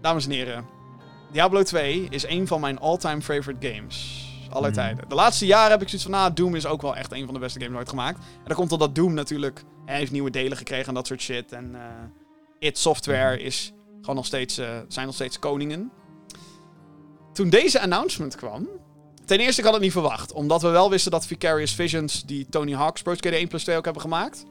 dames 0.00 0.24
en 0.24 0.30
heren, 0.30 0.66
Diablo 1.32 1.62
2 1.62 2.06
is 2.10 2.26
een 2.26 2.46
van 2.46 2.60
mijn 2.60 2.78
all-time 2.78 3.20
favorite 3.22 3.68
games. 3.68 4.24
Aller 4.50 4.70
Mhm. 4.70 4.78
tijden. 4.78 5.08
De 5.08 5.14
laatste 5.14 5.46
jaren 5.46 5.70
heb 5.70 5.82
ik 5.82 5.88
zoiets 5.88 6.08
van, 6.08 6.16
nou, 6.18 6.32
Doom 6.32 6.54
is 6.54 6.66
ook 6.66 6.82
wel 6.82 6.96
echt 6.96 7.12
een 7.12 7.24
van 7.24 7.34
de 7.34 7.40
beste 7.40 7.60
games 7.60 7.76
ooit 7.78 7.88
gemaakt. 7.88 8.18
En 8.18 8.42
dan 8.44 8.56
komt 8.56 8.72
omdat 8.72 8.94
Doom 8.94 9.14
natuurlijk, 9.14 9.62
hij 9.84 9.96
heeft 9.96 10.12
nieuwe 10.12 10.30
delen 10.30 10.56
gekregen 10.56 10.86
en 10.86 10.94
dat 10.94 11.06
soort 11.06 11.20
shit. 11.20 11.52
En 11.52 11.74
eh 11.74 11.80
id 12.58 12.78
Software 12.78 13.38
is 13.40 13.72
gewoon 14.00 14.16
nog 14.16 14.26
steeds, 14.26 14.58
eh, 14.58 14.68
zijn 14.88 15.06
nog 15.06 15.14
steeds 15.14 15.38
koningen. 15.38 15.90
Toen 17.32 17.48
deze 17.50 17.80
announcement 17.80 18.34
kwam, 18.36 18.68
Ten 19.26 19.38
eerste, 19.38 19.60
ik 19.60 19.64
had 19.64 19.74
het 19.74 19.82
niet 19.82 19.92
verwacht. 19.92 20.32
Omdat 20.32 20.62
we 20.62 20.68
wel 20.68 20.90
wisten 20.90 21.10
dat 21.10 21.26
Vicarious 21.26 21.74
Visions, 21.74 22.24
die 22.24 22.46
Tony 22.50 22.72
Hawk's 22.72 23.02
Pro 23.02 23.14
Skater 23.14 23.38
1 23.38 23.48
plus 23.48 23.62
2 23.62 23.76
ook 23.76 23.84
hebben 23.84 24.02
gemaakt, 24.02 24.44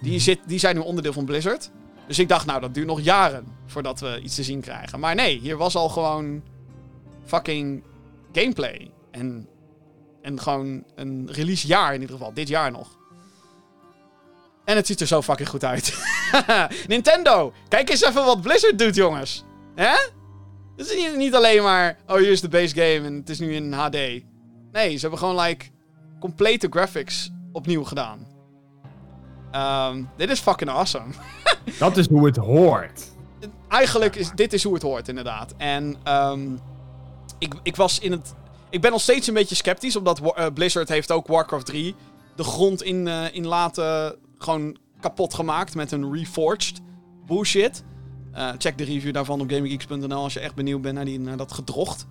die, 0.00 0.18
zit, 0.18 0.38
die 0.46 0.58
zijn 0.58 0.76
nu 0.76 0.80
onderdeel 0.80 1.12
van 1.12 1.24
Blizzard. 1.24 1.70
Dus 2.06 2.18
ik 2.18 2.28
dacht, 2.28 2.46
nou, 2.46 2.60
dat 2.60 2.74
duurt 2.74 2.86
nog 2.86 3.00
jaren 3.00 3.46
voordat 3.66 4.00
we 4.00 4.20
iets 4.22 4.34
te 4.34 4.42
zien 4.42 4.60
krijgen. 4.60 5.00
Maar 5.00 5.14
nee, 5.14 5.38
hier 5.38 5.56
was 5.56 5.76
al 5.76 5.88
gewoon 5.88 6.42
fucking 7.24 7.82
gameplay. 8.32 8.90
En, 9.10 9.48
en 10.22 10.40
gewoon 10.40 10.84
een 10.94 11.28
releasejaar 11.32 11.94
in 11.94 12.00
ieder 12.00 12.16
geval. 12.16 12.34
Dit 12.34 12.48
jaar 12.48 12.70
nog. 12.70 12.98
En 14.64 14.76
het 14.76 14.86
ziet 14.86 15.00
er 15.00 15.06
zo 15.06 15.22
fucking 15.22 15.48
goed 15.48 15.64
uit. 15.64 15.98
Nintendo, 16.86 17.52
kijk 17.68 17.90
eens 17.90 18.02
even 18.02 18.24
wat 18.24 18.40
Blizzard 18.40 18.78
doet, 18.78 18.94
jongens. 18.94 19.44
Hè? 19.74 19.94
Het 20.80 20.90
is 20.90 20.96
niet, 20.96 21.16
niet 21.16 21.34
alleen 21.34 21.62
maar, 21.62 21.96
oh 22.06 22.16
hier 22.16 22.30
is 22.30 22.40
de 22.40 22.48
base 22.48 22.74
game 22.74 23.06
en 23.06 23.14
het 23.14 23.28
is 23.28 23.38
nu 23.38 23.54
in 23.54 23.72
HD. 23.72 23.92
Nee, 24.72 24.94
ze 24.94 25.00
hebben 25.00 25.18
gewoon 25.18 25.40
like 25.40 25.66
complete 26.20 26.66
graphics 26.70 27.30
opnieuw 27.52 27.84
gedaan. 27.84 28.26
Um, 29.94 30.10
dit 30.16 30.30
is 30.30 30.40
fucking 30.40 30.70
awesome. 30.70 31.12
Dat 31.78 31.96
is 31.96 32.08
hoe 32.08 32.26
het 32.26 32.36
hoort. 32.36 33.08
Eigenlijk 33.68 34.16
is 34.16 34.30
dit 34.34 34.52
is 34.52 34.64
hoe 34.64 34.74
het 34.74 34.82
hoort, 34.82 35.08
inderdaad. 35.08 35.54
En 35.56 35.96
um, 36.08 36.58
ik, 37.38 37.54
ik 37.62 37.76
was 37.76 37.98
in 37.98 38.12
het... 38.12 38.34
Ik 38.70 38.80
ben 38.80 38.90
nog 38.90 39.00
steeds 39.00 39.26
een 39.26 39.34
beetje 39.34 39.54
sceptisch, 39.54 39.96
omdat 39.96 40.20
uh, 40.20 40.46
Blizzard 40.54 40.88
heeft 40.88 41.12
ook 41.12 41.26
Warcraft 41.26 41.66
3 41.66 41.94
de 42.36 42.44
grond 42.44 42.82
in, 42.82 43.06
uh, 43.06 43.34
in 43.34 43.46
laten 43.46 44.16
gewoon 44.38 44.76
kapot 45.00 45.34
gemaakt 45.34 45.74
met 45.74 45.92
een 45.92 46.12
reforged 46.12 46.80
bullshit. 47.26 47.84
Uh, 48.34 48.50
check 48.58 48.78
de 48.78 48.84
review 48.84 49.12
daarvan 49.12 49.40
op 49.40 49.50
GameGeeks.nl 49.50 50.22
als 50.22 50.32
je 50.32 50.40
echt 50.40 50.54
benieuwd 50.54 50.82
bent 50.82 50.94
naar, 50.94 51.04
die, 51.04 51.20
naar 51.20 51.36
dat 51.36 51.52
gedrocht. 51.52 52.06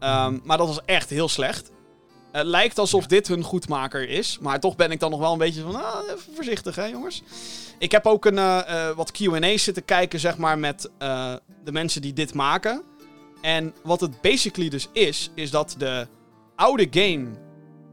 Um, 0.00 0.40
maar 0.44 0.58
dat 0.58 0.66
was 0.66 0.80
echt 0.84 1.10
heel 1.10 1.28
slecht. 1.28 1.70
Het 2.32 2.46
lijkt 2.46 2.78
alsof 2.78 3.06
dit 3.06 3.28
hun 3.28 3.42
goedmaker 3.42 4.08
is. 4.08 4.38
Maar 4.40 4.60
toch 4.60 4.76
ben 4.76 4.90
ik 4.90 5.00
dan 5.00 5.10
nog 5.10 5.20
wel 5.20 5.32
een 5.32 5.38
beetje 5.38 5.62
van... 5.62 5.74
Ah, 5.74 6.00
even 6.04 6.34
voorzichtig 6.34 6.76
hè 6.76 6.84
jongens. 6.84 7.22
Ik 7.78 7.92
heb 7.92 8.06
ook 8.06 8.24
een, 8.24 8.36
uh, 8.36 8.60
uh, 8.68 8.90
wat 8.90 9.10
Q&A's 9.10 9.62
zitten 9.62 9.84
kijken 9.84 10.20
zeg 10.20 10.36
maar 10.36 10.58
met 10.58 10.90
uh, 11.02 11.34
de 11.64 11.72
mensen 11.72 12.02
die 12.02 12.12
dit 12.12 12.34
maken. 12.34 12.82
En 13.40 13.74
wat 13.82 14.00
het 14.00 14.20
basically 14.20 14.68
dus 14.68 14.88
is... 14.92 15.30
Is 15.34 15.50
dat 15.50 15.74
de 15.78 16.06
oude 16.56 16.86
game 16.90 17.26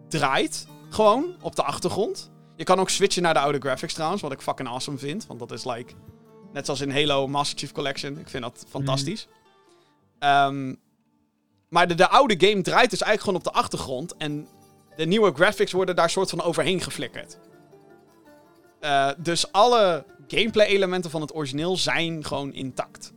draait 0.09 0.67
gewoon 0.89 1.35
op 1.41 1.55
de 1.55 1.63
achtergrond. 1.63 2.31
Je 2.55 2.63
kan 2.63 2.79
ook 2.79 2.89
switchen 2.89 3.21
naar 3.21 3.33
de 3.33 3.39
oude 3.39 3.59
graphics 3.59 3.93
trouwens. 3.93 4.21
Wat 4.21 4.31
ik 4.31 4.41
fucking 4.41 4.67
awesome 4.67 4.97
vind. 4.97 5.27
Want 5.27 5.39
dat 5.39 5.51
is 5.51 5.65
like... 5.65 5.93
Net 6.55 6.65
zoals 6.65 6.81
in 6.81 6.91
Halo 6.91 7.27
Master 7.27 7.57
Chief 7.57 7.71
Collection. 7.71 8.17
Ik 8.17 8.29
vind 8.29 8.43
dat 8.43 8.65
fantastisch. 8.69 9.27
Mm. 10.19 10.29
Um, 10.29 10.79
maar 11.69 11.87
de, 11.87 11.95
de 11.95 12.07
oude 12.07 12.47
game 12.47 12.61
draait 12.61 12.89
dus 12.89 13.01
eigenlijk 13.01 13.21
gewoon 13.21 13.37
op 13.37 13.43
de 13.43 13.51
achtergrond. 13.51 14.17
En 14.17 14.47
de 14.95 15.05
nieuwe 15.05 15.33
graphics 15.33 15.71
worden 15.71 15.95
daar 15.95 16.09
soort 16.09 16.29
van 16.29 16.41
overheen 16.41 16.81
geflikkerd. 16.81 17.37
Eh, 18.79 19.09
dus 19.17 19.51
alle 19.51 20.05
gameplay-elementen 20.27 21.11
van 21.11 21.21
het 21.21 21.35
origineel 21.35 21.77
zijn 21.77 22.25
gewoon 22.25 22.53
intact. 22.53 23.13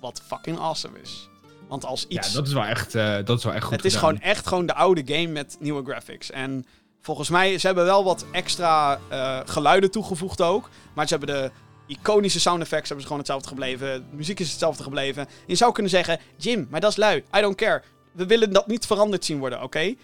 Wat 0.00 0.22
fucking 0.26 0.58
awesome 0.58 1.00
is. 1.00 1.28
Want 1.68 1.84
als 1.84 2.06
iets. 2.06 2.28
Ja, 2.28 2.34
dat 2.34 2.46
is 2.46 2.52
wel 2.52 2.64
echt, 2.64 2.94
eh, 2.94 3.16
dat 3.24 3.38
is 3.38 3.44
wel 3.44 3.54
echt 3.54 3.64
goed 3.64 3.76
het 3.76 3.84
is 3.84 3.94
gedaan. 3.94 4.08
gewoon 4.08 4.30
echt 4.30 4.46
gewoon 4.46 4.66
de 4.66 4.74
oude 4.74 5.02
game 5.04 5.28
met 5.28 5.56
nieuwe 5.60 5.84
graphics. 5.84 6.30
En 6.30 6.66
volgens 7.00 7.28
mij, 7.28 7.58
ze 7.58 7.66
hebben 7.66 7.84
wel 7.84 8.04
wat 8.04 8.26
extra 8.32 9.00
eh, 9.08 9.40
geluiden 9.44 9.90
toegevoegd 9.90 10.40
ook. 10.40 10.68
Maar 10.94 11.08
ze 11.08 11.16
hebben 11.16 11.34
de 11.34 11.50
iconische 11.88 12.40
sound 12.40 12.60
effects 12.62 12.88
hebben 12.88 13.00
ze 13.00 13.06
gewoon 13.06 13.18
hetzelfde 13.18 13.48
gebleven. 13.48 14.06
De 14.10 14.16
muziek 14.16 14.40
is 14.40 14.50
hetzelfde 14.50 14.82
gebleven. 14.82 15.26
Je 15.46 15.54
zou 15.54 15.72
kunnen 15.72 15.90
zeggen, 15.92 16.18
Jim, 16.36 16.66
maar 16.70 16.80
dat 16.80 16.90
is 16.90 16.96
lui. 16.96 17.16
I 17.36 17.40
don't 17.40 17.56
care. 17.56 17.82
We 18.12 18.26
willen 18.26 18.52
dat 18.52 18.66
niet 18.66 18.86
veranderd 18.86 19.24
zien 19.24 19.38
worden, 19.38 19.62
oké? 19.62 19.94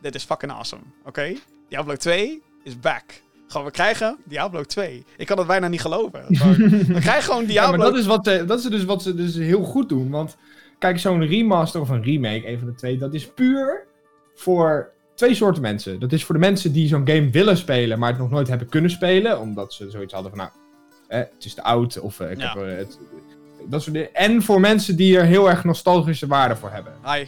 Dit 0.00 0.14
is 0.14 0.24
fucking 0.24 0.52
awesome, 0.52 0.82
oké? 1.04 1.34
Diablo 1.68 1.96
2 1.96 2.42
is 2.64 2.78
back. 2.80 3.04
Gewoon, 3.48 3.66
we 3.66 3.72
krijgen 3.72 4.18
Diablo 4.24 4.62
2. 4.64 5.04
Ik 5.16 5.26
kan 5.26 5.38
het 5.38 5.46
bijna 5.46 5.68
niet 5.68 5.80
geloven. 5.80 6.24
We 6.28 7.00
krijgen 7.00 7.22
gewoon 7.22 7.40
Ja, 7.42 7.46
Diablo 7.48 7.76
maar 7.76 7.86
dat 7.86 7.96
is, 7.98 8.06
wat, 8.06 8.24
ze- 8.26 8.44
dat 8.44 8.58
is 8.58 8.64
dus 8.64 8.84
wat 8.84 9.02
ze 9.02 9.14
dus 9.14 9.34
heel 9.34 9.62
goed 9.62 9.88
doen. 9.88 10.10
Want 10.10 10.36
kijk, 10.78 10.98
zo'n 10.98 11.26
remaster 11.26 11.80
of 11.80 11.88
een 11.88 12.02
remake, 12.02 12.48
een 12.48 12.58
van 12.58 12.68
de 12.68 12.74
twee, 12.74 12.96
dat 12.98 13.14
is 13.14 13.26
puur 13.32 13.86
voor 14.34 14.92
twee 15.14 15.34
soorten 15.34 15.62
mensen. 15.62 16.00
Dat 16.00 16.12
is 16.12 16.24
voor 16.24 16.34
de 16.34 16.40
mensen 16.40 16.72
die 16.72 16.88
zo'n 16.88 17.08
game 17.08 17.30
willen 17.30 17.56
spelen, 17.56 17.98
maar 17.98 18.08
het 18.10 18.18
nog 18.18 18.30
nooit 18.30 18.48
hebben 18.48 18.68
kunnen 18.68 18.90
spelen. 18.90 19.40
Omdat 19.40 19.72
ze 19.72 19.90
zoiets 19.90 20.12
hadden 20.12 20.30
van, 20.30 20.40
nou, 20.40 20.50
eh, 21.12 21.18
het 21.18 21.44
is 21.44 21.54
te 21.54 21.62
oud. 21.62 22.00
Of 22.00 22.20
eh, 22.20 22.30
ik 22.30 22.38
Ja. 22.40 22.58
heb, 22.58 22.78
het, 22.78 22.98
dat 23.68 23.82
soort 23.82 23.94
dingen. 23.94 24.14
En 24.14 24.42
voor 24.42 24.60
mensen 24.60 24.96
die 24.96 25.18
er 25.18 25.24
heel 25.24 25.50
erg 25.50 25.64
nostalgische 25.64 26.26
waarde 26.26 26.56
voor 26.56 26.70
hebben. 26.70 26.92
Hi. 27.04 27.24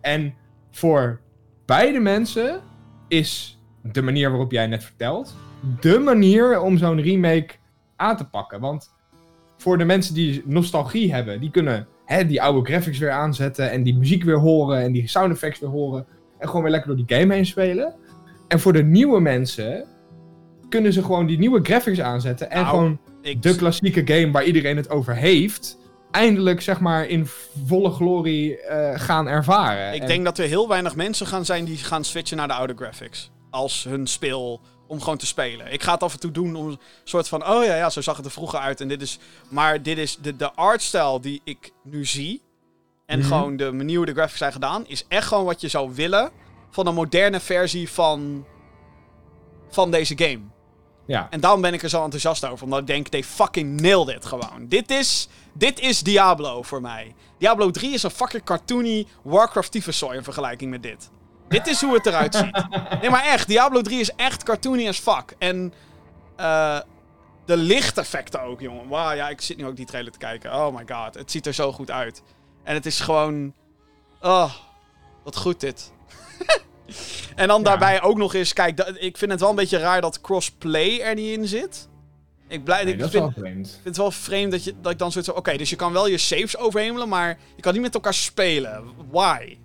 En 0.00 0.34
voor 0.70 1.20
beide 1.66 2.00
mensen 2.00 2.60
is 3.08 3.58
de 3.82 4.02
manier 4.02 4.30
waarop 4.30 4.52
jij 4.52 4.66
net 4.66 4.84
vertelt, 4.84 5.34
de 5.80 5.98
manier 5.98 6.60
om 6.60 6.78
zo'n 6.78 7.00
remake 7.00 7.48
aan 7.96 8.16
te 8.16 8.28
pakken. 8.28 8.60
Want 8.60 8.92
voor 9.56 9.78
de 9.78 9.84
mensen 9.84 10.14
die 10.14 10.42
nostalgie 10.46 11.12
hebben, 11.14 11.40
die 11.40 11.50
kunnen 11.50 11.86
hè, 12.04 12.26
die 12.26 12.42
oude 12.42 12.68
graphics 12.70 12.98
weer 12.98 13.10
aanzetten 13.10 13.70
en 13.70 13.82
die 13.82 13.96
muziek 13.96 14.22
weer 14.24 14.38
horen 14.38 14.80
en 14.82 14.92
die 14.92 15.08
sound 15.08 15.32
effects 15.32 15.60
weer 15.60 15.70
horen 15.70 16.06
en 16.38 16.46
gewoon 16.46 16.62
weer 16.62 16.70
lekker 16.70 16.96
door 16.96 17.06
die 17.06 17.16
game 17.18 17.34
heen 17.34 17.46
spelen. 17.46 17.94
En 18.48 18.60
voor 18.60 18.72
de 18.72 18.82
nieuwe 18.84 19.20
mensen 19.20 19.84
kunnen 20.68 20.92
ze 20.92 21.02
gewoon 21.02 21.26
die 21.26 21.38
nieuwe 21.38 21.60
graphics 21.62 22.00
aanzetten 22.00 22.50
en 22.50 22.56
Nou, 22.62 22.68
gewoon 22.68 22.98
Ik, 23.22 23.42
de 23.42 23.56
klassieke 23.56 24.02
game 24.06 24.30
waar 24.30 24.44
iedereen 24.44 24.76
het 24.76 24.90
over 24.90 25.16
heeft, 25.16 25.78
eindelijk 26.10 26.60
zeg 26.60 26.80
maar 26.80 27.06
in 27.06 27.26
volle 27.66 27.90
glorie 27.90 28.60
eh, 28.60 29.00
gaan 29.00 29.28
ervaren. 29.28 29.94
Ik 29.94 30.00
En- 30.00 30.06
denk 30.06 30.24
dat 30.24 30.38
er 30.38 30.46
heel 30.48 30.68
weinig 30.68 30.96
mensen 30.96 31.26
gaan 31.26 31.44
zijn 31.44 31.64
die 31.64 31.76
gaan 31.76 32.04
switchen 32.04 32.36
naar 32.36 32.48
de 32.48 32.54
oude 32.54 32.74
graphics. 32.76 33.30
Als 33.50 33.84
hun 33.84 34.06
speel 34.06 34.60
om 34.86 35.00
gewoon 35.00 35.18
te 35.18 35.26
spelen. 35.26 35.72
Ik 35.72 35.82
ga 35.82 35.92
het 35.92 36.02
af 36.02 36.12
en 36.12 36.20
toe 36.20 36.30
doen 36.30 36.54
om 36.56 36.66
een 36.66 36.78
soort 37.04 37.28
van... 37.28 37.46
Oh 37.48 37.64
ja, 37.64 37.76
ja, 37.76 37.90
zo 37.90 38.00
zag 38.00 38.16
het 38.16 38.24
er 38.26 38.30
vroeger 38.30 38.58
uit. 38.58 38.80
En 38.80 38.88
dit 38.88 39.02
is, 39.02 39.18
maar 39.48 39.82
dit 39.82 39.98
is 39.98 40.18
de, 40.22 40.36
de 40.36 40.52
artstyle 40.52 41.20
die 41.20 41.40
ik 41.44 41.70
nu 41.84 42.04
zie. 42.04 42.42
En 43.06 43.18
Mhm. 43.18 43.28
gewoon 43.28 43.56
de 43.56 43.72
manier 43.72 43.96
hoe 43.96 44.06
de 44.06 44.12
graphics 44.12 44.38
zijn 44.38 44.52
gedaan. 44.52 44.84
Is 44.86 45.04
echt 45.08 45.26
gewoon 45.26 45.44
wat 45.44 45.60
je 45.60 45.68
zou 45.68 45.90
willen 45.94 46.30
van 46.70 46.86
een 46.86 46.94
moderne 46.94 47.40
versie 47.40 47.88
van, 47.90 48.46
van 49.68 49.90
deze 49.90 50.18
game. 50.18 50.40
Ja. 51.06 51.26
En 51.30 51.40
daarom 51.40 51.60
ben 51.60 51.74
ik 51.74 51.82
er 51.82 51.88
zo 51.88 52.02
enthousiast 52.02 52.46
over. 52.46 52.64
Omdat 52.64 52.80
ik 52.80 52.86
denk, 52.86 53.08
they 53.08 53.24
fucking 53.24 53.80
nailed 53.80 54.08
it 54.08 54.26
gewoon. 54.26 54.66
Dit 54.68 54.90
is, 54.90 55.28
dit 55.52 55.80
is 55.80 56.00
Diablo 56.00 56.62
voor 56.62 56.80
mij. 56.80 57.14
Diablo 57.38 57.70
3 57.70 57.92
is 57.92 58.02
een 58.02 58.10
fucking 58.10 58.44
cartoony 58.44 59.06
Warcraft 59.22 59.72
tyfuszooi 59.72 60.16
in 60.16 60.24
vergelijking 60.24 60.70
met 60.70 60.82
dit. 60.82 61.10
Dit 61.48 61.66
is 61.66 61.80
hoe 61.80 61.94
het 61.94 62.06
eruit 62.06 62.34
ziet. 62.34 62.66
Nee, 63.00 63.10
maar 63.10 63.24
echt. 63.24 63.48
Diablo 63.48 63.80
3 63.80 64.00
is 64.00 64.10
echt 64.16 64.42
cartoony 64.42 64.88
as 64.88 64.98
fuck. 64.98 65.34
En 65.38 65.74
eh, 66.36 66.80
de 67.44 67.56
lichteffecten 67.56 68.42
ook, 68.42 68.60
jongen. 68.60 68.88
Wauw, 68.88 69.12
ja, 69.12 69.28
ik 69.28 69.40
zit 69.40 69.56
nu 69.56 69.66
ook 69.66 69.76
die 69.76 69.86
trailer 69.86 70.12
te 70.12 70.18
kijken. 70.18 70.54
Oh 70.54 70.76
my 70.76 70.84
god, 70.86 71.14
het 71.14 71.30
ziet 71.30 71.46
er 71.46 71.54
zo 71.54 71.72
goed 71.72 71.90
uit. 71.90 72.22
En 72.62 72.74
het 72.74 72.86
is 72.86 73.00
gewoon... 73.00 73.54
Oh, 74.20 74.52
wat 75.24 75.36
goed 75.36 75.60
dit. 75.60 75.92
en 77.34 77.48
dan 77.48 77.58
Ja. 77.58 77.64
daarbij 77.64 78.02
ook 78.02 78.16
nog 78.16 78.34
eens... 78.34 78.52
Kijk, 78.52 78.76
dat- 78.76 78.96
ik 78.98 79.16
vind 79.16 79.30
het 79.30 79.40
wel 79.40 79.50
een 79.50 79.56
beetje 79.56 79.78
raar 79.78 80.00
dat 80.00 80.20
crossplay 80.20 81.00
er 81.00 81.14
niet 81.14 81.38
in 81.38 81.46
zit. 81.48 81.88
Ik, 82.48 82.64
blij, 82.64 82.84
Nee, 82.84 82.92
ik 82.92 82.98
dat 82.98 83.08
is 83.08 83.14
vind, 83.20 83.34
wel 83.34 83.44
vreemd. 83.44 83.68
vind 83.70 83.84
het 83.84 83.96
wel 83.96 84.10
vreemd 84.10 84.50
dat, 84.52 84.64
je, 84.64 84.74
dat 84.80 84.92
ik 84.92 84.98
dan 84.98 85.12
zoiets 85.12 85.30
van... 85.30 85.38
Oké, 85.38 85.56
dus 85.56 85.70
je 85.70 85.76
kan 85.76 85.92
wel 85.92 86.06
je 86.08 86.18
saves 86.18 86.56
overhemelen, 86.56 87.08
maar 87.08 87.38
je 87.56 87.62
kan 87.62 87.72
niet 87.72 87.82
met 87.82 87.94
elkaar 87.94 88.14
spelen. 88.14 88.84
Why? 89.10 89.56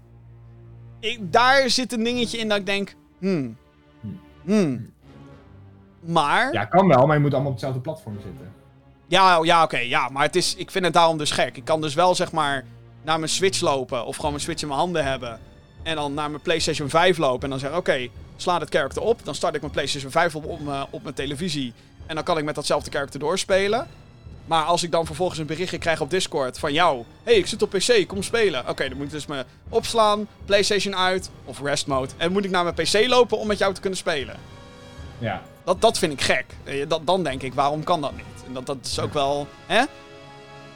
Ik, 1.00 1.32
daar 1.32 1.70
zit 1.70 1.94
een 1.94 2.04
dingetje 2.04 2.38
in 2.38 2.48
dat 2.50 2.58
ik 2.58 2.66
denk... 2.66 2.96
Hmm. 3.20 3.58
Hmm. 4.44 4.94
Maar... 6.00 6.54
Ja, 6.54 6.66
kan 6.66 6.88
wel, 6.88 7.06
maar 7.06 7.16
je 7.16 7.22
moet 7.22 7.32
allemaal 7.34 7.52
op 7.52 7.56
hetzelfde 7.58 7.82
platform 7.82 8.16
zitten. 8.24 8.54
Ja, 9.08 9.40
ja 9.44 9.64
oké. 9.64 9.78
ja, 9.78 10.10
maar 10.10 10.24
het 10.24 10.36
is, 10.36 10.56
ik 10.56 10.72
vind 10.72 10.86
het 10.86 10.94
daarom 10.94 11.18
dus 11.18 11.32
gek. 11.32 11.58
Ik 11.58 11.66
kan 11.66 11.82
dus 11.82 11.94
wel 11.94 12.16
zeg 12.16 12.32
maar 12.32 12.66
naar 13.04 13.18
mijn 13.20 13.32
Switch 13.32 13.62
lopen. 13.62 14.06
Of 14.06 14.16
gewoon 14.16 14.32
mijn 14.32 14.44
Switch 14.44 14.62
in 14.62 14.68
mijn 14.68 14.80
handen 14.80 15.06
hebben. 15.06 15.40
En 15.84 15.96
dan 15.96 16.14
naar 16.14 16.30
mijn 16.30 16.42
PlayStation 16.42 16.90
5 16.90 17.18
lopen. 17.18 17.44
En 17.44 17.50
dan 17.50 17.60
zeggen: 17.60 17.78
Oké, 17.80 18.08
sla 18.36 18.60
het 18.60 18.70
character 18.70 19.02
op. 19.02 19.20
Dan 19.26 19.36
start 19.36 19.56
ik 19.56 19.62
mijn 19.62 19.74
PlayStation 19.74 20.12
5 20.12 20.36
op, 20.36 20.46
op, 20.46 20.60
mijn- 20.60 20.86
op 20.90 21.04
mijn 21.04 21.16
televisie. 21.16 21.74
En 22.06 22.16
dan 22.16 22.24
kan 22.24 22.38
ik 22.38 22.44
met 22.44 22.56
datzelfde 22.56 22.92
character 22.92 23.20
doorspelen. 23.20 23.88
Maar 24.46 24.64
als 24.64 24.84
ik 24.84 24.92
dan 24.92 25.06
vervolgens 25.06 25.40
een 25.40 25.46
berichtje 25.46 25.78
krijg 25.78 26.02
op 26.02 26.10
Discord 26.10 26.60
van 26.60 26.74
jou. 26.74 27.04
hey, 27.24 27.34
ik 27.36 27.48
zit 27.48 27.62
op 27.62 27.70
PC, 27.70 28.08
kom 28.08 28.24
spelen. 28.24 28.70
Oké, 28.70 28.88
dan 28.90 28.98
moet 28.98 29.06
ik 29.06 29.12
dus 29.12 29.26
me 29.26 29.46
opslaan, 29.70 30.28
PlayStation 30.46 30.96
uit 30.96 31.30
of 31.46 31.62
rest 31.62 31.88
mode. 31.88 32.12
En 32.18 32.32
moet 32.32 32.46
ik 32.46 32.52
naar 32.52 32.64
mijn 32.64 32.76
PC 32.76 33.08
lopen 33.08 33.38
om 33.38 33.48
met 33.48 33.58
jou 33.58 33.74
te 33.74 33.82
kunnen 33.82 34.00
spelen. 34.00 34.36
Ja. 35.18 35.42
Dat, 35.64 35.82
dat 35.82 35.98
vind 35.98 36.14
ik 36.14 36.22
gek. 36.22 36.46
Eh, 36.64 36.86
Dat, 36.88 37.08
dan 37.08 37.24
denk 37.24 37.42
ik, 37.42 37.54
waarom 37.54 37.84
kan 37.84 38.02
dat 38.02 38.12
niet? 38.16 38.44
En 38.48 38.54
dat, 38.54 38.66
dat 38.66 38.78
is 38.84 39.00
ook 39.00 39.14
wel... 39.14 39.48
Hè? 39.66 39.84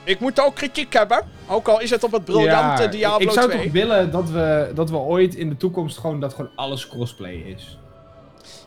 Ik 0.04 0.20
moet 0.20 0.42
ook 0.42 0.56
kritiek 0.56 0.94
hebben. 0.94 1.22
Ook 1.48 1.68
al 1.68 1.80
is 1.82 1.90
het 1.90 2.04
op 2.04 2.12
het 2.12 2.26
briljante 2.26 2.82
Ja, 2.84 2.88
Diablo 2.88 3.18
ik, 3.20 3.28
ik 3.28 3.32
zou 3.32 3.50
2. 3.50 3.64
toch 3.64 3.72
willen 3.72 4.12
dat 4.12 4.30
we, 4.30 4.72
dat 4.76 4.90
we 4.90 4.98
ooit 4.98 5.36
in 5.36 5.50
de 5.50 5.58
toekomst 5.58 5.98
gewoon 5.98 6.20
dat 6.20 6.34
gewoon 6.34 6.52
alles 6.56 6.88
crossplay 6.88 7.34
is. 7.34 7.78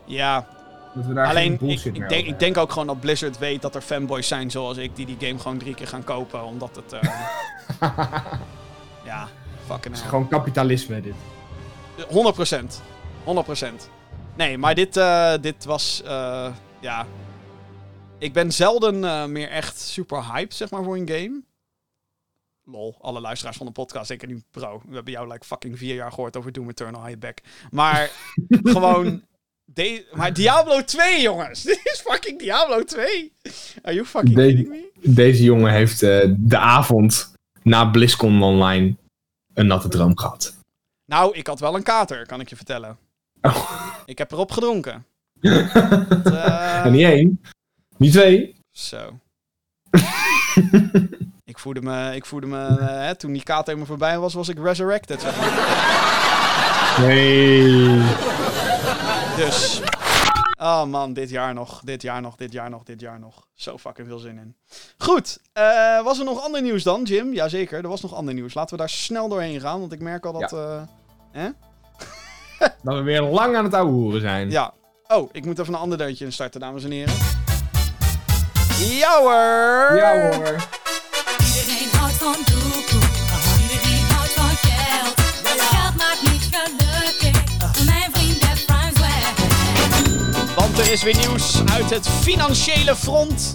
Ja, 0.05 0.47
Dat 0.95 1.07
we 1.07 1.15
daar 1.15 1.27
alleen 1.27 1.59
ik, 1.61 2.09
denk, 2.09 2.27
ik 2.27 2.39
denk 2.39 2.57
ook 2.57 2.73
gewoon 2.73 2.87
dat 2.87 3.01
Blizzard 3.01 3.39
weet 3.39 3.63
dat 3.63 3.75
er 3.75 3.81
fanboys 3.81 4.29
zijn 4.29 4.51
zoals 4.51 4.77
ik... 4.77 4.97
die 4.97 5.07
die 5.07 5.17
game 5.21 5.39
gewoon 5.39 5.59
drie 5.59 5.75
keer 5.75 5.89
gaan 5.89 6.05
kopen, 6.05 6.45
omdat 6.45 6.71
het... 6.77 6.93
eh, 6.93 7.01
ja, 9.05 9.29
fucking 9.67 9.85
Het 9.85 9.93
is 9.95 10.01
hell. 10.01 10.09
gewoon 10.09 10.29
kapitalisme 10.29 11.01
dit. 11.01 11.15
100%. 12.09 12.83
100%. 13.25 13.67
Nee, 14.37 14.59
maar 14.59 14.75
dit, 14.75 14.97
eh, 14.97 15.33
dit 15.41 15.65
was. 15.65 16.03
eh, 16.07 16.47
ja. 16.81 17.07
Ik 18.19 18.33
ben 18.33 18.53
zelden 18.53 19.05
eh, 19.05 19.27
meer 19.27 19.49
echt 19.49 19.81
super 19.81 20.33
hyped, 20.33 20.55
zeg 20.55 20.71
maar, 20.71 20.85
voor 20.85 20.97
een 20.97 21.09
game. 21.09 21.43
Lol, 22.65 22.97
alle 23.01 23.21
luisteraars 23.21 23.57
van 23.57 23.67
de 23.67 23.73
podcast 23.73 24.09
denken 24.09 24.29
nu, 24.29 24.43
bro, 24.51 24.83
we 24.89 24.95
hebben 24.95 25.13
jou 25.13 25.29
like 25.33 25.45
fucking 25.45 25.79
vier 25.79 25.95
jaar 25.95 26.13
gehoord 26.13 26.37
over 26.37 26.53
Doom 26.53 26.69
Eternal 26.69 27.05
High 27.07 27.19
Back. 27.19 27.39
Maar 27.71 28.11
gewoon. 28.49 29.23
de- 29.65 30.07
maar 30.13 30.33
Diablo 30.33 30.85
2, 30.85 31.21
jongens! 31.23 31.63
Dit 31.73 31.81
is 31.85 32.01
fucking 32.05 32.39
Diablo 32.39 32.85
2! 32.85 33.33
Are 33.83 33.95
you 33.95 34.07
fucking 34.07 34.35
De- 34.35 34.47
kidding 34.47 34.69
me? 34.69 34.91
Deze 35.01 35.43
jongen 35.43 35.73
heeft 35.73 36.03
eh, 36.03 36.33
de 36.39 36.59
avond 36.59 37.33
na 37.63 37.91
BlizzCon 37.91 38.43
Online 38.43 38.97
een 39.55 39.67
natte 39.67 39.89
droom 39.89 40.19
gehad. 40.19 40.57
Nou, 41.05 41.37
ik 41.37 41.47
had 41.47 41.61
wel 41.61 41.75
een 41.75 41.83
kater, 41.83 42.27
kan 42.27 42.41
ik 42.41 42.49
je 42.49 42.57
vertellen. 42.57 42.99
Oh. 43.41 43.95
Ik 44.05 44.19
heb 44.19 44.33
erop 44.33 44.51
gedronken. 44.53 45.07
Eh, 46.25 46.85
En 46.85 46.93
niet 46.93 47.05
één, 47.05 47.41
niet 47.99 48.13
twee. 48.13 48.57
Zo. 48.71 49.19
ik 51.45 51.59
voelde 51.59 51.83
me, 51.83 52.15
ik 52.15 52.27
voelde 52.27 52.47
me 52.47 52.67
eh, 52.67 52.87
hè, 52.87 53.15
toen 53.15 53.33
die 53.33 53.43
kaart 53.43 53.67
helemaal 53.67 53.87
voorbij 53.87 54.19
was, 54.19 54.35
was 54.35 54.49
ik 54.49 54.59
resurrected. 54.59 55.21
Zeg 55.21 55.37
maar. 55.41 57.05
Nee. 57.07 57.99
Dus. 59.37 59.81
Oh 60.59 60.85
man, 60.85 61.13
dit 61.13 61.31
jaar 61.31 61.55
nog, 61.55 61.81
dit 61.85 62.03
jaar 62.03 62.21
nog, 62.21 62.37
dit 62.37 62.53
jaar 62.53 62.71
nog, 62.71 62.83
dit 62.83 63.01
jaar 63.01 63.19
nog. 63.19 63.47
Zo 63.55 63.79
fucking 63.79 64.09
veel 64.09 64.19
zin 64.19 64.39
in. 64.39 64.57
Goed, 64.99 65.39
eh, 65.53 66.03
was 66.03 66.19
er 66.19 66.25
nog 66.25 66.43
ander 66.45 66.63
nieuws 66.63 66.83
dan, 66.83 67.03
Jim? 67.03 67.33
Jazeker, 67.33 67.83
er 67.83 67.89
was 67.89 68.01
nog 68.01 68.15
ander 68.15 68.35
nieuws. 68.35 68.55
Laten 68.55 68.71
we 68.73 68.81
daar 68.81 68.89
snel 68.91 69.29
doorheen 69.29 69.61
gaan, 69.61 69.81
want 69.81 69.93
ik 69.93 70.01
merk 70.01 70.27
al 70.27 70.33
dat... 70.33 70.53
eh, 70.53 70.83
Dat 72.83 72.95
we 72.95 73.03
weer 73.03 73.23
lang 73.23 73.57
aan 73.57 73.65
het 73.65 73.75
ouwe 73.75 73.91
hoeren 73.93 74.21
zijn. 74.21 74.51
ja. 74.51 74.75
Oh, 75.09 75.29
ik 75.33 75.45
moet 75.45 75.59
even 75.59 75.75
een 75.75 75.81
ander 75.81 75.99
deuntje 75.99 76.25
instarten, 76.25 76.61
dames 76.61 76.85
en 76.85 76.91
heren. 76.91 77.15
Ja 78.79 79.21
hoor! 79.21 79.97
Ja 79.97 80.13
hoor. 80.13 80.57
Iedereen 81.47 81.89
houdt 81.99 82.15
van 82.15 82.37
doekoe. 82.45 83.09
Iedereen 83.63 84.05
houdt 84.13 84.33
van 84.33 84.57
geld. 84.57 85.15
Geld 85.45 85.97
maakt 85.97 86.23
niet 86.23 86.49
gelukkig. 86.51 87.43
Mijn 87.85 88.11
vriend 88.13 88.41
Def 88.41 88.65
Rhymes 88.67 89.01
weg. 89.01 90.55
Want 90.55 90.79
er 90.79 90.93
is 90.93 91.03
weer 91.03 91.17
nieuws 91.17 91.61
uit 91.73 91.91
het 91.91 92.09
financiële 92.09 92.97
front. 92.97 93.55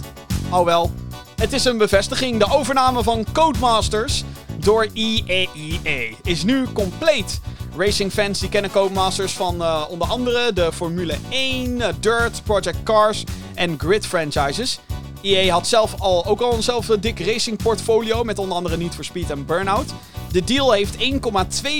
Oh 0.50 0.64
wel, 0.64 0.92
het 1.36 1.52
is 1.52 1.64
een 1.64 1.78
bevestiging. 1.78 2.38
De 2.38 2.50
overname 2.50 3.02
van 3.02 3.26
Codemasters 3.32 4.24
door 4.56 4.88
EAEA 4.94 6.16
is 6.22 6.42
nu 6.42 6.66
compleet. 6.72 7.40
Racingfans 7.76 8.40
die 8.40 8.48
kennen 8.48 8.70
Codemasters 8.70 9.32
van 9.32 9.62
eh, 9.62 9.84
onder 9.88 10.08
andere 10.08 10.52
de 10.52 10.72
Formule 10.72 11.16
1, 11.28 11.80
eh, 11.80 11.88
Dirt, 12.00 12.42
Project 12.44 12.82
Cars 12.82 13.24
en 13.54 13.78
Grid 13.78 14.06
franchises. 14.06 14.80
EA 15.22 15.52
had 15.52 15.66
zelf 15.66 15.94
al, 16.00 16.26
ook 16.26 16.40
al 16.40 16.54
eenzelfde 16.54 16.98
dik 16.98 17.20
racing 17.20 17.62
portfolio 17.62 18.24
met 18.24 18.38
onder 18.38 18.56
andere 18.56 18.76
Need 18.76 18.94
for 18.94 19.04
Speed 19.04 19.30
en 19.30 19.46
Burnout. 19.46 19.94
De 20.32 20.44
deal 20.44 20.72
heeft 20.72 20.96
1,2 20.96 21.00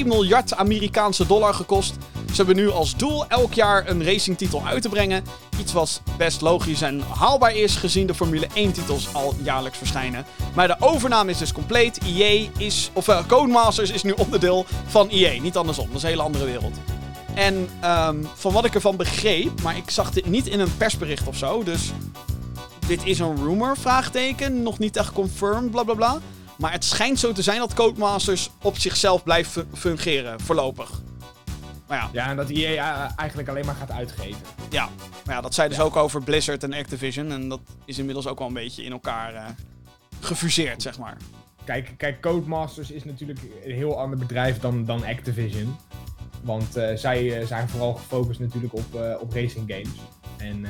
miljard 0.04 0.54
Amerikaanse 0.54 1.26
dollar 1.26 1.54
gekost. 1.54 1.94
Ze 2.30 2.36
hebben 2.36 2.56
nu 2.56 2.70
als 2.70 2.96
doel 2.96 3.26
elk 3.26 3.52
jaar 3.52 3.88
een 3.88 4.04
racingtitel 4.04 4.62
uit 4.66 4.82
te 4.82 4.88
brengen. 4.88 5.24
Iets 5.60 5.72
wat 5.72 6.02
best 6.16 6.40
logisch 6.40 6.82
en 6.82 7.00
haalbaar 7.00 7.54
is 7.54 7.76
gezien 7.76 8.06
de 8.06 8.14
Formule 8.14 8.46
1 8.54 8.72
titels 8.72 9.14
al 9.14 9.34
jaarlijks 9.42 9.78
verschijnen. 9.78 10.24
Maar 10.54 10.66
de 10.66 10.76
overname 10.80 11.30
is 11.30 11.38
dus 11.38 11.52
compleet. 11.52 11.98
EA 12.04 12.48
is, 12.58 12.90
of 12.92 13.08
eh, 13.08 13.26
Codemasters 13.26 13.90
is 13.90 14.02
nu 14.02 14.10
onderdeel 14.10 14.66
van 14.86 15.08
EA. 15.08 15.40
Niet 15.40 15.56
andersom, 15.56 15.86
dat 15.86 15.96
is 15.96 16.02
een 16.02 16.08
hele 16.08 16.22
andere 16.22 16.44
wereld. 16.44 16.76
En 17.34 17.68
ehm, 17.80 18.16
van 18.34 18.52
wat 18.52 18.64
ik 18.64 18.74
ervan 18.74 18.96
begreep, 18.96 19.62
maar 19.62 19.76
ik 19.76 19.90
zag 19.90 20.10
dit 20.10 20.26
niet 20.26 20.46
in 20.46 20.60
een 20.60 20.76
persbericht 20.76 21.26
of 21.26 21.36
zo, 21.36 21.62
dus 21.62 21.92
dit 22.96 23.04
is 23.06 23.18
een 23.18 23.36
rumor, 23.36 23.76
vraagteken, 23.76 24.62
nog 24.62 24.78
niet 24.78 24.96
echt 24.96 25.12
confirmed, 25.12 25.70
bla 25.70 25.82
bla 25.82 25.94
bla. 25.94 26.18
Maar 26.58 26.72
het 26.72 26.84
schijnt 26.84 27.18
zo 27.18 27.32
te 27.32 27.42
zijn 27.42 27.58
dat 27.58 27.74
Codemasters 27.74 28.50
op 28.62 28.78
zichzelf 28.78 29.22
blijft 29.22 29.50
fu- 29.50 29.64
fungeren, 29.74 30.40
voorlopig. 30.40 30.90
Maar 31.88 31.98
ja, 31.98 32.08
Ja, 32.12 32.28
en 32.30 32.36
dat 32.36 32.48
EA 32.50 33.04
eh, 33.06 33.12
eigenlijk 33.16 33.48
alleen 33.48 33.66
maar 33.66 33.74
gaat 33.74 33.90
uitgeven. 33.90 34.40
ja. 34.70 34.88
Maar 35.24 35.34
ja 35.34 35.40
dat 35.40 35.54
zei 35.54 35.68
dus 35.68 35.80
ook 35.80 35.96
over 35.96 36.22
Blizzard 36.22 36.62
en 36.62 36.72
Activision. 36.72 37.32
En 37.32 37.48
dat 37.48 37.60
is 37.84 37.98
inmiddels 37.98 38.26
ook 38.26 38.38
wel 38.38 38.48
een 38.48 38.54
beetje 38.54 38.84
in 38.84 38.92
elkaar 38.92 39.34
eh, 39.34 39.44
gefuseerd, 40.20 40.82
zeg 40.82 40.98
maar. 40.98 41.16
Kijk, 41.64 41.94
kijk, 41.96 42.20
Codemasters 42.20 42.90
is 42.90 43.04
natuurlijk 43.04 43.40
een 43.64 43.74
heel 43.74 44.00
ander 44.00 44.18
bedrijf 44.18 44.58
dan, 44.58 44.84
dan 44.84 45.04
Activision. 45.04 45.76
Want 46.42 46.76
eh, 46.76 46.96
zij 46.96 47.46
zijn 47.46 47.68
vooral 47.68 47.94
gefocust 47.94 48.40
natuurlijk 48.40 48.72
op, 48.74 48.94
op 49.20 49.32
racing 49.32 49.64
games. 49.72 49.98
En 50.36 50.64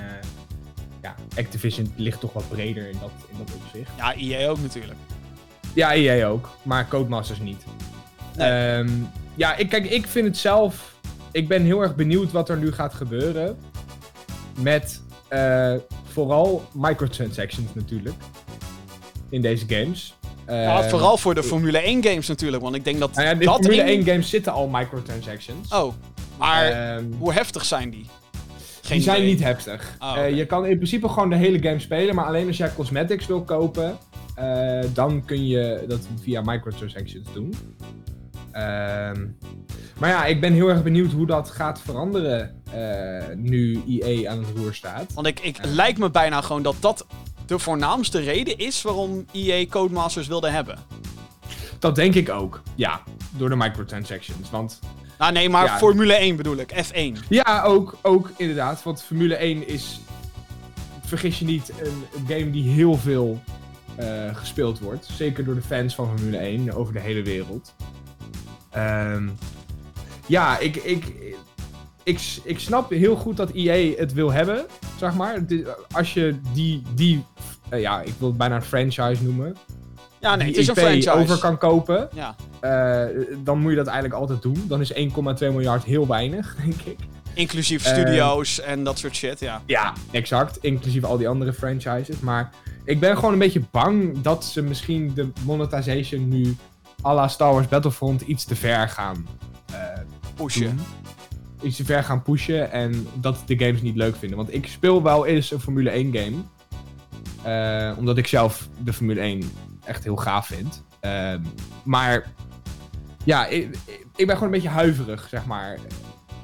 ja, 1.02 1.14
Activision 1.36 1.92
ligt 1.96 2.20
toch 2.20 2.32
wat 2.32 2.48
breder 2.48 2.88
in 2.88 2.96
dat, 3.00 3.10
in 3.30 3.36
dat 3.38 3.54
opzicht. 3.64 3.90
Ja, 3.96 4.14
EA 4.14 4.48
ook 4.48 4.60
natuurlijk. 4.60 4.98
Ja, 5.74 5.92
EA 5.92 6.26
ook, 6.26 6.48
maar 6.62 6.88
Codemasters 6.88 7.38
niet. 7.40 7.64
Nee. 8.36 8.48
Ehm, 8.48 8.90
ja, 9.34 9.56
ik, 9.56 9.68
kijk, 9.68 9.90
ik 9.90 10.06
vind 10.06 10.26
het 10.26 10.36
zelf... 10.36 10.94
Ik 11.32 11.48
ben 11.48 11.62
heel 11.64 11.80
erg 11.80 11.94
benieuwd 11.94 12.32
wat 12.32 12.48
er 12.48 12.56
nu 12.56 12.72
gaat 12.72 12.94
gebeuren. 12.94 13.58
Met 14.58 15.02
eh, 15.28 15.74
vooral 16.04 16.68
microtransactions 16.72 17.74
natuurlijk. 17.74 18.16
In 19.28 19.42
deze 19.42 19.64
games. 19.68 20.14
Ja, 20.46 20.80
Ehm, 20.80 20.88
vooral 20.88 21.16
voor 21.16 21.34
de 21.34 21.42
Formule 21.42 21.78
1 21.78 22.02
games 22.04 22.28
natuurlijk. 22.28 22.62
Want 22.62 22.74
ik 22.74 22.84
denk 22.84 22.98
dat 22.98 23.14
Nou 23.14 23.26
ja, 23.28 23.34
dat 23.34 23.54
Formule 23.54 23.82
in- 23.82 23.86
1 23.88 24.04
games 24.04 24.28
zitten 24.30 24.52
al 24.52 24.68
microtransactions. 24.68 25.72
Oh, 25.74 25.94
maar 26.38 26.64
Ehm, 26.66 27.04
hoe 27.18 27.32
heftig 27.32 27.64
zijn 27.64 27.90
die? 27.90 28.06
Geen 28.92 29.00
die 29.00 29.10
zijn 29.10 29.22
idee. 29.22 29.32
niet 29.34 29.42
heftig. 29.42 29.96
Oh, 29.98 30.16
Eh, 30.16 30.36
je 30.36 30.46
kan 30.46 30.66
in 30.66 30.76
principe 30.76 31.08
gewoon 31.08 31.30
de 31.30 31.36
hele 31.36 31.58
game 31.62 31.78
spelen, 31.78 32.14
maar 32.14 32.24
alleen 32.24 32.46
als 32.46 32.56
jij 32.56 32.74
cosmetics 32.74 33.26
wil 33.26 33.42
kopen, 33.42 33.98
eh, 34.34 34.80
dan 34.92 35.24
kun 35.24 35.46
je 35.46 35.84
dat 35.88 36.08
via 36.22 36.40
microtransactions 36.40 37.32
doen. 37.32 37.54
Ehm, 38.52 39.26
maar 39.98 40.10
ja, 40.10 40.24
ik 40.24 40.40
ben 40.40 40.52
heel 40.52 40.68
erg 40.68 40.82
benieuwd 40.82 41.12
hoe 41.12 41.26
dat 41.26 41.50
gaat 41.50 41.80
veranderen 41.80 42.62
eh, 42.72 43.34
nu 43.36 43.82
EA 43.88 44.30
aan 44.30 44.38
het 44.38 44.56
roer 44.56 44.74
staat. 44.74 45.12
Want 45.14 45.26
ik, 45.26 45.40
ik 45.40 45.58
lijkt 45.64 45.98
me 45.98 46.10
bijna 46.10 46.40
gewoon 46.40 46.62
dat 46.62 46.76
dat 46.80 47.06
de 47.46 47.58
voornaamste 47.58 48.20
reden 48.20 48.58
is 48.58 48.82
waarom 48.82 49.26
EA 49.32 49.66
Codemasters 49.66 50.26
wilde 50.26 50.50
hebben. 50.50 50.78
Dat 51.78 51.94
denk 51.94 52.14
ik 52.14 52.30
ook, 52.30 52.62
ja, 52.74 53.02
door 53.30 53.48
de 53.48 53.56
microtransactions. 53.56 54.50
Want 54.50 54.80
Nou 55.22 55.34
nee, 55.34 55.48
maar 55.48 55.64
Ja. 55.64 55.78
Formule 55.78 56.14
1 56.14 56.36
bedoel 56.36 56.56
ik, 56.56 56.72
F1. 56.84 57.28
Ja, 57.28 57.62
ook, 57.62 57.98
ook 58.02 58.30
inderdaad. 58.36 58.82
Want 58.82 59.02
Formule 59.02 59.34
1 59.34 59.68
is, 59.68 60.00
vergis 61.04 61.38
je 61.38 61.44
niet, 61.44 61.72
een, 61.80 62.26
game 62.26 62.50
die 62.50 62.70
heel 62.70 62.96
veel 62.96 63.42
eh, 63.96 64.36
gespeeld 64.36 64.78
wordt. 64.78 65.06
Zeker 65.12 65.44
door 65.44 65.54
de 65.54 65.62
fans 65.62 65.94
van 65.94 66.18
Formule 66.18 66.36
1 66.36 66.72
over 66.72 66.92
de 66.92 67.00
hele 67.00 67.22
wereld. 67.22 67.74
Ehm, 68.70 69.28
ja, 70.26 70.58
ik, 70.58 70.76
ik, 70.76 71.04
ik, 72.02 72.20
ik 72.44 72.58
snap 72.58 72.90
heel 72.90 73.16
goed 73.16 73.36
dat 73.36 73.50
EA 73.50 73.96
het 73.96 74.12
wil 74.12 74.32
hebben, 74.32 74.66
zeg 74.98 75.14
maar. 75.14 75.44
Als 75.92 76.14
je 76.14 76.34
die, 76.52 76.82
die 76.94 77.24
eh, 77.68 77.80
ja, 77.80 78.00
ik 78.00 78.14
wil 78.18 78.28
het 78.28 78.38
bijna 78.38 78.56
een 78.56 78.62
franchise 78.62 79.22
noemen. 79.24 79.56
Ja, 80.22 80.36
nee, 80.36 80.46
het 80.46 80.56
is 80.56 80.66
een 80.68 80.74
IP 80.74 80.80
franchise. 80.80 81.10
over 81.10 81.38
kan 81.38 81.58
kopen, 81.58 82.08
Ja, 82.14 82.34
eh, 82.60 83.24
dan 83.38 83.58
moet 83.58 83.70
je 83.70 83.76
dat 83.76 83.86
eigenlijk 83.86 84.20
altijd 84.20 84.42
doen. 84.42 84.64
Dan 84.68 84.80
is 84.80 84.92
1,2 84.92 85.50
miljard 85.50 85.84
heel 85.84 86.06
weinig, 86.06 86.54
denk 86.64 86.80
ik. 86.80 86.98
inclusief 87.34 87.84
Eh, 87.84 87.92
studio's 87.92 88.60
en 88.60 88.84
dat 88.84 88.98
soort 88.98 89.16
shit, 89.16 89.40
ja. 89.40 89.62
Ja, 89.66 89.92
exact. 90.10 90.56
Inclusief 90.60 91.04
al 91.04 91.16
die 91.16 91.28
andere 91.28 91.52
franchises. 91.52 92.20
Maar 92.20 92.50
ik 92.84 93.00
ben 93.00 93.16
gewoon 93.16 93.32
een 93.32 93.38
beetje 93.38 93.62
bang 93.70 94.20
dat 94.20 94.44
ze 94.44 94.62
misschien 94.62 95.12
de 95.14 95.28
monetization 95.44 96.28
nu 96.28 96.56
à 97.04 97.14
la 97.14 97.28
Star 97.28 97.52
Wars 97.52 97.68
Battlefront 97.68 98.20
iets 98.20 98.44
te 98.44 98.56
ver 98.56 98.88
gaan 98.88 99.26
eh, 99.72 99.76
Pushen. 100.34 100.62
doen. 100.62 100.80
Iets 101.62 101.76
te 101.76 101.84
ver 101.84 102.04
gaan 102.04 102.22
pushen 102.22 102.70
en 102.72 103.06
dat 103.14 103.42
de 103.46 103.58
games 103.58 103.82
niet 103.82 103.96
leuk 103.96 104.16
vinden. 104.16 104.36
Want 104.38 104.54
ik 104.54 104.66
speel 104.66 105.02
wel 105.02 105.26
eens 105.26 105.50
een 105.50 105.60
Formule 105.60 105.90
1 105.90 106.14
game. 106.16 107.94
Omdat 107.98 108.16
ik 108.18 108.26
zelf 108.26 108.68
de 108.84 108.92
Formule 108.92 109.20
1 109.20 109.42
echt 109.84 110.04
heel 110.04 110.16
gaaf 110.16 110.46
vind. 110.46 110.82
Ehm, 111.00 111.40
maar 111.82 112.26
ja, 113.24 113.46
ik, 113.46 113.78
ik 114.16 114.26
ben 114.26 114.36
gewoon 114.36 114.42
een 114.42 114.60
beetje 114.60 114.68
huiverig, 114.68 115.26
zeg 115.28 115.46
maar. 115.46 115.78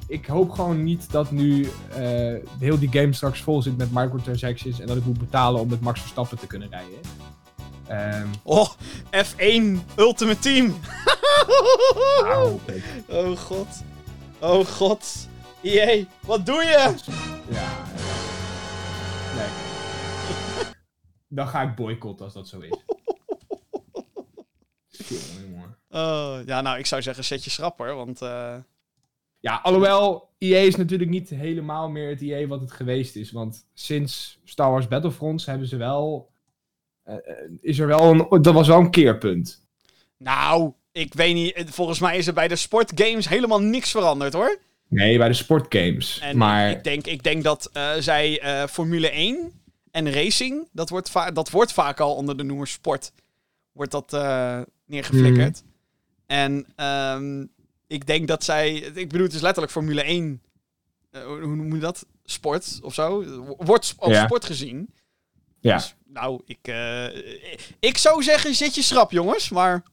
Ik 0.07 0.25
hoop 0.25 0.51
gewoon 0.51 0.83
niet 0.83 1.11
dat 1.11 1.31
nu 1.31 1.69
eh, 1.95 2.35
heel 2.59 2.79
die 2.79 2.91
game 2.91 3.13
straks 3.13 3.41
vol 3.41 3.61
zit 3.61 3.77
met 3.77 3.91
microtransactions 3.91 4.79
en 4.79 4.87
dat 4.87 4.97
ik 4.97 5.05
moet 5.05 5.19
betalen 5.19 5.61
om 5.61 5.69
met 5.69 5.81
Max 5.81 5.99
Verstappen 5.99 6.37
te 6.37 6.47
kunnen 6.47 6.69
rijden. 6.69 6.99
Ehm 7.87 8.27
Oh, 8.43 8.69
F1 9.15 9.63
Ultimate 9.95 10.39
Team. 10.39 10.75
Oh 13.11 13.37
god. 13.37 13.83
Oh 14.39 14.65
god. 14.65 15.27
EA, 15.61 16.05
wat 16.25 16.45
doe 16.45 16.63
je? 16.63 16.93
Ja. 17.49 17.67
Nee. 19.35 19.47
Dan 21.27 21.47
ga 21.47 21.61
ik 21.61 21.75
boycotten 21.75 22.25
als 22.25 22.33
dat 22.33 22.47
zo 22.47 22.59
is. 22.59 22.77
Jongen, 25.07 25.51
jongen. 25.51 25.77
Oh, 25.89 26.37
ja, 26.45 26.61
nou, 26.61 26.77
ik 26.79 26.85
zou 26.85 27.01
zeggen, 27.01 27.23
zet 27.23 27.43
je 27.43 27.49
schrapper, 27.49 27.95
want... 27.95 28.21
eh, 28.21 28.55
Ja, 29.39 29.59
alhoewel, 29.63 30.29
EA 30.37 30.57
is 30.59 30.75
natuurlijk 30.75 31.09
niet 31.09 31.29
helemaal 31.29 31.89
meer 31.89 32.09
het 32.09 32.21
EA 32.21 32.47
wat 32.47 32.61
het 32.61 32.71
geweest 32.71 33.15
is. 33.15 33.31
Want 33.31 33.65
sinds 33.73 34.39
Star 34.43 34.71
Wars 34.71 34.87
Battlefronts 34.87 35.45
hebben 35.45 35.67
ze 35.67 35.77
wel... 35.77 36.29
eh, 37.03 37.15
eh, 37.15 37.21
is 37.61 37.79
er 37.79 37.87
wel 37.87 38.03
een... 38.11 38.41
Dat 38.41 38.53
was 38.53 38.67
wel 38.67 38.79
een 38.79 38.91
keerpunt. 38.91 39.67
Nou, 40.17 40.73
ik 40.91 41.13
weet 41.13 41.33
niet. 41.33 41.63
Volgens 41.65 41.99
mij 41.99 42.17
is 42.17 42.27
er 42.27 42.33
bij 42.33 42.47
de 42.47 42.55
sportgames 42.55 43.27
helemaal 43.29 43.61
niks 43.61 43.91
veranderd, 43.91 44.33
hoor. 44.33 44.59
Nee, 44.87 45.17
bij 45.17 45.27
de 45.27 45.33
sportgames. 45.33 46.19
En 46.19 46.37
maar 46.37 46.69
ik, 46.69 46.83
denk, 46.83 47.05
ik 47.07 47.23
denk 47.23 47.43
dat 47.43 47.69
eh, 47.73 47.91
zij 47.99 48.39
eh, 48.41 48.67
Formule 48.67 49.09
1 49.09 49.61
en 49.91 50.11
racing, 50.11 50.67
dat 50.71 50.89
wordt, 50.89 51.09
va- 51.09 51.31
dat 51.31 51.49
wordt 51.49 51.73
vaak 51.73 51.99
al 51.99 52.15
onder 52.15 52.37
de 52.37 52.43
noemer 52.43 52.67
sport, 52.67 53.11
wordt 53.71 53.91
dat 53.91 54.13
eh, 54.13 54.61
neergeflikkerd. 54.89 55.63
Mhm. 55.63 55.67
En 56.25 56.65
ehm, 56.75 57.45
ik 57.87 58.05
denk 58.05 58.27
dat 58.27 58.43
zij, 58.43 58.73
ik 58.75 59.09
bedoel, 59.09 59.25
het 59.25 59.33
is 59.33 59.41
letterlijk 59.41 59.71
Formule 59.71 60.01
1, 60.03 60.41
eh, 61.11 61.21
hoe 61.23 61.55
noem 61.55 61.73
je 61.73 61.79
dat? 61.79 62.05
Sport 62.23 62.79
of 62.81 62.93
zo? 62.93 63.23
Wordt 63.57 63.93
als 63.97 64.13
Ja. 64.13 64.25
sport 64.25 64.45
gezien. 64.45 64.89
ja. 65.59 65.75
Dus, 65.75 65.95
nou, 66.07 66.41
ik, 66.45 66.57
eh, 66.61 67.05
ik 67.79 67.97
zou 67.97 68.23
zeggen, 68.23 68.55
zet 68.55 68.75
je 68.75 68.81
schrap, 68.81 69.11
jongens. 69.11 69.49
Maar 69.49 69.83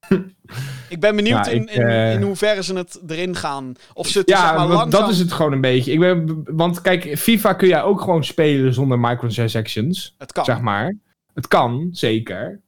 ik 0.88 1.00
ben 1.00 1.16
benieuwd 1.16 1.46
Ja, 1.46 1.52
in, 1.52 1.68
eh, 1.68 2.12
in 2.12 2.22
hoeverre 2.22 2.62
ze 2.62 2.74
het 2.74 3.00
erin 3.06 3.36
gaan. 3.36 3.74
Of 3.94 4.08
ze 4.08 4.18
het 4.18 4.28
zeg 4.28 4.38
Ja, 4.38 4.52
maar, 4.52 4.66
langzaam... 4.66 4.90
dat 4.90 5.10
is 5.10 5.18
het 5.18 5.32
gewoon 5.32 5.52
een 5.52 5.60
beetje. 5.60 5.92
Ik 5.92 5.98
ben, 5.98 6.42
want 6.56 6.80
kijk, 6.80 7.18
FIFA 7.18 7.52
kun 7.52 7.68
jij 7.68 7.82
ook 7.82 8.00
gewoon 8.00 8.24
spelen 8.24 8.74
zonder 8.74 8.98
microtransactions. 8.98 10.14
Het 10.18 10.32
kan. 10.32 10.44
Zeg 10.44 10.60
maar. 10.60 10.96
Het 11.34 11.48
kan, 11.48 11.88
zeker. 11.92 12.60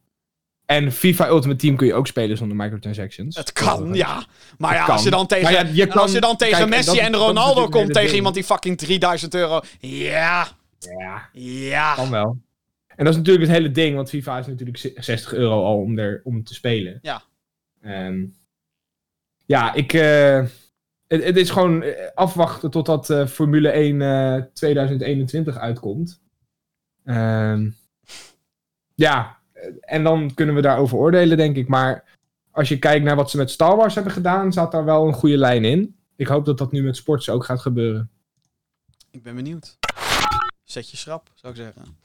En 0.66 0.92
FIFA 0.92 1.28
Ultimate 1.28 1.58
Team 1.58 1.76
kun 1.76 1.86
je 1.86 1.94
ook 1.94 2.06
spelen 2.06 2.36
zonder 2.36 2.56
microtransactions. 2.56 3.36
Het 3.36 3.52
kan, 3.52 3.94
ja. 3.94 4.24
Maar 4.58 4.74
ja, 4.74 4.84
als 4.84 5.02
je 5.02 5.10
dan 5.10 5.26
tegen, 5.26 5.44
Maar 5.44 5.52
ja, 5.52 5.70
je 5.72 5.82
en 5.82 5.90
als 5.90 6.12
je 6.12 6.20
dan 6.20 6.36
tegen 6.36 6.58
kijk, 6.58 6.68
Messi 6.68 6.98
en 6.98 7.12
dat 7.12 7.20
Ronaldo 7.20 7.68
komt 7.68 7.86
tegen 7.86 8.02
ding. 8.02 8.12
iemand 8.14 8.34
die 8.34 8.44
fucking 8.44 8.78
3000 8.78 9.34
euro. 9.34 9.60
Ja, 9.80 10.48
Ja, 10.78 11.28
ja. 11.32 11.94
kan 11.94 12.10
wel. 12.10 12.38
En 12.96 13.04
dat 13.04 13.12
is 13.12 13.18
natuurlijk 13.18 13.46
het 13.46 13.56
hele 13.56 13.70
ding, 13.70 13.96
want 13.96 14.08
FIFA 14.08 14.38
is 14.38 14.46
natuurlijk 14.46 14.92
60 14.96 15.32
euro 15.32 15.64
al 15.64 15.76
om, 15.78 15.98
er, 15.98 16.20
om 16.24 16.44
te 16.44 16.54
spelen. 16.54 16.98
Ja. 17.02 17.22
Ehm, 17.80 18.24
ja, 19.46 19.74
ik... 19.74 19.92
eh, 19.92 20.44
het, 21.06 21.24
het 21.24 21.36
is 21.36 21.50
gewoon 21.50 21.82
eh, 21.82 22.08
afwachten 22.14 22.70
totdat 22.70 23.10
eh, 23.10 23.26
Formule 23.26 23.68
1 23.68 24.02
eh, 24.02 24.42
2021 24.52 25.56
uitkomt. 25.58 26.22
Ehm, 27.04 27.70
ja, 28.94 29.38
en 29.80 30.04
dan 30.04 30.34
kunnen 30.34 30.54
we 30.54 30.60
daarover 30.60 30.98
oordelen, 30.98 31.36
denk 31.36 31.56
ik. 31.56 31.68
Maar 31.68 32.04
als 32.50 32.68
je 32.68 32.78
kijkt 32.78 33.04
naar 33.04 33.16
wat 33.16 33.30
ze 33.30 33.36
met 33.36 33.50
Star 33.50 33.76
Wars 33.76 33.94
hebben 33.94 34.12
gedaan, 34.12 34.52
zat 34.52 34.72
daar 34.72 34.84
wel 34.84 35.06
een 35.06 35.12
goede 35.12 35.38
lijn 35.38 35.64
in. 35.64 35.96
Ik 36.16 36.26
hoop 36.26 36.44
dat 36.44 36.58
dat 36.58 36.72
nu 36.72 36.82
met 36.82 36.96
sports 36.96 37.28
ook 37.28 37.44
gaat 37.44 37.60
gebeuren. 37.60 38.10
Ik 39.10 39.22
ben 39.22 39.34
benieuwd. 39.34 39.78
Zet 40.64 40.90
je 40.90 40.96
schrap, 40.96 41.30
zou 41.34 41.52
ik 41.52 41.58
zeggen. 41.60 41.96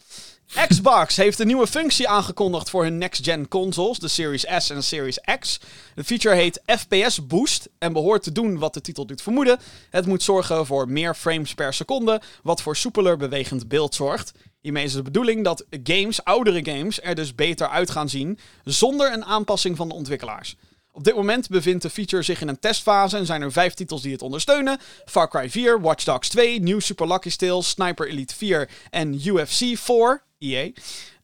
Xbox 0.53 1.15
heeft 1.15 1.39
een 1.39 1.47
nieuwe 1.47 1.67
functie 1.67 2.07
aangekondigd 2.07 2.69
voor 2.69 2.83
hun 2.83 2.97
next-gen 2.97 3.47
consoles, 3.47 3.99
de 3.99 4.07
Series 4.07 4.45
S 4.57 4.69
en 4.69 4.83
Series 4.83 5.19
X. 5.39 5.59
De 5.95 6.03
feature 6.03 6.35
heet 6.35 6.61
FPS 6.65 7.27
Boost 7.27 7.69
en 7.77 7.93
behoort 7.93 8.23
te 8.23 8.31
doen 8.31 8.57
wat 8.57 8.73
de 8.73 8.81
titel 8.81 9.05
doet 9.05 9.21
vermoeden. 9.21 9.59
Het 9.89 10.05
moet 10.05 10.23
zorgen 10.23 10.65
voor 10.65 10.89
meer 10.89 11.15
frames 11.15 11.53
per 11.53 11.73
seconde, 11.73 12.21
wat 12.43 12.61
voor 12.61 12.75
soepeler 12.75 13.17
bewegend 13.17 13.67
beeld 13.67 13.95
zorgt. 13.95 14.31
Hiermee 14.61 14.83
is 14.83 14.93
de 14.93 15.01
bedoeling 15.01 15.43
dat 15.43 15.65
games, 15.83 16.23
oudere 16.23 16.65
games, 16.65 17.01
er 17.01 17.15
dus 17.15 17.35
beter 17.35 17.67
uit 17.67 17.89
gaan 17.89 18.09
zien, 18.09 18.39
zonder 18.63 19.13
een 19.13 19.25
aanpassing 19.25 19.77
van 19.77 19.87
de 19.87 19.95
ontwikkelaars. 19.95 20.55
Op 20.99 21.05
dit 21.05 21.15
moment 21.15 21.47
bevindt 21.47 21.81
de 21.81 21.89
feature 21.89 22.23
zich 22.23 22.41
in 22.41 22.47
een 22.47 22.59
testfase 22.59 23.17
en 23.17 23.25
zijn 23.25 23.41
er 23.41 23.51
vijf 23.51 23.73
titels 23.73 24.01
die 24.01 24.11
het 24.11 24.21
ondersteunen. 24.21 24.79
Far 25.05 25.29
Cry 25.29 25.49
4, 25.49 25.81
Watch 25.81 26.03
Dogs 26.03 26.29
2, 26.29 26.61
New 26.61 26.81
Super 26.81 27.07
Lucky 27.07 27.29
Tales, 27.29 27.69
Sniper 27.69 28.07
Elite 28.07 28.35
4 28.35 28.69
en 28.89 29.13
UFC 29.25 29.77
4, 29.77 30.23
EA, 30.39 30.71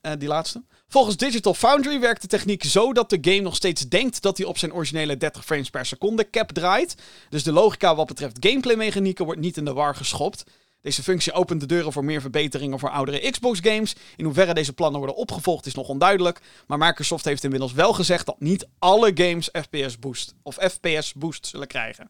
eh, 0.02 0.12
die 0.18 0.28
laatste. 0.28 0.64
Volgens 0.88 1.18
Digital 1.18 1.54
Foundry 1.54 2.00
werkt 2.00 2.22
de 2.22 2.28
techniek 2.28 2.64
zo 2.64 2.94
dat 2.94 3.10
de 3.10 3.18
game 3.22 3.40
nog 3.40 3.56
steeds 3.56 3.88
denkt 3.88 4.22
dat 4.22 4.38
hij 4.38 4.46
op 4.48 4.58
zijn 4.58 4.74
originele 4.74 5.18
30 5.18 5.46
frames 5.46 5.70
per 5.70 5.86
seconde 5.86 6.30
cap 6.30 6.52
draait. 6.52 6.96
Dus 7.30 7.44
de 7.44 7.52
logica 7.52 7.96
wat 7.96 8.08
betreft 8.08 8.38
gameplay 8.40 8.76
mechanieken 8.76 9.26
wordt 9.26 9.40
niet 9.40 9.58
in 9.58 9.66
de 9.66 9.74
war 9.74 9.96
geschopt. 9.96 10.44
Deze 10.86 11.04
functie 11.04 11.34
opent 11.34 11.60
de 11.60 11.66
deuren 11.66 11.92
voor 11.92 12.06
meer 12.06 12.22
verbeteringen 12.22 12.80
voor 12.80 12.90
oudere 12.90 13.32
Xbox 13.32 13.60
games. 13.64 13.96
In 14.16 14.26
hoeverre 14.26 14.54
deze 14.54 14.74
plannen 14.74 15.00
worden 15.00 15.18
opgevolgd 15.18 15.66
is 15.66 15.74
nog 15.74 15.88
onduidelijk. 15.88 16.40
Maar 16.68 16.78
Microsoft 16.78 17.26
heeft 17.26 17.44
inmiddels 17.44 17.74
wel 17.74 17.94
gezegd 17.94 18.26
dat 18.26 18.40
niet 18.40 18.68
alle 18.80 19.12
games 19.14 19.50
FPS 19.52 20.00
boost 20.00 20.36
of 20.44 20.56
FPS 20.56 21.14
boost 21.14 21.48
zullen 21.48 21.68
krijgen. 21.68 22.08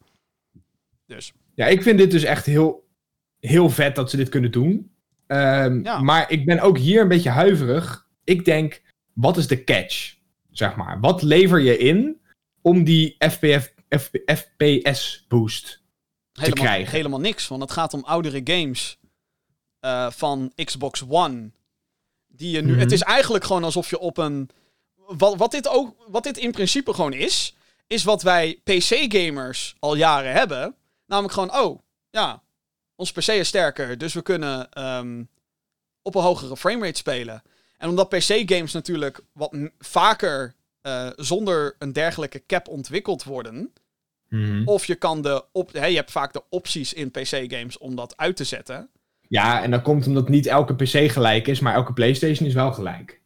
Dus 1.05 1.33
Ja, 1.53 1.65
ik 1.65 1.81
vind 1.81 1.97
dit 1.97 2.11
dus 2.11 2.23
echt 2.23 2.45
heel, 2.45 2.87
heel 3.39 3.69
vet 3.69 3.95
dat 3.95 4.09
ze 4.09 4.17
dit 4.17 4.29
kunnen 4.29 4.51
doen. 4.51 4.91
Ehm, 5.27 5.83
Ja. 5.83 6.01
Maar 6.01 6.31
ik 6.31 6.45
ben 6.45 6.59
ook 6.59 6.77
hier 6.77 7.01
een 7.01 7.07
beetje 7.07 7.29
huiverig. 7.29 8.07
Ik 8.23 8.45
denk, 8.45 8.81
wat 9.13 9.37
is 9.37 9.47
de 9.47 9.63
catch? 9.63 10.15
Zeg 10.51 10.75
maar, 10.75 10.99
wat 10.99 11.21
lever 11.21 11.59
je 11.59 11.77
in 11.77 12.21
om 12.61 12.83
die 12.83 13.15
FPF, 13.19 13.71
FPS 14.25 15.25
boost? 15.27 15.83
Helemaal, 16.39 16.65
krijgen. 16.65 16.91
helemaal 16.91 17.19
niks, 17.19 17.47
want 17.47 17.61
het 17.61 17.71
gaat 17.71 17.93
om 17.93 18.03
oudere 18.03 18.41
games 18.43 18.97
eh, 19.79 20.11
van 20.11 20.51
Xbox 20.63 21.03
One. 21.07 21.51
Die 22.27 22.51
je 22.51 22.61
nu. 22.61 22.71
Mhm. 22.71 22.79
Het 22.79 22.91
is 22.91 23.01
eigenlijk 23.01 23.43
gewoon 23.43 23.63
alsof 23.63 23.89
je 23.89 23.99
op 23.99 24.17
een. 24.17 24.49
Wat, 24.95 25.35
wat, 25.35 25.51
dit 25.51 25.67
ook, 25.67 25.95
wat 26.07 26.23
dit 26.23 26.37
in 26.37 26.51
principe 26.51 26.93
gewoon 26.93 27.13
is, 27.13 27.55
is 27.87 28.03
wat 28.03 28.21
wij 28.21 28.61
PC-gamers 28.63 29.75
al 29.79 29.95
jaren 29.95 30.31
hebben. 30.31 30.75
Namelijk 31.05 31.33
gewoon, 31.33 31.55
oh, 31.55 31.79
ja, 32.09 32.43
ons 32.95 33.11
PC 33.11 33.27
is 33.27 33.47
sterker, 33.47 33.97
dus 33.97 34.13
we 34.13 34.21
kunnen 34.21 34.71
ehm, 34.71 35.23
op 36.01 36.15
een 36.15 36.21
hogere 36.21 36.57
framerate 36.57 36.97
spelen. 36.97 37.43
En 37.77 37.89
omdat 37.89 38.09
PC-games 38.09 38.71
natuurlijk 38.71 39.21
wat 39.31 39.55
vaker 39.79 40.55
eh, 40.81 41.09
zonder 41.15 41.75
een 41.79 41.93
dergelijke 41.93 42.45
cap 42.45 42.67
ontwikkeld 42.67 43.23
worden, 43.23 43.73
of 44.65 44.85
je 44.85 44.95
kan 44.95 45.21
de 45.21 45.45
op, 45.51 45.73
hè, 45.73 45.85
je 45.85 45.95
hebt 45.95 46.11
vaak 46.11 46.33
de 46.33 46.43
opties 46.49 46.93
in 46.93 47.11
PC-games 47.11 47.77
om 47.77 47.95
dat 47.95 48.17
uit 48.17 48.35
te 48.35 48.43
zetten. 48.43 48.89
Ja, 49.27 49.63
en 49.63 49.71
dat 49.71 49.81
komt 49.81 50.07
omdat 50.07 50.29
niet 50.29 50.45
elke 50.45 50.75
PC 50.75 51.11
gelijk 51.11 51.47
is, 51.47 51.59
maar 51.59 51.73
elke 51.73 51.93
PlayStation 51.93 52.47
is 52.47 52.53
wel 52.53 52.73
gelijk. 52.73 53.21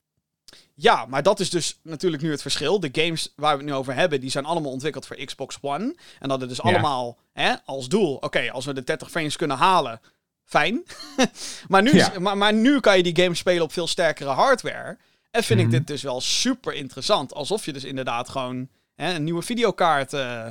Ja, 0.75 1.05
maar 1.05 1.23
dat 1.23 1.39
is 1.39 1.49
dus 1.49 1.79
natuurlijk 1.83 2.21
nu 2.23 2.31
het 2.31 2.41
verschil. 2.41 2.79
De 2.79 2.89
games 2.91 3.33
waar 3.35 3.51
we 3.57 3.63
het 3.63 3.71
nu 3.71 3.77
over 3.77 3.93
hebben, 3.95 4.19
die 4.21 4.29
zijn 4.29 4.45
allemaal 4.45 4.71
ontwikkeld 4.71 5.05
voor 5.07 5.15
Xbox 5.25 5.57
One. 5.61 5.95
En 6.19 6.29
dat 6.29 6.39
het 6.39 6.49
dus 6.49 6.57
Ja. 6.63 6.63
allemaal 6.63 7.17
hè, 7.33 7.53
als 7.65 7.87
doel. 7.89 8.15
Oké, 8.15 8.51
als 8.51 8.65
we 8.65 8.73
de 8.73 8.83
30 8.83 9.09
frames 9.11 9.35
kunnen 9.35 9.57
halen, 9.57 10.01
fijn. 10.45 10.83
maar, 11.67 11.81
nu, 11.81 11.95
Ja. 11.95 12.11
maar, 12.19 12.37
maar 12.37 12.53
nu 12.53 12.79
kan 12.79 12.97
je 12.97 13.03
die 13.03 13.23
games 13.23 13.37
spelen 13.39 13.63
op 13.63 13.71
veel 13.71 13.87
sterkere 13.87 14.29
hardware. 14.29 14.97
En 15.31 15.43
vind 15.43 15.59
Mhm. 15.59 15.67
ik 15.69 15.77
dit 15.77 15.87
dus 15.87 16.01
wel 16.01 16.21
super 16.21 16.73
interessant. 16.73 17.33
Alsof 17.33 17.65
je 17.65 17.73
dus 17.73 17.83
inderdaad 17.83 18.29
gewoon 18.29 18.67
hè, 18.95 19.13
een 19.13 19.23
nieuwe 19.23 19.41
videokaart. 19.41 20.13
eh, 20.13 20.45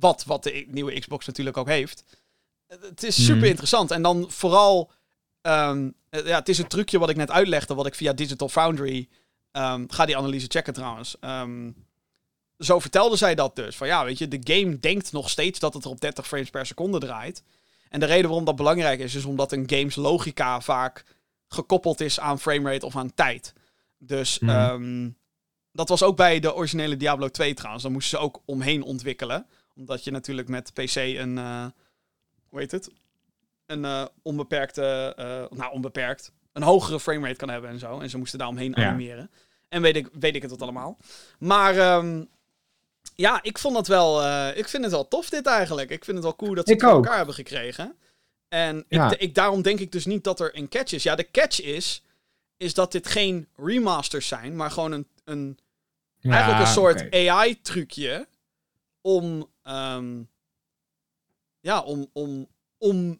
wat, 0.00 0.24
wat 0.24 0.42
de 0.42 0.64
nieuwe 0.68 0.98
Xbox 1.00 1.26
natuurlijk 1.26 1.56
ook 1.56 1.68
heeft. 1.68 2.04
Eh, 2.66 2.78
Het 2.80 3.02
is 3.02 3.22
super 3.24 3.36
Mhm. 3.36 3.44
interessant. 3.44 3.90
En 3.90 4.02
dan 4.02 4.30
vooral. 4.30 4.90
ehm, 5.40 5.90
eh, 6.10 6.26
ja, 6.26 6.38
het 6.38 6.48
is 6.48 6.58
een 6.58 6.66
trucje 6.68 6.98
wat 6.98 7.10
ik 7.10 7.16
net 7.16 7.30
uitlegde, 7.30 7.74
wat 7.74 7.86
ik 7.86 7.94
via 7.94 8.12
Digital 8.12 8.48
Foundry. 8.48 9.08
ehm, 9.52 9.84
ga 9.88 10.06
die 10.06 10.16
analyse 10.16 10.46
checken 10.48 10.72
trouwens. 10.72 11.16
Ehm, 11.20 11.70
zo 12.58 12.78
vertelde 12.78 13.16
zij 13.16 13.34
dat 13.34 13.56
dus. 13.56 13.76
Van 13.76 13.86
ja, 13.86 14.04
weet 14.04 14.18
je, 14.18 14.28
de 14.28 14.54
game 14.54 14.78
denkt 14.78 15.12
nog 15.12 15.30
steeds 15.30 15.58
dat 15.58 15.74
het 15.74 15.84
er 15.84 15.90
op 15.90 16.00
30 16.00 16.26
frames 16.26 16.50
per 16.50 16.66
seconde 16.66 16.98
draait. 16.98 17.42
En 17.88 18.00
de 18.00 18.06
reden 18.06 18.24
waarom 18.26 18.44
dat 18.44 18.56
belangrijk 18.56 19.00
is, 19.00 19.14
is 19.14 19.24
omdat 19.24 19.52
een 19.52 19.64
games 19.70 19.94
logica 19.94 20.60
vaak 20.60 21.04
gekoppeld 21.48 22.00
is 22.00 22.20
aan 22.20 22.40
framerate 22.40 22.86
of 22.86 22.96
aan 22.96 23.14
tijd. 23.14 23.52
Dus 23.98 24.38
Mhm. 24.38 25.10
dat 25.72 25.88
was 25.88 26.02
ook 26.02 26.16
bij 26.16 26.40
de 26.40 26.54
originele 26.54 26.96
Diablo 26.96 27.28
2 27.28 27.54
trouwens. 27.54 27.82
Daar 27.82 27.92
moesten 27.92 28.18
ze 28.18 28.24
ook 28.24 28.40
omheen 28.44 28.82
ontwikkelen. 28.82 29.46
Omdat 29.80 30.04
je 30.04 30.10
natuurlijk 30.10 30.48
met 30.48 30.72
PC 30.74 30.94
een, 30.94 31.38
eh, 31.38 31.66
hoe 32.48 32.58
heet 32.58 32.70
het? 32.70 32.90
Een 33.66 33.84
eh, 33.84 34.04
onbeperkte, 34.22 35.12
eh, 35.16 35.58
nou 35.58 35.72
onbeperkt, 35.72 36.32
een 36.52 36.62
hogere 36.62 37.00
framerate 37.00 37.36
kan 37.36 37.48
hebben 37.48 37.70
en 37.70 37.78
zo. 37.78 38.00
En 38.00 38.10
ze 38.10 38.18
moesten 38.18 38.38
daar 38.38 38.48
omheen 38.48 38.72
Ja. 38.76 38.88
animeren. 38.88 39.30
En 39.68 39.82
weet 39.82 39.96
ik, 39.96 40.08
weet 40.12 40.34
ik 40.34 40.42
het 40.42 40.50
wat 40.50 40.62
allemaal. 40.62 40.98
Maar 41.38 41.76
ehm, 41.78 42.24
ja, 43.14 43.42
ik 43.42 43.58
vond 43.58 43.76
het 43.76 43.86
wel, 43.86 44.26
ik 44.56 44.68
vind 44.68 44.82
het 44.82 44.92
wel 44.92 45.08
tof 45.08 45.28
dit 45.28 45.46
eigenlijk. 45.46 45.90
Ik 45.90 46.04
vind 46.04 46.16
het 46.16 46.26
wel 46.26 46.36
cool 46.36 46.54
dat 46.54 46.66
ze 46.66 46.72
Ik 46.74 46.80
het 46.80 46.90
voor 46.90 46.98
elkaar 46.98 47.16
hebben 47.16 47.34
gekregen. 47.34 47.96
En 48.48 48.84
Ja. 48.88 49.10
ik, 49.10 49.20
ik, 49.20 49.34
daarom 49.34 49.62
denk 49.62 49.78
ik 49.80 49.92
dus 49.92 50.04
niet 50.06 50.24
dat 50.24 50.40
er 50.40 50.56
een 50.56 50.68
catch 50.68 50.92
is. 50.92 51.02
Ja, 51.02 51.14
de 51.14 51.30
catch 51.30 51.60
is, 51.62 52.02
is 52.56 52.74
dat 52.74 52.92
dit 52.92 53.06
geen 53.06 53.48
remasters 53.56 54.28
zijn, 54.28 54.56
maar 54.56 54.70
gewoon 54.70 54.92
een, 54.92 55.06
een 55.24 55.58
eigenlijk 56.20 56.60
een 56.60 56.66
soort. 56.72 57.14
AI-trucje 57.14 58.26
om, 59.00 59.48
ehm, 59.70 60.22
ja, 61.60 61.80
om, 61.80 62.06
om, 62.12 62.46
om 62.78 63.18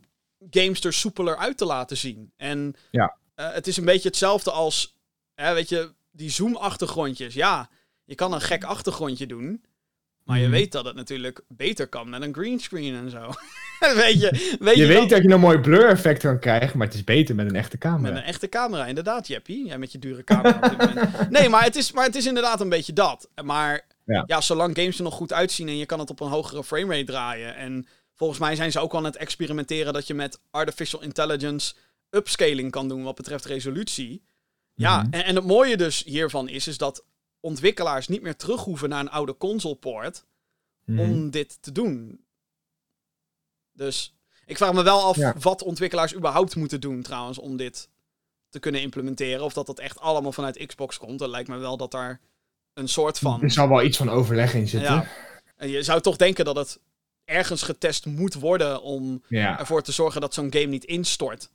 games 0.50 0.80
er 0.84 0.92
soepeler 0.92 1.36
uit 1.36 1.56
te 1.58 1.64
laten 1.64 1.96
zien. 1.96 2.32
En 2.36 2.74
Ja. 2.90 3.16
eh, 3.34 3.52
het 3.52 3.66
is 3.66 3.76
een 3.76 3.84
beetje 3.84 4.08
hetzelfde 4.08 4.50
als, 4.50 4.96
hè, 5.34 5.54
weet 5.54 5.68
je, 5.68 5.92
die 6.10 6.30
zoom-achtergrondjes. 6.30 7.34
Ja, 7.34 7.68
je 8.04 8.14
kan 8.14 8.32
een 8.32 8.40
gek 8.40 8.64
achtergrondje 8.64 9.26
doen, 9.26 9.64
maar 10.24 10.36
je 10.38 10.42
Mhm. 10.42 10.52
weet 10.52 10.72
dat 10.72 10.84
het 10.84 10.94
natuurlijk 10.94 11.40
beter 11.48 11.86
kan 11.88 12.08
met 12.10 12.22
een 12.22 12.34
greenscreen 12.34 12.94
en 12.94 13.10
zo. 13.10 13.30
weet 14.04 14.20
je, 14.20 14.56
weet 14.60 14.74
Je 14.76 14.80
je, 14.82 14.86
weet 14.86 15.10
dat 15.10 15.22
je 15.22 15.30
een 15.30 15.40
mooi 15.40 15.58
blur-effect 15.58 16.20
kan 16.20 16.38
krijgen, 16.38 16.78
maar 16.78 16.86
het 16.86 16.96
is 16.96 17.04
beter 17.04 17.34
met 17.34 17.46
een 17.48 17.56
echte 17.56 17.78
camera. 17.78 18.12
met 18.12 18.22
een 18.22 18.28
echte 18.28 18.48
camera, 18.48 18.86
inderdaad, 18.86 19.26
Jeppie. 19.26 19.66
Jij 19.66 19.78
met 19.78 19.92
je 19.92 19.98
dure 19.98 20.24
camera 20.24 20.56
op 20.56 20.62
dit 20.78 20.78
moment. 20.94 21.30
Nee, 21.38 21.48
maar 21.48 21.64
het, 21.64 21.76
is, 21.76 21.92
maar 21.92 22.04
het 22.04 22.16
is 22.16 22.26
inderdaad 22.26 22.60
een 22.60 22.68
beetje 22.68 22.92
dat. 22.92 23.28
Maar 23.44 23.86
Ja. 24.12 24.22
ja. 24.26 24.40
zolang 24.40 24.76
games 24.76 24.96
er 24.96 25.02
nog 25.02 25.14
goed 25.14 25.32
uitzien 25.32 25.68
en 25.68 25.76
je 25.76 25.86
kan 25.86 25.98
het 25.98 26.10
op 26.10 26.20
een 26.20 26.28
hogere 26.28 26.64
framerate 26.64 27.04
draaien. 27.04 27.54
En 27.54 27.86
volgens 28.14 28.38
mij 28.38 28.56
zijn 28.56 28.72
ze 28.72 28.80
ook 28.80 28.92
al 28.92 28.98
aan 28.98 29.04
het 29.04 29.16
experimenteren 29.16 29.92
dat 29.92 30.06
je 30.06 30.14
met 30.14 30.40
artificial 30.50 31.02
intelligence 31.02 31.74
upscaling 32.10 32.70
kan 32.70 32.88
doen 32.88 33.02
wat 33.02 33.14
betreft 33.14 33.44
resolutie. 33.44 34.22
Ja, 34.74 35.02
Mhm. 35.02 35.12
en, 35.12 35.24
en 35.24 35.34
het 35.34 35.44
mooie 35.44 35.76
dus 35.76 36.02
hiervan 36.04 36.48
is, 36.48 36.66
is 36.66 36.78
dat 36.78 37.04
ontwikkelaars 37.40 38.08
niet 38.08 38.22
meer 38.22 38.36
terug 38.36 38.60
hoeven 38.64 38.88
naar 38.88 39.00
een 39.00 39.10
oude 39.10 39.36
console 39.36 39.74
port 39.74 40.24
Mhm. 40.84 40.98
om 41.00 41.30
dit 41.30 41.62
te 41.62 41.72
doen. 41.72 42.24
Dus 43.72 44.14
ik 44.46 44.56
vraag 44.56 44.72
me 44.72 44.82
wel 44.82 45.02
af 45.02 45.16
Ja. 45.16 45.34
wat 45.38 45.62
ontwikkelaars 45.62 46.14
überhaupt 46.14 46.56
moeten 46.56 46.80
doen 46.80 47.02
trouwens 47.02 47.38
om 47.38 47.56
dit 47.56 47.88
te 48.48 48.58
kunnen 48.58 48.80
implementeren. 48.80 49.44
Of 49.44 49.52
dat 49.52 49.66
dat 49.66 49.78
echt 49.78 49.98
allemaal 49.98 50.32
vanuit 50.32 50.66
Xbox 50.66 50.98
komt. 50.98 51.20
Het 51.20 51.30
lijkt 51.30 51.48
me 51.48 51.56
wel 51.56 51.76
dat 51.76 51.90
daar 51.90 52.20
een 52.74 52.88
soort 52.88 53.18
van... 53.18 53.42
Er 53.42 53.50
zal 53.50 53.68
wel 53.68 53.82
iets 53.82 53.96
van 53.96 54.08
overleg 54.08 54.54
in 54.54 54.68
zitten. 54.68 54.92
Ja. 54.94 55.06
En 55.56 55.68
je 55.68 55.82
zou 55.82 56.00
toch 56.00 56.16
denken 56.16 56.44
dat 56.44 56.56
het 56.56 56.78
ergens 57.24 57.62
getest 57.62 58.06
moet 58.06 58.34
worden 58.34 58.82
om 58.82 59.22
Ja. 59.28 59.58
ervoor 59.58 59.82
te 59.82 59.92
zorgen 59.92 60.20
dat 60.20 60.34
zo'n 60.34 60.52
game 60.52 60.64
niet 60.66 60.84
instort. 60.84 61.50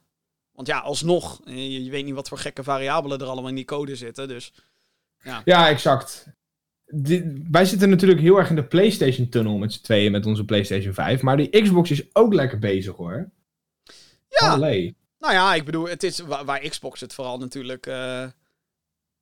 Want 0.51 0.67
ja, 0.67 0.79
alsnog, 0.79 1.41
eh, 1.45 1.55
je, 1.55 1.83
je 1.83 1.89
weet 1.89 2.05
niet 2.05 2.13
wat 2.13 2.27
voor 2.27 2.37
gekke 2.37 2.63
variabelen 2.63 3.19
er 3.19 3.25
allemaal 3.27 3.49
in 3.49 3.55
die 3.55 3.65
code 3.65 3.95
zitten. 3.95 4.27
Dus 4.27 4.53
Ja, 5.45 5.69
exact. 5.69 6.25
Die- 6.87 7.45
wij 7.51 7.65
zitten 7.65 7.89
natuurlijk 7.89 8.21
heel 8.21 8.37
erg 8.37 8.49
in 8.49 8.55
de 8.55 8.63
PlayStation-tunnel 8.65 9.57
met 9.57 9.73
z'n 9.73 9.81
tweeën 9.83 10.11
met 10.11 10.25
onze 10.25 10.45
PlayStation 10.45 10.93
5. 10.93 11.21
Maar 11.21 11.37
die 11.37 11.61
Xbox 11.61 11.91
is 11.91 12.03
ook 12.13 12.33
lekker 12.33 12.59
bezig 12.59 12.95
hoor. 12.95 13.29
ja, 14.27 14.49
Allee. 14.51 14.95
Nou 15.19 15.33
ja, 15.33 15.53
ik 15.53 15.65
bedoel, 15.65 15.87
het 15.87 16.03
is 16.03 16.19
waar, 16.19 16.45
waar 16.45 16.59
Xbox 16.59 17.01
het 17.01 17.13
vooral 17.13 17.37
natuurlijk 17.37 17.87
eh, 17.87 18.25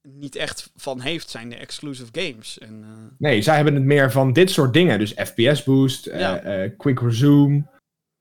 niet 0.04 0.36
echt 0.36 0.72
van 0.76 1.02
heeft, 1.02 1.30
zijn 1.30 1.50
de 1.50 1.56
exclusive 1.56 2.10
games. 2.12 2.60
En, 2.60 2.84
eh, 2.84 2.90
Nee, 3.18 3.42
zij 3.42 3.56
hebben 3.56 3.74
het 3.74 3.84
meer 3.84 4.12
van 4.12 4.34
dit 4.34 4.52
soort 4.52 4.74
dingen. 4.74 5.00
Dus 5.00 5.14
FPS 5.14 5.64
boost, 5.64 6.06
eh, 6.08 6.64
eh, 6.64 6.72
quick 6.78 7.00
resume, 7.00 7.64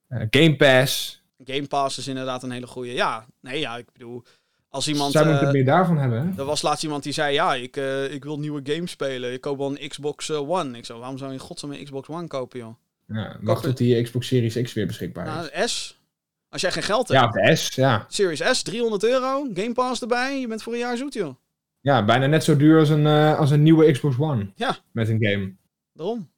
Game 0.08 0.56
Pass. 0.56 1.22
Game 1.44 1.66
Pass 1.66 1.98
is 1.98 2.08
inderdaad 2.08 2.42
een 2.42 2.50
hele 2.50 2.66
goede. 2.66 2.92
Ja, 2.92 3.26
nee, 3.40 3.60
ja, 3.60 3.76
ik 3.76 3.86
bedoel, 3.92 4.22
Als 4.68 4.88
iemand... 4.88 5.14
Eh, 5.14 5.28
moeten 5.28 5.52
meer 5.52 5.64
daarvan 5.64 5.98
hebben, 5.98 6.26
hè? 6.26 6.38
er 6.38 6.44
was 6.44 6.62
laatst 6.62 6.82
iemand 6.82 7.02
die 7.02 7.12
zei, 7.12 7.32
ja, 7.34 7.54
ik, 7.54 7.76
ik 8.10 8.24
wil 8.24 8.38
nieuwe 8.38 8.60
games 8.64 8.90
spelen. 8.90 9.32
Ik 9.32 9.40
koop 9.40 9.58
wel 9.58 9.70
een 9.70 9.88
Xbox 9.88 10.30
One. 10.30 10.76
Ik 10.76 10.84
zo, 10.84 10.98
waarom 10.98 11.18
zou 11.18 11.30
je 11.30 11.36
in 11.36 11.42
godsnaam 11.42 11.72
een 11.72 11.84
Xbox 11.84 12.08
One 12.08 12.26
kopen, 12.26 12.58
joh? 12.58 12.74
Ja, 13.06 13.36
wacht 13.40 13.62
tot 13.62 13.76
die 13.76 14.02
Xbox 14.02 14.26
Series 14.26 14.62
X 14.62 14.72
weer 14.72 14.86
beschikbaar 14.86 15.26
is. 15.26 15.50
Nou, 15.50 15.68
S. 15.68 16.00
Als 16.48 16.60
jij 16.60 16.72
geen 16.72 16.82
geld 16.82 17.08
hebt. 17.08 17.34
Ja, 17.34 17.46
de 17.46 17.56
S, 17.56 17.74
ja. 17.74 18.06
Series 18.08 18.42
S, 18.50 18.62
300 18.62 19.04
euro. 19.04 19.46
Game 19.54 19.72
Pass 19.72 20.00
erbij. 20.00 20.40
Je 20.40 20.46
bent 20.48 20.62
voor 20.62 20.72
een 20.72 20.78
jaar 20.78 20.96
zoet, 20.96 21.14
joh. 21.14 21.34
Ja, 21.82 22.04
bijna 22.04 22.26
net 22.26 22.44
zo 22.44 22.56
duur 22.56 22.78
als 22.78 22.88
een, 22.88 23.06
eh, 23.06 23.38
als 23.38 23.50
een 23.50 23.62
nieuwe 23.62 23.92
Xbox 23.92 24.18
One. 24.18 24.52
Ja. 24.54 24.76
Met 24.92 25.08
een 25.08 25.24
game. 25.24 25.54
Daarom. 25.92 26.30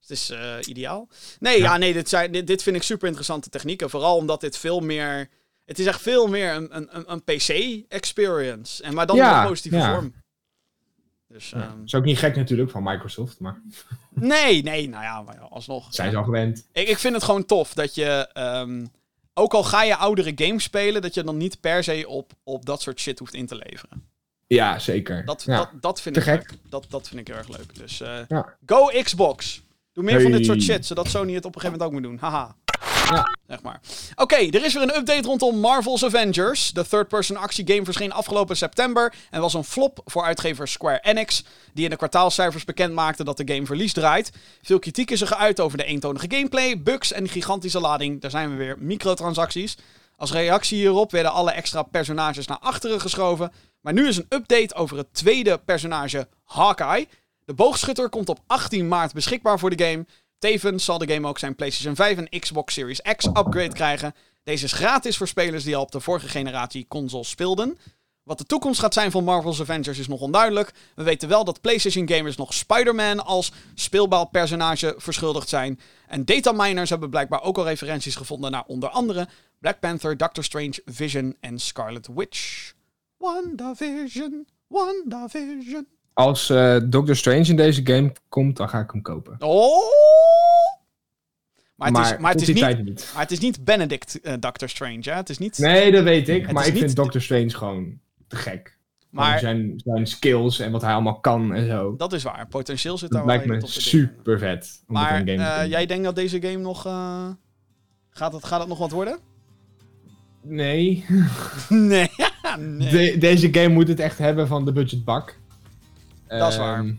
Het 0.00 0.10
is 0.10 0.30
eh, 0.30 0.54
ideaal. 0.66 1.08
Nee, 1.38 1.58
ja, 1.58 1.64
Ja. 1.64 1.76
nee, 1.76 1.92
dit, 1.92 2.08
zijn, 2.08 2.32
dit, 2.32 2.46
dit 2.46 2.62
vind 2.62 2.76
ik 2.76 2.82
super 2.82 3.06
interessante 3.06 3.48
technieken. 3.48 3.90
Vooral 3.90 4.16
omdat 4.16 4.40
dit 4.40 4.56
veel 4.58 4.80
meer... 4.80 5.28
Het 5.64 5.78
is 5.78 5.86
echt 5.86 6.00
veel 6.00 6.26
meer 6.26 6.54
een, 6.54 6.76
een, 6.76 6.88
een, 6.96 7.12
een 7.12 7.24
PC-experience. 7.24 8.82
En 8.82 8.94
maar 8.94 9.06
dan 9.06 9.16
Ja, 9.16 9.34
in 9.36 9.42
een 9.42 9.48
positieve 9.48 9.76
ja. 9.76 9.94
vorm. 9.94 10.14
Dus, 11.28 11.50
Ja. 11.50 11.56
ehm, 11.62 11.82
is 11.84 11.94
ook 11.94 12.04
niet 12.04 12.18
gek 12.18 12.36
natuurlijk 12.36 12.70
van 12.70 12.82
Microsoft, 12.82 13.40
maar 13.40 13.62
nee, 14.10 14.62
nee, 14.62 14.88
nou 14.88 15.02
ja, 15.02 15.22
maar 15.22 15.38
alsnog. 15.38 15.94
zijn 15.94 16.10
ze 16.10 16.16
al 16.16 16.24
gewend. 16.24 16.68
Ik, 16.72 16.88
ik 16.88 16.98
vind 16.98 17.14
het 17.14 17.22
gewoon 17.24 17.44
tof 17.46 17.74
dat 17.74 17.94
je... 17.94 18.28
ehm, 18.32 18.86
ook 19.34 19.54
al 19.54 19.64
ga 19.64 19.82
je 19.82 19.96
oudere 19.96 20.32
games 20.34 20.62
spelen, 20.62 21.02
dat 21.02 21.14
je 21.14 21.24
dan 21.24 21.36
niet 21.36 21.60
per 21.60 21.84
se 21.84 22.08
op, 22.08 22.32
op 22.44 22.66
dat 22.66 22.82
soort 22.82 23.00
shit 23.00 23.18
hoeft 23.18 23.34
in 23.34 23.46
te 23.46 23.54
leveren. 23.56 24.08
Ja, 24.54 24.78
zeker. 24.78 25.24
Dat, 25.24 25.42
ja. 25.46 25.56
dat, 25.56 25.68
dat 25.80 26.00
vind 26.00 26.14
te 26.14 26.20
ik 26.20 26.26
gek. 26.26 26.50
Dat, 26.68 26.86
dat 26.88 27.08
vind 27.08 27.20
ik 27.20 27.26
heel 27.26 27.36
erg 27.36 27.48
leuk. 27.48 27.74
Dus 27.74 28.00
eh, 28.00 28.18
Ja. 28.28 28.54
go 28.66 28.86
Xbox. 29.02 29.62
Doe 29.92 30.04
meer 30.04 30.20
van 30.22 30.30
dit 30.32 30.44
soort 30.46 30.62
shit, 30.62 30.86
zodat 30.86 31.08
Sony 31.08 31.34
het 31.34 31.44
op 31.44 31.54
een 31.54 31.60
gegeven 31.60 31.78
moment 31.78 31.82
ook 31.82 32.10
moet 32.10 32.20
doen. 32.20 32.30
Haha. 32.30 32.54
Ja. 33.10 33.34
Zeg 33.46 33.62
maar. 33.62 33.80
Oké, 34.14 34.36
er 34.36 34.64
is 34.64 34.74
weer 34.74 34.82
een 34.82 34.96
update 34.96 35.22
rondom 35.28 35.58
Marvel's 35.58 36.04
Avengers. 36.04 36.72
De 36.72 36.86
third-person 36.86 37.36
actiegame 37.36 37.84
verscheen 37.84 38.12
afgelopen 38.12 38.56
september 38.56 39.14
en 39.30 39.40
was 39.40 39.54
een 39.54 39.64
flop 39.64 40.00
voor 40.04 40.22
uitgever 40.22 40.68
Square 40.68 41.00
Enix, 41.02 41.44
die 41.72 41.84
in 41.84 41.90
de 41.90 41.96
kwartaalcijfers 41.96 42.64
bekend 42.64 42.94
maakte 42.94 43.24
dat 43.24 43.36
de 43.36 43.54
game 43.54 43.66
verlies 43.66 43.92
draait. 43.92 44.32
Veel 44.62 44.78
kritiek 44.78 45.10
is 45.10 45.20
er 45.20 45.26
geuit 45.26 45.60
over 45.60 45.78
de 45.78 45.84
eentonige 45.84 46.26
gameplay, 46.28 46.82
bugs 46.82 47.12
en 47.12 47.28
gigantische 47.28 47.80
lading. 47.80 48.20
Daar 48.20 48.30
zijn 48.30 48.50
we 48.50 48.56
weer, 48.56 48.76
microtransacties. 48.78 49.76
Als 50.16 50.32
reactie 50.32 50.78
hierop 50.78 51.10
werden 51.10 51.32
alle 51.32 51.50
extra 51.50 51.82
personages 51.82 52.46
naar 52.46 52.58
achteren 52.58 53.00
geschoven. 53.00 53.52
Maar 53.80 53.92
nu 53.92 54.08
is 54.08 54.16
een 54.16 54.26
update 54.28 54.74
over 54.74 54.96
het 54.96 55.14
tweede 55.14 55.58
personage, 55.58 56.28
Hawkeye. 56.44 57.08
De 57.44 57.54
boogschutter 57.54 58.08
komt 58.08 58.28
op 58.28 58.40
18 58.46 58.88
maart 58.88 59.12
beschikbaar 59.12 59.58
voor 59.58 59.76
de 59.76 59.84
game. 59.84 60.06
Tevens 60.38 60.84
zal 60.84 60.98
de 60.98 61.12
game 61.12 61.28
ook 61.28 61.38
zijn 61.38 61.54
PlayStation 61.54 61.94
5 61.94 62.18
en 62.18 62.40
Xbox 62.40 62.74
Series 62.74 63.02
X 63.16 63.26
upgrade 63.26 63.72
krijgen. 63.72 64.14
Deze 64.42 64.64
is 64.64 64.72
gratis 64.72 65.16
voor 65.16 65.28
spelers 65.28 65.64
die 65.64 65.76
al 65.76 65.82
op 65.82 65.92
de 65.92 66.00
vorige 66.00 66.28
generatie 66.28 66.86
consoles 66.88 67.28
speelden. 67.28 67.78
Wat 68.22 68.38
de 68.38 68.44
toekomst 68.44 68.80
gaat 68.80 68.94
zijn 68.94 69.10
van 69.10 69.24
Marvel's 69.24 69.60
Avengers 69.60 69.98
is 69.98 70.08
nog 70.08 70.20
onduidelijk. 70.20 70.72
We 70.94 71.02
weten 71.02 71.28
wel 71.28 71.44
dat 71.44 71.60
PlayStation 71.60 72.08
gamers 72.08 72.36
nog 72.36 72.54
Spider-Man 72.54 73.24
als 73.24 73.52
speelbaar 73.74 74.26
personage 74.26 74.94
verschuldigd 74.96 75.48
zijn. 75.48 75.80
En 76.06 76.24
dataminers 76.24 76.90
hebben 76.90 77.10
blijkbaar 77.10 77.42
ook 77.42 77.58
al 77.58 77.64
referenties 77.64 78.16
gevonden 78.16 78.50
naar 78.50 78.64
onder 78.66 78.88
andere 78.88 79.28
Black 79.58 79.80
Panther, 79.80 80.16
Doctor 80.16 80.44
Strange, 80.44 80.82
Vision 80.84 81.36
en 81.40 81.58
Scarlet 81.58 82.08
Witch. 82.14 82.72
WandaVision, 83.20 84.46
WandaVision. 84.66 85.86
Als 86.12 86.50
eh, 86.50 86.76
Doctor 86.84 87.16
Strange 87.16 87.44
in 87.44 87.56
deze 87.56 87.86
game 87.86 88.12
komt, 88.28 88.56
dan 88.56 88.68
ga 88.68 88.80
ik 88.80 88.90
hem 88.90 89.02
kopen. 89.02 89.36
Oh! 89.38 89.78
Maar 91.74 91.88
het, 91.88 91.98
is, 91.98 92.18
maar, 92.18 92.32
het 92.32 92.40
is 92.40 92.48
niet, 92.48 92.58
tijd 92.58 92.84
niet. 92.84 93.10
maar 93.12 93.22
het 93.22 93.30
is 93.30 93.38
niet 93.38 93.64
Benedict 93.64 94.20
eh, 94.20 94.34
Doctor 94.40 94.68
Strange, 94.68 95.00
hè? 95.02 95.12
Het 95.12 95.28
is 95.28 95.38
niet... 95.38 95.58
Nee, 95.58 95.92
dat 95.92 96.04
weet 96.04 96.28
ik. 96.28 96.42
Het 96.42 96.52
maar 96.52 96.66
ik 96.66 96.72
niet 96.72 96.82
vind 96.82 96.96
Doctor 96.96 97.22
Strange 97.22 97.50
gewoon 97.50 97.98
te 98.28 98.36
gek. 98.36 98.78
Maar 99.10 99.38
zijn, 99.38 99.80
zijn 99.84 100.06
skills 100.06 100.58
en 100.58 100.72
wat 100.72 100.82
hij 100.82 100.92
allemaal 100.92 101.20
kan 101.20 101.54
en 101.54 101.66
zo. 101.66 101.96
dat 101.96 102.12
is 102.12 102.22
waar. 102.22 102.46
Potentieel 102.46 102.98
zit 102.98 103.10
daar 103.10 103.26
Dat 103.26 103.36
wel 103.36 103.46
lijkt 103.46 103.64
me 103.64 103.70
super 103.70 104.38
vet. 104.38 104.82
Om 104.86 104.94
Maar 104.94 105.12
met 105.12 105.28
een 105.28 105.38
game 105.38 105.54
te 105.54 105.62
eh, 105.62 105.70
jij 105.70 105.86
denkt 105.86 106.04
dat 106.04 106.14
deze 106.14 106.42
game 106.42 106.58
nog... 106.58 106.82
Gaat, 108.10 108.32
het, 108.32 108.44
gaat 108.44 108.60
het 108.60 108.68
nog 108.68 108.78
wat 108.78 108.90
worden? 108.90 109.18
Nee. 110.42 111.04
nee. 111.68 112.10
nee. 112.58 112.90
De- 112.90 113.18
deze 113.18 113.48
game 113.52 113.68
moet 113.74 113.88
het 113.88 114.00
echt 114.00 114.18
hebben 114.18 114.46
van 114.46 114.64
de 114.64 114.72
budgetbak. 114.72 115.38
Dat 116.26 116.52
is 116.52 116.56
waar. 116.58 116.78
Ehm, 116.78 116.92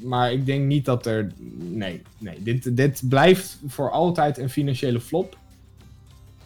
Maar 0.00 0.32
ik 0.32 0.46
denk 0.46 0.66
niet 0.66 0.84
dat 0.84 1.06
er. 1.06 1.32
Nee, 1.58 2.02
nee. 2.18 2.42
Dit, 2.42 2.76
dit 2.76 3.02
blijft 3.08 3.58
voor 3.66 3.90
altijd 3.90 4.38
een 4.38 4.50
financiële 4.50 5.00
flop. 5.00 5.38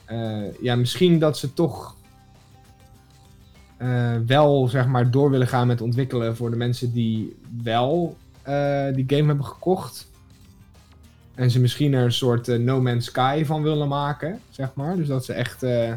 Eh, 0.04 0.62
ja, 0.62 0.76
misschien 0.76 1.18
dat 1.18 1.38
ze 1.38 1.54
toch. 1.54 1.96
eh, 3.76 4.14
wel 4.26 4.68
zeg 4.68 4.86
maar 4.86 5.10
door 5.10 5.30
willen 5.30 5.46
gaan 5.48 5.66
met 5.66 5.80
ontwikkelen 5.80 6.36
voor 6.36 6.50
de 6.50 6.56
mensen 6.56 6.92
die 6.92 7.36
wel 7.62 8.16
eh, 8.42 8.86
die 8.94 9.04
game 9.06 9.26
hebben 9.26 9.44
gekocht. 9.44 10.10
En 11.34 11.50
ze 11.50 11.60
misschien 11.60 11.92
er 11.92 12.04
een 12.04 12.12
soort 12.12 12.48
eh, 12.48 12.58
No 12.58 12.80
Man's 12.80 13.04
Sky 13.04 13.44
van 13.44 13.62
willen 13.62 13.88
maken, 13.88 14.40
zeg 14.50 14.74
maar. 14.74 14.96
Dus 14.96 15.06
dat 15.06 15.24
ze 15.24 15.32
echt 15.32 15.62
eh, 15.62 15.92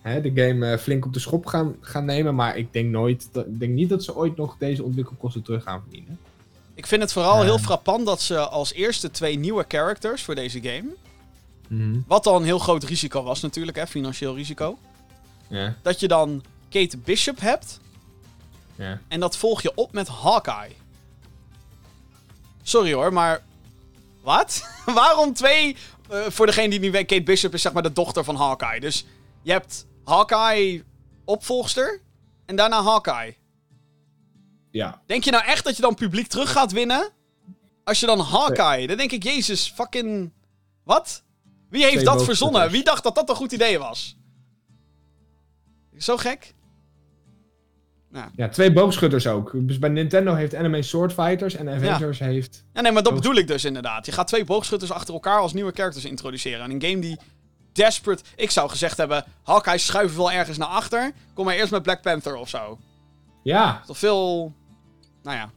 hè, 0.00 0.20
de 0.20 0.32
game 0.34 0.72
eh, 0.72 0.78
flink 0.78 1.06
op 1.06 1.12
de 1.12 1.18
schop 1.18 1.46
gaan, 1.46 1.76
gaan 1.80 2.04
nemen. 2.04 2.34
Maar 2.34 2.56
ik 2.56 2.72
denk, 2.72 2.90
nooit, 2.90 3.28
dat, 3.32 3.46
ik 3.46 3.58
denk 3.58 3.72
niet 3.72 3.88
dat 3.88 4.04
ze 4.04 4.16
ooit 4.16 4.36
nog 4.36 4.56
deze 4.58 4.82
ontwikkelkosten 4.82 5.42
terug 5.42 5.62
gaan 5.62 5.80
verdienen. 5.80 6.18
Ik 6.74 6.86
vind 6.86 7.02
het 7.02 7.12
vooral 7.12 7.42
heel 7.42 7.58
frappant 7.58 8.06
dat 8.06 8.20
ze 8.20 8.38
als 8.38 8.72
eerste 8.72 9.10
twee 9.10 9.38
nieuwe 9.38 9.64
characters 9.68 10.22
voor 10.22 10.34
deze 10.34 10.60
game... 10.60 10.94
Wat 12.06 12.26
al 12.26 12.36
een 12.36 12.44
heel 12.44 12.58
groot 12.58 12.84
risico 12.84 13.22
was 13.22 13.40
natuurlijk, 13.40 13.76
hè, 13.76 13.86
financieel 13.86 14.34
risico. 14.34 14.78
Dat 15.82 16.00
je 16.00 16.08
dan 16.08 16.42
Kate 16.68 16.98
Bishop 16.98 17.40
hebt 17.40 17.80
en 19.08 19.20
dat 19.20 19.36
volg 19.36 19.62
je 19.62 19.72
op 19.74 19.92
met 19.92 20.08
Hawkeye. 20.08 20.72
Sorry 22.62 22.92
hoor, 22.92 23.12
maar... 23.12 23.42
Wat? 24.24 24.62
Waarom 24.94 25.32
twee... 25.32 25.76
eh, 26.10 26.22
voor 26.28 26.46
degene 26.46 26.68
die 26.68 26.80
niet 26.80 26.92
weet, 26.92 27.06
Kate 27.06 27.22
Bishop 27.22 27.54
is 27.54 27.62
zeg 27.62 27.72
maar 27.72 27.82
de 27.82 27.92
dochter 27.92 28.24
van 28.24 28.36
Hawkeye. 28.36 28.80
Dus 28.80 29.06
je 29.42 29.52
hebt 29.52 29.86
Hawkeye 30.04 30.84
opvolgster 31.24 32.00
en 32.46 32.56
daarna 32.56 32.82
Hawkeye. 32.82 33.36
Ja, 34.70 35.02
Denk 35.06 35.24
je 35.24 35.30
nou 35.30 35.44
echt 35.44 35.64
dat 35.64 35.76
je 35.76 35.82
dan 35.82 35.94
publiek 35.94 36.26
terug 36.26 36.52
gaat 36.52 36.72
winnen? 36.72 37.10
Als 37.84 38.00
je 38.00 38.06
dan 38.06 38.20
Hawkeye... 38.20 38.86
Dan 38.86 38.96
denk 38.96 39.12
ik, 39.12 39.22
jezus, 39.22 39.72
fucking... 39.74 40.32
Wat? 40.84 41.22
Wie 41.70 41.82
heeft 41.82 41.94
Twee 41.94 42.04
dat 42.04 42.24
verzonnen? 42.24 42.70
Wie 42.70 42.84
dacht 42.84 43.02
dat 43.02 43.14
dat 43.14 43.28
een 43.28 43.34
goed 43.34 43.52
idee 43.52 43.78
was? 43.78 44.16
Zo 45.98 46.16
gek? 46.16 46.54
Nou. 48.14 48.28
ja, 48.36 48.48
twee 48.48 48.72
boogschutters 48.72 49.26
ook. 49.26 49.50
Dus 49.54 49.78
bij 49.78 49.88
Nintendo 49.88 50.34
heeft 50.34 50.54
Anime 50.54 50.82
Sword 50.82 51.12
Fighters 51.12 51.54
en 51.54 51.68
Avengers 51.68 52.18
heeft... 52.18 52.64
Ja, 52.72 52.80
nee, 52.80 52.92
maar 52.92 53.02
dat 53.02 53.14
bedoel 53.14 53.34
ik 53.34 53.46
dus 53.46 53.64
inderdaad. 53.64 54.06
Je 54.06 54.12
gaat 54.12 54.26
twee 54.26 54.44
boogschutters 54.44 54.92
achter 54.92 55.14
elkaar 55.14 55.38
als 55.38 55.52
nieuwe 55.52 55.72
characters 55.74 56.04
introduceren. 56.04 56.64
En 56.64 56.70
een 56.70 56.82
game 56.82 56.98
die 56.98 57.18
desperate... 57.72 58.22
Ik 58.36 58.50
zou 58.50 58.70
gezegd 58.70 58.96
hebben, 58.96 59.24
Hawkeye 59.42 59.78
schuiven 59.78 60.16
wel 60.16 60.32
ergens 60.32 60.58
naar 60.58 60.68
achter. 60.68 61.12
Kom 61.32 61.44
maar 61.44 61.54
eerst 61.54 61.70
met 61.70 61.82
Black 61.82 62.02
Panther 62.02 62.36
of 62.36 62.48
zo. 62.48 62.78
Ja, 63.42 63.82
Toch 63.86 63.98
veel... 63.98 64.52
Nou 65.22 65.36
ja. 65.36 65.50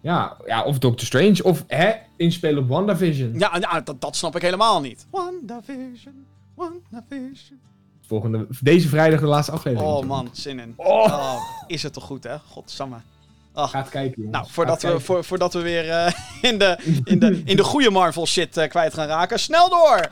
ja, 0.00 0.36
ja, 0.46 0.62
of 0.62 0.78
Doctor 0.78 1.06
Strange. 1.06 1.42
Of 1.42 1.64
hè, 1.66 1.92
inspelen 2.16 2.62
op 2.62 2.68
WandaVision. 2.68 3.38
Ja, 3.38 3.56
ja 3.60 3.80
dat, 3.80 4.00
dat 4.00 4.16
snap 4.16 4.36
ik 4.36 4.42
helemaal 4.42 4.80
niet. 4.80 5.06
WandaVision, 5.10 6.26
WandaVision. 6.54 7.60
Volgende, 8.06 8.46
deze 8.60 8.88
vrijdag 8.88 9.20
de 9.20 9.26
laatste 9.26 9.52
aflevering. 9.52 9.90
Oh 9.92 10.04
man, 10.04 10.28
zin 10.32 10.58
in. 10.58 10.72
Oh. 10.76 11.04
Oh, 11.04 11.40
is 11.66 11.82
het 11.82 11.92
toch 11.92 12.04
goed, 12.04 12.24
hè? 12.24 12.38
Godsamme. 12.38 12.96
Gaat 13.54 13.88
kijken, 13.88 14.22
jongens. 14.22 14.36
Nou, 14.36 14.46
voordat 14.50 14.74
Gaat 14.74 14.82
we, 14.82 14.88
kijken. 14.88 15.06
voor, 15.06 15.24
voordat 15.24 15.52
we 15.52 15.60
weer 15.60 15.90
eh, 15.90 16.12
in, 16.50 16.58
de, 16.58 17.00
in, 17.04 17.18
de, 17.18 17.42
in 17.44 17.56
de 17.56 17.64
goede 17.64 17.90
Marvel 17.90 18.26
shit 18.26 18.56
eh, 18.56 18.68
kwijt 18.68 18.94
gaan 18.94 19.06
raken. 19.06 19.38
Snel 19.38 19.68
door! 19.68 20.08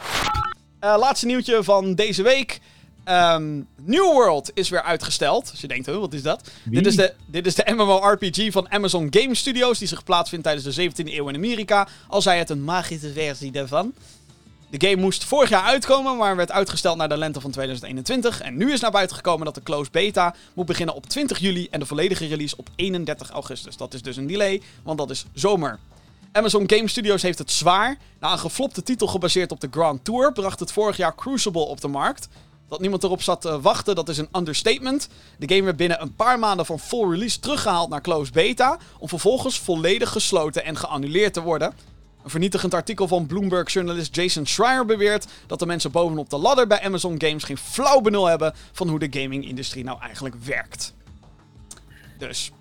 Eh, 0.79 0.95
laatste 0.99 1.27
nieuwtje 1.27 1.65
van 1.65 1.95
deze 1.95 2.23
week. 2.23 2.61
Ehm, 3.05 3.57
New 3.77 4.13
World 4.13 4.51
is 4.55 4.69
weer 4.69 4.83
uitgesteld. 4.83 5.51
Als 5.51 5.61
je 5.61 5.69
denkt, 5.69 5.87
huh, 5.87 5.99
wat 5.99 6.13
is 6.13 6.23
dat? 6.23 6.51
Wie? 6.63 6.75
Dit 6.75 6.87
is, 6.87 6.97
de, 6.97 7.15
dit 7.27 7.47
is 7.47 7.55
de 7.55 7.73
MMORPG 7.75 8.53
van 8.53 8.71
Amazon 8.71 9.07
Game 9.11 9.35
Studios, 9.35 9.79
die 9.79 9.89
zich 9.89 10.05
plaatsvindt 10.05 10.45
tijdens 10.45 10.75
de 10.75 10.91
17e 10.91 11.13
eeuw 11.13 11.29
in 11.29 11.35
Amerika. 11.35 11.89
Al 12.09 12.23
zij 12.23 12.39
het 12.39 12.51
een 12.51 12.65
magische 12.65 13.13
versie 13.13 13.51
daarvan. 13.51 13.93
De 14.79 14.89
game 14.89 15.01
moest 15.01 15.25
vorig 15.25 15.49
jaar 15.49 15.63
uitkomen, 15.63 16.17
maar 16.17 16.37
werd 16.37 16.51
uitgesteld 16.51 16.97
naar 16.97 17.09
de 17.09 17.17
lente 17.17 17.41
van 17.41 17.51
2021. 17.51 18.41
En 18.41 18.57
nu 18.57 18.73
is 18.73 18.81
naar 18.81 18.91
buiten 18.91 19.17
gekomen 19.17 19.45
dat 19.45 19.55
de 19.55 19.63
closed 19.63 19.93
beta 19.93 20.35
moet 20.55 20.67
beginnen 20.67 20.95
op 20.95 21.07
20 21.07 21.39
juli 21.39 21.69
en 21.71 21.81
de 21.81 21.87
volledige 21.87 22.27
release 22.27 22.57
op 22.57 22.69
31 22.77 23.31
augustus. 23.31 23.77
Dat 23.77 23.95
is 23.95 24.03
dus 24.03 24.17
een 24.17 24.27
delay, 24.27 24.63
want 24.83 24.99
dat 24.99 25.11
is 25.11 25.25
zomer. 25.35 25.79
Amazon 26.33 26.65
Game 26.67 26.89
Studios 26.89 27.23
heeft 27.23 27.39
het 27.39 27.51
zwaar. 27.51 27.99
Na 28.21 28.33
een 28.33 28.39
geflopte 28.39 28.83
titel 28.83 29.07
gebaseerd 29.07 29.51
op 29.51 29.61
de 29.61 29.69
Grand 29.71 30.05
Tour 30.05 30.33
bracht 30.33 30.61
het 30.61 30.73
vorig 30.73 30.97
jaar 30.97 31.15
Crucible 31.15 31.67
op 31.67 31.81
de 31.81 31.89
markt. 31.89 32.29
Dat 32.69 32.81
niemand 32.81 33.05
erop 33.05 33.23
zat 33.23 33.41
te 33.41 33.61
wachten, 33.61 33.95
dat 33.95 34.09
is 34.09 34.19
een 34.19 34.29
understatement. 34.33 35.09
De 35.39 35.55
game 35.55 35.65
werd 35.65 35.77
binnen 35.77 36.03
een 36.03 36.15
paar 36.15 36.39
maanden 36.39 36.67
van 36.67 36.79
full 36.79 37.11
release 37.11 37.41
teruggehaald 37.41 37.89
naar 37.89 38.01
closed 38.01 38.35
beta, 38.35 38.79
om 38.99 39.09
vervolgens 39.09 39.59
volledig 39.59 40.09
gesloten 40.09 40.65
en 40.65 40.77
geannuleerd 40.77 41.33
te 41.33 41.41
worden. 41.41 41.73
Een 42.25 42.31
vernietigend 42.31 42.75
artikel 42.75 43.09
van 43.09 43.27
Bloomberg-journalist 43.27 44.15
Jason 44.17 44.47
Schreier 44.47 44.85
beweert 44.87 45.27
dat 45.47 45.59
de 45.59 45.67
mensen 45.67 45.91
bovenop 45.91 46.31
de 46.31 46.37
ladder 46.39 46.67
bij 46.67 46.83
Amazon 46.83 47.15
Games 47.21 47.45
geen 47.45 47.57
flauw 47.57 48.01
benul 48.01 48.27
hebben 48.27 48.53
van 48.73 48.89
hoe 48.89 48.99
de 48.99 49.21
gaming-industrie 49.21 49.85
nou 49.85 50.01
eigenlijk 50.01 50.35
werkt. 50.45 50.95
Dus, 52.19 52.53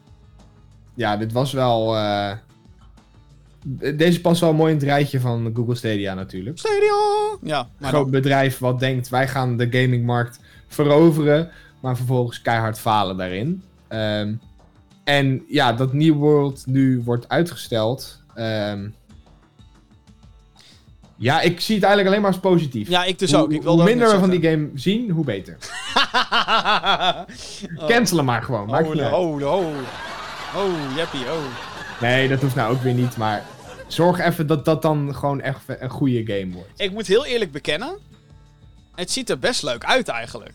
Ja, 0.94 1.18
dit 1.18 1.32
was 1.32 1.52
wel... 1.54 1.96
eh, 1.98 2.32
Deze 3.96 4.22
past 4.22 4.42
wel 4.42 4.54
mooi 4.54 4.72
in 4.74 4.78
het 4.78 4.88
rijtje 4.88 5.20
van 5.20 5.52
Google 5.56 5.76
Stadia 5.76 6.14
natuurlijk. 6.14 6.58
Stadia! 6.60 7.38
Ja, 7.42 7.68
maar 7.78 7.90
groot 7.90 8.02
dan, 8.02 8.12
bedrijf 8.12 8.58
wat 8.58 8.80
denkt, 8.80 9.10
wij 9.10 9.28
gaan 9.28 9.58
de 9.58 9.68
gamingmarkt 9.72 10.40
veroveren, 10.68 11.50
maar 11.80 11.98
vervolgens 11.98 12.42
keihard 12.42 12.80
falen 12.80 13.18
daarin. 13.18 13.64
Ehm, 13.88 14.34
en 15.04 15.44
ja, 15.48 15.74
dat 15.74 15.94
New 15.94 16.14
World 16.16 16.64
nu 16.66 17.02
wordt 17.06 17.30
uitgesteld. 17.30 18.20
ehm, 18.36 18.90
ja, 21.22 21.42
ik 21.42 21.60
zie 21.60 21.76
het 21.76 21.84
eigenlijk 21.84 22.08
alleen 22.08 22.22
maar 22.22 22.32
als 22.32 22.40
positief. 22.40 22.90
ja, 22.90 23.04
ik 23.04 23.20
dus 23.20 23.32
hoe, 23.32 23.42
ook. 23.42 23.52
Ik 23.52 23.62
wilde 23.62 23.82
hoe 23.82 23.90
minder 23.90 24.12
we 24.12 24.20
van 24.20 24.30
die 24.30 24.50
game 24.50 24.70
zien, 24.76 25.10
hoe 25.10 25.26
beter. 25.26 25.58
Oh. 27.78 27.88
Cancel 27.88 28.18
hem 28.18 28.26
maar 28.26 28.44
gewoon. 28.44 28.68
maakt 28.68 28.88
Oh, 28.88 28.94
niet 28.94 29.04
oh, 29.04 29.54
oh. 29.54 29.66
Oh, 30.56 30.96
jeppie, 30.96 31.22
oh. 31.22 31.44
Nee, 32.02 32.28
dat 32.28 32.42
hoeft 32.42 32.56
nou 32.56 32.74
ook 32.74 32.82
weer 32.82 32.94
niet, 32.94 33.18
maar 33.18 33.44
zorg 33.88 34.20
even 34.20 34.48
dat 34.48 34.66
dat 34.66 34.82
dan 34.82 35.16
gewoon 35.16 35.42
echt 35.42 35.62
een 35.68 35.90
goede 35.90 36.26
game 36.26 36.54
wordt. 36.54 36.70
Ik 36.78 36.92
moet 36.92 37.08
heel 37.08 37.26
eerlijk 37.26 37.52
bekennen. 37.52 37.98
Het 38.96 39.12
ziet 39.12 39.30
er 39.30 39.40
best 39.40 39.64
leuk 39.64 39.84
uit 39.84 40.08
eigenlijk. 40.08 40.54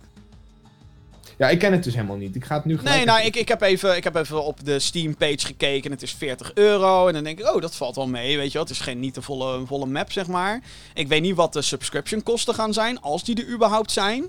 Ja, 1.36 1.48
ik 1.48 1.58
ken 1.58 1.72
het 1.72 1.84
dus 1.84 1.94
helemaal 1.94 2.16
niet. 2.16 2.36
Ik 2.36 2.44
ga 2.44 2.54
het 2.54 2.64
nu 2.64 2.78
gelijk 2.78 2.96
Nee, 2.96 3.04
nou, 3.04 3.22
ik, 3.22 3.36
ik, 3.36 3.48
heb 3.48 3.60
even, 3.60 3.96
ik 3.96 4.04
heb 4.04 4.14
even 4.14 4.44
op 4.44 4.64
de 4.64 4.78
Steam-page 4.78 5.46
gekeken. 5.46 5.90
Het 5.90 6.02
is 6.02 6.12
40 6.12 6.54
euro. 6.54 7.06
En 7.06 7.14
dan 7.14 7.24
denk 7.24 7.38
ik, 7.38 7.54
oh, 7.54 7.60
dat 7.60 7.76
valt 7.76 7.96
wel 7.96 8.08
mee. 8.08 8.36
Weet 8.36 8.46
je 8.46 8.52
wel, 8.52 8.62
het 8.62 8.70
is 8.70 8.80
geen, 8.80 9.00
niet 9.00 9.14
de 9.14 9.22
volle, 9.22 9.66
volle 9.66 9.86
map, 9.86 10.12
zeg 10.12 10.26
maar. 10.26 10.60
Ik 10.94 11.08
weet 11.08 11.22
niet 11.22 11.34
wat 11.34 11.52
de 11.52 11.62
subscription 11.62 12.22
kosten 12.22 12.54
gaan 12.54 12.72
zijn. 12.72 13.00
Als 13.00 13.24
die 13.24 13.44
er 13.44 13.52
überhaupt 13.52 13.90
zijn. 13.90 14.24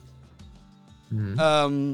Mhm. 1.08 1.40
Ehm, 1.40 1.88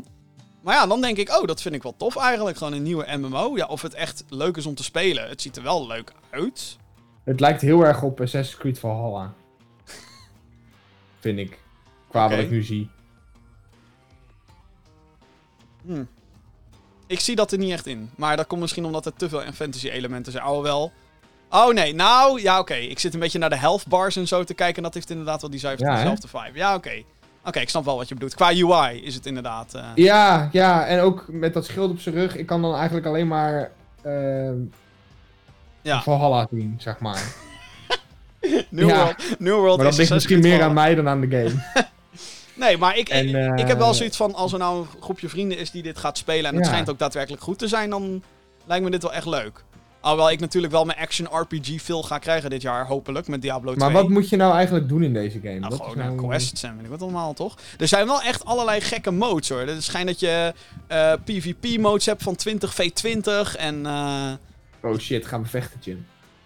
maar 0.61 0.76
ja, 0.76 0.88
dan 0.88 1.02
denk 1.02 1.18
ik, 1.18 1.30
oh, 1.30 1.48
dat 1.48 1.61
vind 1.61 1.76
ik 1.76 1.84
wel 1.84 1.95
tof 1.98 2.15
eigenlijk. 2.15 2.57
Gewoon 2.57 2.73
een 2.73 2.84
nieuwe 2.84 3.18
MMO. 3.18 3.56
Ja, 3.56 3.65
of 3.65 3.81
het 3.81 3.94
echt 3.94 4.23
leuk 4.30 4.57
is 4.57 4.65
om 4.65 4.76
te 4.76 4.84
spelen. 4.84 5.30
Het 5.30 5.41
ziet 5.41 5.57
er 5.57 5.64
wel 5.64 5.88
leuk 5.88 6.11
uit. 6.30 6.77
Het 7.23 7.40
lijkt 7.40 7.61
heel 7.61 7.85
erg 7.85 8.02
op 8.02 8.22
Assassin's 8.22 8.60
Creed 8.60 8.80
Valhalla. 8.80 9.34
Vind 11.19 11.40
ik. 11.40 11.60
Qua 12.10 12.26
Oké. 12.26 12.35
wat 12.35 12.44
ik 12.44 12.52
nu 12.52 12.64
zie. 12.64 12.90
Hm. 15.85 16.03
Ik 17.07 17.19
zie 17.19 17.35
dat 17.35 17.51
er 17.51 17.57
niet 17.57 17.72
echt 17.72 17.88
in. 17.88 18.10
Maar 18.15 18.38
dat 18.38 18.47
komt 18.47 18.61
misschien 18.61 18.85
omdat 18.85 19.05
er 19.05 19.14
te 19.14 19.30
veel 19.30 19.41
fantasy 19.53 19.89
elementen 19.89 20.31
zijn. 20.31 20.45
Oh, 20.45 20.61
wel. 20.61 20.91
Oh 21.49 21.73
nee, 21.73 21.95
nou, 21.95 22.41
ja 22.41 22.60
oké. 22.60 22.73
Ik 22.73 22.99
zit 22.99 23.14
een 23.14 23.19
beetje 23.19 23.39
naar 23.39 23.49
de 23.49 23.57
health 23.57 23.88
bars 23.88 24.15
en 24.15 24.27
zo 24.27 24.43
te 24.43 24.53
kijken. 24.53 24.76
En 24.77 24.84
dat 24.84 24.93
heeft 24.93 25.10
inderdaad 25.10 25.41
wel 25.41 25.49
die 25.49 25.60
zuiver 25.60 25.85
Ja, 25.85 25.95
dezelfde 25.95 26.27
vibe. 26.27 26.57
Ja, 26.57 26.76
oké. 26.76 27.03
Oké, 27.45 27.60
ik 27.60 27.69
snap 27.69 27.85
wel 27.85 27.95
wat 27.97 28.07
je 28.07 28.14
bedoelt. 28.14 28.35
Qua 28.35 28.49
UI 28.51 29.03
is 29.03 29.15
het 29.15 29.26
inderdaad... 29.26 29.73
eh, 29.73 29.85
Ja, 29.95 30.49
ja, 30.51 30.85
en 30.85 30.99
ook 30.99 31.26
met 31.27 31.53
dat 31.53 31.65
schild 31.65 31.91
op 31.91 31.99
zijn 31.99 32.15
rug. 32.15 32.35
Ik 32.35 32.45
kan 32.45 32.61
dan 32.61 32.76
eigenlijk 32.76 33.05
alleen 33.05 33.27
maar 33.27 33.72
ehm 34.01 34.55
Ja. 35.81 36.01
Valhalla 36.01 36.47
zien, 36.51 36.76
zeg 36.77 36.99
maar. 36.99 37.22
New, 38.69 38.89
Ja. 38.89 38.95
World, 39.03 39.39
New 39.39 39.55
World 39.55 39.76
Maar 39.76 39.85
dat 39.85 39.93
is 39.93 39.99
ligt 39.99 40.11
misschien 40.14 40.39
meer 40.39 40.61
aan 40.61 40.73
mij 40.73 40.95
dan 40.95 41.07
aan 41.10 41.22
de 41.22 41.27
game. 41.27 41.64
Nee, 42.53 42.77
maar 42.77 42.97
ik, 42.97 43.09
En, 43.09 43.27
ik, 43.27 43.35
eh, 43.35 43.51
ik 43.55 43.67
heb 43.67 43.77
wel 43.77 43.93
zoiets 43.93 44.17
van... 44.17 44.34
Als 44.35 44.53
er 44.53 44.59
nou 44.59 44.80
een 44.80 44.88
groepje 45.01 45.30
vrienden 45.30 45.57
is 45.57 45.71
die 45.71 45.84
dit 45.84 45.97
gaat 45.97 46.17
spelen... 46.17 46.45
en 46.45 46.55
het 46.55 46.63
Ja. 46.65 46.69
schijnt 46.71 46.89
ook 46.89 46.99
daadwerkelijk 46.99 47.43
goed 47.43 47.59
te 47.59 47.67
zijn... 47.67 47.89
dan 47.89 48.23
lijkt 48.65 48.84
me 48.84 48.91
dit 48.91 49.01
wel 49.01 49.13
echt 49.13 49.25
leuk. 49.25 49.63
Alhoewel 49.99 50.31
ik 50.31 50.39
natuurlijk 50.39 50.73
wel 50.73 50.85
mijn 50.85 50.97
action 50.99 51.27
RPG 51.39 51.81
veel 51.81 52.03
ga 52.03 52.17
krijgen 52.17 52.49
dit 52.49 52.61
jaar. 52.61 52.85
Hopelijk, 52.88 53.27
met 53.27 53.41
Diablo 53.41 53.73
2. 53.73 53.84
maar 53.89 54.01
wat 54.01 54.09
moet 54.11 54.30
je 54.30 54.35
nou 54.35 54.53
eigenlijk 54.55 54.88
doen 54.89 55.03
in 55.03 55.13
deze 55.13 55.39
game? 55.43 55.59
Nou, 55.59 55.75
Wat 55.77 55.88
gewoon 55.89 56.15
nou- 56.15 56.27
quests 56.27 56.63
en 56.63 56.75
weet 56.75 56.84
ik 56.84 56.89
wat 56.89 57.01
allemaal, 57.01 57.34
toch? 57.34 57.57
Er 57.77 57.88
zijn 57.88 58.05
wel 58.07 58.21
echt 58.21 58.45
allerlei 58.45 58.81
gekke 58.81 59.11
modes, 59.11 59.49
hoor. 59.49 59.59
Het 59.59 59.84
schijnt 59.84 60.07
dat 60.07 60.19
je 60.19 60.53
eh, 60.88 61.13
PvP-modes 61.25 62.05
hebt 62.05 62.23
van 62.23 62.35
20v20 62.49 63.57
en... 63.57 63.85
eh 63.85 64.31
Oh 64.81 64.97
shit, 64.97 65.25
gaan 65.25 65.41
we 65.43 65.47
vechten, 65.49 65.80
Jim. 65.84 66.05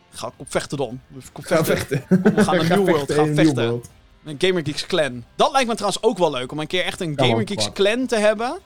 ga 0.09 0.27
ik 0.27 0.33
op 0.37 0.51
vechten. 0.51 0.77
Dus 1.07 1.31
Kom 1.31 1.43
we 1.43 1.47
vechten. 1.63 1.77
vechten. 1.77 2.21
Kom, 2.21 2.33
we 2.35 2.43
gaan 2.43 2.57
naar 2.67 2.77
New 2.77 2.89
World, 2.89 3.11
gaan 3.13 3.35
vechten. 3.35 3.81
Een 4.27 4.35
Gamer 4.39 4.63
Geeks 4.65 4.85
clan. 4.85 5.23
Dat 5.35 5.51
lijkt 5.51 5.67
me 5.67 5.73
trouwens 5.75 6.03
ook 6.03 6.17
wel 6.17 6.31
leuk, 6.31 6.51
om 6.51 6.59
een 6.59 6.67
keer 6.67 6.83
echt 6.83 7.01
een 7.01 7.13
Gamer 7.15 7.47
Geeks 7.47 7.71
clan 7.73 8.05
te 8.05 8.15
hebben. 8.15 8.59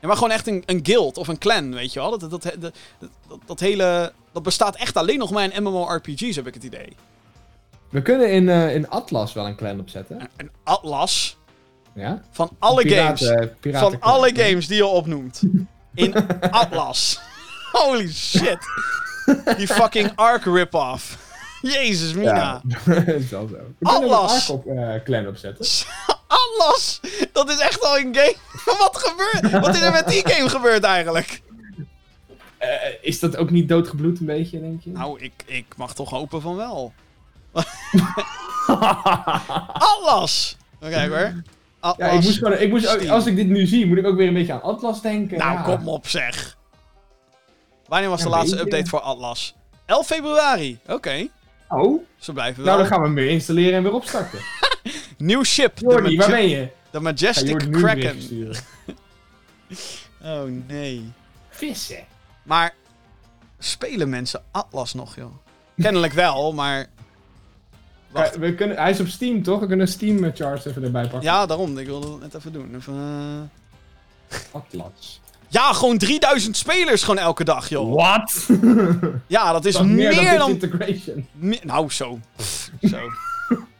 Ja, 0.00 0.06
maar 0.06 0.16
gewoon 0.16 0.30
echt 0.30 0.46
een, 0.46 0.62
een 0.66 0.80
guild 0.82 1.16
of 1.18 1.28
een 1.28 1.38
clan, 1.38 1.74
weet 1.74 1.92
je 1.92 2.00
wel. 2.00 2.18
Dat, 2.18 2.30
dat, 2.30 2.42
dat, 2.58 2.72
dat, 3.46 3.60
hele... 3.60 4.12
Dat 4.32 4.42
bestaat 4.42 4.76
echt 4.76 4.96
alleen 4.96 5.18
nog 5.18 5.30
maar 5.30 5.52
in 5.54 5.62
MMORPG's, 5.62 6.36
heb 6.36 6.46
ik 6.46 6.54
het 6.54 6.62
idee. 6.64 6.96
We 7.90 8.02
kunnen 8.02 8.30
in, 8.32 8.48
eh, 8.48 8.74
in 8.74 8.88
Atlas 8.90 9.32
wel 9.32 9.46
een 9.46 9.56
clan 9.56 9.80
opzetten. 9.80 10.20
Een- 10.20 10.28
Een 10.36 10.50
atlas 10.64 11.36
Ja? 11.94 12.22
van 12.30 12.50
alle 12.58 12.82
Piraten- 12.82 13.26
games. 13.26 13.48
piraten 13.60 13.90
Van 13.90 14.00
alle 14.00 14.30
games 14.34 14.66
die 14.66 14.76
je 14.76 14.86
opnoemt. 14.86 15.42
In 15.94 16.14
Atlas. 16.50 17.20
Holy 17.72 18.08
shit. 18.12 18.58
Die 19.56 19.66
fucking 19.66 20.12
Ark 20.14 20.44
rip-off. 20.44 21.27
Jezus, 21.76 22.12
Mina. 22.12 22.34
Ja, 22.34 22.62
dat 22.84 23.06
is 23.14 23.30
wel 23.30 23.48
zo. 23.48 23.56
We 23.78 23.88
Atlas. 23.88 24.50
Op, 24.50 24.66
eh, 24.66 24.94
clan 25.04 25.26
opzetten. 25.26 25.66
Atlas! 26.26 27.00
Dat 27.32 27.50
is 27.50 27.58
echt 27.58 27.84
al 27.84 27.98
een 27.98 28.14
game. 28.14 28.36
Wat 28.64 28.96
gebeurt? 28.96 29.60
Wat 29.60 29.74
is 29.74 29.80
er 29.80 29.92
met 29.92 30.08
die 30.08 30.28
game 30.28 30.48
gebeurd 30.48 30.82
eigenlijk? 30.82 31.42
Eh, 32.58 32.68
is 33.00 33.20
dat 33.20 33.36
ook 33.36 33.50
niet 33.50 33.68
doodgebloed 33.68 34.20
een 34.20 34.26
beetje, 34.26 34.60
denk 34.60 34.82
je? 34.82 34.90
Nou, 34.90 35.20
ik, 35.20 35.32
ik 35.46 35.66
mag 35.76 35.94
toch 35.94 36.10
hopen 36.10 36.40
van 36.40 36.56
wel. 36.56 36.92
Atlas! 39.72 40.56
Oké 40.82 41.08
hoor. 41.08 41.42
Atlas. 41.80 42.10
ja, 42.10 42.16
ik 42.16 42.22
moest 42.22 42.38
gewoon, 42.38 42.58
ik 42.58 42.70
moest, 42.70 43.08
als 43.08 43.26
ik 43.26 43.36
dit 43.36 43.46
nu 43.46 43.66
zie, 43.66 43.86
moet 43.86 43.98
ik 43.98 44.06
ook 44.06 44.16
weer 44.16 44.28
een 44.28 44.34
beetje 44.34 44.52
aan 44.52 44.62
Atlas 44.62 45.02
denken. 45.02 45.38
Nou, 45.38 45.52
ja. 45.52 45.62
kom 45.62 45.88
op 45.88 46.08
zeg. 46.08 46.56
Wanneer 47.86 48.08
was 48.08 48.22
de 48.22 48.28
Ja, 48.28 48.34
laatste 48.34 48.60
update 48.60 48.88
voor 48.88 49.00
Atlas? 49.00 49.54
11 49.86 50.06
februari. 50.06 50.78
Oké. 50.86 51.28
Oh, 51.68 52.04
Ze 52.16 52.32
blijven 52.32 52.64
wel. 52.64 52.66
nou 52.66 52.78
dan 52.78 52.86
gaan 52.92 53.00
we 53.00 53.06
hem 53.06 53.14
weer 53.14 53.30
installeren 53.30 53.74
en 53.74 53.82
weer 53.82 53.92
opstarten. 53.92 54.38
Nieuw 55.18 55.44
ship. 55.44 55.78
Jordi, 55.78 56.16
waar 56.16 56.30
ben 56.30 56.48
je? 56.48 56.68
de 56.90 57.00
Majestic 57.00 57.58
Kraken. 57.70 58.16
Oh 60.22 60.42
nee. 60.66 61.12
Vissen. 61.48 62.04
Maar 62.42 62.74
spelen 63.58 64.08
mensen 64.08 64.42
Atlas 64.50 64.94
nog, 64.94 65.16
joh? 65.16 65.32
Kennelijk 65.76 66.12
wel, 66.12 66.52
maar. 66.52 66.86
Wacht. 68.10 68.36
We 68.36 68.54
kunnen, 68.54 68.76
hij 68.76 68.90
is 68.90 69.00
op 69.00 69.06
Steam, 69.06 69.42
toch? 69.42 69.60
We 69.60 69.66
kunnen 69.66 69.88
Steam 69.88 70.32
charts 70.34 70.64
even 70.64 70.82
erbij 70.82 71.02
pakken. 71.02 71.22
Ja, 71.22 71.46
daarom. 71.46 71.78
Ik 71.78 71.86
wilde 71.86 72.10
het 72.12 72.20
net 72.20 72.34
even 72.34 72.52
doen. 72.52 72.74
Even, 72.74 72.94
eh. 74.28 74.38
Atlas. 74.50 75.20
Ja, 75.50 75.72
gewoon 75.72 75.98
3000 75.98 76.56
spelers 76.56 77.02
gewoon 77.02 77.18
elke 77.18 77.44
dag, 77.44 77.68
joh. 77.68 77.94
Wat? 77.94 78.48
Ja, 79.26 79.52
dat 79.52 79.64
is 79.64 79.74
Dat 79.74 79.86
meer, 79.86 80.14
meer 80.16 80.38
dan 80.38 80.58
me- 81.32 81.58
nou, 81.62 81.90
zo. 81.90 82.18
Pff, 82.36 82.70
zo. 82.82 82.98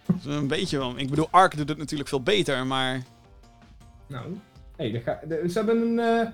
Dat 0.07 0.17
is 0.19 0.25
Een 0.25 0.47
beetje 0.47 0.79
wel. 0.79 0.93
Ik 0.99 1.11
bedoel, 1.11 1.29
Ark 1.31 1.57
doet 1.57 1.69
het 1.69 1.79
natuurlijk 1.79 2.09
veel 2.09 2.23
beter, 2.23 2.67
maar. 2.67 3.03
Nou, 4.07 4.25
hey, 4.77 5.03
ga- 5.05 5.21
de- 5.29 5.45
ze 5.51 5.59
hebben 5.59 5.77
een... 5.83 5.99
eh, 5.99 6.27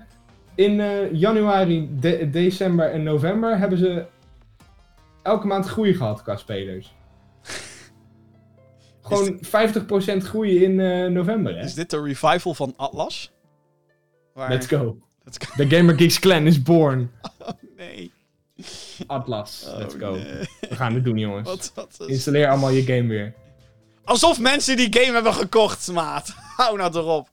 in 0.65 0.79
eh, 0.79 1.13
januari, 1.13 1.89
de- 1.99 2.29
december 2.29 2.91
en 2.91 3.03
november 3.03 3.57
hebben 3.57 3.77
ze 3.77 4.05
elke 5.23 5.47
maand 5.47 5.65
groei 5.65 5.93
gehad 5.93 6.21
qua 6.23 6.35
spelers. 6.35 6.93
Gewoon 9.01 9.39
50% 9.45 10.17
groei 10.17 10.63
in 10.63 10.79
eh, 10.79 11.05
november, 11.11 11.55
hè? 11.57 11.63
Is 11.63 11.73
dit 11.73 11.89
de 11.89 12.01
revival 12.01 12.53
van 12.53 12.73
Atlas? 12.77 13.31
Waar... 14.33 14.49
Let's 14.49 14.67
go. 14.67 14.97
The 15.55 15.65
Gamer 15.69 15.97
Geeks 15.97 16.19
clan 16.19 16.47
is 16.47 16.61
born. 16.61 17.11
Nee. 17.77 18.11
Atlas. 19.07 19.65
Oh, 19.67 19.77
Let's 19.77 19.95
go. 19.99 20.11
nee. 20.11 20.47
We 20.69 20.75
gaan 20.75 20.93
het 20.93 21.03
doen, 21.03 21.17
jongens. 21.17 21.47
Wat, 21.49 21.71
wat 21.75 21.95
is... 21.99 22.07
Installeer 22.07 22.47
allemaal 22.49 22.69
je 22.69 22.81
game 22.81 23.07
weer. 23.07 23.33
Alsof 24.03 24.39
mensen 24.39 24.77
die 24.77 24.93
game 24.99 25.13
hebben 25.13 25.33
gekocht, 25.33 25.91
maat. 25.91 26.33
Hou 26.57 26.77
nou 26.77 26.95
erop. 26.97 27.29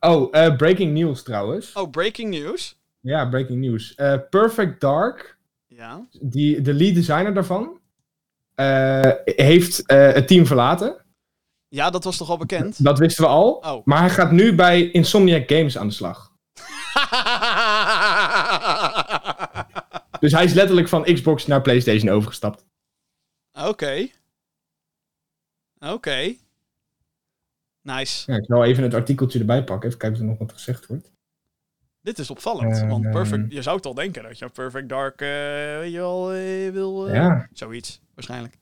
Oh, 0.00 0.28
eh, 0.36 0.56
breaking 0.56 0.92
news 0.92 1.22
trouwens. 1.22 1.72
Oh, 1.72 1.90
breaking 1.90 2.30
news. 2.30 2.76
Ja, 3.00 3.28
breaking 3.28 3.60
news. 3.60 3.94
Eh, 3.94 4.14
Perfect 4.30 4.80
Dark, 4.80 5.36
Ja. 5.66 6.06
die, 6.20 6.60
de 6.60 6.74
lead 6.74 6.94
designer 6.94 7.34
daarvan, 7.34 7.80
eh, 8.54 9.10
heeft 9.24 9.82
het 9.86 10.28
team 10.28 10.46
verlaten. 10.46 10.96
Ja, 11.68 11.90
dat 11.90 12.04
was 12.04 12.16
toch 12.16 12.30
al 12.30 12.36
bekend? 12.38 12.84
Dat 12.84 12.98
wisten 12.98 13.24
we 13.24 13.30
al. 13.30 13.50
Oh. 13.52 13.84
Maar 13.86 13.98
hij 14.00 14.10
gaat 14.10 14.30
nu 14.32 14.54
bij 14.54 14.90
Insomniac 14.90 15.50
Games 15.50 15.78
aan 15.78 15.88
de 15.88 15.94
slag. 15.94 16.27
Dus 20.20 20.32
hij 20.32 20.44
is 20.44 20.52
letterlijk 20.52 20.88
van 20.88 21.02
Xbox 21.04 21.46
naar 21.46 21.62
PlayStation 21.62 22.10
overgestapt. 22.10 22.66
Oké. 23.52 24.08
Oké. 25.78 26.34
Nice. 27.82 28.32
Ja, 28.32 28.38
ik 28.38 28.44
zal 28.46 28.64
even 28.64 28.82
het 28.82 28.94
artikeltje 28.94 29.38
erbij 29.38 29.64
pakken. 29.64 29.86
Even 29.88 30.00
kijken 30.00 30.18
of 30.18 30.24
er 30.24 30.30
nog 30.30 30.38
wat 30.38 30.52
gezegd 30.52 30.86
wordt. 30.86 31.10
Dit 32.00 32.18
is 32.18 32.30
opvallend. 32.30 32.76
Eh, 32.76 32.88
want. 32.88 33.10
Perfect, 33.10 33.52
je 33.52 33.62
zou 33.62 33.80
toch 33.80 33.94
denken 33.94 34.22
dat 34.22 34.38
je 34.38 34.48
Perfect 34.48 34.88
Dark, 34.88 35.20
eh, 35.20 35.28
weet 35.78 35.92
je 35.92 35.98
wel, 35.98 36.32
eh, 36.32 36.70
wil... 36.72 37.08
eh, 37.08 37.14
Ja. 37.14 37.48
Zoiets, 37.52 38.00
waarschijnlijk. 38.14 38.58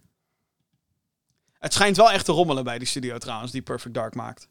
Het 1.58 1.72
schijnt 1.72 1.96
wel 1.96 2.12
echt 2.12 2.24
te 2.24 2.32
rommelen 2.32 2.64
bij 2.64 2.78
die 2.78 2.86
studio 2.86 3.18
trouwens, 3.18 3.52
die 3.52 3.62
Perfect 3.62 3.94
Dark 3.94 4.14
maakt. 4.14 4.48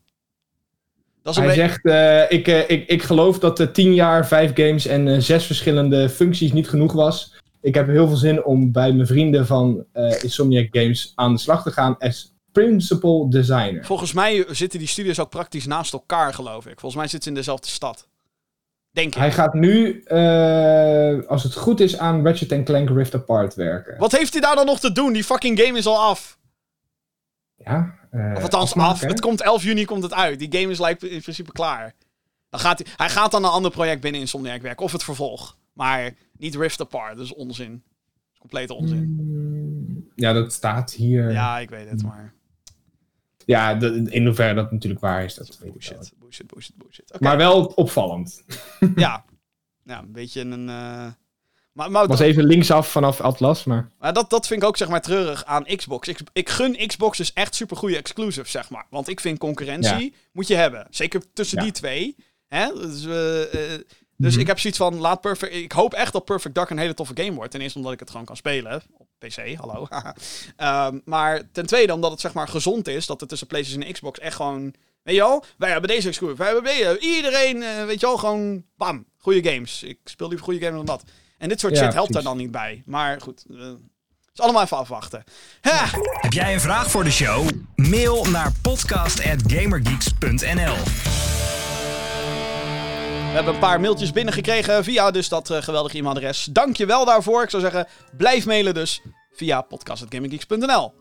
Dat 1.26 1.34
is 1.34 1.40
een 1.40 1.48
Hij 1.50 1.56
beetje... 1.56 1.80
zegt, 1.84 1.86
eh, 2.30 2.38
ik, 2.38 2.48
eh, 2.48 2.70
ik, 2.78 2.88
ik 2.88 3.04
geloof 3.04 3.40
dat 3.40 3.58
de 3.58 3.72
10 3.72 3.94
jaar, 3.94 4.28
5 4.28 4.52
games 4.54 4.86
en 4.86 5.24
zes 5.24 5.46
verschillende 5.46 6.10
functies 6.10 6.52
niet 6.54 6.70
genoeg 6.70 6.94
was. 6.94 7.34
Ik 7.62 7.76
heb 7.76 7.88
heel 7.88 8.08
veel 8.08 8.16
zin 8.16 8.44
om 8.44 8.72
bij 8.72 8.94
mijn 8.94 9.08
vrienden 9.08 9.46
van 9.46 9.86
Insomniac 10.22 10.68
Games 10.72 11.12
aan 11.16 11.34
de 11.34 11.40
slag 11.40 11.64
te 11.64 11.72
gaan 11.72 11.98
als 11.98 12.34
principal 12.52 13.30
designer. 13.30 13.86
Volgens 13.86 14.14
mij 14.14 14.46
zitten 14.50 14.80
die 14.80 14.88
studios 14.88 15.20
ook 15.20 15.30
praktisch 15.30 15.66
naast 15.66 15.94
elkaar, 15.94 16.34
geloof 16.34 16.66
ik. 16.66 16.80
Volgens 16.80 16.96
mij 16.96 17.08
zitten 17.08 17.24
ze 17.24 17.30
in 17.30 17.36
dezelfde 17.36 17.68
stad. 17.68 18.08
Denk 18.92 19.08
ik. 19.08 19.20
Hij 19.20 19.32
gaat 19.32 19.54
nu, 19.54 20.04
als 21.28 21.44
het 21.44 21.54
goed 21.56 21.80
is, 21.80 21.98
aan 21.98 22.26
Ratchet 22.26 22.64
Clank 22.64 22.90
Rift 22.90 23.16
Apart 23.16 23.56
werken. 23.56 23.98
Wat 23.98 24.12
heeft 24.12 24.32
hij 24.34 24.42
daar 24.42 24.56
dan 24.56 24.66
nog 24.66 24.80
te 24.80 24.92
doen? 24.92 25.14
Die 25.14 25.24
fucking 25.24 25.60
game 25.60 25.78
is 25.78 25.86
al 25.86 26.00
af. 26.00 26.38
Ja, 27.66 27.96
eh, 28.12 28.34
Of 28.36 28.42
althans 28.44 28.74
af. 28.76 29.00
Het 29.02 29.20
komt 29.22 29.42
11 29.42 29.64
juni 29.64 29.86
komt 29.86 30.04
het 30.04 30.14
uit. 30.14 30.40
Die 30.40 30.60
game 30.60 30.72
is 30.72 30.80
like, 30.80 31.10
in 31.10 31.22
principe 31.22 31.52
klaar. 31.52 31.94
Dan 32.50 32.60
gaat 32.60 32.80
hij, 32.80 32.88
hij 32.96 33.10
gaat 33.10 33.32
dan 33.32 33.44
een 33.44 33.50
ander 33.50 33.72
project 33.72 34.02
binnen 34.02 34.22
Insomniac 34.22 34.62
werken. 34.62 34.86
Of 34.86 34.92
het 34.92 35.04
vervolg. 35.04 35.58
Maar 35.74 36.12
niet 36.38 36.56
Rift 36.56 36.82
Apart. 36.82 37.16
Dat 37.18 37.26
is 37.26 37.34
onzin. 37.34 37.72
Dat 37.72 38.34
is 38.34 38.40
complete 38.40 38.74
onzin. 38.74 39.16
Mm, 39.20 40.10
Ja, 40.16 40.34
dat 40.34 40.54
staat 40.54 40.92
hier. 40.94 41.24
Ja, 41.24 41.30
Ja, 41.32 41.60
ik 41.60 41.70
weet 41.70 41.90
het, 41.90 42.04
maar... 42.04 42.34
de- 43.80 44.08
in 44.10 44.26
hoeverre 44.26 44.54
dat 44.54 44.72
natuurlijk 44.72 45.02
waar 45.02 45.24
is, 45.24 45.36
dat. 45.36 45.60
Bullshit, 45.62 46.14
bullshit, 46.20 46.48
bullshit, 46.48 46.76
bullshit. 46.78 47.20
Maar 47.20 47.38
wel 47.38 47.66
opvallend. 47.66 48.44
ja. 48.96 49.26
Ja, 49.88 50.00
een 50.00 50.12
beetje 50.12 50.42
een... 50.42 50.70
eh, 50.70 51.08
Maar, 51.76 51.92
maar, 51.92 52.08
was 52.08 52.20
even 52.20 52.46
linksaf 52.46 52.88
vanaf 52.92 53.22
Atlas, 53.22 53.64
maar... 53.64 53.90
maar 54.00 54.14
dat, 54.14 54.30
dat 54.30 54.48
vind 54.48 54.62
ik 54.62 54.68
ook 54.68 54.78
zeg 54.78 54.88
maar 54.88 55.02
treurig 55.02 55.46
aan 55.46 55.66
Xbox. 55.76 56.08
Ik, 56.08 56.20
ik 56.34 56.50
gun 56.50 56.88
Xbox 56.88 57.18
dus 57.18 57.34
echt 57.34 57.56
super 57.56 57.78
goede 57.78 57.98
exclusives, 57.98 58.52
zeg 58.52 58.70
maar. 58.70 58.86
Want 58.90 59.08
ik 59.08 59.20
vind 59.20 59.38
concurrentie 59.40 60.14
moet 60.32 60.48
je 60.48 60.56
hebben. 60.56 60.88
Zeker 60.90 61.22
tussen 61.34 61.58
Ja. 61.58 61.64
die 61.64 61.72
twee. 61.74 62.16
Hè? 62.48 62.68
Dus, 62.74 63.06
eh, 63.06 63.80
dus 64.18 64.32
Mhm. 64.32 64.40
ik 64.40 64.48
heb 64.48 64.60
zoiets 64.60 64.80
van, 64.80 64.96
laat 64.98 65.22
Perfect... 65.22 65.54
Ik 65.54 65.72
hoop 65.72 65.94
echt 65.94 66.14
dat 66.14 66.26
Perfect 66.26 66.56
Dark 66.56 66.70
een 66.70 66.78
hele 66.78 66.94
toffe 66.94 67.14
game 67.16 67.34
wordt. 67.34 67.52
Ten 67.52 67.62
eerste 67.62 67.78
omdat 67.78 67.94
ik 67.94 68.00
het 68.00 68.10
gewoon 68.10 68.26
kan 68.26 68.36
spelen. 68.38 68.82
Op 68.98 69.08
PC, 69.18 69.56
hallo. 69.56 69.88
Ehm, 70.58 71.00
maar 71.06 71.42
ten 71.52 71.66
tweede 71.66 71.94
omdat 71.94 72.12
het 72.12 72.20
zeg 72.20 72.34
maar 72.34 72.48
gezond 72.48 72.88
is. 72.88 73.06
Dat 73.06 73.20
het 73.20 73.30
tussen 73.30 73.48
PlayStation 73.48 73.84
en 73.84 73.94
Xbox 73.94 74.20
echt 74.20 74.36
gewoon... 74.36 74.74
Weet 75.04 75.16
je 75.16 75.22
wel? 75.22 75.44
Wij 75.58 75.72
hebben 75.72 75.90
deze 75.90 76.08
exclusive. 76.08 76.38
Wij 76.44 76.54
hebben 76.54 76.72
deze. 76.72 77.00
Iedereen, 77.00 77.64
eh, 77.64 77.86
weet 77.86 78.00
je 78.00 78.06
wel, 78.06 78.18
gewoon... 78.18 78.64
Bam, 78.78 79.06
goede 79.18 79.50
games. 79.52 79.84
Ik 79.84 80.00
speel 80.04 80.28
liever 80.28 80.46
goede 80.46 80.60
games 80.66 80.76
dan 80.76 80.86
dat. 80.86 81.04
En 81.38 81.50
dit 81.50 81.60
soort 81.60 81.76
Ja, 81.76 81.84
shit 81.84 81.94
helpt 81.94 82.14
daar 82.14 82.22
precies. 82.22 82.30
dan 82.30 82.38
niet 82.38 82.52
bij. 82.52 82.84
Maar 82.86 83.22
goed, 83.22 83.46
eh, 83.50 83.58
is 84.34 84.40
allemaal 84.40 84.64
even 84.64 84.78
afwachten. 84.78 85.24
Ha! 85.62 85.86
Heb 86.22 86.34
jij 86.34 86.54
een 86.54 86.60
vraag 86.60 86.92
voor 86.92 87.04
de 87.04 87.12
show? 87.12 87.48
Mail 87.76 88.26
naar 88.26 88.52
podcast.gamergeeks.nl 88.62 90.76
We 93.26 93.32
hebben 93.42 93.54
een 93.54 93.60
paar 93.60 93.80
mailtjes 93.80 94.12
binnengekregen 94.12 94.84
via 94.84 95.12
dus 95.12 95.30
dat 95.30 95.50
eh, 95.50 95.62
geweldige 95.62 95.98
e-mailadres. 95.98 96.48
Dank 96.52 96.78
je 96.78 96.86
wel 96.86 97.06
daarvoor. 97.06 97.44
Ik 97.44 97.50
zou 97.50 97.62
zeggen, 97.62 97.88
blijf 98.18 98.46
mailen 98.46 98.74
dus 98.74 99.02
via 99.32 99.62
podcast.gaminggeeks.nl. 99.62 100.94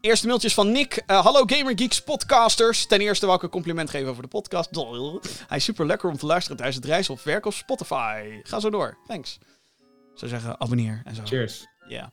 Eerste 0.00 0.26
mailtje 0.26 0.48
is 0.48 0.54
van 0.54 0.72
Nick. 0.72 1.02
Eh, 1.06 1.24
hallo 1.24 1.42
Gamergeeks 1.46 2.02
podcasters. 2.02 2.86
Ten 2.86 3.00
eerste 3.00 3.26
wil 3.26 3.34
ik 3.34 3.42
een 3.42 3.48
compliment 3.48 3.90
geven 3.90 4.08
over 4.08 4.22
de 4.22 4.28
podcast. 4.28 4.70
Hij 5.46 5.56
is 5.56 5.64
super 5.64 5.86
lekker 5.86 6.10
om 6.10 6.16
te 6.16 6.26
luisteren 6.26 6.56
tijdens 6.56 6.76
het 6.78 6.86
reizen 6.86 7.14
of 7.14 7.24
werken 7.24 7.50
op 7.50 7.56
Spotify. 7.56 8.40
Ga 8.42 8.60
zo 8.60 8.70
door. 8.70 8.96
Thanks. 9.06 9.38
Zou 10.16 10.30
zeggen, 10.30 10.60
abonneer 10.60 11.02
en 11.04 11.14
zo. 11.14 11.22
Cheers. 11.24 11.66
Ja. 11.88 12.12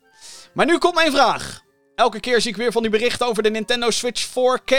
Maar 0.53 0.65
nu 0.65 0.77
komt 0.77 0.95
mijn 0.95 1.11
vraag. 1.11 1.61
Elke 1.95 2.19
keer 2.19 2.41
zie 2.41 2.51
ik 2.51 2.57
weer 2.57 2.71
van 2.71 2.81
die 2.81 2.91
berichten 2.91 3.27
over 3.27 3.43
de 3.43 3.49
Nintendo 3.49 3.89
Switch 3.89 4.27
4K. 4.27 4.75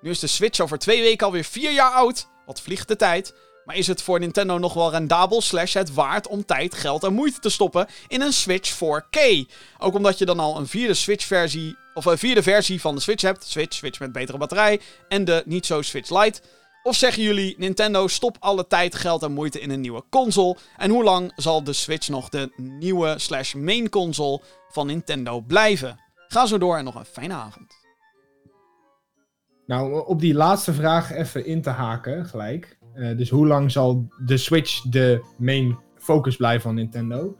Nu 0.00 0.10
is 0.10 0.18
de 0.18 0.26
Switch 0.26 0.60
over 0.60 0.78
twee 0.78 1.02
weken 1.02 1.26
alweer 1.26 1.44
vier 1.44 1.72
jaar 1.72 1.90
oud. 1.90 2.28
Wat 2.46 2.60
vliegt 2.60 2.88
de 2.88 2.96
tijd. 2.96 3.34
Maar 3.64 3.76
is 3.76 3.86
het 3.86 4.02
voor 4.02 4.18
Nintendo 4.18 4.58
nog 4.58 4.74
wel 4.74 4.90
rendabel 4.90 5.40
slash 5.40 5.74
het 5.74 5.94
waard 5.94 6.26
om 6.26 6.44
tijd, 6.44 6.74
geld 6.74 7.04
en 7.04 7.12
moeite 7.12 7.40
te 7.40 7.50
stoppen 7.50 7.86
in 8.08 8.20
een 8.20 8.32
Switch 8.32 8.74
4K? 8.74 9.20
Ook 9.78 9.94
omdat 9.94 10.18
je 10.18 10.24
dan 10.24 10.40
al 10.40 10.56
een 10.56 10.66
vierde 10.66 10.94
Switch 10.94 11.24
versie, 11.24 11.76
of 11.94 12.04
een 12.04 12.18
vierde 12.18 12.42
versie 12.42 12.80
van 12.80 12.94
de 12.94 13.00
Switch 13.00 13.22
hebt. 13.22 13.44
Switch, 13.44 13.76
Switch 13.76 14.00
met 14.00 14.12
betere 14.12 14.38
batterij 14.38 14.80
en 15.08 15.24
de 15.24 15.42
niet 15.46 15.66
zo 15.66 15.82
Switch 15.82 16.22
Lite. 16.22 16.40
Of 16.86 16.94
zeggen 16.96 17.22
jullie, 17.22 17.54
Nintendo, 17.58 18.06
stop 18.06 18.36
alle 18.40 18.66
tijd, 18.66 18.94
geld 18.94 19.22
en 19.22 19.32
moeite 19.32 19.60
in 19.60 19.70
een 19.70 19.80
nieuwe 19.80 20.02
console? 20.10 20.56
En 20.76 20.90
hoe 20.90 21.04
lang 21.04 21.32
zal 21.36 21.64
de 21.64 21.72
Switch 21.72 22.08
nog 22.08 22.28
de 22.28 22.52
nieuwe 22.56 23.14
slash 23.18 23.54
main 23.54 23.88
console 23.88 24.40
van 24.68 24.86
Nintendo 24.86 25.40
blijven? 25.40 26.00
Ga 26.28 26.46
zo 26.46 26.58
door 26.58 26.76
en 26.76 26.84
nog 26.84 26.94
een 26.94 27.04
fijne 27.04 27.34
avond. 27.34 27.74
Nou, 29.66 30.06
op 30.06 30.20
die 30.20 30.34
laatste 30.34 30.72
vraag 30.72 31.12
even 31.12 31.46
in 31.46 31.62
te 31.62 31.70
haken, 31.70 32.26
gelijk. 32.26 32.78
Eh, 32.94 33.16
dus 33.16 33.30
hoe 33.30 33.46
lang 33.46 33.72
zal 33.72 34.08
de 34.24 34.36
Switch 34.36 34.80
de 34.80 35.24
main 35.38 35.78
focus 35.98 36.36
blijven 36.36 36.62
van 36.62 36.74
Nintendo? 36.74 37.36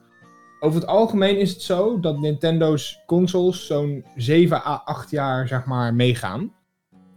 Over 0.60 0.80
het 0.80 0.88
algemeen 0.88 1.38
is 1.38 1.50
het 1.50 1.62
zo 1.62 2.00
dat 2.00 2.18
Nintendo's 2.18 3.02
consoles 3.06 3.66
zo'n 3.66 4.04
7 4.16 4.56
à 4.56 4.82
8 4.84 5.10
jaar, 5.10 5.48
zeg 5.48 5.64
maar, 5.64 5.94
meegaan. 5.94 6.52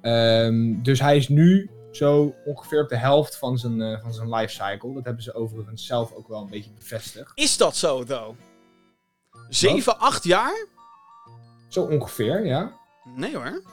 Ehm, 0.02 0.82
dus 0.82 1.00
hij 1.00 1.18
is 1.18 1.30
nu 1.30 1.70
zo 1.92 2.36
ongeveer 2.46 2.84
op 2.84 2.90
de 2.90 2.98
helft 2.98 3.38
van 3.38 3.58
zijn, 3.58 3.82
eh, 3.82 4.02
van 4.02 4.14
zijn 4.14 4.30
lifecycle. 4.30 4.94
Dat 4.94 5.06
hebben 5.06 5.24
ze 5.24 5.34
overigens 5.34 5.86
zelf 5.86 6.14
ook 6.14 6.28
wel 6.28 6.42
een 6.42 6.50
beetje 6.50 6.72
bevestigd. 6.72 7.32
Is 7.36 7.58
dat 7.58 7.76
zo, 7.76 8.04
though? 8.04 8.38
7, 9.50 10.00
8 10.00 10.24
jaar? 10.24 10.68
Zo 11.68 11.84
ongeveer, 11.84 12.46
ja. 12.46 12.78
Nee 13.16 13.36
hoor. 13.36 13.64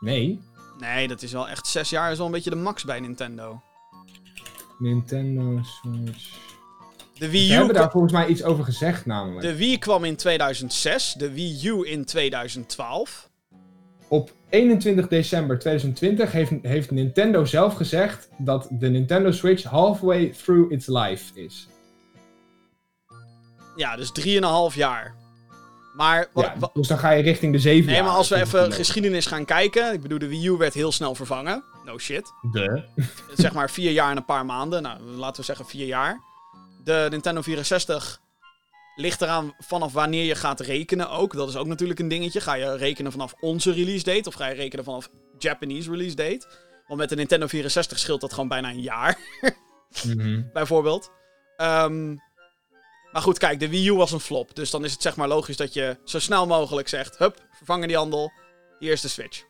Nee. 0.00 0.40
Nee, 0.78 1.08
dat 1.08 1.22
is 1.22 1.32
wel 1.32 1.48
echt 1.48 1.66
6 1.66 1.90
jaar 1.90 2.10
is 2.10 2.16
wel 2.16 2.26
een 2.26 2.32
beetje 2.32 2.50
de 2.50 2.56
max 2.56 2.84
bij 2.84 3.00
Nintendo. 3.00 3.60
Nintendo 4.78 5.60
Switch. 5.62 6.44
De 7.18 7.30
Wii 7.30 7.48
We 7.48 7.54
U, 7.54 7.56
hebben 7.56 7.74
daar 7.74 7.90
volgens 7.90 8.12
mij 8.12 8.26
iets 8.26 8.42
over 8.42 8.64
gezegd, 8.64 9.06
namelijk. 9.06 9.40
de 9.46 9.56
Wii 9.56 9.78
kwam 9.78 10.04
in 10.04 10.16
2006, 10.16 11.12
de 11.12 11.32
Wii 11.32 11.66
U 11.68 11.86
in 11.90 12.04
2012. 12.04 13.30
Op 14.08 14.32
21 14.48 15.08
december 15.08 15.58
2020 15.58 16.32
heeft, 16.32 16.52
heeft 16.62 16.90
Nintendo 16.90 17.44
zelf 17.44 17.74
gezegd 17.74 18.28
dat 18.38 18.68
de 18.70 18.88
Nintendo 18.88 19.30
Switch 19.30 19.62
halfway 19.62 20.34
through 20.42 20.72
its 20.72 20.86
life 20.86 21.40
is. 21.40 21.68
Ja, 23.76 23.96
dus 23.96 24.12
3,5 24.70 24.76
jaar. 24.76 25.14
Maar, 25.96 26.26
Ja, 26.34 26.54
dus 26.72 26.88
dan 26.88 26.98
ga 26.98 27.10
je 27.10 27.22
richting 27.22 27.52
de 27.52 27.58
7 27.58 27.86
nee, 27.86 27.94
jaar. 27.94 28.04
maar 28.04 28.14
als 28.14 28.28
we 28.28 28.36
even 28.36 28.72
geschiedenis 28.72 29.26
gaan 29.26 29.44
kijken. 29.44 29.92
Ik 29.92 30.02
bedoel, 30.02 30.18
de 30.18 30.28
Wii 30.28 30.46
U 30.46 30.50
werd 30.50 30.74
heel 30.74 30.92
snel 30.92 31.14
vervangen. 31.14 31.64
No 31.84 31.98
shit. 31.98 32.32
De. 32.52 32.82
zeg 33.34 33.52
maar 33.52 33.70
vier 33.70 33.90
jaar 33.90 34.10
en 34.10 34.16
een 34.16 34.24
paar 34.24 34.46
maanden. 34.46 34.82
Nou, 34.82 35.00
laten 35.00 35.36
we 35.36 35.46
zeggen 35.46 35.66
vier 35.66 35.86
jaar. 35.86 36.20
De 36.84 37.06
Nintendo 37.10 37.40
64 37.42 38.20
ligt 38.96 39.22
eraan 39.22 39.54
vanaf 39.58 39.92
wanneer 39.92 40.24
je 40.24 40.34
gaat 40.34 40.60
rekenen 40.60 41.10
ook. 41.10 41.32
Dat 41.32 41.48
is 41.48 41.56
ook 41.56 41.66
natuurlijk 41.66 41.98
een 41.98 42.08
dingetje. 42.08 42.40
Ga 42.40 42.54
je 42.54 42.76
rekenen 42.76 43.12
vanaf 43.12 43.34
onze 43.40 43.72
release 43.72 44.04
date 44.04 44.28
of 44.28 44.34
ga 44.34 44.46
je 44.46 44.54
rekenen 44.54 44.84
vanaf 44.84 45.08
Japanese 45.38 45.90
release 45.90 46.16
date? 46.16 46.46
Want 46.86 47.00
met 47.00 47.08
de 47.08 47.14
Nintendo 47.16 47.46
64 47.46 47.98
scheelt 47.98 48.20
dat 48.20 48.32
gewoon 48.32 48.48
bijna 48.48 48.70
een 48.70 48.80
jaar, 48.80 49.18
Mhm. 50.06 50.42
bijvoorbeeld. 50.52 51.10
Ehm, 51.56 52.14
maar 53.12 53.22
goed, 53.22 53.38
kijk, 53.38 53.60
de 53.60 53.68
Wii 53.68 53.88
U 53.88 53.94
was 53.94 54.12
een 54.12 54.20
flop. 54.20 54.54
Dus 54.54 54.70
dan 54.70 54.84
is 54.84 54.92
het 54.92 55.02
zeg 55.02 55.16
maar 55.16 55.28
logisch 55.28 55.56
dat 55.56 55.72
je 55.74 55.96
zo 56.04 56.18
snel 56.18 56.46
mogelijk 56.46 56.88
zegt... 56.88 57.18
Hup, 57.18 57.46
vervangen 57.52 57.88
die 57.88 57.96
handel. 57.96 58.32
Hier 58.78 58.92
is 58.92 59.00
de 59.00 59.08
Switch. 59.08 59.44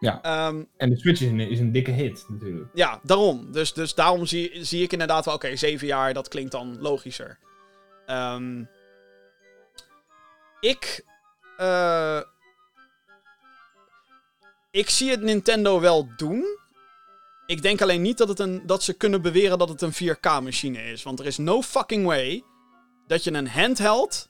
Ja. 0.00 0.22
Ehm, 0.22 0.62
En 0.76 0.90
de 0.90 0.98
Switch 0.98 1.20
is 1.20 1.28
een, 1.28 1.40
is 1.40 1.58
een 1.60 1.72
dikke 1.72 1.90
hit, 1.90 2.24
natuurlijk. 2.28 2.70
Ja, 2.74 3.00
daarom. 3.02 3.52
Dus, 3.52 3.72
dus 3.72 3.94
daarom 3.94 4.26
zie, 4.26 4.64
zie 4.64 4.82
ik 4.82 4.92
inderdaad 4.92 5.24
wel, 5.24 5.34
oké, 5.34 5.56
zeven 5.56 5.86
jaar, 5.86 6.14
dat 6.14 6.28
klinkt 6.28 6.52
dan 6.52 6.80
logischer. 6.80 7.38
Ehm, 8.08 8.64
ik, 10.60 11.04
eh, 11.56 12.20
ik 14.70 14.90
zie 14.90 15.10
het 15.10 15.20
Nintendo 15.20 15.80
wel 15.80 16.08
doen. 16.16 16.58
Ik 17.46 17.62
denk 17.62 17.82
alleen 17.82 18.02
niet 18.02 18.18
dat, 18.18 18.28
het 18.28 18.38
een, 18.38 18.66
dat 18.66 18.82
ze 18.82 18.92
kunnen 18.92 19.22
beweren 19.22 19.58
dat 19.58 19.68
het 19.68 19.82
een 19.82 19.92
4K-machine 19.92 20.82
is. 20.82 21.02
Want 21.02 21.20
er 21.20 21.26
is 21.26 21.36
no 21.36 21.62
fucking 21.62 22.06
way 22.06 22.44
dat 23.06 23.24
je 23.24 23.32
een 23.32 23.48
handheld 23.48 24.28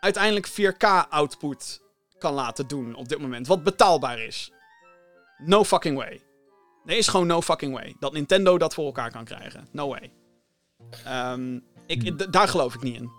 uiteindelijk 0.00 0.48
4K-output 0.48 1.80
kan 2.18 2.34
laten 2.34 2.66
doen 2.66 2.94
op 2.94 3.08
dit 3.08 3.18
moment. 3.18 3.46
Wat 3.46 3.62
betaalbaar 3.62 4.18
is. 4.18 4.52
No 5.38 5.64
fucking 5.64 5.96
way. 5.96 6.22
Er 6.84 6.96
is 6.96 7.08
gewoon 7.08 7.26
no 7.26 7.42
fucking 7.42 7.74
way. 7.74 7.96
Dat 7.98 8.12
Nintendo 8.12 8.58
dat 8.58 8.74
voor 8.74 8.84
elkaar 8.84 9.10
kan 9.10 9.24
krijgen. 9.24 9.68
No 9.70 9.88
way. 9.88 10.12
Ehm, 11.04 11.58
ik, 11.86 12.18
d- 12.18 12.32
daar 12.32 12.48
geloof 12.48 12.74
ik 12.74 12.82
niet 12.82 12.96
in. 12.96 13.10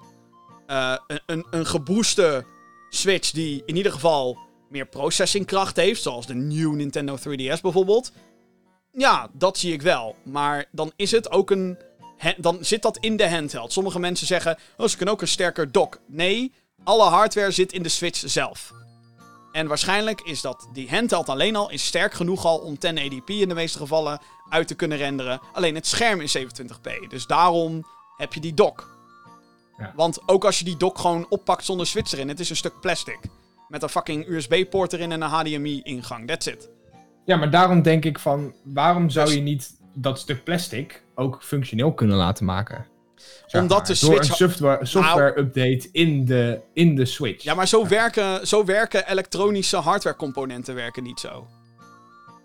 Eh, 0.67 0.95
een, 1.07 1.19
een, 1.25 1.45
een 1.49 1.65
gebooste 1.65 2.45
Switch 2.89 3.31
die 3.31 3.63
in 3.65 3.75
ieder 3.75 3.91
geval 3.91 4.37
meer 4.69 4.85
processingkracht 4.87 5.75
heeft. 5.75 6.01
Zoals 6.01 6.25
de 6.25 6.33
nieuwe 6.33 6.75
Nintendo 6.75 7.17
3DS 7.17 7.61
bijvoorbeeld. 7.61 8.11
Ja, 8.91 9.29
dat 9.33 9.57
zie 9.57 9.73
ik 9.73 9.81
wel. 9.81 10.15
Maar 10.23 10.65
dan 10.71 10.91
is 10.95 11.11
het 11.11 11.31
ook 11.31 11.51
een... 11.51 11.77
Dan 12.37 12.57
zit 12.61 12.81
dat 12.81 12.97
in 12.97 13.17
de 13.17 13.29
handheld. 13.29 13.73
Sommige 13.73 13.99
mensen 13.99 14.27
zeggen... 14.27 14.57
Oh, 14.77 14.87
ze 14.87 14.95
kunnen 14.95 15.13
ook 15.15 15.21
een 15.21 15.27
sterker 15.27 15.71
dock. 15.71 15.99
Nee, 16.07 16.51
alle 16.83 17.03
hardware 17.03 17.51
zit 17.51 17.71
in 17.73 17.83
de 17.83 17.89
Switch 17.89 18.23
zelf. 18.25 18.71
En 19.51 19.67
waarschijnlijk 19.67 20.21
is 20.21 20.41
dat 20.41 20.67
die 20.73 20.89
handheld 20.89 21.29
alleen 21.29 21.55
al 21.55 21.69
is 21.69 21.85
sterk 21.85 22.13
genoeg 22.13 22.45
al 22.45 22.57
om 22.57 22.75
1080p 22.75 23.25
in 23.25 23.49
de 23.49 23.53
meeste 23.53 23.77
gevallen 23.77 24.19
uit 24.49 24.67
te 24.67 24.75
kunnen 24.75 24.97
renderen. 24.97 25.39
Alleen 25.53 25.75
het 25.75 25.87
scherm 25.87 26.21
is 26.21 26.37
27p. 26.37 27.07
Dus 27.07 27.25
daarom 27.25 27.85
heb 28.17 28.33
je 28.33 28.39
die 28.39 28.53
dock. 28.53 28.93
Ja. 29.77 29.93
Want 29.95 30.19
ook 30.25 30.45
als 30.45 30.59
je 30.59 30.65
die 30.65 30.77
dock 30.77 30.97
gewoon 30.97 31.25
oppakt 31.29 31.65
zonder 31.65 31.87
switch 31.87 32.11
erin, 32.13 32.27
het 32.27 32.39
is 32.39 32.49
een 32.49 32.55
stuk 32.55 32.79
plastic. 32.81 33.19
Met 33.67 33.83
een 33.83 33.89
fucking 33.89 34.27
USB-poort 34.27 34.93
erin 34.93 35.11
en 35.11 35.21
een 35.21 35.29
HDMI-ingang. 35.29 36.27
That's 36.27 36.45
it. 36.47 36.69
Ja, 37.25 37.35
maar 37.35 37.49
daarom 37.49 37.81
denk 37.81 38.05
ik 38.05 38.19
van, 38.19 38.53
waarom 38.63 39.09
zou 39.09 39.25
Dus- 39.25 39.35
je 39.35 39.41
niet 39.41 39.77
dat 39.93 40.19
stuk 40.19 40.43
plastic 40.43 41.03
ook 41.15 41.43
functioneel 41.43 41.93
kunnen 41.93 42.17
laten 42.17 42.45
maken? 42.45 42.85
Zeg 43.45 43.61
Omdat 43.61 43.77
maar, 43.77 43.87
de 43.87 43.99
Door 43.99 44.13
Switch- 44.13 44.29
een 44.29 44.35
software, 44.35 44.85
software 44.85 45.39
update 45.39 45.89
in 45.91 46.25
de, 46.25 46.59
in 46.73 46.95
de 46.95 47.05
Switch. 47.05 47.43
Ja, 47.43 47.53
maar 47.53 47.67
zo, 47.67 47.87
Werken, 47.87 48.47
zo 48.47 48.65
werken 48.65 49.09
elektronische 49.09 49.77
hardware-componenten 49.77 50.75
werken 50.75 51.03
niet 51.03 51.19
zo. 51.19 51.47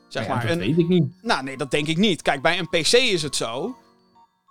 Zeg 0.09 0.27
Ja, 0.27 0.35
maar. 0.35 0.47
dat 0.47 0.57
weet 0.57 0.79
ik 0.79 0.89
niet. 0.89 1.05
Nou, 1.23 1.43
nee, 1.45 1.57
dat 1.57 1.71
denk 1.71 1.87
ik 1.87 1.97
niet. 1.97 2.23
Kijk, 2.23 2.43
bij 2.43 2.59
een 2.59 2.69
PC 2.69 2.93
is 2.93 3.23
het 3.23 3.37
zo. 3.37 3.77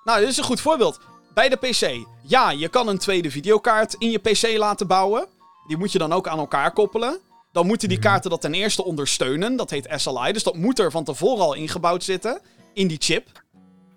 Nou, 0.04 0.20
dit 0.20 0.30
is 0.30 0.38
een 0.38 0.44
goed 0.44 0.62
voorbeeld. 0.62 1.00
Bij 1.34 1.50
de 1.50 1.56
PC, 1.56 2.06
ja, 2.22 2.52
je 2.52 2.68
kan 2.68 2.88
een 2.88 2.98
tweede 2.98 3.32
videokaart 3.32 3.94
in 3.98 4.12
je 4.12 4.18
PC 4.18 4.58
laten 4.58 4.88
bouwen. 4.88 5.28
Die 5.68 5.78
moet 5.78 5.92
je 5.92 5.98
dan 5.98 6.14
ook 6.14 6.28
aan 6.28 6.40
elkaar 6.40 6.72
koppelen. 6.72 7.18
Dan 7.52 7.66
moeten 7.68 7.88
die 7.90 7.98
Mhm. 7.98 8.08
kaarten 8.08 8.30
dat 8.30 8.42
ten 8.42 8.54
eerste 8.54 8.84
ondersteunen. 8.84 9.56
Dat 9.56 9.70
heet 9.70 9.88
SLI. 9.96 10.32
Dus 10.32 10.44
dat 10.44 10.56
moet 10.56 10.80
er 10.80 10.92
van 10.92 11.04
tevoren 11.04 11.44
al 11.44 11.54
ingebouwd 11.54 12.04
zitten. 12.04 12.40
In 12.74 12.88
die 12.88 12.98
chip. 13.00 13.28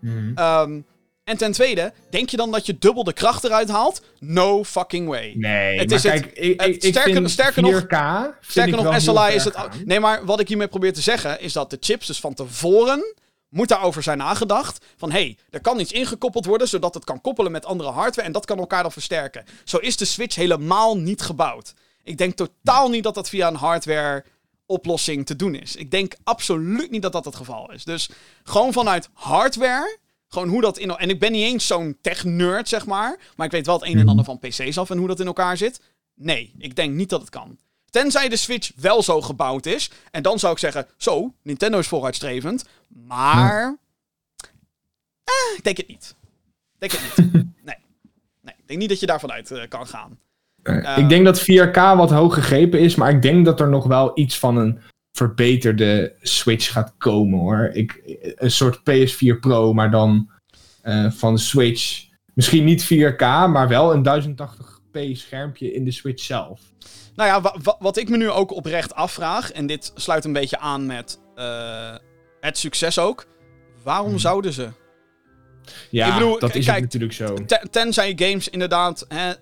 Mhm. 0.00 0.32
Ehm, 0.34 0.80
en 1.24 1.36
ten 1.36 1.52
tweede, 1.52 1.92
denk 2.10 2.28
je 2.30 2.36
dan 2.36 2.50
dat 2.50 2.66
je 2.66 2.78
dubbel 2.78 3.04
de 3.04 3.12
kracht 3.12 3.44
eruit 3.44 3.68
haalt? 3.68 4.02
No 4.18 4.64
fucking 4.64 5.08
way. 5.08 5.32
Nee, 5.36 5.78
Het 5.78 5.88
maar 5.88 5.96
is 5.98 6.02
het- 6.04 6.12
kijk, 6.12 6.24
ik, 6.38 6.60
het- 6.60 6.68
ik, 6.70 6.82
ik 6.82 6.90
sterker- 6.94 7.12
vind 7.12 7.30
sterker 7.30 7.62
nog- 7.62 7.72
4K 7.80 8.22
vind 8.40 8.50
Sterker 8.50 8.82
nog, 8.82 9.00
SLI 9.00 9.34
is 9.34 9.44
het. 9.44 9.56
Nee, 9.84 10.00
maar 10.00 10.24
wat 10.24 10.40
ik 10.40 10.48
hiermee 10.48 10.68
probeer 10.68 10.92
te 10.92 11.00
zeggen 11.00 11.40
is 11.40 11.52
dat 11.52 11.70
de 11.70 11.76
chips 11.80 12.06
dus 12.06 12.20
van 12.20 12.34
tevoren 12.34 13.14
moet 13.52 13.68
daarover 13.68 14.02
zijn 14.02 14.18
nagedacht. 14.18 14.84
Van 14.96 15.10
hé, 15.10 15.18
hey, 15.18 15.38
er 15.50 15.60
kan 15.60 15.80
iets 15.80 15.92
ingekoppeld 15.92 16.44
worden 16.44 16.68
zodat 16.68 16.94
het 16.94 17.04
kan 17.04 17.20
koppelen 17.20 17.52
met 17.52 17.64
andere 17.64 17.90
hardware 17.90 18.26
en 18.26 18.32
dat 18.32 18.44
kan 18.44 18.58
elkaar 18.58 18.82
dan 18.82 18.92
versterken. 18.92 19.44
Zo 19.64 19.76
is 19.76 19.96
de 19.96 20.04
Switch 20.04 20.34
helemaal 20.34 20.98
niet 20.98 21.22
gebouwd. 21.22 21.74
Ik 22.02 22.18
denk 22.18 22.34
totaal 22.34 22.88
niet 22.88 23.02
dat 23.02 23.14
dat 23.14 23.28
via 23.28 23.48
een 23.48 23.54
hardware 23.54 24.24
oplossing 24.66 25.26
te 25.26 25.36
doen 25.36 25.54
is. 25.54 25.76
Ik 25.76 25.90
denk 25.90 26.14
absoluut 26.24 26.90
niet 26.90 27.02
dat 27.02 27.12
dat 27.12 27.24
het 27.24 27.36
geval 27.36 27.72
is. 27.72 27.84
Dus 27.84 28.10
gewoon 28.42 28.72
vanuit 28.72 29.08
hardware, 29.12 29.98
gewoon 30.28 30.48
hoe 30.48 30.60
dat 30.60 30.78
in... 30.78 30.96
En 30.96 31.10
ik 31.10 31.20
ben 31.20 31.32
niet 31.32 31.44
eens 31.44 31.66
zo'n 31.66 31.98
tech-nerd, 32.00 32.68
zeg 32.68 32.86
maar. 32.86 33.18
Maar 33.36 33.46
ik 33.46 33.52
weet 33.52 33.66
wel 33.66 33.78
het 33.78 33.88
een 33.88 33.98
en 33.98 34.08
ander 34.08 34.24
van 34.24 34.38
PC's 34.38 34.78
af 34.78 34.90
en 34.90 34.98
hoe 34.98 35.08
dat 35.08 35.20
in 35.20 35.26
elkaar 35.26 35.56
zit. 35.56 35.80
Nee, 36.14 36.52
ik 36.58 36.76
denk 36.76 36.94
niet 36.94 37.08
dat 37.08 37.20
het 37.20 37.30
kan. 37.30 37.58
Tenzij 37.92 38.28
de 38.28 38.36
Switch 38.36 38.72
wel 38.76 39.02
zo 39.02 39.20
gebouwd 39.20 39.66
is. 39.66 39.90
En 40.10 40.22
dan 40.22 40.38
zou 40.38 40.52
ik 40.52 40.58
zeggen, 40.58 40.86
zo, 40.96 41.34
Nintendo 41.42 41.78
is 41.78 41.88
vooruitstrevend. 41.88 42.64
Maar... 43.06 43.78
Eh, 45.24 45.56
ik 45.56 45.64
denk 45.64 45.76
het 45.76 45.88
niet. 45.88 46.14
Ik 46.78 46.90
denk 46.90 46.92
het 46.92 47.16
niet. 47.16 47.32
nee. 47.68 47.76
Nee, 48.40 48.54
ik 48.58 48.66
denk 48.66 48.80
niet 48.80 48.88
dat 48.88 49.00
je 49.00 49.06
daarvan 49.06 49.32
uit 49.32 49.50
eh, 49.50 49.68
kan 49.68 49.86
gaan. 49.86 50.18
Eh, 50.62 50.98
ik 50.98 51.08
denk 51.08 51.24
dat 51.24 51.40
4K 51.40 51.96
wat 51.96 52.10
hoog 52.10 52.34
gegrepen 52.34 52.80
is, 52.80 52.94
maar 52.94 53.10
ik 53.10 53.22
denk 53.22 53.44
dat 53.44 53.60
er 53.60 53.68
nog 53.68 53.86
wel 53.86 54.10
iets 54.14 54.38
van 54.38 54.56
een 54.56 54.78
verbeterde 55.12 56.14
Switch 56.20 56.72
gaat 56.72 56.94
komen 56.98 57.38
hoor. 57.38 57.70
Ik, 57.72 58.00
een 58.34 58.50
soort 58.50 58.78
PS4 58.78 59.40
Pro, 59.40 59.72
maar 59.72 59.90
dan 59.90 60.30
eh, 60.82 61.10
van 61.10 61.34
de 61.34 61.40
Switch. 61.40 62.10
Misschien 62.34 62.64
niet 62.64 62.94
4K, 62.94 63.18
maar 63.18 63.68
wel 63.68 63.94
een 63.94 64.36
1080p 64.36 64.71
schermpje 65.14 65.72
in 65.72 65.84
de 65.84 65.90
Switch 65.92 66.22
zelf. 66.24 66.60
Nou 67.14 67.28
ja, 67.28 67.40
wa- 67.40 67.56
wa- 67.62 67.76
wat 67.78 67.96
ik 67.96 68.08
me 68.08 68.16
nu 68.16 68.30
ook 68.30 68.50
oprecht 68.52 68.94
afvraag, 68.94 69.52
en 69.52 69.66
dit 69.66 69.92
sluit 69.94 70.24
een 70.24 70.32
beetje 70.32 70.58
aan 70.58 70.86
met 70.86 71.20
eh, 71.34 71.94
het 72.40 72.58
succes 72.58 72.98
ook. 72.98 73.26
Waarom 73.82 74.18
zouden 74.18 74.52
ze? 74.52 74.68
Ja, 75.90 76.06
Ik 76.06 76.14
bedoel, 76.14 76.38
dat 76.38 76.54
is 76.54 76.64
kijk, 76.64 76.74
het 76.76 76.84
natuurlijk 76.84 77.12
zo. 77.12 77.34
Ten- 77.44 77.70
tenzij 77.70 78.12
games 78.16 78.48
inderdaad. 78.48 79.04
Hè, 79.08 79.32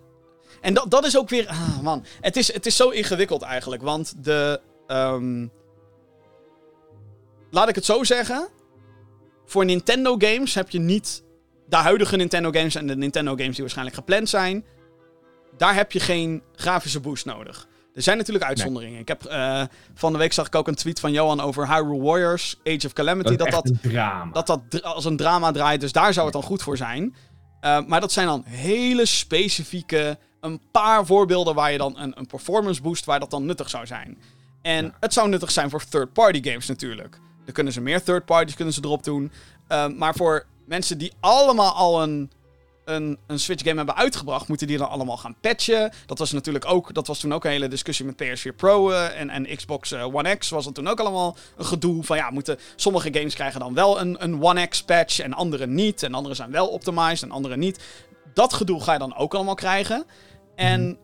en 0.60 0.74
dat, 0.74 0.90
dat 0.90 1.04
is 1.04 1.18
ook 1.18 1.28
weer. 1.28 1.46
Ah, 1.48 1.80
man. 1.80 2.04
Het 2.20 2.36
is, 2.36 2.52
het 2.52 2.66
is 2.66 2.76
zo 2.76 2.88
ingewikkeld 2.88 3.42
eigenlijk. 3.42 3.82
Want 3.82 4.24
de. 4.24 4.60
ehm, 4.86 5.46
laat 7.50 7.68
ik 7.68 7.74
het 7.74 7.84
zo 7.84 8.04
zeggen. 8.04 8.48
Voor 9.46 9.64
Nintendo 9.64 10.14
games 10.18 10.54
heb 10.54 10.70
je 10.70 10.78
niet. 10.80 11.22
De 11.68 11.76
huidige 11.76 12.16
Nintendo 12.16 12.50
games 12.50 12.74
en 12.74 12.86
de 12.86 12.96
Nintendo 12.96 13.30
games 13.30 13.50
die 13.50 13.60
waarschijnlijk 13.60 13.96
gepland 13.96 14.28
zijn. 14.28 14.64
Daar 15.60 15.74
heb 15.74 15.92
je 15.92 16.00
geen 16.00 16.42
grafische 16.54 17.00
boost 17.00 17.24
nodig. 17.24 17.66
Er 17.94 18.02
zijn 18.02 18.16
natuurlijk 18.16 18.44
uitzonderingen. 18.44 19.00
Ik 19.00 19.08
heb, 19.08 19.24
eh, 19.24 19.62
van 19.94 20.12
de 20.12 20.18
week 20.18 20.32
zag 20.32 20.46
ik 20.46 20.54
ook 20.54 20.68
een 20.68 20.74
tweet 20.74 21.00
van 21.00 21.12
Johan 21.12 21.40
over 21.40 21.68
Hyrule 21.68 22.02
Warriors, 22.02 22.56
Age 22.64 22.86
of 22.86 22.92
Calamity. 22.92 23.36
Dat 23.36 23.50
Dat 23.50 23.86
dat 24.32 24.46
dat 24.46 24.82
als 24.82 25.04
een 25.04 25.16
drama 25.16 25.52
draait. 25.52 25.80
Dus 25.80 25.92
daar 25.92 26.12
zou 26.12 26.24
het 26.24 26.34
dan 26.34 26.42
goed 26.42 26.62
voor 26.62 26.76
zijn. 26.76 27.02
Uh, 27.60 27.80
maar 27.86 28.00
dat 28.00 28.12
zijn 28.12 28.26
dan 28.26 28.44
hele 28.44 29.06
specifieke. 29.06 30.18
Een 30.40 30.60
paar 30.70 31.06
voorbeelden 31.06 31.54
waar 31.54 31.72
je 31.72 31.78
dan 31.78 31.98
een, 31.98 32.18
een 32.18 32.26
performance 32.26 32.82
boost. 32.82 33.04
waar 33.04 33.20
dat 33.20 33.30
dan 33.30 33.44
nuttig 33.44 33.70
zou 33.70 33.86
zijn. 33.86 34.18
En 34.62 34.94
het 35.00 35.12
zou 35.12 35.28
nuttig 35.28 35.50
zijn 35.50 35.70
voor 35.70 35.84
third-party 35.84 36.42
games 36.42 36.66
natuurlijk. 36.66 37.18
Dan 37.44 37.54
kunnen 37.54 37.72
ze 37.72 37.80
meer 37.80 38.02
third 38.02 38.24
parties 38.24 38.56
kunnen 38.56 38.74
ze 38.74 38.80
erop 38.84 39.04
doen. 39.04 39.32
Uh, 39.68 39.86
maar 39.88 40.14
voor 40.14 40.46
mensen 40.66 40.98
die 40.98 41.12
allemaal 41.20 41.72
al 41.72 42.02
een, 42.02 42.30
een, 42.90 43.18
een 43.26 43.38
Switch 43.38 43.64
game 43.64 43.76
hebben 43.76 43.96
uitgebracht, 43.96 44.48
moeten 44.48 44.66
die 44.66 44.78
dan 44.78 44.88
allemaal 44.88 45.16
gaan 45.16 45.36
patchen. 45.40 45.92
Dat 46.06 46.18
was 46.18 46.32
natuurlijk 46.32 46.64
ook, 46.64 46.94
dat 46.94 47.06
was 47.06 47.18
toen 47.18 47.34
ook 47.34 47.44
een 47.44 47.50
hele 47.50 47.68
discussie 47.68 48.06
met 48.06 48.22
PS4 48.24 48.56
Pro 48.56 48.90
uh, 48.90 49.20
en, 49.20 49.30
en 49.30 49.56
Xbox 49.56 49.92
uh, 49.92 50.14
One 50.14 50.36
X. 50.36 50.48
Was 50.48 50.64
het 50.64 50.74
toen 50.74 50.88
ook 50.88 51.00
allemaal 51.00 51.36
een 51.56 51.64
gedoe 51.64 52.04
van 52.04 52.16
ja, 52.16 52.30
moeten 52.30 52.58
sommige 52.76 53.12
games 53.12 53.34
krijgen 53.34 53.60
dan 53.60 53.74
wel 53.74 54.00
een, 54.00 54.16
een 54.24 54.42
One 54.42 54.66
X 54.66 54.82
patch 54.82 55.18
en 55.18 55.32
andere 55.32 55.66
niet. 55.66 56.02
En 56.02 56.14
andere 56.14 56.34
zijn 56.34 56.50
wel 56.50 56.68
optimized 56.68 57.22
en 57.22 57.30
andere 57.30 57.56
niet. 57.56 57.80
Dat 58.34 58.52
gedoe 58.52 58.82
ga 58.82 58.92
je 58.92 58.98
dan 58.98 59.16
ook 59.16 59.34
allemaal 59.34 59.54
krijgen. 59.54 60.04
En 60.54 60.86
mm. 60.86 60.98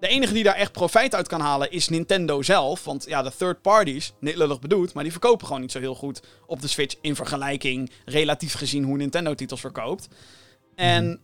de 0.00 0.08
enige 0.08 0.32
die 0.32 0.42
daar 0.42 0.54
echt 0.54 0.72
profijt 0.72 1.14
uit 1.14 1.28
kan 1.28 1.40
halen 1.40 1.70
is 1.70 1.88
Nintendo 1.88 2.42
zelf. 2.42 2.84
Want 2.84 3.04
ja, 3.08 3.22
de 3.22 3.32
third 3.36 3.62
parties, 3.62 4.12
niet 4.20 4.36
lullig 4.36 4.58
bedoeld, 4.58 4.94
maar 4.94 5.02
die 5.02 5.12
verkopen 5.12 5.46
gewoon 5.46 5.62
niet 5.62 5.72
zo 5.72 5.78
heel 5.78 5.94
goed 5.94 6.22
op 6.46 6.60
de 6.60 6.68
Switch 6.68 6.96
in 7.00 7.16
vergelijking, 7.16 7.90
relatief 8.04 8.54
gezien, 8.54 8.84
hoe 8.84 8.96
Nintendo 8.96 9.34
titels 9.34 9.60
verkoopt. 9.60 10.08
En 10.76 11.06
mm. 11.06 11.18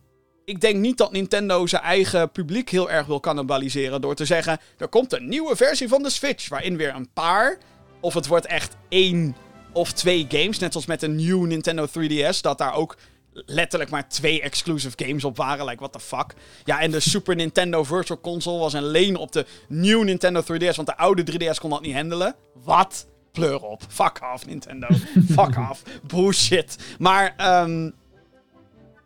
ik 0.45 0.61
denk 0.61 0.75
niet 0.75 0.97
dat 0.97 1.11
Nintendo 1.11 1.67
zijn 1.67 1.81
eigen 1.81 2.31
publiek 2.31 2.69
heel 2.69 2.91
erg 2.91 3.05
wil 3.05 3.19
cannibaliseren 3.19 4.01
door 4.01 4.15
te 4.15 4.25
zeggen: 4.25 4.59
er 4.77 4.87
komt 4.87 5.13
een 5.13 5.27
nieuwe 5.27 5.55
versie 5.55 5.87
van 5.87 6.03
de 6.03 6.09
Switch, 6.09 6.49
waarin 6.49 6.77
weer 6.77 6.95
een 6.95 7.13
paar, 7.13 7.57
of 7.99 8.13
het 8.13 8.27
wordt 8.27 8.45
echt 8.45 8.75
één 8.89 9.35
of 9.73 9.91
twee 9.91 10.25
games, 10.29 10.59
net 10.59 10.71
zoals 10.71 10.87
met 10.87 10.99
de 10.99 11.07
nieuwe 11.07 11.47
Nintendo 11.47 11.87
3DS, 11.87 12.41
dat 12.41 12.57
daar 12.57 12.73
ook 12.73 12.97
letterlijk 13.33 13.91
maar 13.91 14.09
twee 14.09 14.41
exclusive 14.41 15.05
games 15.05 15.23
op 15.23 15.37
waren. 15.37 15.65
Like, 15.65 15.79
what 15.79 15.93
the 15.93 15.99
fuck. 15.99 16.33
Ja, 16.63 16.79
en 16.79 16.91
de 16.91 16.99
Super 16.99 17.35
Nintendo 17.35 17.83
Virtual 17.83 18.19
Console 18.21 18.59
was 18.59 18.75
alleen 18.75 19.15
op 19.15 19.31
de 19.31 19.45
nieuwe 19.67 20.03
Nintendo 20.03 20.41
3DS, 20.41 20.75
want 20.75 20.87
de 20.87 20.97
oude 20.97 21.23
3DS 21.31 21.59
kon 21.59 21.69
dat 21.69 21.81
niet 21.81 21.95
handelen. 21.95 22.35
Wat? 22.63 23.07
Pleur 23.31 23.61
op. 23.61 23.81
Fuck 23.87 24.19
off, 24.33 24.45
Nintendo. 24.45 24.87
Fuck 25.29 25.57
off. 25.69 25.83
Bullshit. 26.03 26.75
Maar, 26.99 27.61
um, 27.63 27.93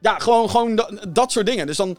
ja, 0.05 0.19
gewoon, 0.19 0.49
gewoon 0.49 0.75
dat, 1.09 1.31
soort 1.31 1.45
dingen. 1.45 1.67
Dus 1.67 1.77
dan 1.77 1.97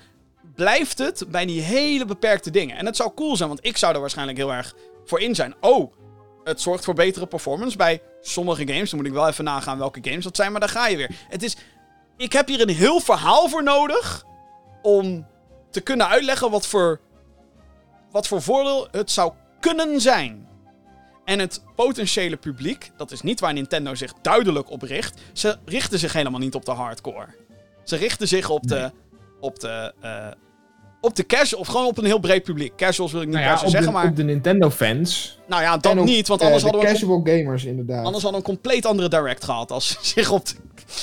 blijft 0.55 0.99
het 0.99 1.25
bij 1.29 1.47
die 1.47 1.61
hele 1.61 2.05
beperkte 2.05 2.51
dingen. 2.51 2.77
En 2.77 2.87
het 2.87 2.97
zou 2.97 3.11
cool 3.15 3.37
zijn, 3.37 3.49
want 3.49 3.67
ik 3.67 3.77
zou 3.77 3.95
er 3.95 4.01
waarschijnlijk 4.01 4.39
heel 4.39 4.53
erg 4.53 4.75
voor 5.05 5.21
in 5.21 5.35
zijn. 5.35 5.55
Oh, 5.61 5.93
het 6.45 6.61
zorgt 6.61 6.85
voor 6.85 6.95
betere 6.95 7.27
performance 7.27 7.77
bij 7.77 8.03
sommige 8.21 8.67
games. 8.67 8.91
Dan 8.91 8.99
moet 8.99 9.09
ik 9.09 9.15
wel 9.15 9.29
even 9.29 9.45
nagaan 9.45 9.79
welke 9.79 9.99
games 10.03 10.25
dat 10.25 10.37
zijn, 10.37 10.51
maar 10.51 10.61
daar 10.61 10.69
ga 10.69 10.87
je 10.87 10.97
weer. 10.97 11.11
Het 11.29 11.43
is... 11.43 11.57
Ik 12.17 12.33
heb 12.33 12.49
hier 12.49 12.61
een 12.61 12.75
heel 12.75 13.01
verhaal 13.01 13.49
voor 13.49 13.63
nodig 13.63 14.25
om 14.83 15.27
te 15.71 15.81
kunnen 15.81 16.09
uitleggen 16.09 16.51
wat 16.51 16.67
voor, 16.67 17.01
wat 18.11 18.27
voor 18.27 18.43
voordeel 18.43 18.89
het 18.91 19.11
zou 19.11 19.33
kunnen 19.61 20.01
zijn. 20.01 20.49
En 21.25 21.39
het 21.39 21.63
potentiële 21.75 22.37
publiek, 22.37 22.91
dat 22.97 23.11
is 23.11 23.21
niet 23.21 23.41
waar 23.41 23.53
Nintendo 23.53 23.95
zich 23.95 24.13
duidelijk 24.23 24.71
op 24.71 24.83
richt. 24.83 25.21
Ze 25.33 25.59
richten 25.65 25.99
zich 25.99 26.13
helemaal 26.13 26.41
niet 26.41 26.55
op 26.55 26.65
de 26.65 26.71
hardcore. 26.71 27.46
Ze 27.89 27.97
richten 27.97 28.29
zich 28.29 28.51
op 28.51 28.67
de, 28.67 28.91
op 29.41 29.61
de, 29.61 29.93
uh, 30.05 30.27
op 31.01 31.17
de 31.17 31.27
casual, 31.27 31.61
of 31.61 31.67
gewoon 31.67 31.87
op 31.87 31.99
een 31.99 32.05
heel 32.05 32.19
breed 32.19 32.43
publiek. 32.43 32.77
Casuals 32.77 33.13
wil 33.13 33.21
ik 33.21 33.27
niet 33.27 33.37
nou 33.37 33.49
ja, 33.49 33.57
zeggen, 33.57 33.83
de, 33.83 33.91
maar... 33.91 34.07
op 34.07 34.17
de 34.17 34.25
Nintendo-fans. 34.25 35.39
Nou 35.49 35.63
ja, 35.63 35.77
dat 35.77 35.99
op, 35.99 36.05
niet, 36.05 36.29
want 36.29 36.43
anders 36.43 36.65
uh, 36.65 36.71
hadden 36.71 36.89
we... 36.89 36.95
casual 36.95 37.21
gamers, 37.25 37.65
inderdaad. 37.65 38.05
Anders 38.05 38.23
hadden 38.23 38.43
we 38.43 38.49
een 38.49 38.55
compleet 38.55 38.87
andere 38.87 39.09
direct 39.09 39.45
gehad 39.45 39.71
als 39.73 39.89
ze 39.89 39.97
zich 40.03 40.31
op 40.31 40.47
de, 40.47 40.55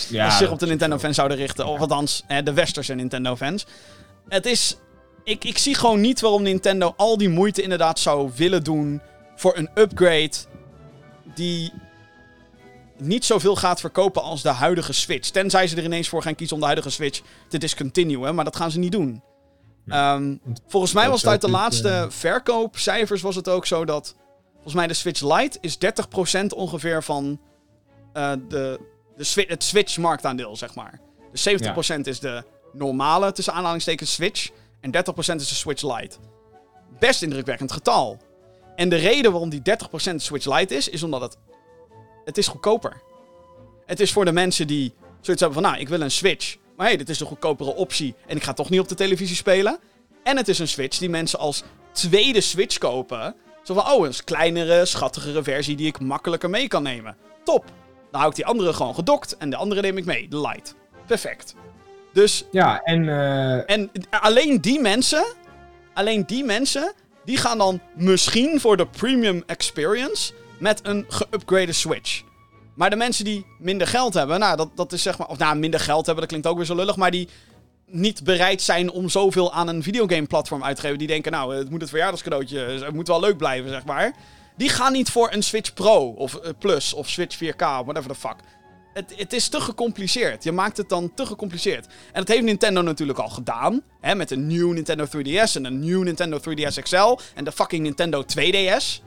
ja, 0.09 0.25
als 0.25 0.37
zich 0.37 0.51
op 0.51 0.59
de 0.59 0.65
Nintendo-fans 0.65 1.15
zouden 1.15 1.37
richten. 1.37 1.65
Of 1.65 1.79
althans, 1.79 2.23
hè, 2.27 2.43
de 2.43 2.53
westerse 2.53 2.93
Nintendo-fans. 2.93 3.65
Het 4.29 4.45
is... 4.45 4.77
Ik, 5.23 5.43
ik 5.43 5.57
zie 5.57 5.75
gewoon 5.75 6.01
niet 6.01 6.21
waarom 6.21 6.41
Nintendo 6.41 6.93
al 6.97 7.17
die 7.17 7.29
moeite 7.29 7.61
inderdaad 7.61 7.99
zou 7.99 8.31
willen 8.35 8.63
doen 8.63 9.01
voor 9.35 9.57
een 9.57 9.69
upgrade 9.75 10.31
die 11.35 11.71
niet 13.03 13.25
zoveel 13.25 13.55
gaat 13.55 13.79
verkopen 13.79 14.21
als 14.21 14.41
de 14.41 14.49
huidige 14.49 14.93
Switch. 14.93 15.29
Tenzij 15.29 15.67
ze 15.67 15.75
er 15.75 15.83
ineens 15.83 16.09
voor 16.09 16.21
gaan 16.21 16.35
kiezen 16.35 16.55
om 16.55 16.59
de 16.61 16.67
huidige 16.67 16.91
Switch 16.91 17.21
te 17.47 17.57
discontinuen, 17.57 18.35
maar 18.35 18.45
dat 18.45 18.55
gaan 18.55 18.71
ze 18.71 18.79
niet 18.79 18.91
doen. 18.91 19.23
Ehm, 19.87 20.35
volgens 20.67 20.93
mij 20.93 21.09
was 21.09 21.21
het 21.21 21.29
uit 21.29 21.41
de 21.41 21.49
laatste 21.49 21.89
eh, 21.89 22.05
verkoopcijfers 22.09 23.21
was 23.21 23.35
het 23.35 23.49
ook 23.49 23.65
zo 23.65 23.85
dat... 23.85 24.15
Volgens 24.53 24.73
mij 24.73 24.87
de 24.87 24.93
Switch 24.93 25.21
Lite 25.21 25.57
is 25.61 25.77
30% 26.41 26.45
ongeveer 26.55 27.03
van 27.03 27.41
eh, 28.13 28.31
de, 28.47 28.79
de 29.15 29.23
Swi- 29.23 29.45
het 29.47 29.63
Switch-marktaandeel, 29.63 30.55
zeg 30.55 30.75
maar. 30.75 30.99
Dus 31.31 31.49
70% 31.49 31.99
is 32.01 32.19
de 32.19 32.43
normale, 32.73 33.31
tussen 33.31 33.53
aanhalingstekens, 33.53 34.13
Switch. 34.13 34.49
En 34.81 34.91
30% 34.95 34.95
is 35.17 35.25
de 35.25 35.55
Switch 35.55 35.81
Lite. 35.97 36.17
Best 36.99 37.21
indrukwekkend 37.21 37.71
getal. 37.71 38.17
En 38.75 38.89
de 38.89 38.95
reden 38.95 39.31
waarom 39.31 39.49
die 39.49 39.61
30% 40.11 40.15
Switch 40.15 40.57
Lite 40.57 40.75
is, 40.75 40.89
is 40.89 41.03
omdat 41.03 41.21
het... 41.21 41.37
Het 42.25 42.37
is 42.37 42.47
goedkoper. 42.47 43.01
Het 43.85 43.99
is 43.99 44.11
voor 44.11 44.25
de 44.25 44.31
mensen 44.31 44.67
die 44.67 44.93
zoiets 45.21 45.43
hebben 45.43 45.61
van, 45.61 45.71
nou, 45.71 45.81
ik 45.81 45.89
wil 45.89 46.01
een 46.01 46.11
Switch. 46.11 46.57
Maar 46.75 46.87
hey, 46.87 46.97
dit 46.97 47.09
is 47.09 47.17
de 47.17 47.25
goedkopere 47.25 47.75
optie 47.75 48.15
en 48.27 48.35
ik 48.35 48.43
ga 48.43 48.53
toch 48.53 48.69
niet 48.69 48.79
op 48.79 48.87
de 48.87 48.95
televisie 48.95 49.35
spelen. 49.35 49.79
En 50.23 50.37
het 50.37 50.47
is 50.47 50.59
een 50.59 50.67
Switch 50.67 50.97
die 50.97 51.09
mensen 51.09 51.39
als 51.39 51.63
tweede 51.91 52.41
Switch 52.41 52.77
kopen. 52.77 53.35
Zo 53.63 53.73
van, 53.73 53.91
oh, 53.91 54.05
een 54.05 54.13
kleinere, 54.23 54.85
schattigere 54.85 55.43
versie 55.43 55.75
die 55.75 55.87
ik 55.87 55.99
makkelijker 55.99 56.49
mee 56.49 56.67
kan 56.67 56.83
nemen. 56.83 57.15
Top. 57.43 57.65
Dan 58.11 58.19
hou 58.19 58.29
ik 58.29 58.35
die 58.35 58.45
andere 58.45 58.73
gewoon 58.73 58.95
gedokt 58.95 59.37
en 59.37 59.49
de 59.49 59.55
andere 59.55 59.81
neem 59.81 59.97
ik 59.97 60.05
mee, 60.05 60.27
de 60.27 60.41
Lite. 60.41 60.73
Perfect. 61.07 61.55
Dus, 62.13 62.45
Ja, 62.51 62.81
en 62.81 63.09
eh, 63.09 63.75
en 63.75 63.91
alleen 64.09 64.61
die 64.61 64.79
mensen, 64.79 65.25
alleen 65.93 66.23
die 66.25 66.43
mensen, 66.43 66.93
die 67.25 67.37
gaan 67.37 67.57
dan 67.57 67.81
misschien 67.95 68.59
voor 68.59 68.77
de 68.77 68.87
premium 68.87 69.43
experience 69.45 70.33
met 70.59 70.79
een 70.83 71.05
geupgrade 71.07 71.73
Switch. 71.73 72.23
Maar 72.75 72.89
de 72.89 72.95
mensen 72.95 73.25
die 73.25 73.45
minder 73.59 73.87
geld 73.87 74.13
hebben, 74.13 74.39
nou, 74.39 74.57
dat, 74.57 74.69
dat 74.75 74.91
is 74.91 75.01
zeg 75.01 75.17
maar. 75.17 75.27
Of 75.27 75.37
nou, 75.37 75.57
minder 75.57 75.79
geld 75.79 76.05
hebben, 76.05 76.15
dat 76.15 76.27
klinkt 76.27 76.47
ook 76.47 76.57
weer 76.57 76.65
zo 76.65 76.75
lullig. 76.75 76.95
Maar 76.95 77.11
die 77.11 77.27
niet 77.85 78.23
bereid 78.23 78.61
zijn 78.61 78.91
om 78.91 79.09
zoveel 79.09 79.53
aan 79.53 79.67
een 79.67 79.83
videogame-platform 79.83 80.63
uit 80.63 80.75
te 80.75 80.81
geven. 80.81 80.97
Die 80.97 81.07
denken, 81.07 81.31
nou, 81.31 81.55
het 81.55 81.69
moet 81.69 81.81
het 81.81 81.89
verjaardagscadeautje. 81.89 82.59
Het 82.59 82.93
moet 82.93 83.07
wel 83.07 83.19
leuk 83.19 83.37
blijven, 83.37 83.69
zeg 83.69 83.85
maar. 83.85 84.13
Die 84.57 84.69
gaan 84.69 84.91
niet 84.91 85.09
voor 85.09 85.31
een 85.31 85.43
Switch 85.43 85.73
Pro 85.73 86.07
of 86.07 86.35
eh, 86.35 86.51
Plus 86.59 86.93
of 86.93 87.09
Switch 87.09 87.37
4K, 87.43 87.57
whatever 87.57 88.07
the 88.07 88.15
fuck. 88.15 88.35
Het, 88.93 89.13
het 89.15 89.33
is 89.33 89.47
te 89.47 89.61
gecompliceerd. 89.61 90.43
Je 90.43 90.51
maakt 90.51 90.77
het 90.77 90.89
dan 90.89 91.13
te 91.13 91.25
gecompliceerd. 91.25 91.85
En 91.85 91.93
dat 92.13 92.27
heeft 92.27 92.43
Nintendo 92.43 92.81
natuurlijk 92.81 93.19
al 93.19 93.29
gedaan. 93.29 93.81
Hè, 94.01 94.15
met 94.15 94.31
een 94.31 94.47
nieuw 94.47 94.71
Nintendo 94.71 95.05
3DS 95.05 95.53
en 95.53 95.65
een 95.65 95.79
nieuw 95.79 96.03
Nintendo 96.03 96.39
3DS 96.39 96.81
XL. 96.81 97.17
En 97.35 97.43
de 97.43 97.51
fucking 97.51 97.83
Nintendo 97.83 98.23
2DS. 98.23 99.01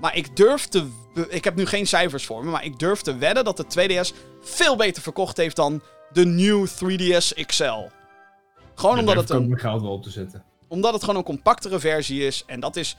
Maar 0.00 0.16
ik 0.16 0.36
durf 0.36 0.66
te. 0.66 0.88
Ik 1.28 1.44
heb 1.44 1.56
nu 1.56 1.66
geen 1.66 1.86
cijfers 1.86 2.26
voor 2.26 2.44
me. 2.44 2.50
Maar 2.50 2.64
ik 2.64 2.78
durf 2.78 3.00
te 3.00 3.16
wedden 3.16 3.44
dat 3.44 3.56
de 3.56 3.64
2DS 3.64 4.14
veel 4.42 4.76
beter 4.76 5.02
verkocht 5.02 5.36
heeft 5.36 5.56
dan 5.56 5.82
de 6.12 6.26
nieuw 6.26 6.66
3DS 6.66 7.46
XL. 7.46 7.86
Gewoon 8.74 8.98
omdat 8.98 9.16
het, 9.16 9.30
een, 9.30 9.48
mijn 9.48 9.60
geld 9.60 9.82
wel 9.82 9.90
op 9.92 10.02
te 10.02 10.10
zetten. 10.10 10.44
omdat 10.68 10.92
het 10.92 11.00
gewoon 11.02 11.16
een 11.16 11.24
compactere 11.24 11.78
versie 11.78 12.26
is. 12.26 12.42
En 12.46 12.60
dat 12.60 12.76
is 12.76 12.96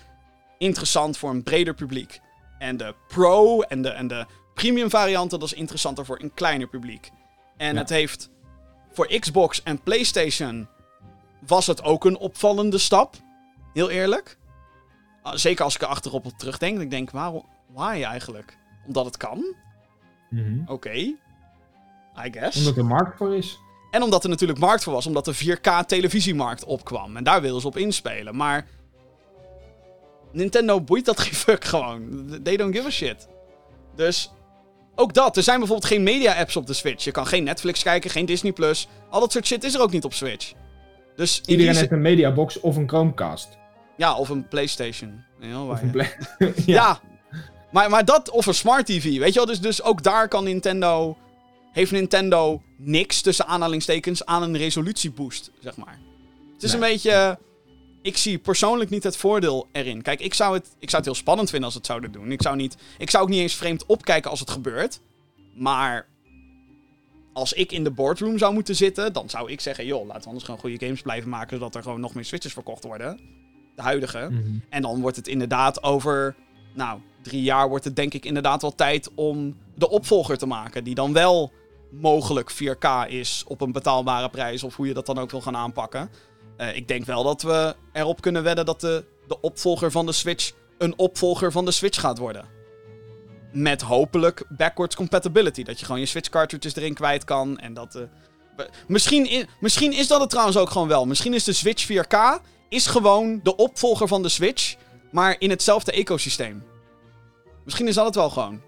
interessant 0.57 1.17
voor 1.17 1.29
een 1.29 1.43
breder 1.43 1.73
publiek. 1.73 2.19
En 2.59 2.77
de 2.77 2.95
Pro 3.07 3.61
en 3.61 3.81
de, 3.81 3.89
en 3.89 4.07
de 4.07 4.25
premium 4.53 4.89
varianten, 4.89 5.39
dat 5.39 5.47
is 5.51 5.57
interessanter 5.57 6.05
voor 6.05 6.19
een 6.21 6.33
kleiner 6.33 6.67
publiek. 6.67 7.09
En 7.57 7.73
Ja. 7.73 7.79
het 7.79 7.89
heeft 7.89 8.29
voor 8.91 9.07
Xbox 9.19 9.63
en 9.63 9.81
PlayStation 9.81 10.67
was 11.47 11.67
het 11.67 11.83
ook 11.83 12.05
een 12.05 12.17
opvallende 12.17 12.77
stap. 12.77 13.15
Heel 13.73 13.89
eerlijk. 13.89 14.37
Ah, 15.21 15.35
Zeker 15.35 15.63
als 15.63 15.75
ik 15.75 15.81
er 15.81 15.87
achterop 15.87 16.25
op 16.25 16.37
terugdenk. 16.37 16.79
Ik 16.81 16.89
denk, 16.89 17.11
waarom, 17.11 17.45
why 17.73 18.01
eigenlijk? 18.03 18.57
Omdat 18.87 19.05
het 19.05 19.17
kan? 19.17 19.55
Mhm. 20.29 20.61
Oké. 20.65 20.93
I 22.25 22.31
guess. 22.31 22.57
Omdat 22.57 22.77
er 22.77 22.85
markt 22.85 23.17
voor 23.17 23.35
is. 23.35 23.59
En 23.91 24.03
omdat 24.03 24.23
er 24.23 24.29
natuurlijk 24.29 24.59
markt 24.59 24.83
voor 24.83 24.93
was, 24.93 25.05
omdat 25.05 25.25
de 25.25 25.35
4K 25.35 25.85
televisiemarkt 25.85 26.63
opkwam. 26.65 27.17
En 27.17 27.23
daar 27.23 27.41
wilden 27.41 27.61
ze 27.61 27.67
op 27.67 27.77
inspelen. 27.77 28.35
Maar 28.35 28.67
Nintendo 30.31 30.81
boeit 30.81 31.05
dat 31.05 31.19
geen 31.23 31.33
fuck 31.33 31.63
gewoon. 31.63 32.27
They 32.43 32.57
don't 32.57 32.75
give 32.75 32.87
a 32.87 32.89
shit. 32.89 33.27
Dus 33.95 34.31
ook 34.95 35.13
dat. 35.13 35.37
Er 35.37 35.43
zijn 35.43 35.57
bijvoorbeeld 35.59 35.91
geen 35.91 36.03
media-apps 36.03 36.55
op 36.55 36.67
de 36.67 36.73
Switch. 36.73 37.03
Je 37.03 37.11
kan 37.11 37.27
geen 37.27 37.43
Netflix 37.43 37.83
kijken, 37.83 38.09
geen 38.09 38.25
Disney+. 38.25 38.51
Plus. 38.51 38.87
Al 39.09 39.19
dat 39.19 39.31
soort 39.31 39.45
shit 39.45 39.63
is 39.63 39.73
er 39.73 39.81
ook 39.81 39.91
niet 39.91 40.03
op 40.03 40.13
Switch. 40.13 40.53
Dus 41.15 41.41
Iedereen 41.45 41.75
heeft 41.75 41.91
een 41.91 42.01
mediabox 42.01 42.59
of 42.59 42.75
een 42.75 42.87
Chromecast. 42.89 43.57
Ja, 44.01 44.15
of 44.15 44.29
een 44.29 44.47
PlayStation. 44.47 45.23
Heel 45.39 45.65
waar, 45.67 45.75
Of 45.75 45.81
een 45.81 45.87
ja. 45.91 46.15
Play- 46.37 46.53
Ja. 46.65 46.99
Maar, 47.71 47.89
maar 47.89 48.05
dat 48.05 48.29
of 48.29 48.45
een 48.45 48.53
smart 48.53 48.85
TV, 48.85 49.03
weet 49.17 49.27
je 49.33 49.33
wel? 49.33 49.45
Dus, 49.45 49.59
dus 49.61 49.81
ook 49.83 50.03
daar 50.03 50.27
kan 50.27 50.43
Nintendo... 50.43 51.17
Heeft 51.71 51.91
Nintendo 51.91 52.61
niks, 52.77 53.21
tussen 53.21 53.45
aanhalingstekens, 53.47 54.25
aan 54.25 54.43
een 54.43 54.57
resolutieboost, 54.57 55.51
zeg 55.59 55.75
maar. 55.77 55.99
Het 56.53 56.63
is 56.63 56.71
Nee. 56.73 56.81
een 56.81 56.87
beetje... 56.89 57.39
Ik 58.01 58.17
zie 58.17 58.37
persoonlijk 58.37 58.89
niet 58.89 59.03
het 59.03 59.17
voordeel 59.17 59.67
erin. 59.71 60.01
Kijk, 60.01 60.19
ik 60.19 60.33
zou, 60.33 60.53
het, 60.53 60.65
ik 60.79 60.89
zou 60.89 61.01
het 61.03 61.05
heel 61.11 61.21
spannend 61.21 61.49
vinden 61.49 61.67
als 61.67 61.75
het 61.77 61.85
zouden 61.85 62.11
doen. 62.11 62.31
Ik 62.31 62.41
zou, 62.41 62.55
niet, 62.55 62.77
ik 62.97 63.09
zou 63.09 63.23
ook 63.23 63.29
niet 63.29 63.39
eens 63.39 63.55
vreemd 63.55 63.85
opkijken 63.85 64.29
als 64.29 64.39
het 64.39 64.49
gebeurt. 64.49 64.99
Maar 65.55 66.07
als 67.33 67.53
ik 67.53 67.71
in 67.71 67.83
de 67.83 67.91
boardroom 67.91 68.37
zou 68.37 68.53
moeten 68.53 68.75
zitten, 68.75 69.13
dan 69.13 69.29
zou 69.29 69.51
ik 69.51 69.61
zeggen... 69.61 69.85
joh, 69.85 70.05
laten 70.05 70.21
we 70.21 70.27
anders 70.27 70.45
gewoon 70.45 70.59
goede 70.59 70.85
games 70.85 71.01
blijven 71.01 71.29
maken... 71.29 71.57
zodat 71.57 71.75
er 71.75 71.81
gewoon 71.83 71.99
nog 71.99 72.13
meer 72.13 72.25
Switches 72.25 72.53
verkocht 72.53 72.83
worden. 72.83 73.19
De 73.75 73.81
huidige. 73.81 74.27
Mhm. 74.31 74.41
En 74.69 74.81
dan 74.81 75.01
wordt 75.01 75.17
het 75.17 75.27
inderdaad 75.27 75.83
over, 75.83 76.35
nou, 76.73 76.99
drie 77.21 77.41
jaar 77.41 77.69
wordt 77.69 77.85
het 77.85 77.95
denk 77.95 78.13
ik 78.13 78.25
inderdaad 78.25 78.61
wel 78.61 78.75
tijd 78.75 79.09
om 79.15 79.57
de 79.75 79.89
opvolger 79.89 80.37
te 80.37 80.45
maken. 80.45 80.83
Die 80.83 80.95
dan 80.95 81.13
wel 81.13 81.51
mogelijk 81.91 82.51
4K 82.51 83.07
is 83.07 83.43
op 83.47 83.61
een 83.61 83.71
betaalbare 83.71 84.29
prijs 84.29 84.63
of 84.63 84.75
hoe 84.75 84.87
je 84.87 84.93
dat 84.93 85.05
dan 85.05 85.17
ook 85.19 85.31
wil 85.31 85.41
gaan 85.41 85.55
aanpakken. 85.55 86.09
Eh, 86.57 86.75
ik 86.75 86.87
denk 86.87 87.05
wel 87.05 87.23
dat 87.23 87.41
we 87.41 87.75
erop 87.93 88.21
kunnen 88.21 88.43
wedden 88.43 88.65
dat 88.65 88.81
de, 88.81 89.05
de 89.27 89.41
opvolger 89.41 89.91
van 89.91 90.05
de 90.05 90.11
Switch 90.11 90.51
een 90.77 90.97
opvolger 90.97 91.51
van 91.51 91.65
de 91.65 91.71
Switch 91.71 91.99
gaat 91.99 92.17
worden. 92.17 92.45
Met 93.51 93.81
hopelijk 93.81 94.45
backwards 94.49 94.95
compatibility. 94.95 95.63
Dat 95.63 95.79
je 95.79 95.85
gewoon 95.85 95.99
je 95.99 96.05
Switch 96.05 96.29
cartridges 96.29 96.75
erin 96.75 96.93
kwijt 96.93 97.23
kan 97.23 97.59
en 97.59 97.73
dat... 97.73 97.95
eh, 97.95 98.65
misschien, 98.87 99.47
misschien 99.59 99.93
is 99.93 100.07
dat 100.07 100.19
het 100.21 100.29
trouwens 100.29 100.57
ook 100.57 100.69
gewoon 100.69 100.87
wel. 100.87 101.05
Misschien 101.05 101.33
is 101.33 101.43
de 101.43 101.53
Switch 101.53 101.87
4K 101.91 102.41
is 102.71 102.85
gewoon 102.87 103.39
de 103.43 103.55
opvolger 103.55 104.07
van 104.07 104.21
de 104.21 104.29
Switch, 104.29 104.75
maar 105.11 105.35
in 105.39 105.49
hetzelfde 105.49 105.91
ecosysteem. 105.91 106.63
Misschien 107.63 107.87
is 107.87 107.95
dat 107.95 108.05
het 108.05 108.15
wel 108.15 108.29
gewoon. 108.29 108.61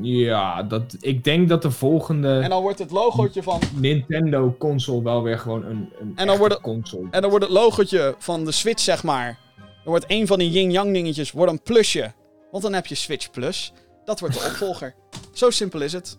Ja, 0.00 0.62
dat, 0.62 0.96
ik 1.00 1.24
denk 1.24 1.48
dat 1.48 1.62
de 1.62 1.70
volgende 1.70 2.40
En 2.40 2.50
dan 2.50 2.62
wordt 2.62 2.78
het 2.78 2.90
logootje 2.90 3.42
van. 3.42 3.60
Nintendo 3.74 4.54
console 4.58 5.02
wel 5.02 5.22
weer 5.22 5.38
gewoon 5.38 5.64
een, 5.64 5.92
een 6.00 6.14
dan 6.14 6.26
echte 6.26 6.38
worden- 6.38 6.60
console. 6.60 7.06
En 7.10 7.20
dan 7.20 7.30
wordt 7.30 7.44
het 7.44 7.54
logootje 7.54 8.14
van 8.18 8.44
de 8.44 8.52
Switch, 8.52 8.82
zeg 8.82 9.02
maar. 9.02 9.38
Dan 9.56 9.66
wordt 9.84 10.04
een 10.08 10.26
van 10.26 10.38
die 10.38 10.50
yin-yang 10.50 10.92
dingetjes 10.92 11.30
wordt 11.32 11.52
een 11.52 11.62
plusje. 11.62 12.12
Want 12.50 12.62
dan 12.62 12.72
heb 12.72 12.86
je 12.86 12.94
Switch 12.94 13.30
Plus. 13.30 13.72
Dat 14.04 14.20
wordt 14.20 14.34
de 14.34 14.44
opvolger. 14.50 14.94
Zo 15.32 15.50
simpel 15.50 15.80
is 15.80 15.92
het. 15.92 16.18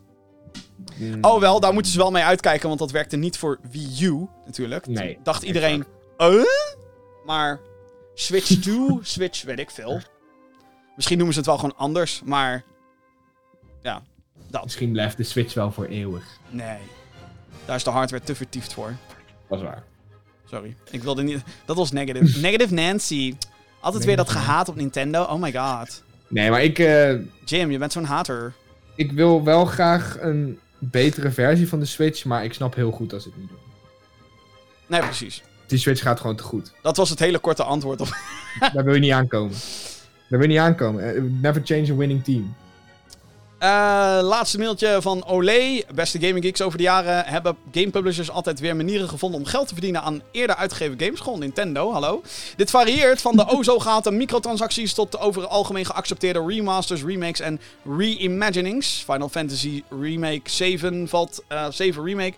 Mm, 0.98 1.18
Oh 1.24 1.40
wel, 1.40 1.60
daar 1.60 1.74
moeten 1.74 1.92
ze 1.92 1.98
wel 1.98 2.12
mee 2.12 2.24
uitkijken, 2.24 2.68
want 2.68 2.80
dat 2.80 2.92
werkte 2.92 3.18
niet 3.18 3.38
voor 3.38 3.60
Wii 3.72 4.04
U 4.06 4.28
natuurlijk. 4.46 4.84
Toen 4.84 4.94
Nee, 4.94 5.18
dacht 5.24 5.44
iedereen, 5.44 5.86
eh? 6.18 6.44
Maar 7.26 7.60
Switch 8.14 8.60
2, 8.62 9.00
Switch, 9.02 9.44
weet 9.44 9.60
ik 9.60 9.70
veel. 9.70 10.02
Misschien 10.96 11.18
noemen 11.18 11.34
ze 11.34 11.40
het 11.40 11.50
wel 11.50 11.58
gewoon 11.58 11.78
anders, 11.78 12.22
maar 12.26 12.64
ja, 13.82 14.02
dat. 14.50 14.64
Misschien 14.64 14.92
blijft 14.92 15.18
de 15.18 15.24
Switch 15.24 15.54
wel 15.54 15.72
voor 15.72 15.86
eeuwig. 15.86 16.24
Nee. 16.50 16.78
Daar 17.66 17.76
is 17.76 17.84
de 17.84 17.90
hardware 17.90 18.24
te 18.24 18.36
vertiefd 18.36 18.74
voor. 18.74 18.94
Dat 19.50 19.60
is 19.60 19.66
waar. 19.66 19.84
Sorry. 20.46 20.76
Ik 20.92 21.04
wilde 21.04 21.24
niet... 21.24 21.44
Dat 21.66 21.76
was 21.76 21.92
negative. 21.92 22.40
negative 22.48 22.74
Nancy. 22.74 23.36
Altijd 23.80 24.06
weer 24.06 24.16
dat 24.16 24.30
gehaat 24.30 24.70
op 24.70 24.76
Nintendo. 24.76 25.24
Oh 25.24 25.42
my 25.42 25.54
god. 25.54 26.04
Nee, 26.28 26.50
maar 26.50 26.64
ik, 26.64 26.80
eh, 26.80 27.14
Jim, 27.46 27.72
je 27.72 27.78
bent 27.78 27.92
zo'n 27.92 28.04
hater. 28.04 28.54
ik 28.96 29.12
wil 29.12 29.44
wel 29.44 29.66
graag 29.66 30.18
een 30.20 30.60
betere 30.78 31.32
versie 31.32 31.68
van 31.68 31.80
de 31.80 31.86
Switch, 31.86 32.26
maar 32.26 32.44
ik 32.44 32.54
snap 32.54 32.76
heel 32.76 32.92
goed 32.92 33.14
als 33.14 33.26
ik 33.26 33.32
het 33.32 33.42
niet 33.42 33.50
doe. 33.50 33.58
Nee, 34.88 35.02
precies. 35.02 35.44
Die 35.68 35.78
Switch 35.78 36.02
gaat 36.02 36.20
gewoon 36.20 36.36
te 36.36 36.44
goed. 36.44 36.72
Dat 36.82 36.98
was 36.98 37.10
het 37.10 37.20
hele 37.20 37.40
korte 37.40 37.64
antwoord 37.64 38.02
op... 38.02 38.08
Daar 38.74 38.84
wil 38.84 38.94
je 38.94 39.00
niet 39.00 39.12
aankomen. 39.12 39.56
Daar 40.30 40.40
wil 40.40 40.42
je 40.42 40.48
niet 40.48 40.58
aankomen. 40.58 41.16
Eh, 41.16 41.22
Never 41.42 41.62
change 41.66 41.92
a 41.92 41.96
winning 41.96 42.24
team. 42.24 42.56
Eh, 43.60 44.20
laatste 44.22 44.58
mailtje 44.58 44.98
van 45.02 45.26
Olé. 45.26 45.82
Beste 45.94 46.20
gaming 46.20 46.46
geeks 46.46 46.62
over 46.62 46.78
de 46.78 46.84
jaren 46.84 47.26
hebben 47.26 47.58
game 47.72 47.90
publishers 47.90 48.30
altijd 48.32 48.60
weer 48.60 48.76
manieren 48.76 49.10
gevonden 49.10 49.40
om 49.40 49.46
geld 49.46 49.68
te 49.68 49.74
verdienen 49.74 50.02
aan 50.02 50.22
eerder 50.32 50.56
uitgegeven 50.56 51.00
games. 51.00 51.20
Gewoon 51.20 51.40
Nintendo, 51.40 51.92
hallo. 51.92 52.22
Dit 52.56 52.70
varieert 52.70 53.22
van 53.22 53.36
de 53.36 53.48
o 53.56 53.64
zo 53.64 53.80
gehate 53.80 54.12
microtransacties 54.12 54.94
tot 54.94 55.12
de 55.12 55.20
over 55.20 55.48
algemeen 55.48 55.86
geaccepteerde 55.86 56.46
remasters, 56.48 57.04
remakes 57.04 57.40
en 57.40 57.60
reimaginings. 57.98 59.04
Final 59.06 59.30
Fantasy 59.30 59.84
Remake 60.00 60.50
7 60.50 61.08
valt, 61.08 61.44
eh 61.48 61.66
7 61.70 62.04
Remake 62.04 62.34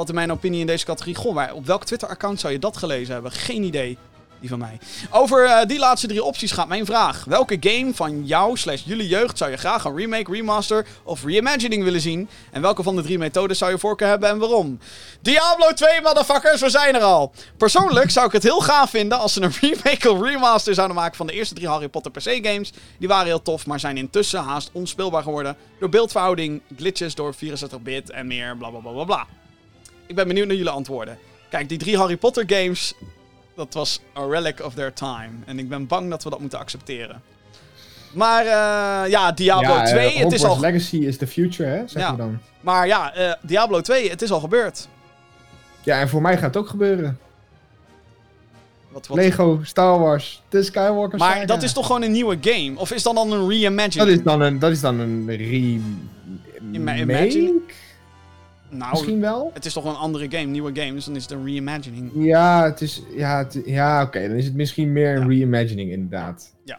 valt 0.00 0.12
in 0.12 0.18
mijn 0.26 0.38
opinie 0.38 0.60
in 0.60 0.66
deze 0.66 0.84
categorie. 0.84 1.14
Goh, 1.14 1.34
maar 1.34 1.52
op 1.52 1.66
welk 1.66 1.84
Twitter-account 1.84 2.40
zou 2.40 2.52
je 2.52 2.58
dat 2.58 2.76
gelezen 2.76 3.12
hebben? 3.12 3.32
Geen 3.32 3.62
idee. 3.62 3.98
Die 4.40 4.48
van 4.48 4.58
mij. 4.58 4.78
Over 5.10 5.44
eh, 5.44 5.66
die 5.66 5.78
laatste 5.78 6.06
drie 6.06 6.24
opties 6.24 6.52
gaat 6.52 6.68
mijn 6.68 6.86
vraag. 6.86 7.24
Welke 7.24 7.56
game 7.60 7.94
van 7.94 8.26
jou 8.26 8.56
slash 8.56 8.82
jullie 8.84 9.08
jeugd 9.08 9.38
zou 9.38 9.50
je 9.50 9.56
graag 9.56 9.84
een 9.84 9.96
remake, 9.96 10.32
remaster 10.32 10.86
of 11.02 11.24
reimagining 11.24 11.84
willen 11.84 12.00
zien? 12.00 12.28
En 12.50 12.62
welke 12.62 12.82
van 12.82 12.96
de 12.96 13.02
drie 13.02 13.18
methodes 13.18 13.58
zou 13.58 13.70
je 13.70 13.78
voorkeur 13.78 14.08
hebben 14.08 14.28
en 14.28 14.38
waarom? 14.38 14.78
Diablo 15.20 15.72
2, 15.72 16.00
motherfuckers, 16.00 16.60
we 16.60 16.70
zijn 16.70 16.94
er 16.94 17.02
al! 17.02 17.32
Persoonlijk 17.56 18.10
zou 18.10 18.26
ik 18.26 18.32
het 18.32 18.42
heel 18.42 18.60
gaaf 18.60 18.90
vinden 18.90 19.18
als 19.18 19.32
ze 19.32 19.42
een 19.42 19.52
remake 19.60 20.10
of 20.10 20.22
remaster 20.22 20.74
zouden 20.74 20.96
maken 20.96 21.16
van 21.16 21.26
de 21.26 21.32
eerste 21.32 21.54
drie 21.54 21.68
Harry 21.68 21.88
Potter 21.88 22.12
PC 22.12 22.46
games. 22.46 22.72
Die 22.98 23.08
waren 23.08 23.26
heel 23.26 23.42
tof, 23.42 23.66
maar 23.66 23.80
zijn 23.80 23.96
intussen 23.96 24.40
haast 24.40 24.70
onspeelbaar 24.72 25.22
geworden 25.22 25.56
door 25.78 25.88
beeldverhouding, 25.88 26.62
glitches 26.76 27.14
door 27.14 27.34
64-bit 27.34 28.10
en 28.10 28.26
meer 28.26 28.56
bla 28.56 28.70
bla 28.70 28.78
bla 28.80 28.92
bla 28.92 29.04
bla. 29.04 29.26
Ik 30.10 30.16
ben 30.16 30.26
benieuwd 30.28 30.46
naar 30.46 30.56
jullie 30.56 30.70
antwoorden. 30.72 31.18
Kijk, 31.50 31.68
die 31.68 31.78
drie 31.78 31.96
Harry 31.96 32.16
Potter 32.16 32.44
games, 32.46 32.94
dat 33.56 33.74
was 33.74 34.00
a 34.16 34.26
relic 34.26 34.64
of 34.64 34.74
their 34.74 34.92
time. 34.92 35.30
En 35.46 35.58
ik 35.58 35.68
ben 35.68 35.86
bang 35.86 36.10
dat 36.10 36.24
we 36.24 36.30
dat 36.30 36.40
moeten 36.40 36.58
accepteren. 36.58 37.22
Maar 38.12 38.44
eh, 38.44 39.10
ja, 39.10 39.32
Diablo 39.32 39.68
ja, 39.74 39.82
eh, 39.84 39.90
2, 39.90 40.18
het 40.18 40.32
is 40.32 40.44
al... 40.44 40.60
Legacy 40.60 40.96
is 40.96 41.16
the 41.16 41.26
future, 41.26 41.68
hè? 41.68 41.82
Zeg 41.86 42.02
Ja. 42.02 42.10
je 42.10 42.16
dan. 42.16 42.38
Maar 42.60 42.86
ja, 42.86 43.14
eh, 43.14 43.32
Diablo 43.42 43.80
2, 43.80 44.10
het 44.10 44.22
is 44.22 44.30
al 44.30 44.40
gebeurd. 44.40 44.88
Ja, 45.82 46.00
en 46.00 46.08
voor 46.08 46.22
mij 46.22 46.34
gaat 46.34 46.54
het 46.54 46.56
ook 46.56 46.68
gebeuren. 46.68 47.18
Wat, 48.88 49.06
wat... 49.06 49.16
Lego, 49.16 49.60
Star 49.62 49.98
Wars, 49.98 50.42
The 50.48 50.62
Skywalker 50.62 51.18
Maar 51.18 51.32
saga. 51.34 51.46
dat 51.46 51.62
is 51.62 51.72
toch 51.72 51.86
gewoon 51.86 52.02
een 52.02 52.12
nieuwe 52.12 52.38
game? 52.40 52.72
Of 52.76 52.90
is 52.92 53.02
dat 53.02 53.14
dan 53.14 53.32
een 53.32 53.48
reimagining? 53.48 53.94
Dat 53.94 54.08
is 54.08 54.22
dan 54.22 54.40
een, 54.40 54.58
dat 54.58 54.70
is 54.70 54.80
dan 54.80 54.98
een 54.98 55.26
re... 55.36 55.80
Ima-? 56.72 57.04
Nou, 58.70 58.90
Misschien 58.90 59.20
wel? 59.20 59.50
het 59.54 59.64
is 59.64 59.72
toch 59.72 59.84
een 59.84 59.94
andere 59.94 60.30
game, 60.30 60.44
nieuwe 60.50 60.80
game, 60.80 60.92
dus 60.92 61.04
dan 61.04 61.16
is 61.16 61.22
het 61.22 61.30
een 61.32 61.44
reimagining. 61.44 62.10
Ja, 62.14 62.64
het 62.64 62.80
is... 62.80 63.02
Ja, 63.10 63.38
het- 63.38 63.62
ja 63.64 64.02
oké. 64.02 64.28
dan 64.28 64.36
is 64.36 64.44
het 64.44 64.54
misschien 64.54 64.92
meer 64.92 65.16
een 65.16 65.20
Ja. 65.22 65.26
reimagining, 65.28 65.90
inderdaad. 65.90 66.54
Ja. 66.64 66.78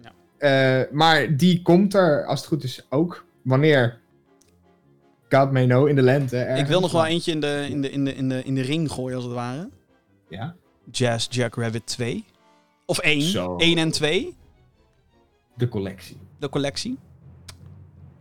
Ja. 0.00 0.12
Eh, 0.38 0.92
maar 0.92 1.36
die 1.36 1.62
komt 1.62 1.94
er, 1.94 2.26
als 2.26 2.38
het 2.40 2.48
goed 2.48 2.64
is, 2.64 2.86
ook. 2.90 3.24
Wanneer? 3.42 3.98
God 5.28 5.52
may 5.52 5.64
know, 5.66 5.88
in 5.88 5.94
de 5.94 6.02
lente. 6.02 6.38
Ik 6.38 6.66
wil 6.66 6.80
nog 6.80 6.92
wel 6.92 7.06
eentje 7.06 7.32
in 7.32 7.40
de, 7.40 7.66
in, 7.70 7.82
de, 7.82 7.90
in, 7.90 8.04
de, 8.04 8.14
in, 8.14 8.28
de, 8.28 8.42
in 8.44 8.54
de 8.54 8.62
ring 8.62 8.90
gooien, 8.90 9.14
als 9.16 9.24
het 9.24 9.34
ware. 9.34 9.68
Ja? 10.28 10.54
Jazz 10.90 11.26
Jack 11.30 11.54
Rabbit 11.54 11.86
2. 11.86 12.24
Of 12.86 12.98
1. 12.98 13.20
Zo. 13.22 13.56
1 13.56 13.78
en 13.78 13.90
2. 13.90 14.34
De 15.56 15.68
collectie. 15.68 16.16
De 16.38 16.48
collectie. 16.48 16.98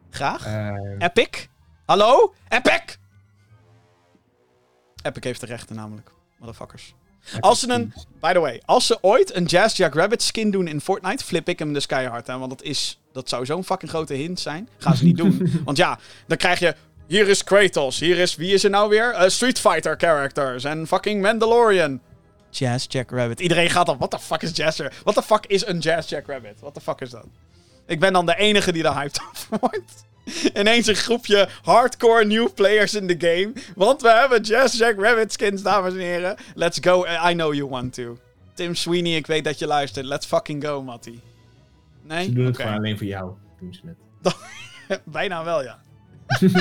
Graag. 0.10 0.46
Eh, 0.46 0.74
Epic? 0.98 1.48
Hallo? 1.86 2.34
Epic? 2.50 2.98
Epic 5.06 5.23
heeft 5.23 5.40
de 5.40 5.45
rechten 5.45 5.76
namelijk. 5.76 6.11
Motherfuckers. 6.38 6.94
Als 7.40 7.60
ze 7.60 7.69
een... 7.69 7.94
By 8.19 8.34
the 8.34 8.40
way, 8.40 8.61
als 8.65 8.86
ze 8.86 8.98
ooit 9.02 9.36
een 9.36 9.45
Jazz 9.45 9.77
Jack 9.77 9.94
Rabbit 9.94 10.22
skin 10.22 10.52
doen 10.52 10.68
in 10.68 10.82
Fortnite, 10.82 11.23
flip 11.23 11.49
ik 11.49 11.60
hem 11.60 11.73
de 11.73 11.80
skyhard 11.80 12.30
aan. 12.30 12.40
Want 12.40 12.52
dat, 12.52 12.61
is, 12.64 12.99
dat 13.11 13.30
zou 13.30 13.45
zo'n 13.45 13.64
fucking 13.64 13.91
grote 13.91 14.14
hint 14.14 14.40
zijn. 14.40 14.69
Gaan 14.77 14.95
ze 14.95 15.03
niet 15.03 15.18
doen. 15.18 15.52
Want 15.65 15.77
ja, 15.77 15.99
dan 16.27 16.38
krijg 16.38 16.60
je... 16.60 16.76
Hier 17.07 17.27
is 17.27 17.44
Kratos. 17.44 17.99
Hier 17.99 18.18
is... 18.18 18.36
Wie 18.36 18.53
is 18.53 18.64
er 18.64 18.69
nou 18.69 18.90
weer? 18.90 19.11
Eh, 19.11 19.30
Street 19.30 19.60
Fighter 19.60 19.95
characters. 19.98 20.64
En 20.64 20.88
fucking 20.88 21.22
Mandalorian. 21.22 21.99
Jazz 22.49 22.86
Jack 22.90 23.11
Rabbit. 23.11 23.40
Iedereen 23.40 23.69
gaat 23.69 23.86
dan... 23.86 23.98
What 23.98 24.11
the 24.11 24.19
fuck 24.19 24.41
is 24.41 24.52
Jazz 24.53 24.77
Jack... 24.77 24.94
What 25.03 25.15
the 25.15 25.22
fuck 25.22 25.45
is 25.45 25.65
een 25.65 25.80
Jazz 25.80 26.10
Jack 26.10 26.27
Rabbit? 26.27 26.60
What 26.60 26.73
the 26.73 26.82
fuck 26.82 27.02
is 27.02 27.10
dat? 27.10 27.26
Ik 27.86 27.99
ben 27.99 28.14
dan 28.14 28.26
de 28.26 28.36
enige 28.36 28.72
die 28.72 28.84
daar 28.84 28.95
hyped 28.95 29.22
over 29.30 29.57
wordt. 29.60 30.06
Ineens 30.60 30.88
een 30.88 30.96
groepje 30.96 31.48
hardcore 31.62 32.26
new 32.26 32.48
players 32.54 32.94
in 32.94 33.08
de 33.08 33.16
game. 33.18 33.54
Want 33.76 34.02
we 34.02 34.10
hebben 34.10 34.42
Jazz 34.42 34.78
Jack 34.80 35.00
Rabbit 35.00 35.32
skins, 35.32 35.62
dames 35.62 35.94
en 35.94 36.00
heren. 36.00 36.36
Let's 36.56 36.78
go. 36.82 37.06
I 37.30 37.34
know 37.34 37.54
you 37.54 37.70
want 37.70 37.94
to. 37.94 38.18
Tim 38.54 38.76
Sweeney, 38.76 39.16
ik 39.16 39.28
weet 39.28 39.44
dat 39.44 39.60
je 39.60 39.68
luistert. 39.68 40.06
Let's 40.06 40.26
fucking 40.26 40.64
go, 40.66 40.84
Matty. 40.84 41.20
Nee? 42.04 42.24
Ze 42.24 42.34
doen 42.34 42.46
het 42.46 42.56
gewoon 42.56 42.74
alleen 42.74 42.98
voor 42.98 43.08
jou. 43.08 43.32
Doen 43.60 43.74
ze 43.74 43.82
het. 43.86 45.02
Bijna 45.04 45.44
wel, 45.44 45.64
ja. 45.64 45.80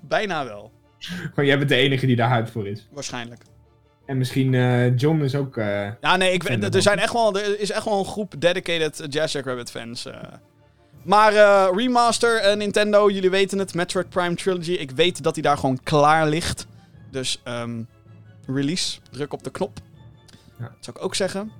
Bijna 0.00 0.44
wel. 0.44 0.72
Gewoon, 0.98 1.46
jij 1.46 1.56
bent 1.58 1.68
de 1.68 1.76
enige 1.76 2.06
die 2.06 2.16
daar 2.16 2.30
hyped 2.30 2.50
voor 2.50 2.66
is. 2.68 2.86
Waarschijnlijk. 2.90 3.42
En 4.06 4.18
misschien 4.18 4.54
eh, 4.54 4.96
John 4.98 5.20
is 5.22 5.34
ook... 5.34 5.56
eh, 5.56 5.88
Ja, 6.00 6.16
nee, 6.16 6.32
ik, 6.32 6.48
er, 6.74 6.82
zijn 6.82 6.98
echt 6.98 7.12
wel, 7.12 7.36
er 7.38 7.60
is 7.60 7.70
echt 7.70 7.84
wel 7.84 7.98
een 7.98 8.04
groep 8.04 8.34
dedicated 8.38 9.06
Jazz 9.14 9.32
Jack 9.34 9.44
Rabbit 9.44 9.70
fans. 9.70 10.06
eh. 10.06 10.14
Maar 11.04 11.32
eh, 11.32 11.68
remaster, 11.76 12.36
eh, 12.36 12.56
Nintendo, 12.56 13.10
jullie 13.10 13.30
weten 13.30 13.58
het, 13.58 13.74
Metroid 13.74 14.08
Prime 14.08 14.34
Trilogy. 14.34 14.72
Ik 14.72 14.90
weet 14.90 15.22
dat 15.22 15.34
die 15.34 15.42
daar 15.42 15.58
gewoon 15.58 15.82
klaar 15.82 16.28
ligt. 16.28 16.66
Dus 17.10 17.40
ehm, 17.44 17.82
release, 18.46 19.00
druk 19.10 19.32
op 19.32 19.42
de 19.42 19.50
knop. 19.50 19.78
Ja. 20.58 20.64
Dat 20.64 20.76
zou 20.84 20.96
ik 20.96 21.02
ook 21.04 21.14
zeggen. 21.14 21.52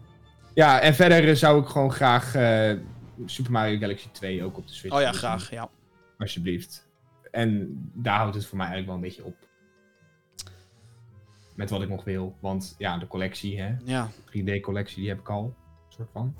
Ja, 0.55 0.81
en 0.81 0.94
verder 0.94 1.28
eh, 1.28 1.35
zou 1.35 1.62
ik 1.62 1.69
gewoon 1.69 1.93
graag 1.93 2.31
Super 3.27 3.52
Mario 3.52 3.78
Galaxy 3.78 4.09
2 4.12 4.44
ook 4.44 4.56
op 4.56 4.66
de 4.66 4.74
Switch 4.74 4.94
Oh 4.94 5.01
ja, 5.01 5.12
graag, 5.12 5.51
ja. 5.51 5.69
Alsjeblieft. 6.19 6.86
En 7.31 7.69
daar 7.94 8.19
houdt 8.19 8.35
het 8.35 8.47
voor 8.47 8.56
mij 8.56 8.66
eigenlijk 8.66 9.01
wel 9.01 9.10
een 9.10 9.14
beetje 9.16 9.31
op. 9.31 9.36
Met 11.55 11.70
wat 11.70 11.82
ik 11.82 11.89
nog 11.89 12.05
wil. 12.05 12.36
Want 12.40 12.74
ja, 12.78 12.98
de 12.98 13.06
collectie, 13.06 13.60
hè. 13.60 13.74
ja. 13.85 14.10
3D-collectie, 14.10 15.01
die 15.01 15.09
heb 15.09 15.19
ik 15.19 15.31
al. 15.31 15.55
soort 15.89 16.09
van. 16.12 16.35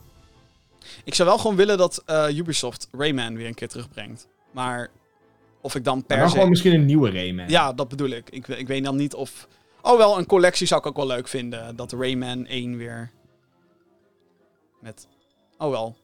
Ik 1.05 1.15
zou 1.15 1.29
wel 1.29 1.39
gewoon 1.39 1.57
willen 1.57 1.79
dat 1.79 2.03
eh, 2.07 2.37
Ubisoft 2.37 2.89
Rayman 2.93 3.37
weer 3.37 3.47
een 3.47 3.55
keer 3.55 3.69
terugbrengt. 3.69 4.29
Maar 4.51 4.91
of 5.61 5.75
ik 5.75 5.85
dan 5.85 5.97
Maar 5.97 6.07
per 6.07 6.19
dan 6.19 6.29
se... 6.29 6.35
gewoon 6.35 6.49
misschien 6.49 6.75
een 6.75 6.85
nieuwe 6.85 7.11
Rayman. 7.11 7.49
Ja, 7.49 7.73
dat 7.73 7.89
bedoel 7.89 8.09
ik. 8.09 8.31
ik. 8.31 8.49
Ik 8.49 8.67
weet 8.67 8.85
dan 8.85 8.97
niet 8.97 9.15
of... 9.15 9.49
Oh, 9.83 9.97
wel, 9.97 10.19
een 10.19 10.27
collectie 10.27 10.67
zou 10.67 10.81
ik 10.81 10.87
ook 10.87 10.97
wel 10.97 11.07
leuk 11.07 11.29
vinden. 11.29 11.77
Dat 11.77 11.93
Rayman 11.93 12.47
1 12.47 12.77
weer... 12.77 13.11
Met... 14.81 15.07
Oh, 15.59 15.71
wel. 15.71 15.97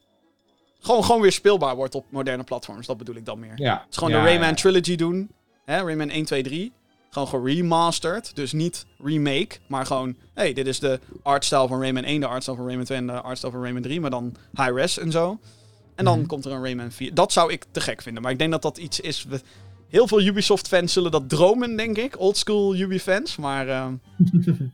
Gewoon, 0.80 1.04
gewoon 1.04 1.20
weer 1.20 1.32
speelbaar 1.32 1.76
wordt 1.76 1.94
op 1.94 2.04
moderne 2.10 2.44
platforms. 2.44 2.86
Dat 2.86 2.96
bedoel 2.96 3.14
ik 3.14 3.24
dan 3.24 3.38
meer. 3.38 3.52
Ja. 3.56 3.84
Dus 3.86 3.96
gewoon 3.96 4.12
Ja, 4.12 4.22
de 4.22 4.28
Rayman 4.28 4.48
ja. 4.48 4.54
Trilogy 4.54 4.96
doen. 4.96 5.30
Hè, 5.64 5.82
Rayman 5.82 6.08
1, 6.08 6.24
2, 6.24 6.42
3. 6.42 6.72
Gewoon 7.26 7.42
geremasterd. 7.44 8.36
Dus 8.36 8.52
niet 8.52 8.86
remake. 9.02 9.48
Maar 9.66 9.86
gewoon... 9.86 10.16
hey, 10.34 10.52
dit 10.52 10.66
is 10.66 10.78
de 10.78 11.00
artstyle 11.22 11.68
van 11.68 11.80
Rayman 11.82 12.04
1, 12.04 12.20
de 12.20 12.26
artstyle 12.26 12.56
van 12.56 12.66
Rayman 12.66 12.84
2 12.84 12.98
en 12.98 13.06
de 13.06 13.12
artstyle 13.20 13.52
van 13.52 13.62
Rayman 13.62 13.82
3. 13.82 14.00
Maar 14.00 14.10
dan 14.10 14.34
high-res 14.52 14.98
en 14.98 15.10
zo. 15.10 15.38
En 15.94 16.04
dan 16.04 16.18
Mhm. 16.18 16.26
komt 16.26 16.44
er 16.44 16.52
een 16.52 16.62
Rayman 16.62 16.90
4. 16.92 17.14
Dat 17.14 17.32
zou 17.32 17.52
ik 17.52 17.64
te 17.70 17.80
gek 17.80 18.02
vinden. 18.02 18.22
Maar 18.22 18.32
ik 18.32 18.38
denk 18.38 18.50
dat 18.50 18.62
dat 18.62 18.78
iets 18.78 19.00
is... 19.00 19.24
we- 19.24 19.40
Heel 19.88 20.06
veel 20.08 20.20
Ubisoft-fans 20.20 20.92
zullen 20.92 21.10
dat 21.10 21.28
dromen, 21.28 21.76
denk 21.76 21.96
ik. 21.96 22.18
Oldschool 22.20 22.76
Ubi-fans. 22.76 23.36
Maar... 23.36 23.68
ehm. 23.68 23.92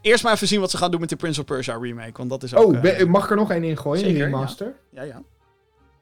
Eerst 0.00 0.22
maar 0.24 0.32
even 0.32 0.48
zien 0.48 0.60
wat 0.60 0.70
ze 0.70 0.76
gaan 0.76 0.90
doen 0.90 1.00
met 1.00 1.08
de 1.08 1.16
Prince 1.16 1.40
of 1.40 1.46
Persia 1.46 1.78
remake. 1.78 2.12
Want 2.16 2.30
dat 2.30 2.42
is 2.42 2.54
ook... 2.54 2.66
Oh, 2.66 2.74
eh, 2.76 2.80
be- 2.98 3.06
mag 3.06 3.24
ik 3.24 3.30
er 3.30 3.36
nog 3.36 3.50
één 3.50 3.64
ingooien? 3.64 4.04
zeker, 4.04 4.22
een 4.22 4.30
ja. 4.30 4.36
remaster? 4.36 4.74
ja, 4.90 5.02
ja. 5.02 5.22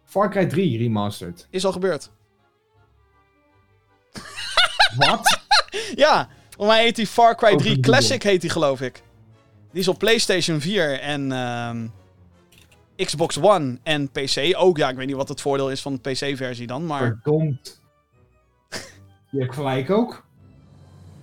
Far 0.04 0.30
Cry 0.30 0.46
3 0.46 0.78
remastered. 0.78 1.46
Is 1.50 1.64
al 1.64 1.72
gebeurd. 1.72 2.10
Wat? 4.96 5.28
Ja, 5.94 6.28
voor 6.56 6.66
mij 6.66 6.82
heet 6.82 6.96
die 6.96 7.06
Far 7.06 7.36
Cry 7.36 7.46
Over 7.46 7.58
3 7.58 7.74
Google. 7.74 7.90
Classic, 7.90 8.22
heet 8.22 8.40
die 8.40 8.50
geloof 8.50 8.80
ik. 8.80 9.02
Die 9.72 9.80
is 9.80 9.88
op 9.88 9.98
PlayStation 9.98 10.60
4 10.60 11.00
en 11.00 11.32
ehm, 11.32 11.86
Xbox 12.96 13.38
One 13.38 13.78
en 13.82 14.10
PC 14.10 14.54
ook. 14.56 14.76
Ja, 14.76 14.88
ik 14.88 14.96
weet 14.96 15.06
niet 15.06 15.16
wat 15.16 15.28
het 15.28 15.40
voordeel 15.40 15.70
is 15.70 15.82
van 15.82 15.98
de 16.02 16.10
PC-versie 16.10 16.66
dan, 16.66 16.86
maar... 16.86 17.18
Verdomd. 17.22 17.80
Je 19.30 19.40
hebt 19.40 19.54
gelijk 19.54 19.90
ook. 19.90 20.24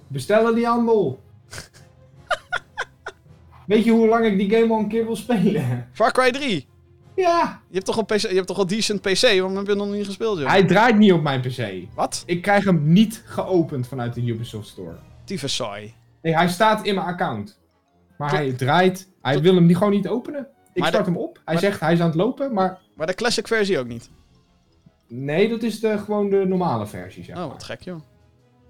Bestellen 0.08 0.56
die 0.56 0.66
handel. 0.66 1.20
Weet 3.68 3.84
je 3.84 3.92
hoe 3.92 4.08
lang 4.08 4.26
ik 4.26 4.38
die 4.38 4.50
game 4.50 4.74
al 4.74 4.80
een 4.80 4.88
keer 4.88 5.06
wil 5.06 5.16
spelen? 5.16 5.90
Far 5.94 6.12
Cry 6.12 6.32
3! 6.32 6.68
Ja. 7.18 7.62
Je 7.68 7.74
hebt 7.74 7.86
toch 7.86 7.98
een, 7.98 8.06
PC, 8.06 8.16
je 8.22 8.28
hebt 8.36 8.48
toch 8.48 8.58
een 8.58 8.68
decent 8.68 9.02
PC? 9.02 9.22
Waarom 9.22 9.56
heb 9.56 9.66
je 9.66 9.72
hem 9.72 9.78
nog 9.88 9.92
niet 9.96 10.06
gespeeld, 10.06 10.40
joh? 10.40 10.48
Hij 10.48 10.64
draait 10.66 10.98
niet 10.98 11.12
op 11.12 11.22
mijn 11.22 11.42
PC. 11.42 11.72
Wat? 11.96 12.24
Ik 12.26 12.42
krijg 12.42 12.64
hem 12.64 12.92
niet 12.94 13.24
geopend 13.26 13.88
vanuit 13.88 14.14
de 14.14 14.22
Ubisoft 14.28 14.68
Store. 14.68 14.96
Tyfus 15.24 15.56
saai. 15.56 15.94
Nee, 16.22 16.36
hij 16.36 16.48
staat 16.50 16.86
in 16.86 16.96
mijn 16.96 17.08
account. 17.08 17.60
Maar 18.18 18.30
Tot- 18.30 18.38
hij 18.38 18.52
draait. 18.54 19.10
Hij 19.22 19.34
tot- 19.34 19.42
wil 19.44 19.56
hem 19.56 19.66
niet, 19.66 19.78
gewoon 19.78 19.94
niet 19.94 20.08
openen. 20.08 20.48
Ik 20.74 20.80
Maar 20.82 20.88
start 20.92 21.06
de- 21.06 21.12
hem 21.12 21.20
op. 21.20 21.42
Hij 21.46 21.54
maar- 21.54 21.64
zegt 21.64 21.80
hij 21.80 21.94
is 21.94 22.00
aan 22.00 22.08
het 22.08 22.16
lopen, 22.16 22.54
maar 22.54 22.80
Maar 22.96 23.08
de 23.08 23.14
classic 23.14 23.48
versie 23.48 23.80
ook 23.80 23.88
niet. 23.88 24.10
nee, 25.08 25.50
dat 25.50 25.64
is 25.64 25.80
de, 25.80 25.98
gewoon 25.98 26.30
de 26.30 26.46
normale 26.48 26.88
versie. 26.88 27.24
Zeg 27.24 27.36
Oh, 27.36 27.42
maar. 27.42 27.52
wat 27.52 27.64
gek, 27.64 27.82
joh. 27.82 28.00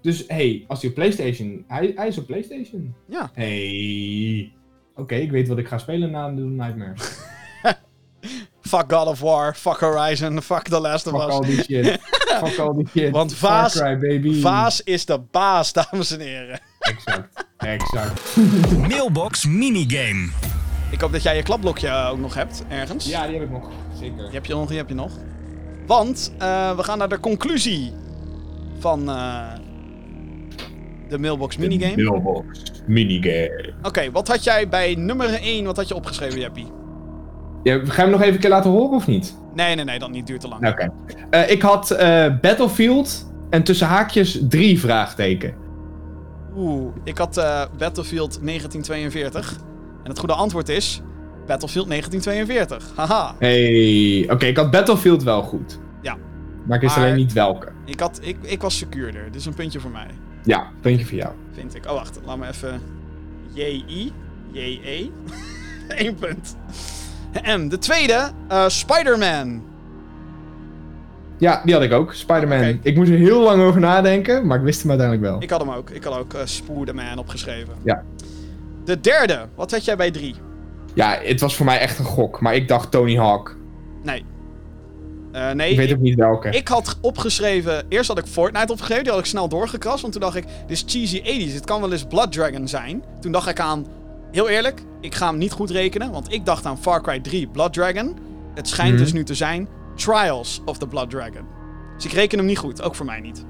Dus 0.02 0.24
hey, 0.26 0.64
als 0.68 0.80
hij 0.80 0.88
op 0.88 0.94
PlayStation. 0.96 1.64
Hij, 1.68 1.92
hij 1.94 2.08
is 2.08 2.18
op 2.18 2.26
PlayStation. 2.26 2.94
Ja. 3.08 3.30
Hey. 3.34 4.52
Oké, 4.94 5.14
ik 5.14 5.30
weet 5.30 5.48
wat 5.48 5.58
ik 5.58 5.68
ga 5.68 5.78
spelen 5.78 6.10
na 6.10 6.30
de 6.30 6.40
Nightmares. 6.42 7.18
Fuck 8.68 8.92
God 8.92 9.06
of 9.06 9.20
War, 9.20 9.54
fuck 9.54 9.80
Horizon, 9.80 10.42
fuck 10.42 10.62
The 10.68 10.80
Last 10.80 11.06
of 11.06 11.12
Fuck 11.12 11.28
Us. 11.28 11.34
all 11.34 11.40
die 11.42 11.62
shit. 11.62 11.98
Fuck 12.44 12.58
all 12.58 12.74
die 12.74 12.86
shit. 12.94 13.10
Want 13.10 13.34
Vaas- 13.34 13.74
Cry, 13.80 13.98
baby. 13.98 14.40
Vaas 14.40 14.82
is 14.84 15.04
de 15.04 15.18
baas, 15.30 15.72
dames 15.78 16.10
en 16.10 16.20
heren. 16.20 16.60
Exact. 16.78 17.46
Exact. 17.56 18.36
Mailbox 18.88 19.46
minigame. 19.46 20.28
Ik 20.90 21.00
hoop 21.00 21.12
dat 21.12 21.22
jij 21.22 21.36
je 21.36 21.42
klapblokje 21.42 21.88
eh, 21.88 22.08
ook 22.10 22.18
nog 22.18 22.34
hebt, 22.34 22.64
ergens. 22.68 23.06
Ja, 23.06 23.26
die 23.26 23.34
heb 23.34 23.44
ik 23.44 23.50
nog. 23.50 23.68
Zeker. 24.00 24.16
Die 24.16 24.30
heb 24.32 24.46
je 24.46 24.54
nog, 24.54 24.68
die 24.68 24.76
heb 24.76 24.88
je 24.88 24.94
nog. 24.94 25.12
Want 25.86 26.32
eh, 26.38 26.76
we 26.76 26.82
gaan 26.82 26.98
naar 26.98 27.08
de 27.08 27.20
conclusie 27.20 27.92
van 28.78 29.08
eh, 29.10 29.52
de 31.08 31.18
mailbox 31.18 31.56
minigame. 31.56 31.96
Mailbox. 32.04 32.62
minigame. 32.86 33.74
Oké, 33.82 34.10
wat 34.10 34.28
had 34.28 34.44
jij 34.44 34.68
bij 34.68 34.94
nummer 34.94 35.34
1, 35.34 35.64
wat 35.64 35.76
had 35.76 35.88
je 35.88 35.94
opgeschreven, 35.94 36.40
Jeppie? 36.40 36.66
Ja, 37.62 37.78
ga 37.84 37.94
je 37.94 38.00
hem 38.00 38.10
nog 38.10 38.20
even 38.20 38.34
een 38.34 38.40
keer 38.40 38.50
laten 38.50 38.70
horen 38.70 38.96
of 38.96 39.06
niet? 39.06 39.36
Nee, 39.54 39.74
nee, 39.74 39.84
nee, 39.84 39.98
dat 39.98 40.10
niet, 40.10 40.26
duurt 40.26 40.40
te 40.40 40.48
lang. 40.48 40.68
Oké. 40.68 40.90
Eh, 41.30 41.50
ik 41.50 41.62
had 41.62 41.90
eh, 41.90 42.26
Battlefield 42.40 43.32
en 43.50 43.62
tussen 43.62 43.86
haakjes 43.86 44.40
drie 44.48 44.80
vraagteken. 44.80 45.54
Oeh, 46.56 46.94
ik 47.04 47.18
had 47.18 47.36
eh, 47.36 47.62
Battlefield 47.78 48.38
1942. 48.42 49.56
En 50.02 50.10
het 50.10 50.18
goede 50.18 50.34
antwoord 50.34 50.68
is 50.68 51.00
Battlefield 51.46 51.88
1942. 51.88 52.92
Haha. 52.96 53.34
Hey, 53.38 54.28
oké, 54.30 54.46
ik 54.46 54.56
had 54.56 54.70
Battlefield 54.70 55.22
wel 55.22 55.42
goed. 55.42 55.78
Ja. 56.02 56.16
Maar 56.66 56.76
ik 56.76 56.82
wist 56.82 56.96
Maar- 56.96 57.04
alleen 57.04 57.16
niet 57.16 57.32
welke. 57.32 57.68
Ik, 57.84 58.00
had, 58.00 58.18
ik, 58.22 58.36
ik 58.42 58.62
was 58.62 58.76
secuurder, 58.78 59.32
dus 59.32 59.46
een 59.46 59.54
puntje 59.54 59.80
voor 59.80 59.90
mij, 59.90 60.06
Ja, 60.44 60.66
puntje 60.80 61.06
voor 61.06 61.16
jou. 61.18 61.32
vind 61.52 61.74
ik. 61.74 61.86
Oh, 61.86 61.92
wacht, 61.92 62.20
laat 62.24 62.38
me 62.38 62.46
even... 62.48 62.80
J-I, 63.52 64.12
J-E. 64.52 65.10
Eén 66.04 66.14
punt. 66.14 66.56
En 67.42 67.68
de 67.68 67.78
tweede, 67.78 68.30
eh, 68.48 68.68
Spider-Man. 68.68 69.62
Ja, 71.38 71.60
die 71.64 71.74
had 71.74 71.82
ik 71.82 71.92
ook. 71.92 72.12
Spider-Man. 72.14 72.78
Ik 72.82 72.96
moest 72.96 73.10
er 73.10 73.16
heel 73.16 73.40
lang 73.40 73.62
over 73.62 73.80
nadenken, 73.80 74.46
maar 74.46 74.58
ik 74.58 74.64
wist 74.64 74.80
hem 74.80 74.90
uiteindelijk 74.90 75.30
wel. 75.30 75.42
Ik 75.42 75.50
had 75.50 75.60
hem 75.60 75.70
ook. 75.70 75.90
Ik 75.90 76.04
had 76.04 76.18
ook 76.18 76.34
uh, 76.34 76.40
Spider-Man 76.44 77.18
opgeschreven. 77.18 77.74
Ja. 77.84 78.02
De 78.84 79.00
derde, 79.00 79.46
wat 79.54 79.70
had 79.70 79.84
jij 79.84 79.96
bij 79.96 80.10
drie? 80.10 80.34
Ja, 80.94 81.18
het 81.22 81.40
was 81.40 81.56
voor 81.56 81.66
mij 81.66 81.78
echt 81.78 81.98
een 81.98 82.04
gok, 82.04 82.40
maar 82.40 82.54
ik 82.54 82.68
dacht 82.68 82.90
Tony 82.90 83.16
Hawk. 83.16 83.56
Nee. 84.02 84.24
Eh, 85.32 85.50
nee, 85.50 85.70
Ik 85.70 85.76
weet 85.76 85.92
ook 85.92 85.98
niet 85.98 86.14
welke. 86.14 86.48
ik 86.50 86.68
had 86.68 86.98
opgeschreven... 87.00 87.84
Eerst 87.88 88.08
had 88.08 88.18
ik 88.18 88.26
Fortnite 88.26 88.72
opgegeven, 88.72 89.02
die 89.02 89.12
had 89.12 89.20
ik 89.20 89.26
snel 89.26 89.48
doorgekrast. 89.48 90.00
Want 90.00 90.12
toen 90.12 90.22
dacht 90.22 90.36
ik, 90.36 90.44
dit 90.66 90.70
is 90.70 90.84
cheesy 90.86 91.20
80s. 91.20 91.52
Dit 91.52 91.64
kan 91.64 91.80
wel 91.80 91.92
eens 91.92 92.04
Blood 92.04 92.32
Dragon 92.32 92.68
zijn. 92.68 93.04
Toen 93.20 93.32
dacht 93.32 93.48
ik 93.48 93.60
aan... 93.60 93.86
Heel 94.32 94.48
eerlijk, 94.48 94.82
ik 95.00 95.14
ga 95.14 95.28
hem 95.28 95.38
niet 95.38 95.52
goed 95.52 95.70
rekenen. 95.70 96.10
Want 96.12 96.32
ik 96.32 96.44
dacht 96.44 96.66
aan 96.66 96.78
Far 96.78 97.02
Cry 97.02 97.20
3 97.20 97.46
Blood 97.46 97.72
Dragon. 97.72 98.16
Het 98.54 98.68
schijnt 98.68 98.92
Mhm. 98.94 99.02
dus 99.02 99.12
nu 99.12 99.24
te 99.24 99.34
zijn 99.34 99.68
Trials 99.94 100.62
of 100.64 100.78
the 100.78 100.86
Blood 100.86 101.10
Dragon. 101.10 101.42
Dus 101.96 102.04
ik 102.04 102.12
reken 102.12 102.38
hem 102.38 102.46
niet 102.46 102.58
goed. 102.58 102.82
Ook 102.82 102.94
voor 102.94 103.06
mij 103.06 103.20
niet. 103.20 103.44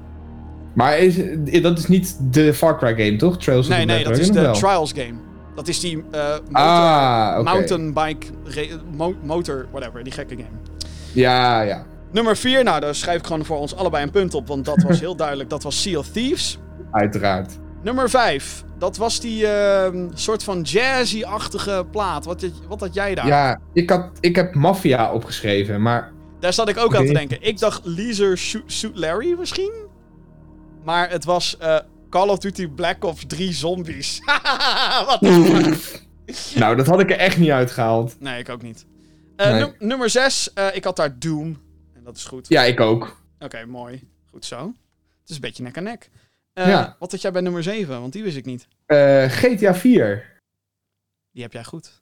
Maar 0.73 0.97
is, 0.97 1.15
dat 1.61 1.77
is 1.77 1.87
niet 1.87 2.17
de 2.31 2.53
Far 2.53 2.77
Cry 2.77 2.95
game, 3.05 3.15
toch? 3.17 3.37
Trails 3.37 3.67
of 3.67 3.71
Nee, 3.73 3.79
the 3.85 3.85
nee, 3.85 4.01
Black 4.01 4.11
dat 4.13 4.21
is 4.21 4.27
de 4.27 4.33
Dragon, 4.33 4.51
of? 4.51 4.59
Trials 4.59 4.91
game. 4.91 5.13
Dat 5.55 5.67
is 5.67 5.79
die 5.79 6.03
eh 6.11 6.29
motor, 6.31 6.51
Ah, 6.53 7.33
oké. 7.39 7.43
mountainbike, 7.51 8.27
ra- 8.43 8.77
mo- 8.95 9.15
motor, 9.23 9.65
whatever, 9.71 10.03
die 10.03 10.13
gekke 10.13 10.35
game. 10.35 10.47
Ja, 11.13 11.61
ja. 11.61 11.85
Nummer 12.11 12.37
4, 12.37 12.63
nou 12.63 12.79
daar 12.79 12.95
schrijf 12.95 13.19
ik 13.19 13.25
gewoon 13.25 13.45
voor 13.45 13.57
ons 13.57 13.75
allebei 13.75 14.03
een 14.03 14.11
punt 14.11 14.33
op, 14.33 14.47
want 14.47 14.65
dat 14.65 14.81
was 14.83 14.99
heel 15.05 15.15
duidelijk, 15.15 15.49
dat 15.49 15.63
was 15.63 15.81
Sea 15.81 15.97
of 15.97 16.07
Thieves. 16.07 16.59
Uiteraard. 16.91 17.51
Nummer 17.83 18.09
5, 18.09 18.63
dat 18.77 18.97
was 18.97 19.19
die 19.19 19.47
ehm, 19.47 20.07
soort 20.13 20.43
van 20.43 20.61
jazzy-achtige 20.61 21.85
plaat. 21.91 22.25
Wat, 22.25 22.41
had- 22.41 22.51
wat 22.67 22.79
had 22.79 22.93
jij 22.93 23.15
daar? 23.15 23.27
Ja, 23.27 23.59
ik, 23.73 23.89
had, 23.89 24.09
ik 24.19 24.35
heb 24.35 24.53
Mafia 24.55 25.13
opgeschreven, 25.13 25.81
maar 25.81 26.11
Daar 26.39 26.53
zat 26.53 26.69
ik 26.69 26.77
ook 26.77 26.95
aan 26.95 27.05
te 27.05 27.13
denken. 27.13 27.41
Ik 27.41 27.59
dacht 27.59 27.85
Leisure 27.85 28.35
Shoot, 28.35 28.63
Suit 28.71 28.97
Larry 28.97 29.35
misschien? 29.39 29.71
Maar 30.83 31.09
het 31.09 31.25
was 31.25 31.57
eh, 31.57 31.77
Call 32.09 32.29
of 32.29 32.37
Duty 32.37 32.67
Black 32.67 33.03
Ops 33.03 33.23
3 33.27 33.53
Zombies. 33.53 34.19
wat 35.05 35.21
nou, 36.55 36.75
dat 36.75 36.87
had 36.87 36.99
ik 36.99 37.09
er 37.11 37.17
echt 37.17 37.37
niet 37.37 37.49
uitgehaald. 37.49 38.15
Nee, 38.19 38.39
ik 38.39 38.49
ook 38.49 38.61
niet. 38.61 38.85
Eh, 39.35 39.51
Nee. 39.51 39.71
nummer 39.79 40.09
6, 40.09 40.53
ik 40.73 40.83
had 40.83 40.95
daar 40.95 41.19
Doom. 41.19 41.57
En 41.95 42.03
dat 42.03 42.15
is 42.17 42.25
goed. 42.25 42.47
Ja, 42.49 42.63
ik 42.63 42.79
ook. 42.79 43.21
Oké, 43.39 43.65
mooi. 43.65 44.07
Goed 44.31 44.45
zo. 44.45 44.57
Het 45.21 45.29
is 45.29 45.35
een 45.35 45.41
beetje 45.41 45.63
nek 45.63 45.77
aan 45.77 45.83
nek. 45.83 46.09
Eh, 46.59 46.67
Ja. 46.67 46.95
Wat 46.99 47.11
had 47.11 47.21
jij 47.21 47.31
bij 47.31 47.41
nummer 47.41 47.63
7? 47.63 48.01
Want 48.01 48.13
die 48.13 48.23
wist 48.23 48.37
ik 48.37 48.45
niet. 48.45 48.67
Eh, 48.85 49.25
GTA 49.29 49.75
4. 49.75 50.37
Die 51.31 51.43
heb 51.43 51.53
jij 51.53 51.63
goed. 51.63 52.01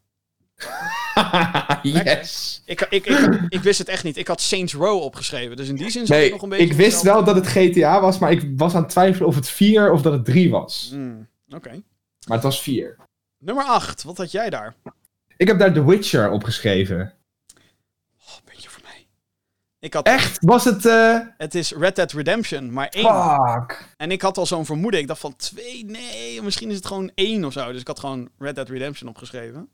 yes. 1.81 2.61
Ik, 2.65 2.81
ik, 2.81 3.05
ik, 3.05 3.39
ik, 3.49 3.61
wist 3.61 3.79
het 3.79 3.87
echt 3.87 4.03
niet. 4.03 4.17
Ik 4.17 4.27
had 4.27 4.41
Saints 4.41 4.73
Row 4.73 5.01
opgeschreven. 5.01 5.57
Dus 5.57 5.67
in 5.67 5.75
die 5.75 5.89
zin 5.89 6.05
zat 6.05 6.17
ik 6.17 6.31
nog 6.31 6.41
een 6.41 6.49
beetje... 6.49 6.65
ik 6.65 6.73
wist 6.73 7.01
wel 7.01 7.23
dat 7.23 7.35
het 7.35 7.47
GTA 7.47 8.01
was, 8.01 8.19
maar 8.19 8.31
ik 8.31 8.51
was 8.55 8.75
aan 8.75 8.81
het 8.81 8.91
twijfelen 8.91 9.27
of 9.27 9.35
het 9.35 9.49
4 9.49 9.91
of 9.91 10.01
dat 10.01 10.13
het 10.13 10.25
3 10.25 10.49
was. 10.49 10.87
Hmm, 10.91 11.27
Oké. 11.49 11.69
Maar 12.27 12.37
het 12.37 12.43
was 12.43 12.61
4. 12.61 12.95
Nummer 13.37 13.63
8. 13.63 14.03
Wat 14.03 14.17
had 14.17 14.31
jij 14.31 14.49
daar? 14.49 14.75
Ik 15.37 15.47
heb 15.47 15.59
daar 15.59 15.73
The 15.73 15.85
Witcher 15.85 16.31
opgeschreven. 16.31 17.13
Oh, 18.19 18.35
mij. 18.45 18.55
Ik 19.79 19.93
had... 19.93 20.05
Echt? 20.07 20.37
Was 20.45 20.63
het... 20.65 20.85
eh 20.85 21.19
Het 21.37 21.55
is 21.55 21.71
Red 21.71 21.95
Dead 21.95 22.11
Redemption, 22.11 22.73
maar 22.73 22.87
één. 22.87 23.03
Fuck. 23.05 23.85
En 23.97 24.11
ik 24.11 24.21
had 24.21 24.37
al 24.37 24.45
zo'n 24.45 24.65
vermoeden. 24.65 24.99
Ik 24.99 25.07
dacht 25.07 25.19
van 25.19 25.35
twee, 25.35 25.85
nee, 25.85 26.41
misschien 26.41 26.69
is 26.69 26.75
het 26.75 26.85
gewoon 26.85 27.11
één 27.15 27.45
of 27.45 27.53
zo. 27.53 27.71
Dus 27.71 27.81
ik 27.81 27.87
had 27.87 27.99
gewoon 27.99 28.29
Red 28.37 28.55
Dead 28.55 28.69
Redemption 28.69 29.09
opgeschreven. 29.09 29.69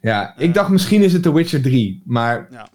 Ja, 0.00 0.34
ik 0.36 0.54
dacht 0.54 0.68
misschien 0.68 1.02
is 1.02 1.12
het 1.12 1.22
The 1.22 1.32
Witcher 1.32 1.62
3, 1.62 2.02
maar 2.04 2.48
Ja. 2.50 2.68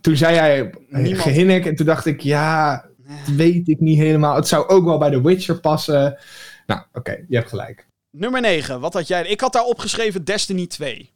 toen 0.00 0.16
zei 0.16 0.34
jij 0.34 0.74
Niemand- 0.88 1.22
gehinnik 1.22 1.66
en 1.66 1.76
toen 1.76 1.86
dacht 1.86 2.06
ik, 2.06 2.20
ja, 2.20 2.84
dat 3.26 3.34
weet 3.34 3.68
ik 3.68 3.80
niet 3.80 3.98
helemaal. 3.98 4.34
Het 4.36 4.48
zou 4.48 4.68
ook 4.68 4.84
wel 4.84 4.98
bij 4.98 5.10
The 5.10 5.22
Witcher 5.22 5.60
passen. 5.60 6.18
Nou, 6.66 6.80
oké, 6.92 7.24
je 7.28 7.36
hebt 7.36 7.48
gelijk. 7.48 7.86
Nummer 8.10 8.40
9. 8.40 8.80
Wat 8.80 8.92
had 8.94 9.06
jij? 9.08 9.26
Ik 9.26 9.40
had 9.40 9.52
daar 9.52 9.64
opgeschreven 9.64 10.24
Destiny 10.24 10.66
2. 10.66 11.12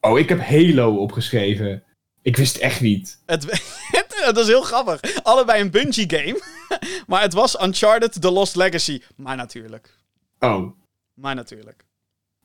Oh, 0.00 0.18
ik 0.18 0.28
heb 0.28 0.40
Halo 0.40 0.96
opgeschreven. 0.96 1.82
Ik 2.26 2.36
wist 2.36 2.52
het 2.52 2.62
echt 2.62 2.80
niet. 2.80 3.18
Het, 3.26 3.42
het- 3.50 4.16
dat 4.34 4.38
is 4.38 4.46
heel 4.46 4.62
grappig. 4.62 5.00
Allebei 5.22 5.60
een 5.60 5.70
Bungie 5.70 6.10
game. 6.10 6.40
maar 7.06 7.22
het 7.22 7.32
was 7.32 7.62
Uncharted 7.62 8.20
The 8.20 8.30
Lost 8.30 8.56
Legacy. 8.56 9.02
Maar 9.16 9.36
natuurlijk. 9.36 9.96
Oh, 10.38 10.70
Maar 11.14 11.34
natuurlijk. 11.34 11.84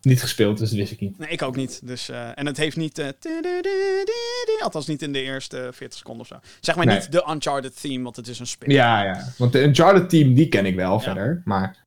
niet 0.02 0.22
gespeeld, 0.22 0.58
dus 0.58 0.70
dat 0.70 0.78
wist 0.80 0.92
ik 0.92 1.00
niet. 1.00 1.18
Nee, 1.18 1.30
ik 1.30 1.42
ook 1.42 1.56
niet. 1.56 1.88
Dus, 1.88 2.10
eh, 2.10 2.38
en 2.38 2.46
het 2.46 2.58
heeft 2.58 2.76
niet... 2.78 2.98
eh, 3.00 3.08
althans 4.60 4.88
niet 4.88 5.02
in 5.02 5.14
de 5.14 5.22
eerste 5.22 5.70
40 5.74 5.98
seconden 5.98 6.22
of 6.22 6.28
zo. 6.28 6.40
Zeg 6.60 6.76
maar 6.76 6.86
Nee. 6.86 6.98
niet 7.00 7.12
de 7.12 7.26
Uncharted 7.30 7.82
theme, 7.82 8.04
want 8.04 8.16
het 8.16 8.28
is 8.28 8.40
een 8.40 8.48
spin. 8.48 8.70
Ja, 8.70 9.04
ja. 9.04 9.34
Want 9.38 9.52
de 9.52 9.62
Uncharted 9.62 10.10
team, 10.10 10.34
die 10.34 10.48
ken 10.48 10.66
ik 10.66 10.76
wel 10.76 11.00
verder. 11.00 11.42
Maar 11.46 11.84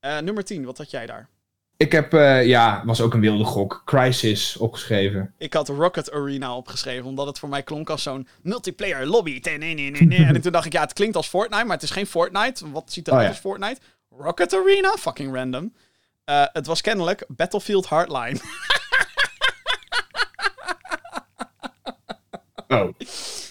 Eh, 0.00 0.18
nummer 0.18 0.44
10, 0.44 0.64
wat 0.64 0.78
had 0.78 0.90
jij 0.90 1.06
daar? 1.06 1.28
Ik 1.76 1.92
heb, 1.92 2.14
eh, 2.14 2.46
ja, 2.46 2.82
was 2.84 3.00
ook 3.00 3.14
een 3.14 3.20
wilde 3.20 3.44
gok. 3.44 3.82
Crisis 3.84 4.56
opgeschreven. 4.56 5.34
Ik 5.38 5.52
had 5.52 5.68
Rocket 5.68 6.12
Arena 6.12 6.56
opgeschreven, 6.56 7.04
omdat 7.04 7.26
het 7.26 7.38
voor 7.38 7.48
mij 7.48 7.62
klonk 7.62 7.90
als 7.90 8.02
zo'n 8.02 8.28
multiplayer 8.42 9.06
lobby. 9.06 9.40
Nee, 9.42 9.58
nee, 9.58 9.74
nee, 9.74 9.90
nee. 10.02 10.24
En 10.24 10.40
toen 10.40 10.52
dacht 10.52 10.66
ik, 10.66 10.72
ja, 10.72 10.80
het 10.80 10.92
klinkt 10.92 11.16
als 11.16 11.28
Fortnite, 11.28 11.64
maar 11.64 11.74
het 11.74 11.82
is 11.82 11.90
geen 11.90 12.06
Fortnite. 12.06 12.70
Wat 12.70 12.92
ziet 12.92 13.06
eruit 13.06 13.20
Oh, 13.22 13.26
ja. 13.28 13.32
als 13.34 13.42
Fortnite? 13.42 13.80
Rocket 14.18 14.54
Arena? 14.54 14.92
Fucking 14.98 15.34
random. 15.34 15.74
Eh, 16.24 16.44
het 16.52 16.66
was 16.66 16.80
kennelijk 16.80 17.24
Battlefield 17.28 17.86
Hardline. 17.86 18.38
Oh. 22.68 22.88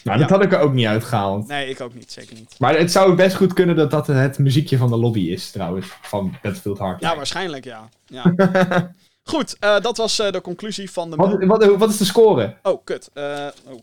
Nou, 0.03 0.19
dat 0.19 0.29
had 0.29 0.43
ik 0.43 0.53
er 0.53 0.59
ook 0.59 0.73
niet 0.73 0.85
uitgehaald. 0.85 1.47
nee, 1.47 1.69
ik 1.69 1.81
ook 1.81 1.93
niet, 1.93 2.11
zeker 2.11 2.35
niet. 2.35 2.55
Maar 2.59 2.77
het 2.77 2.91
zou 2.91 3.15
best 3.15 3.35
goed 3.35 3.53
kunnen 3.53 3.75
dat 3.75 3.91
dat 3.91 4.07
het 4.07 4.37
muziekje 4.37 4.77
van 4.77 4.89
de 4.89 4.97
lobby 4.97 5.19
is, 5.19 5.51
trouwens. 5.51 5.87
Van 6.01 6.31
Battlefield 6.41 6.77
Hardline. 6.77 7.11
Ja, 7.11 7.17
waarschijnlijk, 7.17 7.65
ja. 7.65 7.89
ja. 8.05 8.33
Goed, 9.23 9.57
eh, 9.59 9.79
dat 9.79 9.97
was 9.97 10.19
eh, 10.19 10.31
de 10.31 10.41
conclusie 10.41 10.91
van 10.91 11.09
de... 11.09 11.15
Wat, 11.15 11.43
wat, 11.43 11.75
wat 11.75 11.89
is 11.89 11.97
de 11.97 12.05
score? 12.05 12.57
Oh, 12.61 12.83
kut. 12.83 13.09
Eh, 13.13 13.47
oh. 13.65 13.79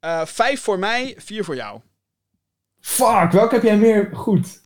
Eh, 0.00 0.24
vijf 0.24 0.60
voor 0.60 0.78
mij, 0.78 1.14
vier 1.18 1.44
voor 1.44 1.54
jou. 1.54 1.80
Fuck, 2.80 3.30
welke 3.32 3.54
heb 3.54 3.62
jij 3.62 3.78
meer 3.78 4.10
goed? 4.12 4.60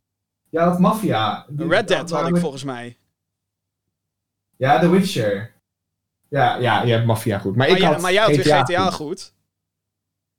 Ja, 0.49 0.65
dat 0.65 0.79
Mafia. 0.79 1.45
Red 1.57 1.87
Dead 1.87 2.09
had 2.09 2.27
ik 2.27 2.37
volgens 2.37 2.63
mij. 2.63 2.97
Ja, 4.57 4.79
The 4.79 4.89
Witcher. 4.89 5.53
Ja, 6.29 6.55
ja, 6.57 6.83
je 6.83 6.91
hebt 6.91 7.05
Mafia 7.05 7.39
goed. 7.39 7.55
Maar, 7.55 7.67
Maar, 7.67 7.77
ik 7.77 7.83
had 7.83 8.01
maar 8.01 8.13
jij 8.13 8.23
had 8.23 8.35
weer 8.35 8.55
GTA 8.55 8.91
goed. 8.91 9.33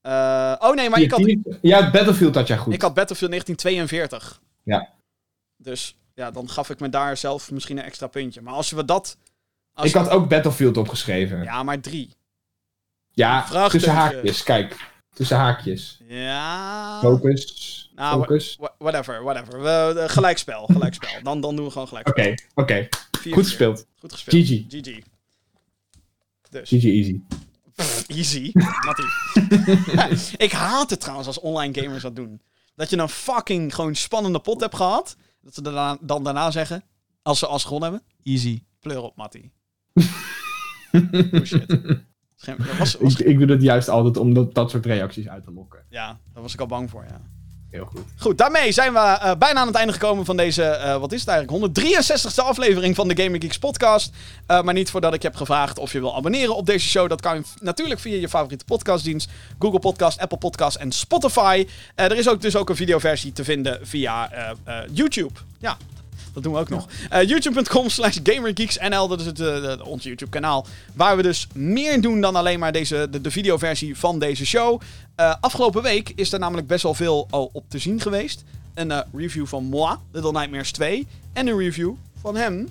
Eh, 0.07 0.55
oh 0.59 0.74
nee, 0.74 0.91
maar 0.91 1.01
ik 1.01 1.11
had, 1.11 1.35
Ja, 1.62 1.91
Battlefield 1.91 2.35
had 2.35 2.47
jij 2.47 2.57
goed. 2.59 2.73
ik 2.74 2.83
had 2.83 2.95
Battlefield 2.95 3.31
1942. 3.31 4.41
Ja. 4.62 4.89
Dus 5.57 5.97
ja, 6.15 6.31
dan 6.31 6.49
gaf 6.49 6.70
ik 6.70 6.81
me 6.81 6.89
daar 6.89 7.16
zelf 7.16 7.51
misschien 7.51 7.78
een 7.78 7.85
extra 7.85 8.07
puntje. 8.07 8.41
Maar 8.43 8.55
als 8.55 8.70
we 8.70 8.85
dat... 8.85 9.16
Als 9.73 9.87
Ik 9.87 9.93
we- 9.93 9.99
had 9.99 10.09
ook 10.11 10.28
Battlefield 10.28 10.77
opgeschreven. 10.77 11.37
Ja, 11.39 11.43
Ja, 11.45 11.62
maar 11.62 11.81
drie. 11.81 12.11
Vraagteken. 13.15 13.70
tussen 13.70 13.93
haakjes. 13.93 14.43
Kijk, 14.43 14.77
tussen 15.15 15.37
haakjes. 15.37 16.01
Ja... 16.09 16.99
Focus. 17.01 17.91
Nou, 17.95 18.20
Focus. 18.20 18.57
wha- 18.61 18.74
Whatever, 18.78 19.23
whatever. 19.23 19.62
We, 19.62 20.01
eh, 20.01 20.09
gelijkspel, 20.09 20.66
gelijkspel. 20.66 21.11
Dan, 21.23 21.41
dan 21.41 21.57
doen 21.57 21.65
we 21.65 21.70
gewoon 21.70 21.89
Oké, 21.89 22.01
gelijkspel. 22.12 22.35
oké. 22.55 22.89
Vier, 23.19 23.33
Goed 23.33 23.45
gespeeld. 23.45 23.87
Goed 23.99 24.12
gespeeld. 24.12 24.47
GG. 24.47 24.65
GG. 24.69 24.99
Dus. 26.51 26.69
GG 26.69 26.85
easy. 26.85 27.20
Easy. 28.07 28.53
Mattie. 28.86 30.36
ik 30.47 30.53
haat 30.53 30.90
het 30.90 31.01
trouwens 31.01 31.27
als 31.28 31.40
online 31.40 31.81
gamers 31.82 32.03
dat 32.03 32.16
doen. 32.16 32.40
Dat 32.74 32.90
je 32.90 32.98
een 32.98 33.09
fucking 33.09 33.74
gewoon 33.74 33.94
spannende 33.94 34.39
pot 34.40 34.61
hebt 34.61 34.77
gehad. 34.77 35.16
Dat 35.40 35.55
ze 35.55 35.62
daarna, 35.62 35.97
dan 36.01 36.24
daarna 36.24 36.51
zeggen, 36.51 36.85
als 37.23 37.39
ze 37.39 37.47
als 37.47 37.65
gewonnen 37.65 37.90
hebben, 37.90 38.09
easy. 38.23 38.62
Pleur 38.81 39.01
op, 39.03 39.16
Mattie. 39.16 39.53
oh 40.93 41.43
shit. 41.44 41.65
Geen- 42.36 42.57
Dat 42.59 42.77
was, 42.78 42.94
was, 42.94 43.15
Ik, 43.20 43.27
ik 43.27 43.39
doe 43.39 43.47
dat 43.47 43.62
juist 43.62 43.89
altijd 43.89 44.16
om 44.16 44.35
dat, 44.35 44.55
dat 44.55 44.70
soort 44.70 44.86
reacties 44.86 45.28
uit 45.28 45.43
te 45.44 45.53
lokken. 45.53 45.85
ja, 45.89 46.20
daar 46.32 46.43
was 46.43 46.53
ik 46.55 46.61
al 46.61 46.66
bang 46.66 46.90
voor, 46.90 47.05
ja. 47.09 47.20
Heel 47.71 47.85
goed. 47.85 48.01
Goed, 48.19 48.39
daarmee 48.39 48.73
zijn 48.73 48.93
we 48.93 48.99
eh, 48.99 49.33
bijna 49.39 49.61
aan 49.61 49.67
het 49.67 49.77
einde 49.77 49.93
gekomen 49.93 50.25
van 50.25 50.37
deze, 50.37 50.63
eh, 50.65 50.97
wat 50.97 51.13
is 51.13 51.21
het 51.21 51.29
eigenlijk, 51.29 51.65
163ste 51.79 52.43
aflevering 52.45 52.95
van 52.95 53.09
de 53.09 53.23
Gaming 53.23 53.43
Geeks 53.43 53.59
podcast. 53.59 54.11
Eh, 54.47 54.63
maar 54.63 54.75
niet 54.75 54.91
voordat 54.91 55.15
ik 55.15 55.23
je 55.23 55.29
heb 55.29 55.37
gevraagd 55.37 55.79
of 55.79 55.93
je 55.93 56.01
wil 56.01 56.17
abonneren 56.17 56.57
op 56.57 56.67
deze 56.67 56.89
show. 56.89 57.09
Dat 57.09 57.21
kan 57.21 57.45
v- 57.45 57.61
natuurlijk 57.61 58.01
via 58.01 58.17
je 58.21 58.29
favoriete 58.29 58.65
podcastdienst. 58.65 59.31
Google 59.59 59.79
Podcast, 59.79 60.19
Apple 60.19 60.39
Podcast 60.39 60.77
en 60.77 60.93
Spotify. 60.93 61.67
Er 61.95 62.17
is 62.17 62.29
ook 62.29 62.41
dus 62.43 62.57
ook 62.57 62.69
een 62.69 62.77
videoversie 62.77 63.33
te 63.33 63.45
vinden 63.45 63.79
via 63.83 64.31
YouTube. 64.93 65.33
Ja, 65.59 65.77
dat 66.33 66.43
doen 66.43 66.53
we 66.53 66.59
ook 66.59 66.69
nog. 66.69 66.87
YouTube.com 67.27 67.89
slash 67.89 68.19
GamerGeeksNL, 68.23 69.09
dat 69.09 69.21
is 69.21 69.27
het, 69.27 69.83
ons 69.83 70.03
YouTube 70.05 70.31
kanaal. 70.31 70.67
Waar 70.95 71.17
we 71.17 71.23
dus 71.23 71.47
meer 71.55 72.01
doen 72.01 72.21
dan 72.21 72.37
alleen 72.37 72.59
maar 72.59 72.73
deze, 72.73 73.09
de, 73.11 73.21
de 73.21 73.31
videoversie 73.31 73.99
van 73.99 74.19
deze 74.19 74.47
show. 74.47 74.81
Eh, 75.17 75.35
afgelopen 75.41 75.83
week 75.83 76.13
is 76.15 76.33
er 76.33 76.39
namelijk 76.39 76.67
best 76.67 76.83
wel 76.83 76.95
veel 76.95 77.27
al 77.31 77.51
op 77.53 77.65
te 77.69 77.79
zien 77.79 78.01
geweest. 78.01 78.45
Een 78.75 78.91
eh, 78.91 79.01
review 79.15 79.47
van 79.47 79.65
moi, 79.65 79.97
Little 80.11 80.33
Nightmares 80.33 80.73
2. 80.73 81.07
En 81.33 81.47
een 81.47 81.59
review 81.59 81.93
van 82.21 82.37
hem, 82.37 82.69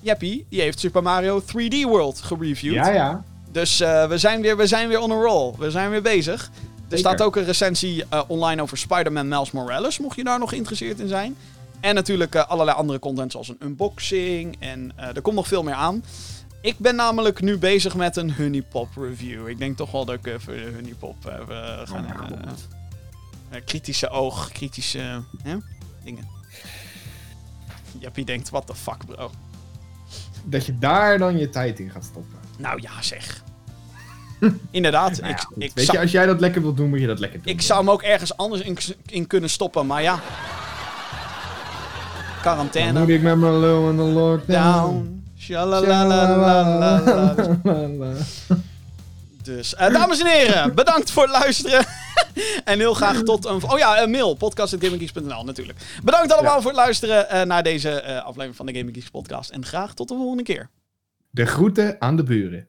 Jeppy. 0.00 0.44
Die 0.48 0.60
heeft 0.60 0.80
Super 0.80 1.02
Mario 1.02 1.42
3D 1.42 1.82
World 1.82 2.20
gereviewd. 2.20 2.74
Ja, 2.74 2.90
ja. 2.92 3.24
Dus 3.52 3.78
we, 3.78 4.14
zijn 4.14 4.40
weer, 4.40 4.56
we 4.56 4.66
zijn 4.66 4.88
weer 4.88 5.00
on 5.00 5.10
a 5.10 5.14
roll. 5.14 5.54
We 5.58 5.70
zijn 5.70 5.90
weer 5.90 6.02
bezig. 6.02 6.42
Er 6.42 6.50
Zeker. 6.82 6.98
staat 6.98 7.22
ook 7.22 7.36
een 7.36 7.44
recensie 7.44 8.04
online 8.26 8.62
over 8.62 8.78
Spider-Man 8.78 9.28
Miles 9.28 9.50
Morales, 9.50 9.98
mocht 9.98 10.16
je 10.16 10.24
daar 10.24 10.38
nog 10.38 10.48
geïnteresseerd 10.48 10.98
in 10.98 11.08
zijn. 11.08 11.36
En 11.80 11.94
natuurlijk 11.94 12.36
allerlei 12.36 12.76
andere 12.76 12.98
content 12.98 13.32
zoals 13.32 13.48
een 13.48 13.58
unboxing. 13.62 14.56
En 14.58 14.92
er 14.96 15.22
komt 15.22 15.36
nog 15.36 15.48
veel 15.48 15.62
meer 15.62 15.74
aan. 15.74 16.02
Ik 16.62 16.78
ben 16.78 16.96
namelijk 16.96 17.40
nu 17.40 17.58
bezig 17.58 17.94
met 17.94 18.16
een 18.16 18.34
Honeypop 18.34 18.88
review. 18.96 19.48
Ik 19.48 19.58
denk 19.58 19.76
toch 19.76 19.90
wel 19.90 20.04
dat 20.04 20.14
ik 20.14 20.26
even 20.26 20.56
de 20.56 20.72
Honeypop 20.74 21.16
even 21.26 21.88
gaan... 21.88 22.06
Eh, 22.06 22.50
eh, 23.50 23.64
kritische 23.64 24.08
oog, 24.08 24.52
kritische 24.52 25.22
hè, 25.42 25.56
dingen. 26.04 26.28
Jappie 27.98 28.24
denkt, 28.24 28.50
what 28.50 28.66
the 28.66 28.74
fuck 28.74 29.06
bro. 29.06 29.30
Dat 30.44 30.66
je 30.66 30.78
daar 30.78 31.18
dan 31.18 31.38
je 31.38 31.48
tijd 31.48 31.80
in 31.80 31.90
gaat 31.90 32.04
stoppen. 32.04 32.38
Nou 32.58 32.80
ja 32.82 33.02
zeg. 33.02 33.42
Inderdaad, 34.70 35.20
Nou 35.20 35.32
ja, 35.32 35.38
ik, 35.38 35.62
ik, 35.62 35.72
Weet 35.74 35.84
zou, 35.84 35.96
je, 35.96 36.02
als 36.02 36.12
jij 36.12 36.26
dat 36.26 36.40
lekker 36.40 36.62
wilt 36.62 36.76
doen, 36.76 36.88
moet 36.88 37.00
je 37.00 37.06
dat 37.06 37.18
lekker 37.18 37.42
doen. 37.42 37.52
ik 37.52 37.62
zou 37.62 37.78
hem 37.80 37.90
ook 37.90 38.02
ergens 38.02 38.36
anders 38.36 38.62
in, 38.62 38.78
in 39.06 39.26
kunnen 39.26 39.50
stoppen, 39.50 39.86
maar 39.86 40.02
ja. 40.02 40.14
Dan 40.14 40.22
Quarantaine. 42.40 43.00
moet 43.00 43.08
ik 43.08 43.22
met 43.22 43.36
mijn 43.36 43.60
lul 43.60 43.90
in 43.90 43.96
de 43.96 44.02
lockdown. 44.02 44.52
Down. 44.52 45.19
Shalalalalala. 45.50 48.14
Dus, 49.42 49.74
eh, 49.74 49.92
dames 49.92 50.20
en 50.20 50.26
heren, 50.26 50.74
bedankt 50.74 51.10
voor 51.10 51.22
het 51.22 51.32
luisteren. 51.32 51.84
en 52.64 52.78
heel 52.78 52.94
graag 52.94 53.22
tot 53.22 53.44
een... 53.44 53.62
Oh 53.70 53.78
ja, 53.78 54.02
een 54.02 54.10
mail. 54.10 54.34
podcast.gaminggeeks.nl 54.34 55.44
natuurlijk. 55.44 55.78
Bedankt 56.02 56.32
allemaal 56.32 56.54
Ja. 56.54 56.60
voor 56.60 56.70
het 56.70 56.80
luisteren 56.80 57.28
eh, 57.30 57.42
naar 57.42 57.62
deze 57.62 57.90
eh, 58.00 58.16
aflevering 58.16 58.56
van 58.56 58.66
de 58.66 58.74
Gaming 58.74 58.96
Geeks 58.96 59.10
podcast. 59.10 59.50
En 59.50 59.64
graag 59.64 59.94
tot 59.94 60.08
de 60.08 60.14
volgende 60.14 60.42
keer. 60.42 60.68
De 61.30 61.46
groeten 61.46 61.96
aan 61.98 62.16
de 62.16 62.22
buren. 62.22 62.68